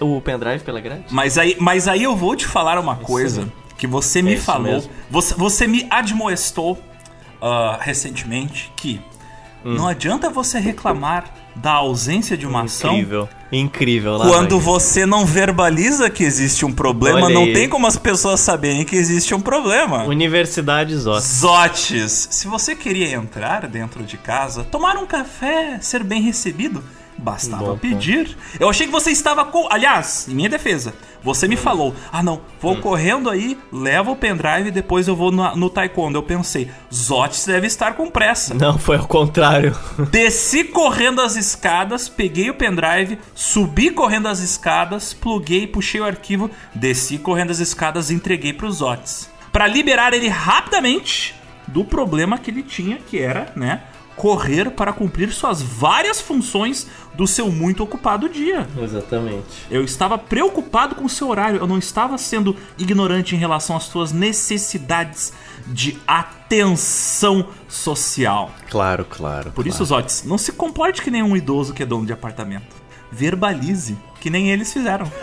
o 0.00 0.20
pendrive 0.20 0.62
pela 0.64 0.80
grade. 0.80 1.04
Mas 1.10 1.38
aí, 1.38 1.56
mas 1.58 1.88
aí 1.88 2.02
eu 2.02 2.14
vou 2.14 2.34
te 2.36 2.46
falar 2.46 2.78
uma 2.78 2.96
coisa 2.96 3.42
aí. 3.42 3.52
que 3.78 3.86
você 3.86 4.20
me 4.20 4.34
É 4.34 4.36
falou. 4.36 4.82
Você, 5.10 5.34
você 5.34 5.66
me 5.66 5.86
admoestou 5.88 6.78
ah, 7.40 7.78
recentemente 7.80 8.70
que 8.76 9.00
Hum. 9.64 9.76
não 9.76 9.88
adianta 9.88 10.28
você 10.28 10.58
reclamar 10.58 11.24
da 11.56 11.72
ausência 11.72 12.36
de 12.36 12.46
uma 12.46 12.62
ação 12.62 12.94
Incrível. 12.94 13.28
Incrível. 13.52 14.16
lá 14.16 14.26
quando 14.26 14.58
você 14.58 15.06
não 15.06 15.24
verbaliza 15.24 16.10
que 16.10 16.24
existe 16.24 16.64
um 16.64 16.72
problema. 16.72 17.26
Olha 17.26 17.34
não 17.34 17.52
tem 17.52 17.68
como 17.68 17.86
as 17.86 17.96
pessoas 17.96 18.40
saberem 18.40 18.84
que 18.84 18.96
existe 18.96 19.34
um 19.34 19.40
problema. 19.40 20.04
Universidade 20.04 20.96
Zós. 20.96 21.24
Zotes, 21.24 22.28
se 22.30 22.48
você 22.48 22.74
queria 22.74 23.12
entrar 23.14 23.66
dentro 23.68 24.02
de 24.02 24.16
casa, 24.16 24.64
tomar 24.64 24.96
um 24.96 25.06
café, 25.06 25.78
ser 25.80 26.02
bem 26.02 26.20
recebido, 26.20 26.82
bastava 27.18 27.64
Bom 27.64 27.78
pedir. 27.78 28.36
Eu 28.58 28.68
achei 28.68 28.86
que 28.86 28.92
você 28.92 29.10
estava 29.10 29.44
com. 29.44 29.66
Aliás, 29.70 30.26
em 30.28 30.34
minha 30.34 30.48
defesa, 30.48 30.94
você 31.22 31.46
me 31.48 31.56
falou: 31.56 31.94
ah, 32.12 32.22
não, 32.22 32.34
Hum. 32.36 32.40
vou 32.60 32.76
correndo 32.76 33.30
aí, 33.30 33.58
leva 33.72 34.10
o 34.10 34.16
pendrive 34.16 34.68
e 34.68 34.72
depois 34.72 35.06
eu 35.08 35.16
vou 35.16 35.30
no, 35.30 35.54
no 35.56 35.70
taekwondo. 35.70 36.18
Eu 36.18 36.22
pensei: 36.22 36.70
Zotes 36.92 37.46
deve 37.46 37.66
estar 37.66 37.94
com 37.94 38.10
pressa. 38.10 38.54
Não, 38.64 38.78
foi 38.78 38.96
ao 38.96 39.06
contrário. 39.06 39.76
Desci 40.10 40.64
correndo 40.64 41.20
as 41.20 41.36
escadas, 41.36 42.08
peguei 42.08 42.50
o 42.50 42.54
pendrive, 42.54 43.18
subi 43.34 43.90
correndo 43.90 44.28
as 44.28 44.40
escadas, 44.40 45.12
pluguei, 45.14 45.66
puxei 45.66 46.00
o 46.00 46.04
arquivo, 46.04 46.50
desci 46.74 47.18
correndo 47.18 47.50
as 47.50 47.58
escadas 47.58 48.10
e 48.10 48.14
entreguei 48.14 48.52
pro 48.52 48.70
Zotes. 48.70 49.30
Pra 49.52 49.66
liberar 49.66 50.12
ele 50.12 50.28
rapidamente 50.28 51.34
do 51.66 51.84
problema 51.84 52.38
que 52.38 52.50
ele 52.50 52.62
tinha, 52.62 52.96
que 52.98 53.18
era, 53.18 53.52
né, 53.56 53.82
correr 54.16 54.70
para 54.70 54.92
cumprir 54.92 55.32
suas 55.32 55.62
várias 55.62 56.20
funções 56.20 56.86
do 57.14 57.26
seu 57.26 57.50
muito 57.50 57.82
ocupado 57.82 58.28
dia. 58.28 58.68
Exatamente. 58.80 59.66
Eu 59.70 59.84
estava 59.84 60.18
preocupado 60.18 60.94
com 60.94 61.04
o 61.04 61.08
seu 61.08 61.28
horário, 61.28 61.60
eu 61.60 61.66
não 61.66 61.78
estava 61.78 62.18
sendo 62.18 62.56
ignorante 62.76 63.34
em 63.34 63.38
relação 63.38 63.76
às 63.76 63.84
suas 63.84 64.12
necessidades 64.12 65.32
de 65.66 65.98
atenção 66.06 67.48
social. 67.68 68.50
Claro, 68.68 69.04
claro. 69.04 69.50
Por 69.52 69.66
isso, 69.66 69.84
Zotes, 69.84 70.24
não 70.24 70.36
se 70.36 70.52
comporte 70.52 71.02
que 71.02 71.10
nem 71.10 71.22
um 71.22 71.36
idoso 71.36 71.72
que 71.72 71.82
é 71.82 71.86
dono 71.86 72.06
de 72.06 72.12
apartamento. 72.12 72.76
Verbalize, 73.10 73.96
que 74.20 74.28
nem 74.28 74.50
eles 74.50 74.72
fizeram. 74.72 75.10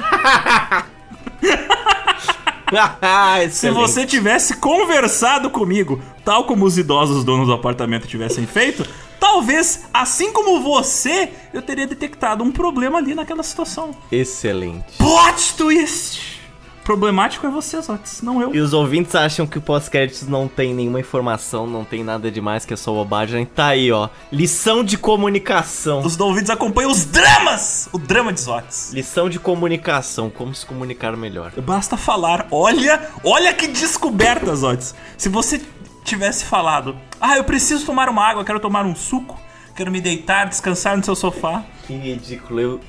Se 3.52 3.70
você 3.70 4.06
tivesse 4.06 4.56
conversado 4.56 5.50
comigo, 5.50 6.02
tal 6.24 6.45
como 6.45 6.66
os 6.66 6.78
idosos 6.78 7.24
donos 7.24 7.48
do 7.48 7.53
apartamento 7.53 8.08
tivessem 8.08 8.45
feito, 8.45 8.86
talvez, 9.22 9.83
assim 9.93 10.33
como 10.33 10.59
você, 10.59 11.30
eu 11.53 11.61
teria 11.61 11.85
detectado 11.85 12.43
um 12.43 12.51
problema 12.51 12.98
ali 12.98 13.14
naquela 13.14 13.43
situação. 13.43 13.91
Excelente. 14.11 14.98
Plot 14.98 15.53
twist! 15.56 16.41
Problemático 16.83 17.45
é 17.45 17.50
você, 17.51 17.80
Zotes, 17.80 18.24
não 18.24 18.41
eu. 18.41 18.56
E 18.56 18.59
os 18.59 18.74
ouvintes 18.74 19.14
acham 19.14 19.45
que 19.45 19.59
o 19.59 19.61
pós-créditos 19.61 20.27
não 20.27 20.48
tem 20.48 20.74
nenhuma 20.74 21.00
informação, 21.00 21.67
não 21.67 21.85
tem 21.85 22.03
nada 22.03 22.32
demais, 22.32 22.66
que 22.66 22.74
é 22.74 22.75
só 22.75 22.91
bobagem. 22.91 23.45
Tá 23.45 23.67
aí, 23.67 23.91
ó. 23.91 24.09
Lição 24.32 24.83
de 24.83 24.98
comunicação. 24.98 26.00
Os 26.00 26.19
ouvintes 26.19 26.50
acompanham 26.50 26.90
os 26.90 27.06
dramas! 27.06 27.88
O 27.93 28.00
drama 28.00 28.33
de 28.33 28.41
Zotes. 28.41 28.91
Lição 28.91 29.30
de 29.30 29.38
comunicação, 29.38 30.32
como 30.32 30.56
se 30.56 30.66
comunicar 30.66 31.16
melhor. 31.16 31.51
Basta 31.61 31.95
falar. 31.95 32.48
Olha, 32.50 33.09
olha 33.24 33.53
que 33.53 33.67
descoberta, 33.67 34.56
Zotes. 34.56 34.95
Se 35.16 35.30
você 35.30 35.61
tivesse 36.04 36.46
falado, 36.46 36.98
ah, 37.20 37.38
eu 37.38 37.44
preciso 37.44 37.86
tomar 37.86 38.10
uma 38.10 38.26
água, 38.26 38.46
quero 38.46 38.60
tomar 38.60 38.86
um 38.86 38.96
suco, 38.96 39.40
quero 39.76 39.92
me 39.92 40.02
deitar, 40.02 40.48
descansar 40.48 40.98
no 40.98 41.04
seu 41.04 41.16
sofá. 41.16 41.64
Que 41.86 41.94
ridículo, 41.94 42.60
eu 42.60 42.80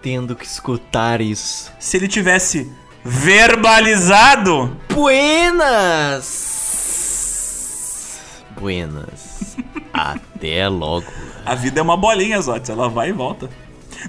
tendo 0.00 0.34
que 0.34 0.44
escutar 0.44 1.20
isso. 1.20 1.72
Se 1.78 1.96
ele 1.96 2.08
tivesse 2.08 2.70
verbalizado, 3.04 4.76
Buenas! 6.02 8.18
Buenas. 8.58 9.56
Até 9.92 10.68
logo. 10.68 11.06
a 11.44 11.54
vida 11.54 11.80
é 11.80 11.82
uma 11.82 11.96
bolinha, 11.96 12.40
Zotes. 12.40 12.70
Ela 12.70 12.88
vai 12.88 13.10
e 13.10 13.12
volta. 13.12 13.50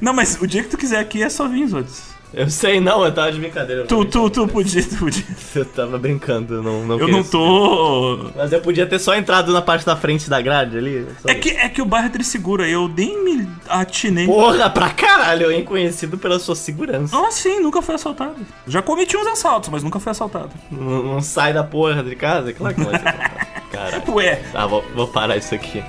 Não, 0.02 0.14
mas 0.14 0.40
o 0.42 0.48
dia 0.48 0.64
que 0.64 0.70
tu 0.70 0.78
quiser 0.78 1.00
aqui 1.00 1.22
é 1.24 1.30
só 1.30 1.48
vir, 1.48 1.68
Zotes. 1.68 2.12
Eu 2.34 2.50
sei, 2.50 2.80
não, 2.80 3.06
eu 3.06 3.12
tava 3.14 3.32
de 3.32 3.40
brincadeira. 3.40 3.84
Tu, 3.86 4.06
tu, 4.06 4.28
tu 4.30 4.48
podia, 4.48 4.82
tu 4.84 4.95
podia. 4.98 5.24
Eu 5.53 5.66
tava 5.66 6.00
brincando, 6.00 6.64
não, 6.64 6.84
não 6.84 7.00
Eu 7.00 7.08
não 7.08 7.24
tô. 7.24 8.32
Mas 8.36 8.52
eu 8.52 8.60
podia 8.60 8.88
ter 8.88 8.98
só 8.98 9.14
entrado 9.16 9.53
na 9.53 9.62
parte 9.62 9.86
da 9.86 9.95
frente 9.95 10.28
da 10.30 10.42
grade 10.42 10.76
ali. 10.76 11.06
só- 11.22 11.30
É 11.30 11.36
que, 11.36 11.50
é 11.52 11.70
que 11.70 11.80
o 11.80 11.86
bairro 11.86 12.08
é 12.08 12.10
trisseguro 12.10 12.64
aí, 12.64 12.72
eu 12.72 12.88
nem 12.88 13.24
me 13.24 13.48
atinei. 13.70 14.26
Porra, 14.26 14.68
pra 14.68 14.90
caralho, 14.90 15.52
hein? 15.52 15.64
Conhecido 15.64 16.18
pela 16.18 16.40
sua 16.40 16.56
segurança. 16.56 17.16
Ah, 17.16 17.30
sim, 17.30 17.60
nunca 17.60 17.84
fui 17.84 17.94
assaltado. 17.94 18.36
Já 18.68 18.82
cometi 18.82 19.16
uns 19.16 19.28
assaltos, 19.28 19.70
mas 19.70 19.84
nunca 19.84 20.00
fui 20.00 20.12
assaltado. 20.12 20.50
Não, 20.72 21.03
não 21.03 21.22
sai 21.22 21.53
da 21.53 21.64
porra 21.64 22.02
de 22.03 22.16
casa? 22.16 22.52
Claro 22.52 22.74
que 22.74 22.82
não 22.82 22.90
vai 22.90 23.00
ser. 23.00 23.14
Caralho. 23.72 24.03
Ué, 24.12 24.36
Tá, 24.52 24.66
vou, 24.66 24.84
vou 24.95 25.08
parar 25.08 25.38
isso 25.38 25.53
aqui. 25.53 25.84